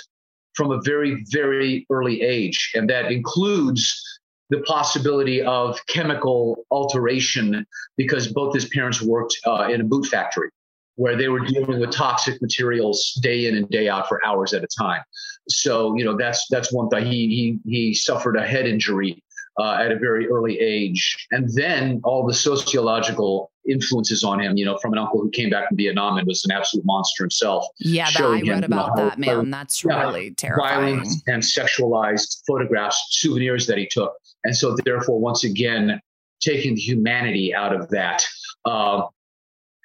from 0.54 0.70
a 0.70 0.80
very 0.82 1.24
very 1.30 1.86
early 1.90 2.22
age, 2.22 2.72
and 2.74 2.88
that 2.90 3.10
includes 3.10 4.02
the 4.50 4.60
possibility 4.62 5.40
of 5.42 5.78
chemical 5.86 6.64
alteration 6.70 7.64
because 7.96 8.32
both 8.32 8.52
his 8.52 8.66
parents 8.66 9.00
worked 9.00 9.36
uh, 9.46 9.68
in 9.70 9.80
a 9.80 9.84
boot 9.84 10.06
factory 10.06 10.50
where 10.96 11.16
they 11.16 11.28
were 11.28 11.40
dealing 11.40 11.80
with 11.80 11.90
toxic 11.90 12.40
materials 12.42 13.18
day 13.22 13.46
in 13.46 13.56
and 13.56 13.68
day 13.70 13.88
out 13.88 14.08
for 14.08 14.24
hours 14.26 14.52
at 14.52 14.62
a 14.62 14.68
time. 14.78 15.02
So 15.48 15.96
you 15.96 16.04
know 16.04 16.16
that's 16.16 16.46
that's 16.50 16.72
one 16.72 16.88
thing. 16.88 17.06
He 17.06 17.58
he 17.64 17.70
he 17.70 17.94
suffered 17.94 18.36
a 18.36 18.46
head 18.46 18.66
injury 18.66 19.22
uh, 19.58 19.74
at 19.74 19.92
a 19.92 19.98
very 19.98 20.28
early 20.28 20.58
age, 20.58 21.26
and 21.30 21.48
then 21.54 22.00
all 22.04 22.26
the 22.26 22.34
sociological 22.34 23.50
influences 23.68 24.24
on 24.24 24.40
him, 24.40 24.56
you 24.56 24.64
know, 24.64 24.76
from 24.78 24.92
an 24.92 24.98
uncle 24.98 25.20
who 25.20 25.30
came 25.30 25.50
back 25.50 25.68
from 25.68 25.76
Vietnam 25.76 26.16
and 26.16 26.26
was 26.26 26.44
an 26.44 26.50
absolute 26.50 26.84
monster 26.86 27.24
himself. 27.24 27.64
Yeah, 27.78 28.10
that, 28.10 28.22
I 28.22 28.40
read 28.40 28.64
about 28.64 28.96
that, 28.96 29.18
man. 29.18 29.50
That's 29.50 29.84
yeah, 29.84 30.00
really 30.02 30.32
terrifying. 30.32 30.96
Violent 30.96 31.08
and 31.26 31.42
sexualized 31.42 32.42
photographs, 32.46 33.06
souvenirs 33.10 33.66
that 33.66 33.78
he 33.78 33.86
took. 33.86 34.14
And 34.44 34.56
so, 34.56 34.76
therefore, 34.84 35.20
once 35.20 35.44
again, 35.44 36.00
taking 36.40 36.74
the 36.74 36.80
humanity 36.80 37.54
out 37.54 37.74
of 37.74 37.88
that. 37.90 38.24
Uh, 38.64 39.02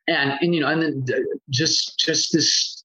and, 0.08 0.38
and, 0.42 0.56
you 0.56 0.62
know, 0.62 0.68
and 0.68 0.82
then 0.82 1.06
just, 1.50 2.00
just 2.00 2.34
this 2.34 2.84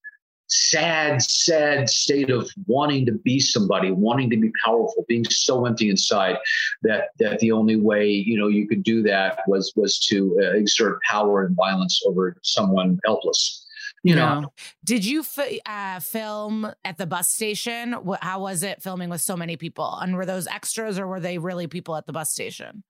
sad, 0.51 1.21
sad 1.21 1.89
state 1.89 2.29
of 2.29 2.49
wanting 2.67 3.05
to 3.05 3.13
be 3.13 3.39
somebody, 3.39 3.91
wanting 3.91 4.29
to 4.29 4.37
be 4.37 4.51
powerful, 4.63 5.05
being 5.07 5.23
so 5.25 5.65
empty 5.65 5.89
inside 5.89 6.37
that 6.83 7.09
that 7.19 7.39
the 7.39 7.51
only 7.51 7.77
way 7.77 8.07
you 8.09 8.37
know 8.37 8.47
you 8.47 8.67
could 8.67 8.83
do 8.83 9.01
that 9.01 9.39
was 9.47 9.71
was 9.75 9.97
to 9.99 10.37
uh, 10.41 10.51
exert 10.51 10.99
power 11.09 11.45
and 11.45 11.55
violence 11.55 12.01
over 12.05 12.35
someone 12.43 12.99
helpless. 13.05 13.65
You 14.03 14.15
know. 14.15 14.51
Did 14.83 15.05
you 15.05 15.19
f- 15.19 15.59
uh, 15.65 15.99
film 15.99 16.71
at 16.83 16.97
the 16.97 17.05
bus 17.05 17.29
station? 17.29 17.95
How 18.19 18.41
was 18.41 18.63
it 18.63 18.81
filming 18.81 19.09
with 19.09 19.21
so 19.21 19.37
many 19.37 19.57
people? 19.57 19.95
And 20.01 20.15
were 20.15 20.25
those 20.25 20.47
extras, 20.47 20.97
or 20.97 21.05
were 21.05 21.19
they 21.19 21.37
really 21.37 21.67
people 21.67 21.95
at 21.95 22.07
the 22.07 22.13
bus 22.13 22.31
station? 22.31 22.83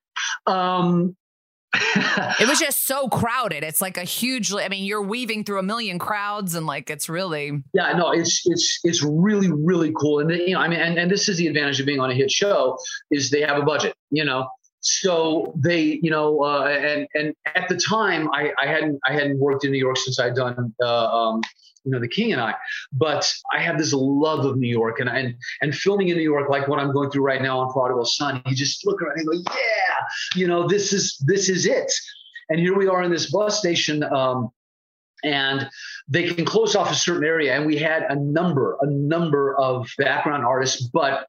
Um, 0.48 1.16
it 1.74 2.48
was 2.48 2.60
just 2.60 2.86
so 2.86 3.08
crowded. 3.08 3.64
It's 3.64 3.82
like 3.82 3.98
a 3.98 4.04
huge. 4.04 4.54
I 4.54 4.68
mean, 4.68 4.84
you're 4.84 5.02
weaving 5.02 5.46
through 5.46 5.60
a 5.60 5.64
million 5.64 6.00
crowds, 6.00 6.56
and 6.56 6.66
like 6.66 6.90
it's 6.90 7.08
really. 7.08 7.64
Yeah, 7.74 7.94
no, 7.94 8.12
it's 8.12 8.42
it's 8.46 8.80
it's 8.84 9.04
really 9.04 9.52
really 9.52 9.94
cool, 9.98 10.20
and 10.20 10.32
you 10.32 10.54
know, 10.54 10.60
I 10.60 10.68
mean, 10.68 10.80
and, 10.80 10.98
and 10.98 11.10
this 11.10 11.30
is 11.30 11.38
the 11.38 11.48
advantage 11.48 11.80
of 11.80 11.86
being 11.86 12.00
on 12.00 12.12
a 12.12 12.14
hit 12.14 12.32
show 12.32 12.78
is 13.10 13.30
they 13.30 13.42
have 13.42 13.58
a 13.58 13.64
budget, 13.64 13.96
you 14.10 14.26
know. 14.26 14.48
So 14.82 15.54
they, 15.56 16.00
you 16.02 16.10
know, 16.10 16.44
uh, 16.44 16.66
and 16.66 17.08
and 17.14 17.34
at 17.56 17.70
the 17.70 17.78
time, 17.78 18.30
I, 18.32 18.52
I 18.62 18.66
hadn't 18.66 19.00
I 19.08 19.14
hadn't 19.14 19.40
worked 19.40 19.64
in 19.64 19.72
New 19.72 19.78
York 19.78 19.98
since 19.98 20.20
I'd 20.20 20.36
done 20.36 20.74
uh, 20.84 21.06
um, 21.06 21.42
you 21.84 21.92
know, 21.92 22.00
the 22.00 22.08
king 22.08 22.32
and 22.32 22.42
I. 22.42 22.56
But 22.92 23.32
I 23.54 23.60
have 23.60 23.78
this 23.78 23.94
love 23.94 24.46
of 24.46 24.58
New 24.58 24.70
York 24.70 25.00
and 25.00 25.10
and 25.10 25.36
and 25.62 25.76
filming 25.76 26.10
in 26.10 26.18
New 26.18 26.24
York, 26.24 26.50
like 26.50 26.68
what 26.68 26.80
I'm 26.80 26.92
going 26.92 27.10
through 27.12 27.24
right 27.24 27.42
now 27.42 27.60
on 27.60 27.72
Prodigal 27.72 28.06
Son, 28.06 28.42
you 28.46 28.56
just 28.56 28.86
look 28.86 29.02
around 29.02 29.20
and 29.20 29.28
go, 29.28 29.34
yeah, 29.34 30.06
you 30.36 30.48
know, 30.48 30.68
this 30.68 30.94
is 30.94 31.18
this 31.26 31.50
is 31.50 31.66
it. 31.66 31.92
And 32.50 32.60
here 32.60 32.78
we 32.78 32.88
are 32.88 33.04
in 33.04 33.12
this 33.12 33.32
bus 33.32 33.60
station. 33.60 34.04
Um, 34.04 34.50
and 35.24 35.70
they 36.08 36.34
can 36.34 36.46
close 36.46 36.76
off 36.76 36.92
a 36.92 36.96
certain 36.96 37.24
area 37.24 37.56
and 37.56 37.66
we 37.66 37.78
had 37.78 38.04
a 38.10 38.16
number 38.16 38.76
a 38.82 38.88
number 38.88 39.56
of 39.60 39.88
background 40.00 40.44
artists 40.44 40.82
but 40.88 41.28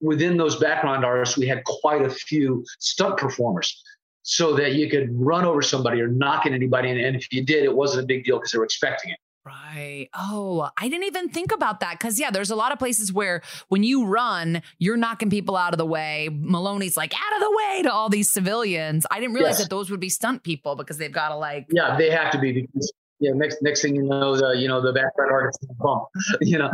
within 0.00 0.36
those 0.36 0.56
background 0.56 1.04
artists 1.04 1.36
we 1.36 1.46
had 1.46 1.64
quite 1.64 2.02
a 2.02 2.10
few 2.10 2.64
stunt 2.78 3.16
performers 3.16 3.82
so 4.22 4.54
that 4.54 4.74
you 4.74 4.90
could 4.90 5.08
run 5.12 5.44
over 5.44 5.62
somebody 5.62 6.00
or 6.00 6.08
knock 6.08 6.46
at 6.46 6.52
anybody 6.52 6.90
and, 6.90 7.00
and 7.00 7.16
if 7.16 7.32
you 7.32 7.44
did 7.44 7.64
it 7.64 7.74
wasn't 7.74 8.02
a 8.02 8.06
big 8.06 8.24
deal 8.24 8.38
because 8.38 8.52
they 8.52 8.58
were 8.58 8.64
expecting 8.64 9.10
it 9.10 9.18
Right. 9.46 10.08
Oh, 10.12 10.68
I 10.76 10.88
didn't 10.88 11.04
even 11.04 11.28
think 11.28 11.52
about 11.52 11.78
that. 11.78 12.00
Cause 12.00 12.18
yeah, 12.18 12.32
there's 12.32 12.50
a 12.50 12.56
lot 12.56 12.72
of 12.72 12.80
places 12.80 13.12
where 13.12 13.42
when 13.68 13.84
you 13.84 14.04
run, 14.04 14.60
you're 14.80 14.96
knocking 14.96 15.30
people 15.30 15.56
out 15.56 15.72
of 15.72 15.78
the 15.78 15.86
way. 15.86 16.28
Meloni's 16.32 16.96
like, 16.96 17.14
out 17.14 17.36
of 17.36 17.40
the 17.40 17.56
way 17.56 17.82
to 17.82 17.92
all 17.92 18.08
these 18.08 18.28
civilians. 18.28 19.06
I 19.08 19.20
didn't 19.20 19.34
realize 19.34 19.52
yes. 19.52 19.62
that 19.62 19.70
those 19.70 19.88
would 19.88 20.00
be 20.00 20.08
stunt 20.08 20.42
people 20.42 20.74
because 20.74 20.98
they've 20.98 21.12
got 21.12 21.28
to 21.28 21.36
like. 21.36 21.66
Yeah, 21.70 21.96
they 21.96 22.10
have 22.10 22.32
to 22.32 22.40
be 22.40 22.50
because 22.50 22.92
yeah, 23.20 23.30
next 23.34 23.62
next 23.62 23.82
thing 23.82 23.94
you 23.94 24.02
know, 24.02 24.36
the 24.36 24.58
you 24.58 24.66
know, 24.66 24.82
the 24.82 24.92
background 24.92 25.30
artist 25.30 25.64
bump. 25.78 26.08
you 26.40 26.58
know. 26.58 26.72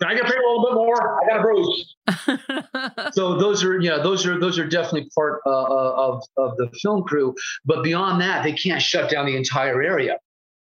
Can 0.00 0.10
I 0.10 0.14
get 0.14 0.24
paid 0.24 0.34
a 0.34 0.48
little 0.48 0.64
bit 0.64 0.74
more? 0.74 1.22
I 1.22 1.28
got 1.28 1.40
a 1.40 1.42
bruise. 1.42 1.96
so 3.14 3.36
those 3.36 3.64
are 3.64 3.80
yeah, 3.80 3.98
those 3.98 4.24
are 4.26 4.38
those 4.38 4.58
are 4.58 4.66
definitely 4.66 5.08
part 5.14 5.40
uh, 5.44 5.50
uh, 5.50 5.94
of 5.96 6.22
of 6.36 6.56
the 6.56 6.70
film 6.80 7.02
crew. 7.02 7.34
But 7.64 7.82
beyond 7.82 8.20
that, 8.20 8.44
they 8.44 8.52
can't 8.52 8.80
shut 8.80 9.10
down 9.10 9.26
the 9.26 9.36
entire 9.36 9.82
area. 9.82 10.18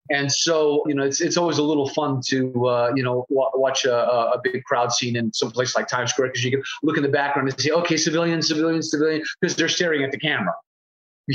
And 0.09 0.31
so, 0.31 0.83
you 0.87 0.95
know, 0.95 1.03
it's, 1.03 1.19
it's 1.19 1.35
always 1.35 1.57
a 1.57 1.63
little 1.63 1.89
fun 1.89 2.21
to, 2.27 2.67
uh, 2.67 2.91
you 2.95 3.03
know, 3.03 3.25
w- 3.29 3.51
watch 3.55 3.83
a, 3.85 3.93
a, 3.93 4.39
big 4.41 4.63
crowd 4.63 4.91
scene 4.93 5.17
in 5.17 5.33
some 5.33 5.51
place 5.51 5.75
like 5.75 5.87
Times 5.87 6.11
Square 6.11 6.29
because 6.29 6.45
you 6.45 6.51
can 6.51 6.63
look 6.81 6.95
in 6.95 7.03
the 7.03 7.09
background 7.09 7.49
and 7.49 7.59
say, 7.59 7.71
okay, 7.71 7.97
civilian, 7.97 8.41
civilian, 8.41 8.81
civilian, 8.81 9.21
because 9.41 9.55
they're 9.57 9.67
staring 9.67 10.03
at 10.03 10.11
the 10.11 10.19
camera. 10.19 10.53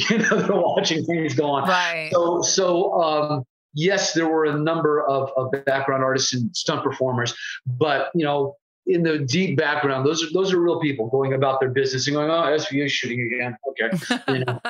You 0.09 0.17
know, 0.17 0.41
they're 0.41 0.57
watching 0.57 1.05
things 1.05 1.35
go 1.35 1.51
on. 1.51 1.69
Right. 1.69 2.09
So, 2.15 2.41
so 2.41 2.95
um, 2.95 3.45
yes, 3.75 4.13
there 4.13 4.29
were 4.29 4.45
a 4.45 4.59
number 4.59 5.03
of, 5.03 5.31
of 5.37 5.53
background 5.65 6.03
artists 6.03 6.35
and 6.35 6.55
stunt 6.57 6.83
performers, 6.83 7.35
but, 7.67 8.11
you 8.15 8.25
know, 8.25 8.57
in 8.87 9.03
the 9.03 9.19
deep 9.19 9.57
background, 9.57 10.05
those 10.05 10.25
are 10.25 10.33
those 10.33 10.53
are 10.53 10.61
real 10.61 10.81
people 10.81 11.09
going 11.09 11.35
about 11.35 11.61
their 11.61 11.71
business 11.71 12.07
and 12.09 12.17
going, 12.17 12.29
oh, 12.29 12.43
SVU 12.43 12.91
shooting 12.91 13.21
again. 13.33 13.57
Okay. 13.69 14.23
You 14.29 14.45
know. 14.45 14.61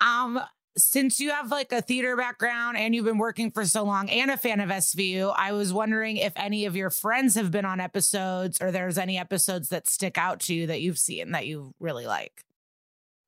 um, 0.06 0.40
since 0.76 1.18
you 1.18 1.30
have 1.30 1.50
like 1.50 1.72
a 1.72 1.80
theater 1.80 2.16
background 2.16 2.76
and 2.76 2.94
you've 2.94 3.06
been 3.06 3.18
working 3.18 3.50
for 3.50 3.64
so 3.64 3.82
long 3.82 4.10
and 4.10 4.30
a 4.30 4.36
fan 4.36 4.60
of 4.60 4.68
SVU, 4.68 5.32
I 5.34 5.52
was 5.52 5.72
wondering 5.72 6.18
if 6.18 6.34
any 6.36 6.66
of 6.66 6.76
your 6.76 6.90
friends 6.90 7.34
have 7.34 7.50
been 7.50 7.64
on 7.64 7.80
episodes 7.80 8.58
or 8.60 8.70
there's 8.70 8.98
any 8.98 9.18
episodes 9.18 9.70
that 9.70 9.88
stick 9.88 10.18
out 10.18 10.40
to 10.40 10.54
you 10.54 10.66
that 10.66 10.82
you've 10.82 10.98
seen 10.98 11.32
that 11.32 11.46
you 11.46 11.74
really 11.80 12.06
like. 12.06 12.44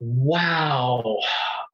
Wow. 0.00 1.18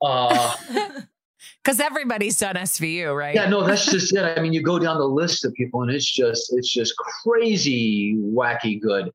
Uh 0.01 0.55
because 1.63 1.81
everybody's 1.81 2.39
done 2.39 2.55
SVU, 2.57 3.17
right? 3.17 3.35
Yeah, 3.35 3.49
no, 3.49 3.67
that's 3.67 3.87
just 3.87 4.15
it. 4.15 4.39
I 4.39 4.41
mean, 4.41 4.53
you 4.53 4.63
go 4.63 4.79
down 4.79 4.99
the 4.99 5.05
list 5.05 5.45
of 5.45 5.53
people, 5.55 5.83
and 5.83 5.91
it's 5.91 6.11
just 6.11 6.53
it's 6.53 6.73
just 6.73 6.95
crazy, 6.97 8.17
wacky 8.19 8.81
good 8.81 9.13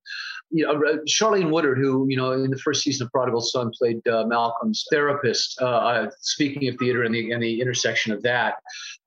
you 0.52 0.66
know, 0.66 0.82
Charlayne 1.08 1.52
Woodard, 1.52 1.78
who, 1.78 2.08
you 2.10 2.18
know, 2.18 2.32
in 2.32 2.50
the 2.50 2.58
first 2.58 2.82
season 2.82 3.06
of 3.06 3.12
Prodigal 3.12 3.42
Son 3.42 3.72
played 3.78 4.06
uh, 4.08 4.26
Malcolm's 4.26 4.86
therapist, 4.92 5.60
uh, 5.62 5.66
uh, 5.66 6.10
speaking 6.22 6.68
of 6.68 6.76
theater 6.78 7.04
and 7.04 7.14
the, 7.14 7.32
and 7.32 7.42
the 7.42 7.62
intersection 7.62 8.12
of 8.12 8.22
that, 8.24 8.56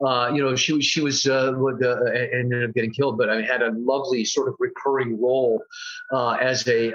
uh, 0.06 0.30
you 0.32 0.42
know, 0.42 0.54
she, 0.54 0.80
she 0.80 1.00
was, 1.00 1.26
uh, 1.26 1.52
uh, 1.52 2.10
ended 2.32 2.68
up 2.68 2.74
getting 2.74 2.92
killed, 2.92 3.18
but 3.18 3.28
I 3.28 3.42
had 3.42 3.62
a 3.62 3.72
lovely 3.72 4.24
sort 4.24 4.48
of 4.48 4.54
recurring 4.60 5.20
role 5.20 5.62
as 6.40 6.66
a 6.68 6.92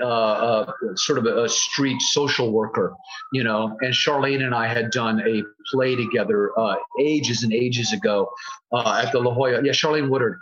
sort 0.96 1.20
of 1.20 1.26
a, 1.26 1.44
a, 1.44 1.50
street 1.50 2.02
social 2.02 2.52
worker, 2.52 2.94
you 3.34 3.44
know, 3.44 3.76
and 3.82 3.94
Charlayne 3.94 4.44
and 4.44 4.56
I 4.56 4.68
had 4.68 4.92
done 4.92 5.22
a 5.28 5.44
play 5.72 5.96
together 5.96 6.52
ages 7.00 7.44
and 7.44 7.54
ages 7.54 7.92
ago 7.92 8.30
at 8.74 9.12
the 9.12 9.20
La 9.20 9.34
Jolla. 9.34 9.64
Yeah, 9.64 9.72
Charlayne 9.72 10.10
Woodard. 10.10 10.40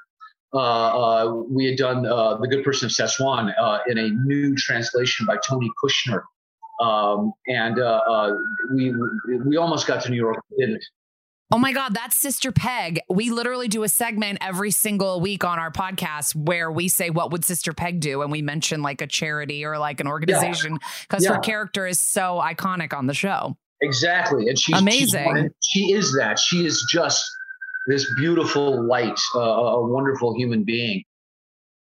Uh, 0.56 0.58
uh, 0.58 1.34
we 1.50 1.66
had 1.66 1.78
done 1.78 2.06
uh, 2.06 2.38
The 2.38 2.48
Good 2.48 2.64
Person 2.64 2.86
of 2.86 2.92
Szechuan 2.94 3.54
in 3.88 3.98
a 3.98 4.10
new 4.10 4.56
translation 4.56 5.26
by 5.26 5.38
Tony 5.46 5.70
Kushner. 5.84 6.22
Um, 6.82 7.34
and 7.48 7.76
we 8.74 8.94
we 9.46 9.58
almost 9.58 9.88
got 9.88 10.02
to 10.04 10.10
New 10.10 10.18
York, 10.18 10.38
didn't. 10.58 10.84
Oh 11.52 11.60
my 11.60 11.74
God, 11.74 11.94
that's 11.94 12.18
Sister 12.18 12.52
Peg. 12.52 13.00
We 13.08 13.30
literally 13.30 13.68
do 13.68 13.84
a 13.84 13.90
segment 13.90 14.40
every 14.42 14.72
single 14.72 15.22
week 15.22 15.44
on 15.44 15.60
our 15.60 15.72
podcast 15.72 16.36
where 16.36 16.72
we 16.72 16.88
say, 16.88 17.12
What 17.12 17.32
would 17.32 17.46
Sister 17.46 17.72
Peg 17.72 18.00
do? 18.00 18.22
And 18.24 18.32
we 18.32 18.42
mention 18.42 18.82
like 18.82 19.02
a 19.02 19.08
charity 19.08 19.64
or 19.64 19.78
like 19.78 20.00
an 20.00 20.08
organization 20.08 20.80
because 21.02 21.24
yeah. 21.24 21.30
yeah. 21.30 21.36
her 21.36 21.42
character 21.42 21.86
is 21.86 22.02
so 22.02 22.42
iconic 22.44 22.98
on 22.98 23.08
the 23.08 23.14
show. 23.14 23.56
Exactly. 23.82 24.48
And 24.48 24.58
she's 24.58 24.78
amazing. 24.78 25.52
She's, 25.64 25.70
she 25.70 25.94
is 25.94 26.16
that. 26.18 26.40
She 26.40 26.66
is 26.66 26.84
just 26.92 27.24
this 27.88 28.06
beautiful 28.18 28.86
light, 28.88 29.20
uh, 29.36 29.40
a 29.40 29.88
wonderful 29.88 30.36
human 30.36 30.64
being. 30.64 31.04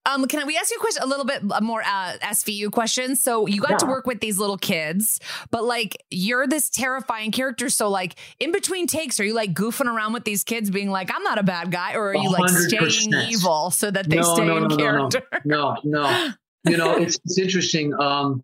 Um, 0.06 0.28
can 0.28 0.46
we 0.46 0.58
ask 0.58 0.70
you 0.70 0.78
a 0.78 0.82
question, 0.82 1.02
a 1.04 1.06
little 1.06 1.26
bit 1.26 1.44
more 1.62 1.82
uh, 1.82 2.18
SVU 2.22 2.72
questions? 2.72 3.24
So 3.24 3.48
you 3.48 3.62
got 3.62 3.72
yeah. 3.72 3.78
to 3.78 3.86
work 3.86 4.06
with 4.06 4.20
these 4.20 4.38
little 4.38 4.58
kids, 4.58 5.20
but 5.50 5.64
like 5.64 5.96
you're 6.10 6.46
this 6.46 6.70
terrifying 6.70 7.32
character. 7.32 7.70
So 7.70 7.90
like 7.90 8.16
in 8.40 8.52
between 8.52 8.86
takes, 8.86 9.20
are 9.20 9.24
you 9.24 9.34
like 9.34 9.54
goofing 9.54 9.86
around 9.86 10.12
with 10.12 10.26
these 10.26 10.44
kids, 10.44 10.70
being 10.70 10.92
like, 10.92 11.10
"I'm 11.14 11.24
not 11.24 11.38
a 11.38 11.44
bad 11.44 11.72
guy," 11.72 11.94
or 11.94 12.10
are 12.10 12.16
you 12.16 12.30
like 12.30 12.52
100%. 12.52 12.92
staying 12.92 13.30
evil 13.30 13.72
so 13.72 13.92
that 13.92 14.10
they 14.10 14.18
no, 14.18 14.36
stay 14.36 14.46
no, 14.46 14.58
in 14.58 14.68
no, 14.68 14.76
character? 14.76 15.22
No, 15.46 15.78
no, 15.86 16.02
no. 16.02 16.30
you 16.70 16.76
know, 16.76 16.98
it's 16.98 17.18
it's 17.24 17.38
interesting. 17.38 17.94
Um, 17.94 18.44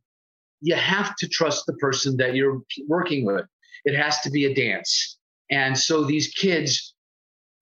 you 0.61 0.75
have 0.75 1.15
to 1.17 1.27
trust 1.27 1.65
the 1.65 1.73
person 1.73 2.15
that 2.17 2.35
you're 2.35 2.61
working 2.87 3.25
with. 3.25 3.45
It 3.83 3.95
has 3.95 4.21
to 4.21 4.29
be 4.29 4.45
a 4.45 4.53
dance, 4.53 5.17
and 5.51 5.77
so 5.77 6.05
these 6.05 6.29
kids 6.29 6.93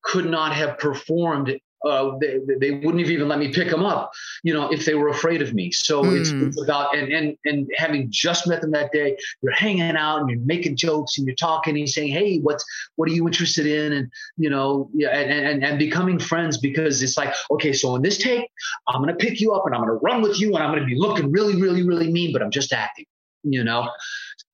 could 0.08 0.26
not 0.26 0.54
have 0.54 0.78
performed 0.78 1.60
uh, 1.86 2.18
they, 2.20 2.40
they 2.60 2.72
wouldn't 2.72 3.00
have 3.00 3.12
even 3.12 3.28
let 3.28 3.40
me 3.40 3.54
pick 3.54 3.70
them 3.70 3.86
up, 3.86 4.12
you 4.44 4.54
know, 4.54 4.72
if 4.72 4.86
they 4.86 4.96
were 4.96 5.10
afraid 5.10 5.42
of 5.42 5.54
me. 5.54 5.72
So 5.72 6.04
mm. 6.04 6.20
it's, 6.20 6.32
it's, 6.32 6.62
about 6.62 6.96
and 6.98 7.12
and 7.12 7.38
and 7.46 7.70
having 7.76 8.08
just 8.10 8.48
met 8.48 8.62
them 8.62 8.72
that 8.72 8.92
day, 8.92 9.16
you're 9.42 9.54
hanging 9.54 9.96
out 9.96 10.22
and 10.22 10.30
you're 10.30 10.40
making 10.40 10.76
jokes 10.76 11.18
and 11.18 11.28
you're 11.28 11.36
talking 11.36 11.72
and 11.72 11.80
you're 11.80 11.88
saying, 11.88 12.12
hey, 12.12 12.40
what's 12.40 12.66
what 12.96 13.10
are 13.10 13.14
you 13.14 13.28
interested 13.28 13.68
in? 13.68 13.94
And 13.94 14.12
you 14.38 14.50
know, 14.50 14.90
yeah, 14.94 15.10
and, 15.10 15.32
and 15.32 15.64
and 15.64 15.80
becoming 15.80 16.20
friends 16.20 16.58
because 16.58 17.02
it's 17.02 17.18
like, 17.18 17.34
okay, 17.52 17.74
so 17.74 17.96
in 17.96 18.02
this 18.02 18.18
take, 18.18 18.50
I'm 18.88 19.02
gonna 19.02 19.16
pick 19.16 19.40
you 19.40 19.54
up 19.54 19.66
and 19.66 19.76
I'm 19.76 19.82
gonna 19.82 19.94
run 19.94 20.22
with 20.22 20.40
you 20.40 20.56
and 20.56 20.64
I'm 20.64 20.74
gonna 20.74 20.86
be 20.86 20.98
looking 20.98 21.32
really, 21.32 21.62
really, 21.62 21.84
really 21.84 22.12
mean, 22.12 22.34
but 22.34 22.42
I'm 22.42 22.52
just 22.52 22.74
acting, 22.74 23.06
you 23.44 23.64
know. 23.64 23.88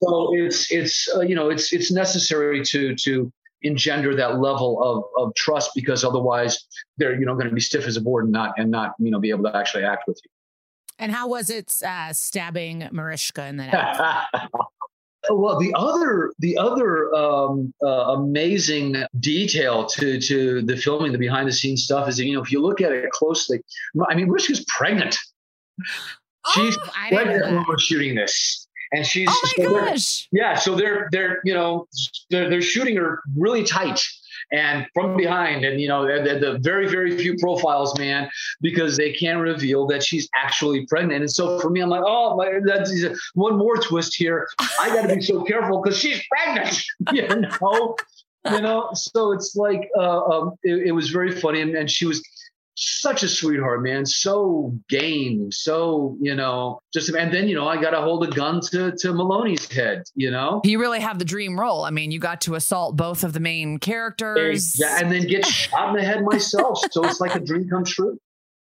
So 0.03 0.35
it's 0.35 0.71
it's 0.71 1.09
uh, 1.15 1.21
you 1.21 1.35
know 1.35 1.49
it's 1.49 1.71
it's 1.71 1.91
necessary 1.91 2.63
to 2.65 2.95
to 2.95 3.31
engender 3.63 4.15
that 4.15 4.39
level 4.39 4.81
of, 4.83 5.03
of 5.23 5.33
trust 5.35 5.71
because 5.75 6.03
otherwise 6.03 6.65
they're 6.97 7.19
you 7.19 7.25
know 7.25 7.33
going 7.33 7.47
to 7.47 7.53
be 7.53 7.61
stiff 7.61 7.85
as 7.85 7.97
a 7.97 8.01
board 8.01 8.25
and 8.25 8.33
not 8.33 8.53
and 8.57 8.69
not 8.69 8.93
you 8.99 9.11
know 9.11 9.19
be 9.19 9.29
able 9.29 9.43
to 9.43 9.55
actually 9.55 9.83
act 9.83 10.03
with 10.07 10.19
you 10.23 10.29
and 10.99 11.11
how 11.11 11.27
was 11.27 11.49
it 11.49 11.73
uh, 11.85 12.13
stabbing 12.13 12.87
Mariska 12.91 13.45
in 13.47 13.57
the 13.57 13.65
neck? 13.65 13.97
Well, 15.29 15.57
the 15.57 15.73
other 15.75 16.33
the 16.39 16.57
other 16.57 17.13
um, 17.15 17.73
uh, 17.81 17.87
amazing 17.87 19.03
detail 19.21 19.85
to 19.85 20.19
to 20.19 20.61
the 20.63 20.75
filming, 20.75 21.13
the 21.13 21.17
behind 21.17 21.47
the 21.47 21.53
scenes 21.53 21.83
stuff, 21.85 22.09
is 22.09 22.17
that 22.17 22.25
you 22.25 22.35
know 22.35 22.41
if 22.41 22.51
you 22.51 22.61
look 22.61 22.81
at 22.81 22.91
it 22.91 23.09
closely, 23.11 23.61
I 24.09 24.15
mean, 24.15 24.27
Mariska's 24.27 24.65
pregnant. 24.67 25.17
She's 26.53 26.77
Oh, 26.77 26.89
I 26.97 27.09
didn't 27.09 27.25
pregnant 27.25 27.55
when 27.55 27.65
we're 27.69 27.79
shooting 27.79 28.15
this, 28.15 28.62
and 28.93 29.05
she's 29.05 29.27
Oh 29.29 29.41
my 29.57 29.63
so 29.65 29.71
gosh. 29.73 30.27
yeah. 30.31 30.55
So 30.55 30.75
they're 30.75 31.09
they're 31.11 31.39
you 31.43 31.53
know 31.53 31.87
they're 32.29 32.49
they're 32.49 32.61
shooting 32.61 32.95
her 32.97 33.21
really 33.35 33.63
tight 33.63 34.01
and 34.51 34.85
from 34.93 35.17
behind, 35.17 35.65
and 35.65 35.81
you 35.81 35.87
know 35.87 36.05
the, 36.05 36.37
the 36.39 36.59
very 36.59 36.87
very 36.87 37.17
few 37.17 37.35
profiles, 37.37 37.97
man, 37.97 38.29
because 38.61 38.97
they 38.97 39.11
can't 39.11 39.39
reveal 39.39 39.87
that 39.87 40.03
she's 40.03 40.29
actually 40.35 40.85
pregnant. 40.85 41.21
And 41.21 41.31
so 41.31 41.59
for 41.59 41.69
me, 41.69 41.81
I'm 41.81 41.89
like, 41.89 42.03
oh, 42.05 42.35
my, 42.35 42.59
that's 42.65 42.91
one 43.33 43.57
more 43.57 43.77
twist 43.77 44.15
here. 44.15 44.47
I 44.79 44.89
got 44.89 45.07
to 45.07 45.15
be 45.15 45.21
so 45.21 45.43
careful 45.43 45.81
because 45.81 45.97
she's 45.97 46.21
pregnant. 46.29 46.83
you 47.13 47.27
know, 47.27 47.95
you 48.51 48.61
know. 48.61 48.89
So 48.93 49.31
it's 49.31 49.55
like 49.55 49.89
uh, 49.97 50.23
um, 50.23 50.53
it, 50.63 50.87
it 50.87 50.91
was 50.91 51.09
very 51.09 51.31
funny, 51.39 51.61
and, 51.61 51.75
and 51.75 51.89
she 51.89 52.05
was 52.05 52.21
such 52.75 53.23
a 53.23 53.27
sweetheart, 53.27 53.83
man. 53.83 54.05
So 54.05 54.73
game, 54.89 55.51
so 55.51 56.17
you 56.19 56.35
know, 56.35 56.79
just 56.93 57.09
and 57.09 57.33
then 57.33 57.47
you 57.47 57.55
know, 57.55 57.67
I 57.67 57.81
got 57.81 57.91
to 57.91 58.01
hold 58.01 58.23
a 58.23 58.31
gun 58.31 58.61
to 58.71 58.91
to 58.91 59.07
Meloni's 59.13 59.71
head, 59.71 60.03
you 60.15 60.31
know. 60.31 60.61
You 60.63 60.79
really 60.79 60.99
have 60.99 61.19
the 61.19 61.25
dream 61.25 61.59
role. 61.59 61.83
I 61.83 61.91
mean, 61.91 62.11
you 62.11 62.19
got 62.19 62.41
to 62.41 62.55
assault 62.55 62.95
both 62.95 63.23
of 63.23 63.33
the 63.33 63.39
main 63.39 63.77
characters. 63.77 64.75
Exa- 64.75 65.01
and 65.01 65.11
then 65.11 65.27
get 65.27 65.45
shot 65.47 65.89
in 65.89 65.95
the 65.95 66.03
head 66.03 66.23
myself. 66.23 66.79
So 66.91 67.03
it's 67.03 67.19
like 67.19 67.35
a 67.35 67.39
dream 67.39 67.69
come 67.69 67.85
true. 67.85 68.17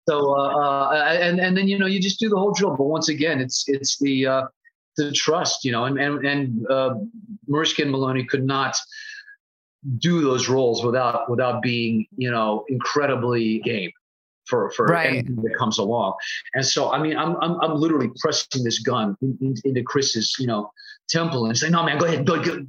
So 0.07 0.37
uh, 0.37 0.89
uh, 0.91 1.17
and 1.19 1.39
and 1.39 1.57
then 1.57 1.67
you 1.67 1.77
know 1.77 1.87
you 1.87 1.99
just 1.99 2.19
do 2.19 2.29
the 2.29 2.37
whole 2.37 2.53
drill. 2.53 2.75
But 2.77 2.85
once 2.85 3.09
again, 3.09 3.41
it's 3.41 3.65
it's 3.67 3.97
the 3.99 4.25
uh, 4.27 4.47
the 4.95 5.11
trust, 5.11 5.65
you 5.65 5.71
know, 5.71 5.85
and 5.85 5.99
and 5.99 6.25
and 6.25 6.67
uh, 6.69 6.95
Mariska 7.47 7.83
and 7.83 7.93
Meloni 7.93 8.27
could 8.27 8.45
not 8.45 8.77
do 9.99 10.21
those 10.21 10.49
roles 10.49 10.83
without 10.83 11.29
without 11.29 11.61
being 11.61 12.05
you 12.17 12.29
know 12.29 12.65
incredibly 12.69 13.59
game 13.59 13.91
for 14.45 14.71
for 14.71 14.85
Right. 14.85 15.07
anything 15.07 15.35
that 15.35 15.55
comes 15.57 15.77
along. 15.77 16.13
And 16.53 16.65
so 16.65 16.91
I 16.91 17.01
mean 17.01 17.17
I'm 17.17 17.35
I'm, 17.41 17.59
I'm 17.61 17.75
literally 17.75 18.09
pressing 18.19 18.63
this 18.63 18.79
gun 18.79 19.15
in, 19.21 19.37
in, 19.41 19.55
into 19.63 19.83
Chris's 19.83 20.35
you 20.39 20.47
know 20.47 20.71
temple 21.09 21.45
and 21.45 21.57
saying 21.57 21.71
no 21.71 21.83
man 21.83 21.97
go 21.97 22.05
ahead 22.05 22.25
go, 22.25 22.41
go 22.43 22.59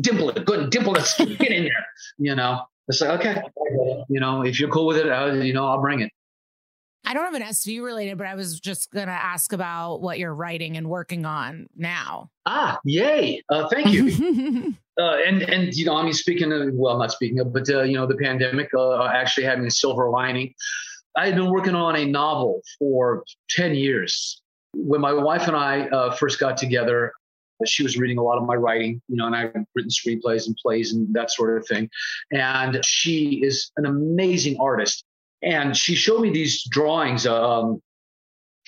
dimple 0.00 0.30
it 0.30 0.44
go 0.44 0.54
ahead 0.54 0.70
dimple 0.70 0.94
it 0.96 1.38
get 1.38 1.50
in 1.50 1.64
there 1.64 1.86
you 2.18 2.34
know 2.36 2.62
it's 2.86 3.00
like 3.00 3.18
okay 3.18 3.42
you 4.08 4.20
know 4.20 4.42
if 4.42 4.60
you're 4.60 4.70
cool 4.70 4.86
with 4.86 4.96
it 4.96 5.10
uh, 5.10 5.32
you 5.32 5.52
know 5.52 5.66
I'll 5.66 5.80
bring 5.80 6.00
it. 6.00 6.10
I 7.04 7.14
don't 7.14 7.24
have 7.24 7.34
an 7.34 7.42
SVU 7.42 7.82
related, 7.82 8.18
but 8.18 8.26
I 8.26 8.34
was 8.34 8.60
just 8.60 8.90
gonna 8.92 9.12
ask 9.12 9.52
about 9.52 10.00
what 10.00 10.18
you're 10.18 10.34
writing 10.34 10.76
and 10.76 10.88
working 10.88 11.24
on 11.24 11.68
now. 11.76 12.30
Ah, 12.46 12.78
yay! 12.84 13.42
Uh, 13.48 13.68
thank 13.68 13.88
you. 13.88 14.74
uh, 14.98 15.16
and 15.26 15.42
and 15.42 15.74
you 15.74 15.86
know, 15.86 15.96
I 15.96 16.02
mean, 16.02 16.12
speaking 16.12 16.52
of 16.52 16.74
well, 16.74 16.98
not 16.98 17.12
speaking 17.12 17.40
of, 17.40 17.52
but 17.52 17.68
uh, 17.70 17.82
you 17.82 17.96
know, 17.96 18.06
the 18.06 18.16
pandemic 18.16 18.70
uh, 18.76 19.06
actually 19.06 19.44
having 19.44 19.66
a 19.66 19.70
silver 19.70 20.10
lining. 20.10 20.54
I 21.16 21.26
had 21.26 21.34
been 21.34 21.50
working 21.50 21.74
on 21.74 21.96
a 21.96 22.04
novel 22.04 22.62
for 22.78 23.24
ten 23.48 23.74
years. 23.74 24.42
When 24.74 25.00
my 25.00 25.12
wife 25.12 25.48
and 25.48 25.56
I 25.56 25.88
uh, 25.88 26.14
first 26.14 26.38
got 26.38 26.56
together, 26.56 27.12
she 27.66 27.82
was 27.82 27.98
reading 27.98 28.18
a 28.18 28.22
lot 28.22 28.38
of 28.38 28.44
my 28.44 28.54
writing, 28.54 29.00
you 29.08 29.16
know, 29.16 29.26
and 29.26 29.36
I've 29.36 29.54
written 29.74 29.90
screenplays 29.90 30.46
and 30.46 30.56
plays 30.56 30.92
and 30.92 31.12
that 31.14 31.30
sort 31.30 31.56
of 31.56 31.66
thing. 31.66 31.90
And 32.30 32.80
she 32.84 33.42
is 33.42 33.70
an 33.76 33.86
amazing 33.86 34.58
artist. 34.60 35.04
And 35.42 35.76
she 35.76 35.94
showed 35.94 36.20
me 36.20 36.30
these 36.30 36.64
drawings 36.64 37.26
um, 37.26 37.80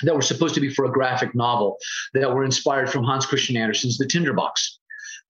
that 0.02 0.14
were 0.14 0.22
supposed 0.22 0.54
to 0.54 0.60
be 0.60 0.70
for 0.70 0.86
a 0.86 0.92
graphic 0.92 1.34
novel 1.34 1.76
that 2.14 2.32
were 2.32 2.44
inspired 2.44 2.90
from 2.90 3.04
Hans 3.04 3.26
Christian 3.26 3.56
Andersen's 3.56 3.98
The 3.98 4.06
Tinderbox. 4.06 4.78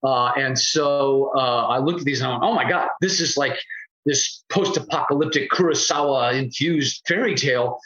Uh, 0.04 0.32
and 0.36 0.58
so 0.58 1.32
uh, 1.36 1.66
I 1.68 1.78
looked 1.78 2.00
at 2.00 2.04
these 2.04 2.20
and 2.20 2.28
I 2.28 2.32
went, 2.32 2.44
oh 2.44 2.54
my 2.54 2.68
God, 2.68 2.88
this 3.00 3.20
is 3.20 3.36
like 3.36 3.58
this 4.04 4.44
post 4.50 4.76
apocalyptic 4.76 5.50
Kurosawa 5.50 6.34
infused 6.34 7.02
fairy 7.06 7.34
tale, 7.34 7.78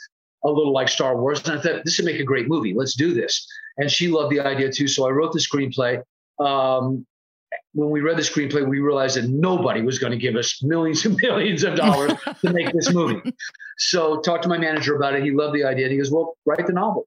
a 0.44 0.48
little 0.48 0.72
like 0.72 0.88
Star 0.88 1.16
Wars. 1.20 1.46
And 1.46 1.58
I 1.58 1.62
thought, 1.62 1.84
this 1.84 1.98
would 1.98 2.06
make 2.06 2.20
a 2.20 2.24
great 2.24 2.48
movie. 2.48 2.74
Let's 2.74 2.94
do 2.94 3.12
this. 3.12 3.46
And 3.78 3.90
she 3.90 4.08
loved 4.08 4.32
the 4.32 4.40
idea 4.40 4.72
too. 4.72 4.88
So 4.88 5.06
I 5.06 5.10
wrote 5.10 5.32
the 5.32 5.38
screenplay. 5.38 6.02
Um, 6.38 7.06
when 7.77 7.90
we 7.90 8.01
read 8.01 8.16
the 8.16 8.23
screenplay, 8.23 8.66
we 8.66 8.81
realized 8.81 9.16
that 9.16 9.28
nobody 9.28 9.82
was 9.82 9.98
going 9.98 10.11
to 10.11 10.16
give 10.19 10.35
us 10.35 10.62
millions 10.62 11.05
and 11.05 11.16
millions 11.23 11.62
of 11.62 11.77
dollars 11.77 12.12
to 12.40 12.53
make 12.53 12.73
this 12.73 12.93
movie. 12.93 13.20
So 13.78 14.20
talked 14.20 14.43
to 14.44 14.48
my 14.48 14.59
manager 14.59 14.97
about 14.97 15.15
it. 15.15 15.23
He 15.23 15.31
loved 15.31 15.55
the 15.55 15.65
idea. 15.65 15.85
And 15.85 15.93
he 15.93 15.98
goes, 15.98 16.11
well, 16.11 16.36
write 16.47 16.66
the 16.66 16.73
novel 16.73 17.07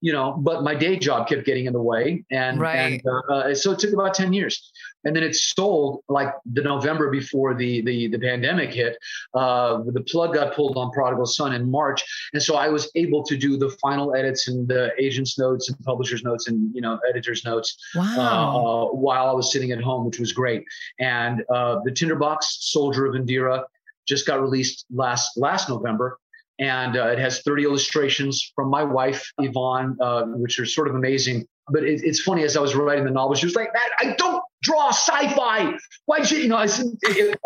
you 0.00 0.12
know, 0.12 0.36
but 0.38 0.62
my 0.62 0.74
day 0.74 0.96
job 0.96 1.28
kept 1.28 1.44
getting 1.44 1.66
in 1.66 1.72
the 1.72 1.82
way, 1.82 2.24
and, 2.30 2.60
Right. 2.60 2.76
and 2.76 3.02
uh, 3.06 3.32
uh, 3.34 3.54
so 3.54 3.72
it 3.72 3.80
took 3.80 3.92
about 3.92 4.14
ten 4.14 4.32
years, 4.32 4.70
and 5.04 5.14
then 5.14 5.22
it 5.22 5.34
sold 5.34 6.02
like 6.08 6.32
the 6.52 6.62
November 6.62 7.10
before 7.10 7.54
the 7.54 7.80
the 7.82 8.08
the 8.08 8.18
pandemic 8.18 8.70
hit. 8.72 8.96
Uh, 9.34 9.82
the 9.92 10.00
plug 10.02 10.34
got 10.34 10.54
pulled 10.54 10.76
on 10.76 10.90
Prodigal 10.90 11.26
Son 11.26 11.54
in 11.54 11.70
March, 11.70 12.02
and 12.32 12.42
so 12.42 12.56
I 12.56 12.68
was 12.68 12.90
able 12.94 13.22
to 13.24 13.36
do 13.36 13.56
the 13.56 13.70
final 13.80 14.14
edits 14.14 14.48
and 14.48 14.66
the 14.68 14.90
agent's 14.98 15.38
notes 15.38 15.68
and 15.68 15.78
publisher's 15.84 16.22
notes 16.24 16.48
and 16.48 16.74
you 16.74 16.80
know 16.80 16.98
editor's 17.08 17.44
notes 17.44 17.76
uh, 17.96 18.00
Wow. 18.18 18.56
uh, 18.56 18.94
while 18.96 19.28
I 19.28 19.32
was 19.32 19.52
sitting 19.52 19.72
at 19.72 19.80
home, 19.80 20.04
which 20.06 20.18
was 20.18 20.32
great. 20.32 20.64
And 20.98 21.44
uh, 21.54 21.80
the 21.84 21.92
Tinderbox 21.92 22.58
Soldier 22.60 23.06
of 23.06 23.14
Indira 23.14 23.64
just 24.06 24.26
got 24.26 24.40
released 24.40 24.86
last 24.90 25.36
last 25.36 25.68
November, 25.68 26.18
and 26.58 26.96
uh, 26.96 27.08
it 27.08 27.18
has 27.18 27.42
30 27.42 27.64
illustrations 27.64 28.52
from 28.54 28.68
my 28.70 28.82
wife 28.82 29.30
Yvonne, 29.38 29.96
uh, 30.00 30.24
which 30.24 30.58
are 30.58 30.66
sort 30.66 30.88
of 30.88 30.94
amazing. 30.94 31.46
But 31.70 31.84
it, 31.84 32.00
it's 32.02 32.20
funny 32.20 32.44
as 32.44 32.56
I 32.56 32.60
was 32.60 32.74
writing 32.74 33.04
the 33.04 33.10
novel, 33.10 33.34
she 33.34 33.46
was 33.46 33.54
like, 33.54 33.68
"Man, 33.74 34.12
I 34.12 34.14
don't 34.16 34.42
draw 34.68 34.88
sci-fi. 34.88 35.74
Why 36.06 36.22
should 36.22 36.38
you 36.38 36.48
know?" 36.48 36.56
I 36.56 36.66
said, 36.66 36.86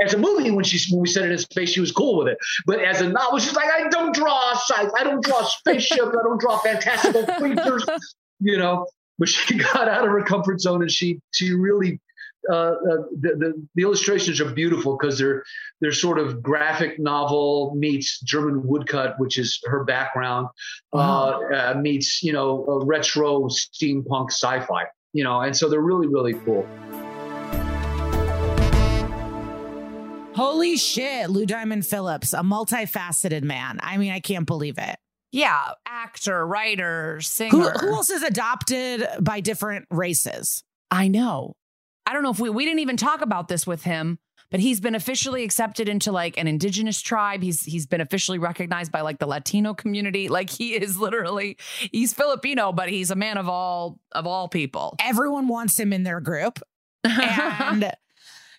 as 0.04 0.14
a 0.14 0.18
movie, 0.18 0.50
when 0.50 0.64
she 0.64 0.78
when 0.92 1.02
we 1.02 1.08
set 1.08 1.24
it 1.24 1.32
in 1.32 1.38
space, 1.38 1.70
she 1.70 1.80
was 1.80 1.92
cool 1.92 2.18
with 2.18 2.28
it. 2.28 2.38
But 2.66 2.80
as 2.80 3.00
a 3.00 3.08
novel, 3.08 3.38
she's 3.38 3.54
like, 3.54 3.70
"I 3.70 3.88
don't 3.88 4.14
draw 4.14 4.52
sci-fi. 4.52 4.88
I 4.98 5.04
don't 5.04 5.24
draw 5.24 5.42
spaceships. 5.42 6.00
I 6.00 6.22
don't 6.22 6.40
draw 6.40 6.58
fantastical 6.58 7.24
creatures." 7.38 7.84
You 8.40 8.58
know. 8.58 8.86
But 9.18 9.28
she 9.28 9.58
got 9.72 9.88
out 9.88 10.04
of 10.04 10.10
her 10.10 10.24
comfort 10.24 10.60
zone, 10.60 10.82
and 10.82 10.90
she 10.90 11.20
she 11.30 11.54
really 11.54 12.00
uh, 12.50 12.54
uh, 12.54 12.74
the, 13.20 13.36
the 13.38 13.66
the 13.76 13.82
illustrations 13.82 14.40
are 14.40 14.50
beautiful 14.50 14.96
because 14.96 15.18
they're 15.18 15.44
they're 15.80 15.92
sort 15.92 16.18
of 16.18 16.42
graphic 16.42 16.98
novel 16.98 17.72
meets 17.76 18.20
German 18.20 18.66
woodcut, 18.66 19.18
which 19.18 19.38
is 19.38 19.60
her 19.64 19.84
background, 19.84 20.48
uh, 20.92 21.38
uh, 21.54 21.74
meets 21.80 22.22
you 22.22 22.32
know 22.32 22.64
a 22.66 22.84
retro 22.84 23.42
steampunk 23.48 24.30
sci-fi, 24.30 24.84
you 25.12 25.22
know, 25.22 25.40
and 25.40 25.56
so 25.56 25.68
they're 25.68 25.80
really 25.80 26.08
really 26.08 26.34
cool. 26.34 26.66
Holy 30.42 30.76
shit, 30.76 31.30
Lou 31.30 31.46
Diamond 31.46 31.86
Phillips, 31.86 32.32
a 32.32 32.38
multifaceted 32.40 33.42
man. 33.42 33.78
I 33.82 33.96
mean, 33.96 34.12
I 34.12 34.20
can't 34.20 34.46
believe 34.46 34.78
it. 34.78 34.96
yeah, 35.30 35.72
actor, 35.86 36.46
writer, 36.46 37.16
Who, 37.16 37.20
singer. 37.22 37.72
who 37.80 37.88
else 37.94 38.10
is 38.10 38.22
adopted 38.22 39.06
by 39.20 39.40
different 39.40 39.86
races? 39.90 40.62
I 40.90 41.08
know. 41.08 41.54
I 42.06 42.12
don't 42.12 42.22
know 42.22 42.30
if 42.30 42.40
we 42.40 42.50
we 42.50 42.64
didn't 42.64 42.80
even 42.80 42.96
talk 42.96 43.20
about 43.22 43.46
this 43.48 43.66
with 43.66 43.84
him, 43.84 44.18
but 44.50 44.58
he's 44.60 44.80
been 44.80 44.94
officially 44.96 45.44
accepted 45.44 45.88
into 45.88 46.10
like 46.10 46.36
an 46.36 46.48
indigenous 46.48 47.00
tribe. 47.00 47.42
He's 47.42 47.62
he's 47.62 47.86
been 47.86 48.00
officially 48.00 48.38
recognized 48.38 48.90
by 48.90 49.02
like 49.02 49.20
the 49.20 49.26
Latino 49.28 49.72
community. 49.72 50.28
Like 50.28 50.50
he 50.50 50.74
is 50.74 50.98
literally 50.98 51.56
he's 51.92 52.12
Filipino, 52.12 52.72
but 52.72 52.88
he's 52.88 53.10
a 53.12 53.14
man 53.16 53.38
of 53.38 53.48
all 53.48 54.00
of 54.10 54.26
all 54.26 54.48
people. 54.48 54.96
Everyone 55.00 55.46
wants 55.46 55.78
him 55.78 55.92
in 55.92 56.02
their 56.02 56.20
group. 56.20 56.58
And 57.04 57.92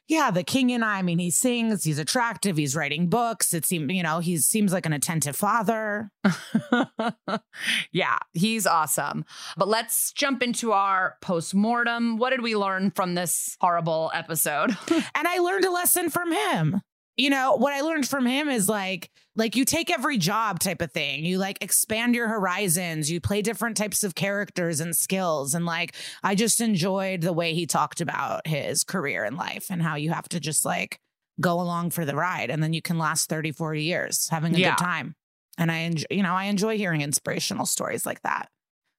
yeah, 0.08 0.32
the 0.32 0.44
king 0.44 0.72
and 0.72 0.84
I, 0.84 0.98
I 0.98 1.02
mean, 1.02 1.20
he 1.20 1.32
sings, 1.32 1.84
he's 1.84 2.00
attractive, 2.00 2.58
he's 2.58 2.76
writing 2.76 3.08
books. 3.08 3.54
It 3.54 3.66
seems, 3.66 3.92
you 3.92 4.04
know, 4.04 4.20
he 4.20 4.38
seems 4.38 4.74
like 4.74 4.86
an 4.86 4.94
attentive 4.94 5.36
father. 5.36 6.12
yeah, 7.92 8.18
he's 8.34 8.68
awesome. 8.68 9.24
But 9.56 9.68
let's 9.70 10.12
jump 10.12 10.44
into 10.44 10.72
our 10.74 11.18
postmortem. 11.22 12.18
What 12.18 12.32
did 12.32 12.42
we 12.42 12.56
learn 12.56 12.92
from 12.92 13.16
this 13.16 13.56
horrible 13.62 14.12
episode? 14.14 14.76
And 15.16 15.28
I 15.28 15.38
learned 15.40 15.66
a 15.66 15.72
lesson 15.72 16.10
from 16.10 16.32
him. 16.32 16.82
You 17.16 17.30
know, 17.30 17.56
what 17.56 17.74
I 17.74 17.82
learned 17.82 18.08
from 18.08 18.26
him 18.26 18.50
is 18.50 18.68
like, 18.68 19.10
like 19.36 19.56
you 19.56 19.66
take 19.66 19.92
every 19.92 20.18
job 20.18 20.60
type 20.60 20.82
of 20.82 20.92
thing. 20.92 21.24
You 21.26 21.38
like 21.38 21.60
expand 21.62 22.16
your 22.16 22.28
horizons. 22.28 23.12
You 23.12 23.22
play 23.22 23.44
different 23.44 23.78
types 23.78 24.04
of 24.04 24.16
characters 24.16 24.80
and 24.80 24.96
skills. 24.96 25.54
And 25.54 25.64
like, 25.66 25.96
I 26.24 26.34
just 26.34 26.60
enjoyed 26.60 27.22
the 27.22 27.34
way 27.34 27.54
he 27.54 27.68
talked 27.68 28.02
about 28.02 28.48
his 28.48 28.84
career 28.84 29.26
in 29.26 29.36
life 29.36 29.68
and 29.70 29.82
how 29.82 29.96
you 29.96 30.12
have 30.12 30.28
to 30.30 30.40
just 30.40 30.66
like 30.66 31.00
go 31.40 31.60
along 31.62 31.92
for 31.92 32.04
the 32.04 32.16
ride. 32.16 32.50
And 32.50 32.64
then 32.64 32.74
you 32.74 32.82
can 32.82 32.98
last 32.98 33.30
30, 33.30 33.52
40 33.52 33.84
years 33.84 34.30
having 34.30 34.56
a 34.56 34.60
Yeah. 34.60 34.72
good 34.72 34.80
time. 34.84 35.16
And 35.60 35.72
I 35.72 35.80
enjoy, 35.80 36.06
you 36.10 36.24
know, 36.24 36.34
I 36.34 36.46
enjoy 36.46 36.78
hearing 36.78 37.02
inspirational 37.02 37.68
stories 37.68 38.08
like 38.08 38.22
that. 38.24 38.50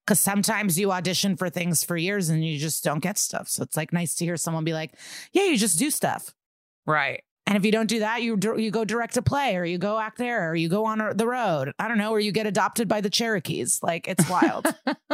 Cause 0.07 0.21
sometimes 0.21 0.79
you 0.79 0.93
audition 0.93 1.37
for 1.37 1.49
things 1.51 1.83
for 1.83 1.97
years 1.97 2.29
and 2.29 2.45
you 2.45 2.59
just 2.59 2.85
don't 2.85 3.01
get 3.01 3.19
stuff. 3.19 3.49
So 3.49 3.63
it's 3.65 3.77
like 3.77 3.93
nice 3.93 4.15
to 4.17 4.25
hear 4.25 4.37
someone 4.37 4.63
be 4.63 4.75
like, 4.75 4.95
yeah, 5.33 5.45
you 5.45 5.57
just 5.57 5.79
do 5.79 5.91
stuff. 5.91 6.33
right. 6.87 7.23
And 7.47 7.59
if 7.59 7.65
you 7.65 7.73
don't 7.73 7.89
do 7.89 7.99
that, 7.99 8.23
you 8.23 8.39
you 8.57 8.71
go 8.71 8.85
direct 8.85 9.15
to 9.15 9.23
play, 9.23 9.57
or 9.57 9.65
you 9.65 9.77
go 9.77 9.99
act 9.99 10.17
there, 10.19 10.51
or 10.51 10.55
you 10.55 10.69
go 10.69 10.87
on 10.87 11.13
the 11.15 11.27
road. 11.27 11.73
I 11.79 11.89
don't 11.89 11.99
know, 11.99 12.11
or 12.11 12.21
you 12.21 12.33
get 12.33 12.47
adopted 12.47 12.89
by 12.89 13.01
the 13.03 13.11
Cherokees. 13.11 13.81
Like 13.83 14.09
it's 14.09 14.29
wild. 14.29 14.67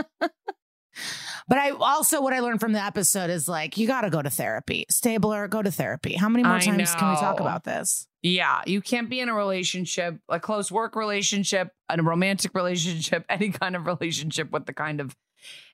But 1.50 1.58
I 1.58 1.70
also 1.70 2.22
what 2.22 2.32
I 2.32 2.38
learned 2.38 2.60
from 2.60 2.72
the 2.72 2.82
episode 2.82 3.28
is 3.28 3.48
like 3.48 3.76
you 3.76 3.88
got 3.88 4.02
to 4.02 4.10
go 4.10 4.22
to 4.22 4.30
therapy. 4.30 4.86
Stabler, 4.88 5.48
go 5.48 5.60
to 5.60 5.70
therapy. 5.72 6.14
How 6.14 6.28
many 6.28 6.44
more 6.44 6.54
I 6.54 6.60
times 6.60 6.94
can 6.94 7.10
we 7.10 7.16
talk 7.16 7.40
about 7.40 7.64
this? 7.64 8.06
Yeah, 8.22 8.62
you 8.66 8.80
can't 8.80 9.10
be 9.10 9.18
in 9.18 9.28
a 9.28 9.34
relationship, 9.34 10.20
a 10.28 10.38
close 10.38 10.70
work 10.70 10.94
relationship, 10.94 11.72
a 11.88 12.00
romantic 12.00 12.54
relationship, 12.54 13.24
any 13.28 13.50
kind 13.50 13.74
of 13.74 13.86
relationship 13.86 14.52
with 14.52 14.66
the 14.66 14.72
kind 14.72 15.00
of 15.00 15.16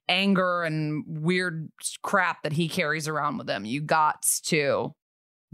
anger 0.08 0.62
and 0.62 1.04
weird 1.06 1.70
crap 2.02 2.42
that 2.44 2.54
he 2.54 2.68
carries 2.68 3.06
around 3.06 3.36
with 3.36 3.50
him. 3.50 3.66
You 3.66 3.82
got 3.82 4.22
to 4.44 4.94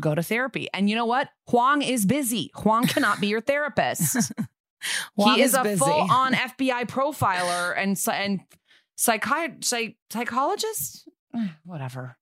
go 0.00 0.14
to 0.14 0.22
therapy. 0.22 0.68
And 0.74 0.88
you 0.90 0.96
know 0.96 1.06
what? 1.06 1.28
Huang 1.48 1.82
is 1.82 2.06
busy. 2.06 2.50
Huang 2.56 2.86
cannot 2.86 3.20
be 3.20 3.28
your 3.28 3.40
therapist. 3.52 4.32
He 5.16 5.40
is, 5.40 5.50
is 5.50 5.54
a 5.54 5.62
busy. 5.62 5.76
full-on 5.78 6.32
FBI 6.32 6.88
profiler 6.88 7.72
and 7.76 7.96
and 8.12 8.40
psychi- 8.98 9.62
psych- 9.62 9.96
psychologist. 10.10 11.08
Eh, 11.36 11.46
Whatever. 11.64 12.16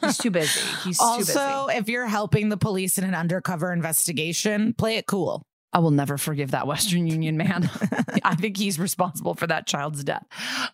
He's 0.00 0.18
too 0.18 0.32
busy. 0.32 0.58
He's 0.82 0.98
too 0.98 1.18
busy. 1.18 1.38
Also, 1.38 1.68
if 1.68 1.88
you're 1.88 2.08
helping 2.08 2.48
the 2.48 2.56
police 2.56 2.98
in 2.98 3.04
an 3.04 3.14
undercover 3.14 3.72
investigation, 3.72 4.74
play 4.74 4.96
it 4.96 5.06
cool. 5.06 5.44
I 5.72 5.78
will 5.78 5.92
never 5.92 6.18
forgive 6.18 6.50
that 6.50 6.66
Western 6.66 7.06
Union 7.06 7.36
man. 7.36 7.70
I 8.24 8.34
think 8.34 8.56
he's 8.56 8.78
responsible 8.78 9.34
for 9.34 9.46
that 9.46 9.66
child's 9.66 10.02
death. 10.02 10.26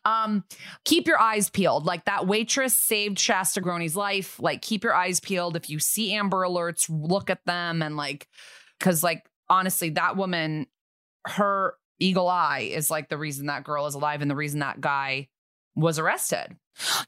Um, 0.04 0.44
keep 0.84 1.06
your 1.06 1.20
eyes 1.20 1.50
peeled. 1.50 1.84
Like 1.84 2.06
that 2.06 2.26
waitress 2.26 2.74
saved 2.74 3.18
Shasta 3.18 3.60
Groene's 3.60 3.96
life. 3.96 4.40
Like 4.40 4.62
keep 4.62 4.82
your 4.82 4.94
eyes 4.94 5.20
peeled. 5.20 5.56
If 5.56 5.68
you 5.68 5.78
see 5.78 6.14
Amber 6.14 6.42
Alerts, 6.42 6.86
look 6.88 7.28
at 7.28 7.44
them 7.44 7.82
and 7.82 7.96
like, 7.96 8.26
because 8.78 9.02
like 9.02 9.26
honestly, 9.50 9.90
that 9.90 10.16
woman, 10.16 10.66
her 11.26 11.74
eagle 11.98 12.28
eye 12.28 12.70
is 12.72 12.90
like 12.90 13.08
the 13.08 13.18
reason 13.18 13.46
that 13.46 13.64
girl 13.64 13.86
is 13.86 13.94
alive 13.94 14.22
and 14.22 14.30
the 14.30 14.36
reason 14.36 14.60
that 14.60 14.80
guy 14.80 15.28
was 15.74 15.98
arrested. 15.98 16.56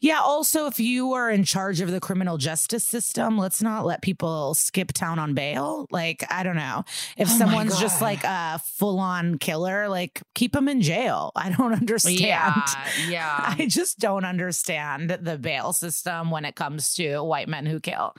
Yeah. 0.01 0.21
Also, 0.21 0.67
if 0.67 0.81
you 0.81 1.13
are 1.13 1.31
in 1.31 1.45
charge 1.45 1.81
of 1.81 1.91
the 1.91 2.01
criminal 2.01 2.39
justice 2.39 2.85
system, 2.85 3.39
let's 3.39 3.63
not 3.63 3.85
let 3.85 4.03
people 4.03 4.55
skip 4.55 4.93
town 4.93 5.19
on 5.19 5.35
bail. 5.35 5.87
Like, 5.91 6.25
I 6.31 6.43
don't 6.43 6.57
know. 6.57 6.85
If 7.17 7.29
Oh 7.31 7.39
someone's 7.39 7.79
just 7.79 8.01
like 8.01 8.25
a 8.25 8.61
full 8.65 8.99
on 8.99 9.39
killer, 9.39 9.89
like 9.89 10.23
keep 10.35 10.53
them 10.53 10.69
in 10.69 10.81
jail. 10.83 11.33
I 11.37 11.51
don't 11.51 11.73
understand. 11.73 12.19
Yeah, 12.21 12.65
yeah. 13.09 13.55
I 13.59 13.67
just 13.67 13.99
don't 13.99 14.25
understand 14.25 15.11
the 15.11 15.39
bail 15.39 15.73
system 15.73 16.31
when 16.31 16.45
it 16.45 16.55
comes 16.55 16.95
to 16.95 17.19
white 17.23 17.49
men 17.49 17.67
who 17.67 17.81
kill. 17.81 18.15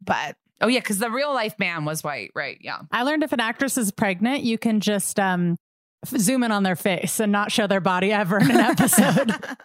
But 0.00 0.36
oh 0.60 0.68
yeah, 0.68 0.80
because 0.80 0.98
the 0.98 1.10
real 1.10 1.32
life 1.32 1.58
man 1.58 1.84
was 1.84 2.02
white, 2.04 2.30
right? 2.34 2.58
Yeah. 2.60 2.80
I 2.90 3.02
learned 3.02 3.22
if 3.22 3.32
an 3.32 3.40
actress 3.40 3.78
is 3.78 3.90
pregnant, 3.90 4.42
you 4.42 4.58
can 4.58 4.80
just 4.80 5.18
um, 5.18 5.56
f- 6.04 6.18
zoom 6.20 6.42
in 6.42 6.52
on 6.52 6.62
their 6.62 6.76
face 6.76 7.20
and 7.20 7.32
not 7.32 7.52
show 7.52 7.66
their 7.66 7.80
body 7.80 8.12
ever 8.12 8.38
in 8.38 8.50
an 8.50 8.56
episode. 8.60 9.32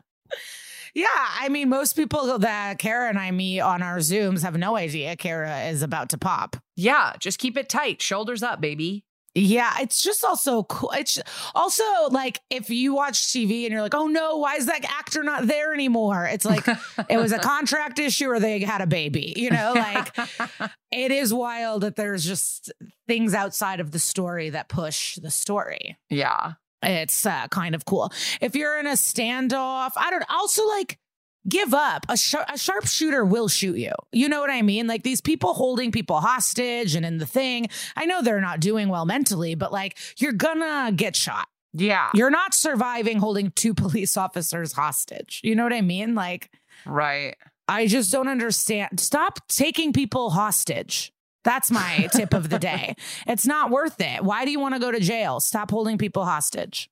yeah, 0.97 1.05
I 1.39 1.47
mean, 1.49 1.69
most 1.69 1.95
people 1.95 2.39
that 2.39 2.79
Kara 2.79 3.07
and 3.07 3.19
I 3.19 3.29
meet 3.29 3.61
on 3.61 3.83
our 3.83 3.97
Zooms 3.97 4.41
have 4.41 4.57
no 4.57 4.75
idea 4.75 5.15
Kara 5.15 5.65
is 5.65 5.83
about 5.83 6.09
to 6.09 6.17
pop. 6.17 6.57
Yeah, 6.75 7.13
just 7.19 7.37
keep 7.37 7.55
it 7.55 7.69
tight, 7.69 8.01
shoulders 8.01 8.41
up, 8.41 8.61
baby. 8.61 9.05
Yeah, 9.35 9.75
it's 9.79 10.01
just 10.01 10.23
also 10.23 10.63
cool. 10.63 10.91
It's 10.97 11.19
also 11.53 11.83
like 12.09 12.39
if 12.49 12.71
you 12.71 12.95
watch 12.95 13.27
TV 13.27 13.65
and 13.65 13.71
you're 13.71 13.83
like, 13.83 13.93
oh 13.93 14.07
no, 14.07 14.37
why 14.37 14.55
is 14.55 14.65
that 14.65 14.83
actor 14.85 15.21
not 15.21 15.45
there 15.45 15.71
anymore? 15.71 16.25
It's 16.25 16.45
like 16.45 16.67
it 17.09 17.17
was 17.17 17.31
a 17.31 17.37
contract 17.37 17.99
issue 17.99 18.29
or 18.29 18.39
they 18.39 18.59
had 18.61 18.81
a 18.81 18.87
baby, 18.87 19.33
you 19.35 19.51
know? 19.51 19.73
Like 19.75 20.17
it 20.91 21.11
is 21.11 21.31
wild 21.31 21.83
that 21.83 21.95
there's 21.95 22.25
just 22.25 22.73
things 23.07 23.35
outside 23.35 23.79
of 23.79 23.91
the 23.91 23.99
story 23.99 24.49
that 24.49 24.67
push 24.67 25.17
the 25.17 25.29
story. 25.29 25.95
yeah. 26.09 26.53
It's 26.83 27.25
uh, 27.25 27.47
kind 27.47 27.75
of 27.75 27.85
cool. 27.85 28.11
If 28.39 28.55
you're 28.55 28.79
in 28.79 28.85
a 28.87 28.91
standoff, 28.91 29.91
I 29.97 30.09
don't 30.11 30.25
also 30.29 30.65
like 30.67 30.99
give 31.47 31.73
up. 31.73 32.05
A, 32.09 32.17
sh- 32.17 32.35
a 32.47 32.57
sharpshooter 32.57 33.25
will 33.25 33.47
shoot 33.47 33.77
you. 33.77 33.93
You 34.11 34.29
know 34.29 34.41
what 34.41 34.49
I 34.49 34.61
mean? 34.61 34.85
Like 34.87 35.03
these 35.03 35.21
people 35.21 35.53
holding 35.53 35.91
people 35.91 36.19
hostage 36.19 36.95
and 36.95 37.05
in 37.05 37.17
the 37.17 37.25
thing. 37.25 37.67
I 37.95 38.05
know 38.05 38.21
they're 38.21 38.41
not 38.41 38.59
doing 38.59 38.89
well 38.89 39.05
mentally, 39.05 39.55
but 39.55 39.71
like 39.71 39.97
you're 40.17 40.33
gonna 40.33 40.91
get 40.95 41.15
shot. 41.15 41.47
Yeah. 41.73 42.09
You're 42.13 42.29
not 42.29 42.53
surviving 42.53 43.19
holding 43.19 43.51
two 43.51 43.73
police 43.73 44.17
officers 44.17 44.73
hostage. 44.73 45.41
You 45.43 45.55
know 45.55 45.63
what 45.63 45.73
I 45.73 45.81
mean? 45.81 46.15
Like 46.15 46.51
Right. 46.85 47.35
I 47.67 47.87
just 47.87 48.11
don't 48.11 48.29
understand. 48.29 48.99
Stop 48.99 49.47
taking 49.47 49.91
people 49.91 50.29
hostage. 50.29 51.11
That's 51.47 51.71
my 51.71 52.09
tip 52.11 52.33
of 52.33 52.49
the 52.49 52.59
day. 52.59 52.93
It's 53.25 53.47
not 53.47 53.71
worth 53.71 54.01
it. 54.01 54.21
Why 54.21 54.43
do 54.43 54.51
you 54.51 54.59
want 54.59 54.75
to 54.75 54.81
go 54.81 54.91
to 54.91 54.99
jail? 54.99 55.39
Stop 55.39 55.71
holding 55.71 55.97
people 55.97 56.25
hostage. 56.25 56.89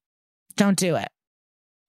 Don't 0.55 0.77
do 0.77 0.95
it. 0.95 1.09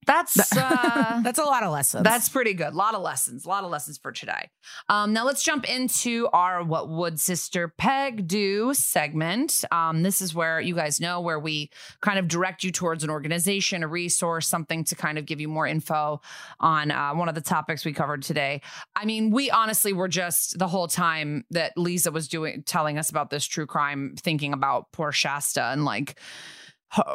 That's 0.07 0.53
uh 0.57 1.21
That's 1.23 1.39
a 1.39 1.45
lot 1.45 1.63
of 1.63 1.73
lessons. 1.73 2.05
that's 2.05 2.29
pretty 2.29 2.55
good. 2.55 2.73
A 2.73 2.77
lot 2.77 2.95
of 2.95 3.03
lessons. 3.03 3.45
A 3.45 3.49
lot 3.49 3.65
of 3.65 3.71
lessons 3.71 3.99
for 3.99 4.13
today. 4.13 4.51
Um 4.89 5.13
now 5.13 5.25
let's 5.25 5.43
jump 5.43 5.69
into 5.69 6.29
our 6.33 6.63
what 6.63 6.89
would 6.89 7.19
sister 7.21 7.69
Peg 7.69 8.27
do 8.29 8.73
segment. 8.75 9.65
Um 9.73 10.03
this 10.03 10.21
is 10.23 10.35
where 10.35 10.61
you 10.61 10.75
guys 10.75 11.01
know 11.01 11.21
where 11.21 11.39
we 11.39 11.71
kind 12.01 12.19
of 12.19 12.29
direct 12.29 12.65
you 12.65 12.71
towards 12.73 13.05
an 13.05 13.11
organization, 13.11 13.83
a 13.83 13.89
resource, 13.89 14.47
something 14.47 14.85
to 14.85 14.95
kind 14.95 15.19
of 15.19 15.27
give 15.27 15.41
you 15.41 15.49
more 15.49 15.67
info 15.67 16.21
on 16.61 16.91
uh, 16.91 17.13
one 17.13 17.29
of 17.29 17.35
the 17.35 17.41
topics 17.41 17.85
we 17.85 17.93
covered 17.93 18.23
today. 18.23 18.61
I 18.95 19.05
mean, 19.05 19.31
we 19.31 19.51
honestly 19.51 19.93
were 19.93 20.09
just 20.09 20.59
the 20.59 20.69
whole 20.69 20.89
time 20.89 21.45
that 21.51 21.73
Liza 21.77 22.11
was 22.11 22.29
doing 22.29 22.63
telling 22.65 22.99
us 22.99 23.11
about 23.11 23.31
this 23.31 23.45
true 23.45 23.67
crime 23.67 24.15
thinking 24.17 24.53
about 24.53 24.93
poor 24.93 25.13
Shasta 25.13 25.65
and 25.65 25.85
like 25.85 26.19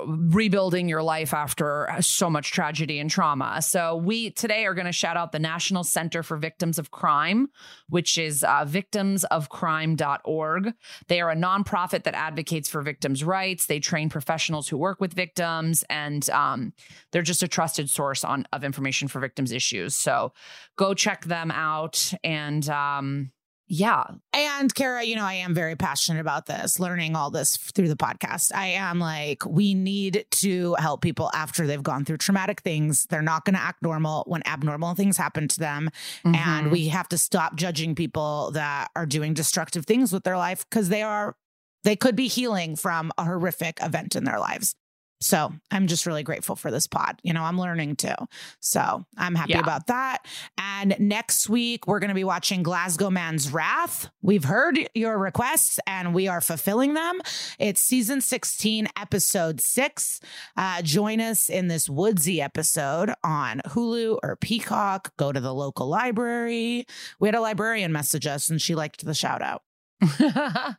rebuilding 0.05 0.89
your 0.89 1.01
life 1.01 1.33
after 1.33 1.89
so 2.01 2.29
much 2.29 2.51
tragedy 2.51 2.99
and 2.99 3.09
trauma. 3.09 3.61
So 3.61 3.95
we 3.95 4.31
today 4.31 4.65
are 4.65 4.73
going 4.73 4.85
to 4.85 4.91
shout 4.91 5.17
out 5.17 5.31
the 5.31 5.39
National 5.39 5.83
Center 5.83 6.23
for 6.23 6.37
Victims 6.37 6.77
of 6.77 6.91
Crime, 6.91 7.49
which 7.89 8.17
is 8.17 8.43
uh, 8.43 8.65
victimsofcrime.org. 8.65 10.73
They 11.07 11.21
are 11.21 11.31
a 11.31 11.35
nonprofit 11.35 12.03
that 12.03 12.15
advocates 12.15 12.69
for 12.69 12.81
victims' 12.81 13.23
rights. 13.23 13.65
They 13.65 13.79
train 13.79 14.09
professionals 14.09 14.67
who 14.67 14.77
work 14.77 15.01
with 15.01 15.13
victims, 15.13 15.83
and 15.89 16.29
um, 16.29 16.73
they're 17.11 17.21
just 17.21 17.43
a 17.43 17.47
trusted 17.47 17.89
source 17.89 18.23
on 18.23 18.45
of 18.51 18.63
information 18.63 19.07
for 19.07 19.19
victims' 19.19 19.51
issues. 19.51 19.95
So 19.95 20.33
go 20.75 20.93
check 20.93 21.25
them 21.25 21.51
out. 21.51 22.13
And 22.23 22.67
um, 22.69 23.31
yeah, 23.73 24.03
And 24.33 24.75
Kara, 24.75 25.01
you 25.01 25.15
know, 25.15 25.23
I 25.23 25.35
am 25.35 25.53
very 25.53 25.77
passionate 25.77 26.19
about 26.19 26.45
this, 26.45 26.77
learning 26.77 27.15
all 27.15 27.31
this 27.31 27.55
through 27.55 27.87
the 27.87 27.95
podcast. 27.95 28.51
I 28.53 28.65
am 28.67 28.99
like, 28.99 29.45
we 29.45 29.73
need 29.73 30.25
to 30.29 30.75
help 30.77 31.01
people 31.01 31.31
after 31.33 31.65
they've 31.65 31.81
gone 31.81 32.03
through 32.03 32.17
traumatic 32.17 32.59
things. 32.63 33.05
They're 33.05 33.21
not 33.21 33.45
going 33.45 33.55
to 33.55 33.61
act 33.61 33.81
normal 33.81 34.25
when 34.27 34.45
abnormal 34.45 34.95
things 34.95 35.15
happen 35.15 35.47
to 35.47 35.57
them. 35.57 35.89
Mhm. 36.25 36.35
And 36.35 36.69
we 36.69 36.89
have 36.89 37.07
to 37.09 37.17
stop 37.17 37.55
judging 37.55 37.95
people 37.95 38.51
that 38.51 38.91
are 38.93 39.05
doing 39.05 39.33
destructive 39.33 39.85
things 39.85 40.11
with 40.11 40.25
their 40.25 40.37
life 40.37 40.65
because 40.69 40.89
they 40.89 41.01
are, 41.01 41.37
they 41.85 41.95
could 41.95 42.17
be 42.17 42.27
healing 42.27 42.75
from 42.75 43.13
a 43.17 43.23
horrific 43.23 43.79
event 43.81 44.17
in 44.17 44.25
their 44.25 44.37
lives. 44.39 44.75
So 45.21 45.53
I'm 45.69 45.85
just 45.87 46.05
really 46.07 46.23
grateful 46.23 46.55
for 46.55 46.71
this 46.71 46.87
pod. 46.87 47.19
You 47.23 47.31
know, 47.33 47.43
I'm 47.43 47.59
learning 47.59 47.95
too. 47.97 48.15
So 48.59 49.05
I'm 49.17 49.35
happy 49.35 49.51
Yeah. 49.53 49.59
about 49.59 49.87
that. 49.87 50.25
And 50.57 50.95
next 50.99 51.47
week, 51.47 51.85
we're 51.87 51.99
going 51.99 52.09
to 52.09 52.15
be 52.15 52.23
watching 52.23 52.63
Glasgowman's 52.63 53.51
Wrath. 53.53 54.09
We've 54.23 54.43
heard 54.43 54.79
your 54.95 55.17
requests 55.19 55.79
and 55.85 56.13
we 56.15 56.27
are 56.27 56.41
fulfilling 56.41 56.95
them. 56.95 57.21
It's 57.59 57.79
season 57.81 58.19
16, 58.21 58.87
episode 58.97 59.61
six. 59.61 60.19
Uh, 60.57 60.81
join 60.81 61.21
us 61.21 61.49
in 61.49 61.67
this 61.67 61.87
woodsy 61.87 62.41
episode 62.41 63.13
on 63.23 63.61
Hulu 63.67 64.17
or 64.23 64.35
Peacock. 64.37 65.15
Go 65.17 65.31
to 65.31 65.39
the 65.39 65.53
local 65.53 65.87
library. 65.87 66.85
We 67.19 67.27
had 67.27 67.35
a 67.35 67.41
librarian 67.41 67.91
message 67.91 68.25
us 68.25 68.49
and 68.49 68.59
she 68.59 68.73
liked 68.73 69.05
the 69.05 69.13
shout 69.13 69.43
out. 69.43 69.61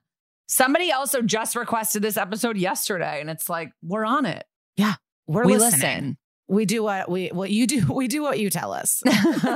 Somebody 0.47 0.93
also 0.93 1.23
just 1.23 1.57
requested 1.57 2.03
this 2.03 2.17
episode 2.17 2.57
yesterday, 2.57 3.21
and 3.21 3.31
it's 3.31 3.49
like, 3.49 3.73
we're 3.83 4.05
on 4.05 4.27
it. 4.27 4.45
Yeah, 4.77 4.95
we're 5.27 5.45
we 5.45 5.57
listening. 5.57 5.81
listen. 5.81 6.19
We 6.49 6.67
do 6.67 6.83
what 6.83 7.11
we 7.11 7.29
what 7.29 7.51
you 7.51 7.67
do. 7.67 7.87
We 7.95 8.09
do 8.09 8.23
what 8.23 8.39
you 8.39 8.51
tell 8.51 8.73
us. 8.73 9.03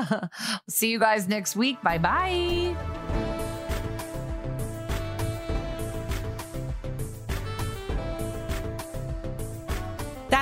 See 0.70 0.90
you 0.90 0.98
guys 0.98 1.28
next 1.28 1.54
week. 1.56 1.82
Bye 1.82 1.98
bye. 1.98 3.02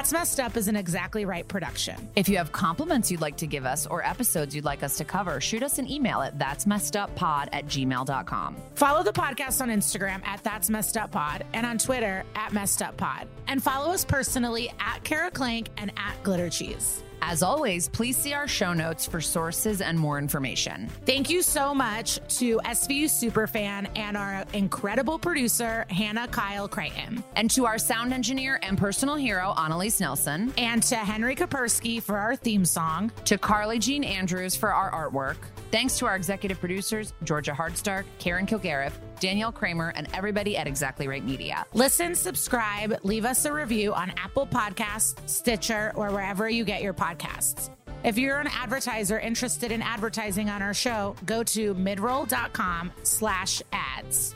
That's 0.05 0.13
messed 0.13 0.39
up 0.39 0.59
is 0.59 0.69
an 0.69 0.77
exactly 0.77 1.25
right 1.25 1.49
production. 1.49 2.11
If 2.15 2.29
you 2.29 2.37
have 2.37 2.53
compliments 2.53 3.11
you'd 3.11 3.23
like 3.23 3.39
to 3.39 3.47
give 3.47 3.65
us 3.65 3.87
or 3.87 4.05
episodes 4.05 4.55
you'd 4.55 4.67
like 4.67 4.83
us 4.83 4.99
to 4.99 5.05
cover, 5.07 5.41
shoot 5.41 5.63
us 5.63 5.79
an 5.79 5.91
email 5.91 6.21
at 6.21 6.39
that's 6.39 6.67
messed 6.67 6.95
up 6.95 7.15
pod 7.17 7.49
at 7.55 7.65
gmail.com. 7.69 8.57
Follow 8.75 9.03
the 9.03 9.15
podcast 9.15 9.63
on 9.63 9.71
Instagram 9.71 10.23
at 10.27 10.45
That's 10.45 10.69
Messed 10.69 10.99
Up 10.99 11.11
Pod 11.11 11.47
and 11.55 11.65
on 11.65 11.79
Twitter 11.79 12.23
at 12.35 12.53
Messed 12.53 12.83
Up 12.83 12.99
Pod. 12.99 13.27
And 13.49 13.63
follow 13.63 13.95
us 13.95 14.05
personally 14.05 14.71
at 14.79 15.03
Kara 15.05 15.31
Klenk 15.31 15.69
and 15.79 15.91
at 15.97 16.23
Glitter 16.23 16.51
Cheese. 16.51 17.04
As 17.23 17.43
always, 17.43 17.89
please 17.89 18.17
see 18.17 18.33
our 18.33 18.47
show 18.47 18.73
notes 18.73 19.07
for 19.07 19.21
sources 19.21 19.81
and 19.81 19.99
more 19.99 20.19
information. 20.19 20.89
Thank 21.07 21.31
you 21.31 21.43
so 21.43 21.75
much 21.75 22.21
to 22.39 22.59
SVU 22.65 23.05
Superfan 23.05 23.89
and 23.97 24.17
our 24.17 24.45
incredible 24.53 25.19
producer, 25.19 25.87
Hannah 25.89 26.29
Kyle 26.29 26.69
Crichton. 26.69 27.25
And 27.37 27.51
to 27.53 27.67
our 27.67 27.79
sound 27.79 28.13
engineer 28.13 28.59
and 28.63 28.77
personal 28.77 29.17
hero, 29.17 29.55
Annalise 29.57 30.01
Nelson. 30.01 30.53
And 30.59 30.83
to 30.85 30.97
Henry 30.97 31.35
Kapersky 31.35 32.03
for 32.03 32.19
our 32.19 32.37
theme 32.37 32.65
song. 32.65 33.11
To 33.27 33.39
Carly 33.39 33.79
Jean 33.79 34.05
Andrews 34.05 34.55
for 34.55 34.73
our 34.73 34.91
artwork. 34.91 35.37
Thanks 35.75 35.99
to 35.99 36.07
our 36.07 36.15
executive 36.15 36.61
producers, 36.61 37.13
Georgia 37.25 37.51
Hardstark, 37.51 38.05
Karen 38.21 38.47
Kilgariff, 38.47 38.93
Danielle 39.19 39.51
Kramer, 39.51 39.93
and 39.97 40.07
everybody 40.15 40.57
at 40.57 40.69
Exactly 40.69 41.09
Right 41.09 41.25
Media. 41.25 41.67
Listen, 41.75 42.15
subscribe, 42.15 43.01
leave 43.03 43.25
us 43.25 43.45
a 43.45 43.53
review 43.53 43.93
on 43.93 44.11
Apple 44.11 44.47
Podcasts, 44.47 45.17
Stitcher, 45.29 45.91
or 45.97 46.13
wherever 46.13 46.49
you 46.49 46.65
get 46.65 46.81
your 46.81 46.95
podcasts. 46.95 47.71
If 48.05 48.17
you're 48.19 48.39
an 48.39 48.47
advertiser 48.47 49.19
interested 49.19 49.73
in 49.73 49.83
advertising 49.83 50.49
on 50.49 50.63
our 50.63 50.75
show, 50.75 51.17
go 51.27 51.43
to 51.43 51.75
midroll.com 51.75 52.93
slash 53.03 53.61
ads. 53.73 54.33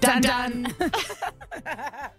Dun 0.00 0.22
dun. 0.22 0.74